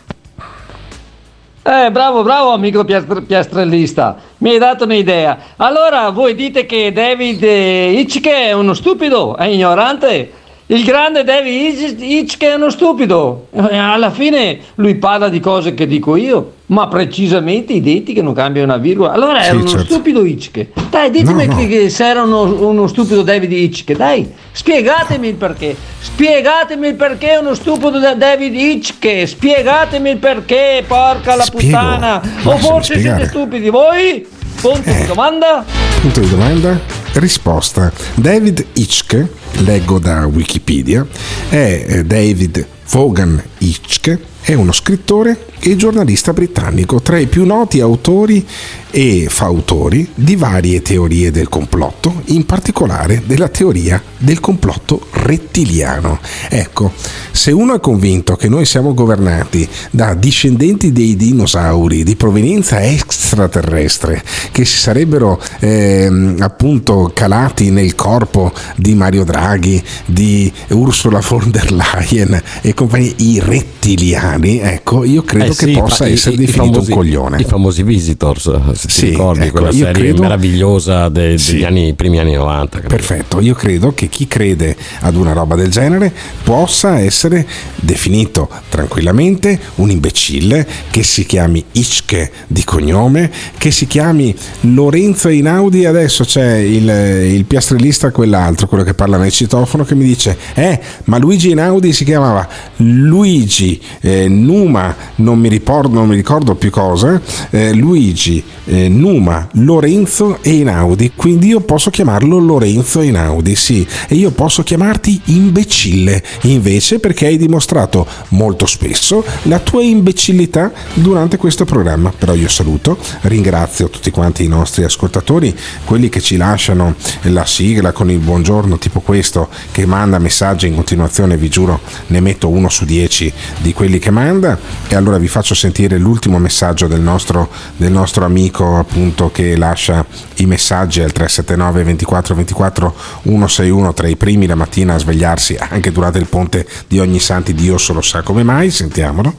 Eh, 1.64 1.92
bravo, 1.92 2.24
bravo 2.24 2.50
amico 2.54 2.84
piastr- 2.84 3.22
piastrellista, 3.22 4.18
mi 4.40 4.50
hai 4.50 4.58
dato 4.58 4.86
un'idea. 4.86 5.38
Allora, 5.58 6.10
voi 6.10 6.34
dite 6.34 6.66
che 6.66 6.92
David 6.92 7.44
eh, 7.44 7.92
Hitchke 7.92 8.48
è 8.48 8.52
uno 8.54 8.74
stupido, 8.74 9.38
è 9.38 9.46
ignorante? 9.46 10.40
Il 10.72 10.86
grande 10.86 11.26
David 11.26 11.80
Hitch- 11.80 12.02
Hitchke 12.02 12.52
è 12.52 12.54
uno 12.56 12.70
stupido. 12.70 13.48
Eh, 13.52 13.78
alla 13.78 14.10
fine 14.10 14.58
lui 14.76 14.96
parla 14.96 15.28
di 15.28 15.42
cose 15.42 15.74
che 15.74 15.86
dico 15.86 16.16
io, 16.16 16.54
ma 16.72 16.88
precisamente 16.88 17.74
identiche, 17.74 18.22
non 18.22 18.34
cambia 18.34 18.64
una 18.64 18.78
virgola. 18.78 19.12
Allora 19.12 19.44
era 19.44 19.52
Sì, 19.54 19.56
uno 19.60 19.68
certo. 19.68 19.86
stupido 19.86 20.24
Hitchke. 20.26 20.72
Dai, 20.90 21.10
ditemi 21.12 21.46
No, 21.46 21.54
no. 21.54 21.60
che- 21.60 21.68
che 21.68 21.90
se 21.90 22.06
era 22.08 22.24
uno, 22.24 22.44
uno 22.70 22.88
stupido 22.88 23.22
David 23.24 23.52
Hitchke, 23.52 23.96
dai, 23.96 24.30
spiegatemi 24.52 25.28
il 25.28 25.36
perché. 25.36 25.76
Spiegatemi 26.00 26.88
il 26.88 26.96
perché 26.96 27.38
uno 27.42 27.54
stupido 27.56 28.00
da 28.00 28.14
David 28.14 28.54
Hitchke. 28.56 29.28
Spiegatemi 29.28 30.12
il 30.12 30.18
perché, 30.18 30.84
porca 30.88 31.36
la 31.36 31.44
Spiego. 31.44 31.78
puttana. 31.78 32.22
Ma 32.44 32.54
O 32.54 32.58
se 32.58 32.62
forse 32.68 33.00
siete 33.00 33.28
stupidi 33.28 33.70
voi? 33.70 34.26
Punto 34.62 34.90
Eh. 34.90 34.94
di 35.02 35.06
domanda? 35.08 35.66
Punto 36.02 36.20
di 36.20 36.30
domanda? 36.30 36.80
Risposta. 37.14 37.92
David 38.16 38.66
Hitchke, 38.74 39.28
leggo 39.66 40.00
da 40.00 40.26
Wikipedia, 40.26 41.06
è 41.50 41.86
eh, 41.88 42.04
David 42.06 42.66
Vaughan 42.92 43.42
Hitchke, 43.60 44.20
è 44.42 44.54
uno 44.54 44.74
scrittore 44.74 45.46
e 45.60 45.76
giornalista 45.76 46.34
britannico, 46.34 47.02
tra 47.02 47.18
i 47.18 47.28
più 47.28 47.46
noti 47.46 47.80
autori 47.80 48.46
e 48.90 49.28
fautori 49.30 50.10
di 50.14 50.36
varie 50.36 50.82
teorie 50.82 51.32
del 51.32 51.48
complotto, 51.48 52.24
in 52.26 52.46
particolare 52.46 53.22
della 53.26 53.48
teoria 53.48 54.02
del 54.18 54.40
complotto 54.40 55.06
rettiliano. 55.12 56.20
Ecco, 56.50 56.92
se 57.32 57.52
uno 57.52 57.76
è 57.76 57.80
convinto 57.80 58.36
che 58.36 58.50
noi 58.50 58.66
siamo 58.66 58.94
governati 58.94 59.68
da 59.92 60.16
discendenti 60.16 60.92
dei 60.92 61.16
dinosauri 61.16 62.04
di 62.04 62.16
provenienza 62.16 62.82
extraterrestre 62.82 64.24
che 64.52 64.66
si 64.66 64.78
sarebbero 64.78 65.40
ehm, 65.60 66.38
appunto 66.40 67.12
calati 67.14 67.70
nel 67.70 67.96
corpo 67.96 68.52
di 68.76 68.96
Mario 68.96 69.24
Draghi, 69.24 69.82
di 70.06 70.52
Ursula 70.70 71.20
von 71.20 71.52
der 71.52 71.72
Leyen 71.72 72.42
e 72.62 72.74
compagnia, 72.82 73.14
i 73.18 73.40
rettiliani, 73.44 74.60
ecco, 74.60 75.04
io 75.04 75.24
credo 75.24 75.46
Eh 75.52 75.56
che 75.56 75.66
sì, 75.66 75.72
possa 75.72 75.96
fa- 75.96 76.08
i- 76.08 76.14
essere 76.14 76.36
i 76.36 76.38
definito 76.40 76.72
famosi- 76.74 76.92
un 76.92 76.98
coglione. 76.98 77.42
I 77.42 77.44
famosi 77.44 77.84
Visitors, 77.84 78.74
se 78.74 78.88
ti 78.88 78.94
Sì, 78.94 79.06
ricordi, 79.10 79.46
ecco, 79.46 79.52
quella 79.52 79.72
serie 79.72 79.92
credo- 79.94 80.22
meravigliosa 80.22 81.10
de- 81.10 81.38
Sì. 81.38 81.54
degli 81.54 81.64
anni, 81.64 81.94
primi 81.94 82.20
anni 82.20 82.34
90. 82.34 82.80
credo. 82.80 82.94
Perfetto, 82.96 83.40
io 83.42 83.54
credo 83.54 83.94
che 83.94 84.08
chi 84.08 84.28
crede 84.28 84.76
ad 85.02 85.16
una 85.16 85.34
roba 85.34 85.56
del 85.56 85.70
genere 85.70 86.12
possa 86.44 87.00
essere 87.00 87.46
definito 87.76 88.50
tranquillamente 88.70 89.60
un 89.76 89.90
imbecille 89.90 90.66
che 90.92 91.04
si 91.04 91.26
chiami 91.26 91.64
Hitchke 91.72 92.32
di 92.48 92.64
cognome, 92.64 93.32
che 93.58 93.72
si 93.72 93.88
chiami 93.88 94.36
Lorenzo 94.62 95.28
Einaudi, 95.28 95.86
adesso 95.86 96.24
c'è 96.24 96.58
il, 96.58 96.88
il 97.34 97.46
piastrellista 97.46 98.12
quell'altro, 98.12 98.68
quello 98.68 98.84
che 98.84 98.94
parla 98.94 99.18
nel 99.18 99.32
citofono 99.32 99.84
che 99.84 99.96
mi 99.96 100.04
dice 100.04 100.38
eh 100.54 100.80
ma 101.06 101.18
Luigi 101.18 101.50
Einaudi 101.50 101.94
si 101.94 102.04
chiamava 102.04 102.48
Luigi 102.78 103.82
eh, 104.02 104.28
Numa, 104.28 104.96
non 105.16 105.40
mi, 105.40 105.50
ricordo, 105.50 105.96
non 105.96 106.08
mi 106.08 106.16
ricordo 106.16 106.56
più 106.56 106.70
cosa, 106.70 107.22
eh, 107.50 107.74
Luigi 107.74 108.44
eh, 108.66 108.90
Numa 108.90 109.48
Lorenzo 109.54 110.40
Einaudi, 110.42 111.14
quindi 111.16 111.48
io 111.48 111.62
posso 111.62 111.90
chiamarlo 111.90 112.40
Lorenzo 112.40 113.00
Einaudi, 113.00 113.56
sì, 113.56 113.86
e 114.08 114.16
io 114.16 114.32
posso 114.32 114.64
chiamarti 114.64 115.22
imbecille 115.26 116.24
invece 116.42 117.00
perché 117.00 117.28
hai 117.28 117.38
dimostrato 117.38 118.06
molto 118.30 118.66
spesso 118.66 119.24
la 119.44 119.60
tua 119.60 119.82
imbecillità 119.82 120.72
durante 120.94 121.38
questo 121.38 121.66
programma. 121.66 122.14
Però 122.18 122.34
io 122.34 122.48
saluto, 122.48 122.98
ringrazio 123.22 123.90
tutti 123.90 124.12
quanti 124.12 124.44
i 124.44 124.48
nostri 124.48 124.84
ascoltatori, 124.84 125.56
quelli 125.86 126.10
che 126.10 126.22
ci 126.22 126.38
lasciano 126.38 126.96
la 127.24 127.46
sigla 127.46 127.92
con 127.92 128.10
il 128.10 128.20
buongiorno 128.20 128.78
tipo 128.78 129.00
questo 129.00 129.50
che 129.72 129.86
manda 129.86 130.20
messaggi 130.20 130.68
in 130.68 130.76
continuazione, 130.76 131.38
vi 131.38 131.50
giuro, 131.50 131.80
ne 132.08 132.20
metto 132.20 132.50
uno 132.52 132.70
su 132.70 132.86
dieci 132.86 133.32
di 133.60 133.74
quelli 133.74 134.00
che 134.00 134.12
manda. 134.12 134.58
E 134.88 134.96
allora 134.96 135.18
vi 135.18 135.28
faccio 135.28 135.56
sentire 135.56 135.98
l'ultimo 135.98 136.38
messaggio 136.38 136.88
del 136.88 137.02
nostro, 137.02 137.50
del 137.78 137.92
nostro 137.92 138.26
amico 138.26 138.78
appunto 138.78 139.32
che 139.32 139.56
lascia 139.58 140.06
i 140.36 140.46
messaggi 140.46 141.02
al 141.02 141.12
379 141.12 141.84
24 141.84 142.36
24 142.36 142.96
161 143.24 143.94
tra 143.94 144.08
i 144.08 144.16
primi 144.16 144.48
la 144.48 144.56
mattina 144.56 144.96
a 144.96 144.98
svegliarsi 144.98 145.58
anche 145.60 145.92
durante 145.92 146.18
il 146.18 146.28
ponte 146.28 146.68
di 146.88 147.00
ogni 147.00 147.20
santi 147.20 147.54
Dio 147.54 147.78
solo 147.78 148.02
sa 148.02 148.22
come 148.22 148.44
mai 148.44 148.70
sentiamolo. 148.70 149.36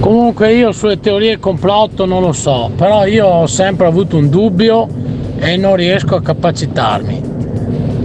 Comunque 0.00 0.54
io 0.54 0.72
sulle 0.72 0.98
teorie 0.98 1.38
complotto 1.38 2.06
non 2.06 2.22
lo 2.22 2.32
so, 2.32 2.70
però 2.74 3.06
io 3.06 3.26
ho 3.26 3.46
sempre 3.46 3.86
avuto 3.86 4.16
un 4.16 4.28
dubbio 4.30 4.88
e 5.38 5.56
non 5.56 5.76
riesco 5.76 6.16
a 6.16 6.22
capacitarmi. 6.22 7.29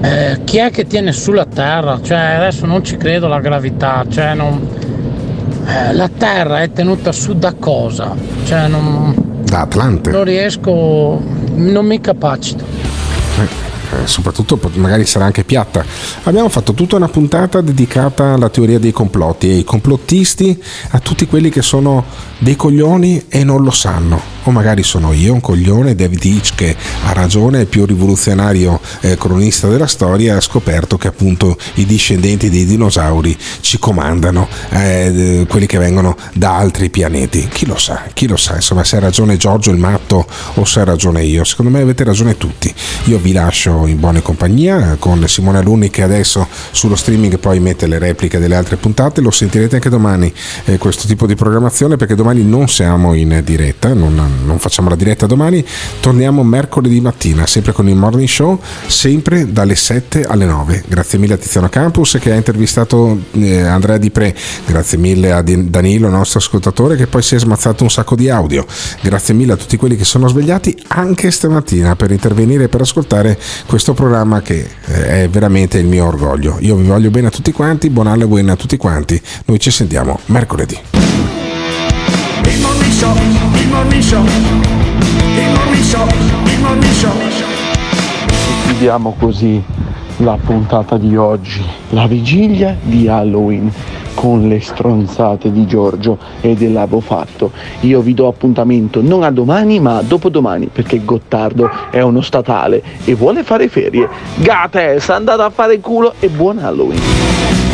Eh, 0.05 0.43
chi 0.43 0.57
è 0.57 0.69
che 0.69 0.85
tiene 0.85 1.11
sulla 1.11 1.45
Terra? 1.45 1.99
Cioè 1.99 2.17
adesso 2.17 2.67
non 2.67 2.83
ci 2.83 2.95
credo 2.95 3.25
alla 3.25 3.39
gravità, 3.39 4.05
cioè 4.07 4.35
non... 4.35 4.67
eh, 5.65 5.93
la 5.93 6.07
Terra 6.15 6.61
è 6.61 6.71
tenuta 6.71 7.11
su 7.11 7.33
da 7.33 7.53
cosa? 7.57 8.15
Cioè 8.45 8.67
non, 8.67 9.15
da 9.43 9.61
Atlante 9.61 10.11
non 10.11 10.23
riesco, 10.23 11.19
non 11.55 11.85
mi 11.87 11.99
capacito. 11.99 12.63
Eh, 13.95 14.05
soprattutto 14.05 14.57
pot- 14.57 14.75
magari 14.75 15.05
sarà 15.05 15.25
anche 15.25 15.43
piatta. 15.43 15.83
Abbiamo 16.23 16.49
fatto 16.49 16.73
tutta 16.73 16.97
una 16.97 17.07
puntata 17.07 17.61
dedicata 17.61 18.33
alla 18.33 18.49
teoria 18.49 18.77
dei 18.77 18.91
complotti 18.91 19.49
e 19.49 19.53
ai 19.55 19.63
complottisti, 19.63 20.61
a 20.91 20.99
tutti 20.99 21.25
quelli 21.25 21.49
che 21.49 21.63
sono 21.63 22.03
dei 22.37 22.55
coglioni 22.55 23.25
e 23.27 23.43
non 23.43 23.63
lo 23.63 23.71
sanno. 23.71 24.34
O 24.47 24.51
magari 24.51 24.83
sono 24.83 25.11
io 25.11 25.33
un 25.33 25.41
coglione, 25.41 25.95
David 25.95 26.23
Hitchke 26.23 26.75
ha 27.05 27.13
ragione, 27.13 27.61
il 27.61 27.67
più 27.67 27.85
rivoluzionario 27.85 28.79
eh, 29.01 29.17
cronista 29.17 29.67
della 29.67 29.87
storia, 29.87 30.37
ha 30.37 30.41
scoperto 30.41 30.97
che 30.97 31.07
appunto 31.07 31.57
i 31.75 31.85
discendenti 31.85 32.49
dei 32.49 32.65
dinosauri 32.65 33.35
ci 33.61 33.79
comandano, 33.79 34.47
eh, 34.69 35.45
quelli 35.49 35.65
che 35.65 35.79
vengono 35.79 36.15
da 36.33 36.57
altri 36.57 36.89
pianeti. 36.89 37.47
Chi 37.47 37.65
lo 37.65 37.77
sa, 37.77 38.03
chi 38.13 38.27
lo 38.27 38.37
sa, 38.37 38.55
insomma 38.55 38.83
se 38.83 38.97
ha 38.97 38.99
ragione 38.99 39.37
Giorgio 39.37 39.71
il 39.71 39.77
matto 39.77 40.27
o 40.53 40.65
se 40.65 40.79
ha 40.79 40.83
ragione 40.83 41.23
io. 41.23 41.43
Secondo 41.43 41.71
me 41.71 41.81
avete 41.81 42.03
ragione 42.03 42.37
tutti. 42.37 42.73
Io 43.05 43.17
vi 43.17 43.31
lascio 43.31 43.87
in 43.87 43.99
buona 43.99 44.21
compagnia 44.21 44.97
con 44.99 45.27
Simone 45.27 45.57
Alunni 45.57 45.89
che 45.89 46.03
adesso 46.03 46.47
sullo 46.71 46.95
streaming 46.95 47.39
poi 47.39 47.59
mette 47.59 47.87
le 47.87 47.97
repliche 47.97 48.39
delle 48.39 48.55
altre 48.55 48.75
puntate, 48.75 49.21
lo 49.21 49.31
sentirete 49.31 49.75
anche 49.75 49.89
domani 49.89 50.31
eh, 50.65 50.77
questo 50.77 51.07
tipo 51.07 51.25
di 51.25 51.35
programmazione 51.35 51.95
perché 51.95 52.15
domani 52.15 52.43
non 52.43 52.67
siamo 52.67 53.13
in 53.13 53.41
diretta, 53.43 53.93
non, 53.93 54.13
non 54.43 54.59
facciamo 54.59 54.89
la 54.89 54.95
diretta 54.95 55.25
domani, 55.25 55.65
torniamo 55.99 56.43
mercoledì 56.43 56.99
mattina, 57.01 57.45
sempre 57.45 57.71
con 57.71 57.87
il 57.87 57.95
morning 57.95 58.27
show, 58.27 58.59
sempre 58.87 59.51
dalle 59.51 59.75
7 59.75 60.23
alle 60.23 60.45
9. 60.45 60.83
Grazie 60.87 61.19
mille 61.19 61.33
a 61.33 61.37
Tiziano 61.37 61.69
Campus 61.69 62.17
che 62.19 62.31
ha 62.31 62.35
intervistato 62.35 63.19
eh, 63.33 63.61
Andrea 63.61 63.97
Di 63.97 64.11
Pre, 64.11 64.35
grazie 64.65 64.97
mille 64.97 65.31
a 65.31 65.41
Danilo, 65.41 66.09
nostro 66.09 66.39
ascoltatore, 66.39 66.95
che 66.95 67.07
poi 67.07 67.21
si 67.21 67.35
è 67.35 67.39
smazzato 67.39 67.83
un 67.83 67.89
sacco 67.89 68.15
di 68.15 68.29
audio. 68.29 68.65
Grazie 69.01 69.33
mille 69.33 69.53
a 69.53 69.55
tutti 69.57 69.77
quelli 69.77 69.95
che 69.95 70.05
sono 70.05 70.27
svegliati 70.27 70.77
anche 70.87 71.31
stamattina 71.31 71.95
per 71.95 72.11
intervenire 72.11 72.65
e 72.65 72.69
per 72.69 72.81
ascoltare 72.81 73.37
questo 73.65 73.93
programma 73.93 74.41
che 74.41 74.67
eh, 74.85 75.23
è 75.23 75.29
veramente 75.29 75.77
il 75.77 75.85
mio 75.85 76.05
orgoglio. 76.05 76.57
Io 76.59 76.75
vi 76.75 76.87
voglio 76.87 77.09
bene 77.09 77.27
a 77.27 77.31
tutti 77.31 77.51
quanti, 77.51 77.89
buon 77.89 78.07
Halloween 78.07 78.49
a 78.49 78.55
tutti 78.55 78.77
quanti. 78.77 79.21
Noi 79.45 79.59
ci 79.59 79.71
sentiamo 79.71 80.19
mercoledì. 80.25 80.79
Il 83.75 83.81
morning 83.81 84.01
show, 84.01 84.23
il 84.23 85.51
morning 85.53 85.83
show, 85.83 86.07
il 86.45 86.59
morning 86.61 86.93
show, 86.93 87.11
il. 87.11 87.43
Chiudiamo 88.67 89.15
così 89.19 89.61
la 90.17 90.37
puntata 90.41 90.97
di 90.97 91.17
oggi, 91.17 91.61
la 91.89 92.07
vigilia 92.07 92.77
di 92.81 93.09
Halloween 93.09 93.69
con 94.13 94.47
le 94.47 94.61
stronzate 94.61 95.51
di 95.51 95.67
Giorgio 95.67 96.17
e 96.39 96.55
dell'avevo 96.55 97.01
fatto. 97.01 97.51
Io 97.81 97.99
vi 97.99 98.13
do 98.13 98.29
appuntamento 98.29 99.01
non 99.01 99.23
a 99.23 99.31
domani 99.31 99.81
ma 99.81 99.97
a 99.97 100.01
dopodomani 100.03 100.69
perché 100.71 101.03
Gottardo 101.03 101.69
è 101.91 101.99
uno 101.99 102.21
statale 102.21 102.81
e 103.03 103.13
vuole 103.13 103.43
fare 103.43 103.67
ferie. 103.67 104.07
Gates, 104.35 105.09
andate 105.09 105.41
a 105.41 105.49
fare 105.49 105.81
culo 105.81 106.13
e 106.21 106.29
buon 106.29 106.59
Halloween. 106.59 107.01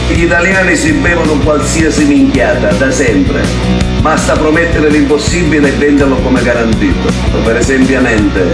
Gli 0.10 0.24
italiani 0.24 0.76
si 0.76 0.94
bevono 0.94 1.34
qualsiasi 1.44 2.06
minchiata, 2.06 2.72
da 2.72 2.90
sempre. 2.90 3.91
Basta 4.02 4.34
promettere 4.34 4.90
l'impossibile 4.90 5.68
e 5.68 5.72
venderlo 5.74 6.16
come 6.18 6.42
garantito. 6.42 7.08
Per 7.44 7.56
esempiamente, 7.56 8.52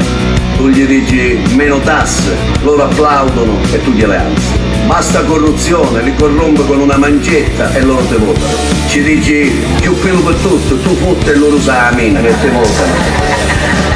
tu 0.58 0.68
gli 0.68 0.86
dici 0.86 1.40
meno 1.56 1.80
tasse, 1.80 2.36
loro 2.64 2.84
applaudono 2.84 3.58
e 3.72 3.82
tu 3.82 3.94
gliele 3.94 4.18
alzi. 4.18 4.60
Basta 4.86 5.22
corruzione, 5.24 6.02
li 6.02 6.14
corrompe 6.16 6.66
con 6.66 6.82
una 6.82 6.98
mancetta 6.98 7.74
e 7.74 7.82
loro 7.82 8.04
te 8.08 8.16
votano. 8.18 8.58
Ci 8.90 9.02
dici 9.02 9.54
più 9.80 9.98
pelo 10.00 10.20
per 10.20 10.36
tutto, 10.36 10.80
tu 10.80 10.96
fotte 10.96 11.32
e 11.32 11.36
loro 11.38 11.56
usa 11.56 11.90
la 11.90 11.96
mina 11.96 12.20
che 12.20 12.34
te 12.42 12.50
votano. 12.50 12.94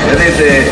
Vedete, 0.07 0.71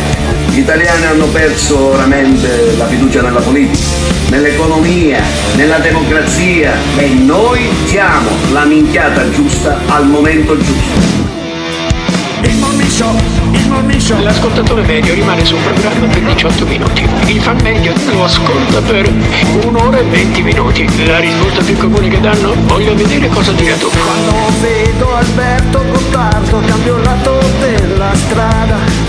gli 0.50 0.60
italiani 0.60 1.06
hanno 1.06 1.26
perso 1.28 1.92
veramente 1.92 2.76
la 2.78 2.88
fiducia 2.88 3.22
nella 3.22 3.40
politica, 3.40 3.86
nell'economia, 4.30 5.22
nella 5.56 5.78
democrazia 5.78 6.74
e 6.98 7.08
noi 7.10 7.70
siamo 7.86 8.30
la 8.52 8.66
minchiata 8.66 9.30
giusta 9.30 9.80
al 9.88 10.08
momento 10.08 10.58
giusto. 10.58 11.28
Il 12.42 12.56
morning 12.56 12.90
show, 12.90 13.16
il 13.52 13.68
morning 13.68 14.00
show. 14.00 14.22
L'ascoltatore 14.22 14.82
medio 14.84 15.14
rimane 15.14 15.46
sul 15.46 15.60
programma 15.60 16.08
per 16.08 16.22
18 16.22 16.66
minuti. 16.66 17.08
Il 17.28 17.42
fan 17.42 17.58
medio 17.62 17.94
lo 18.12 18.24
ascolta 18.24 18.82
per 18.82 19.12
un'ora 19.66 19.98
e 19.98 20.04
20 20.04 20.42
minuti. 20.42 21.06
La 21.06 21.20
risposta 21.20 21.62
più 21.62 21.78
comune 21.78 22.08
che 22.08 22.20
danno? 22.20 22.56
Voglio 22.66 22.96
vedere 22.96 23.28
cosa 23.28 23.52
dirà 23.52 23.76
tu. 23.76 23.90
Quando 23.90 24.34
vedo 24.62 25.16
Alberto 25.16 25.84
Gottardo 25.92 26.62
cambio 26.66 26.96
il 26.98 27.04
lato 27.04 27.40
della 27.60 28.16
strada. 28.16 29.09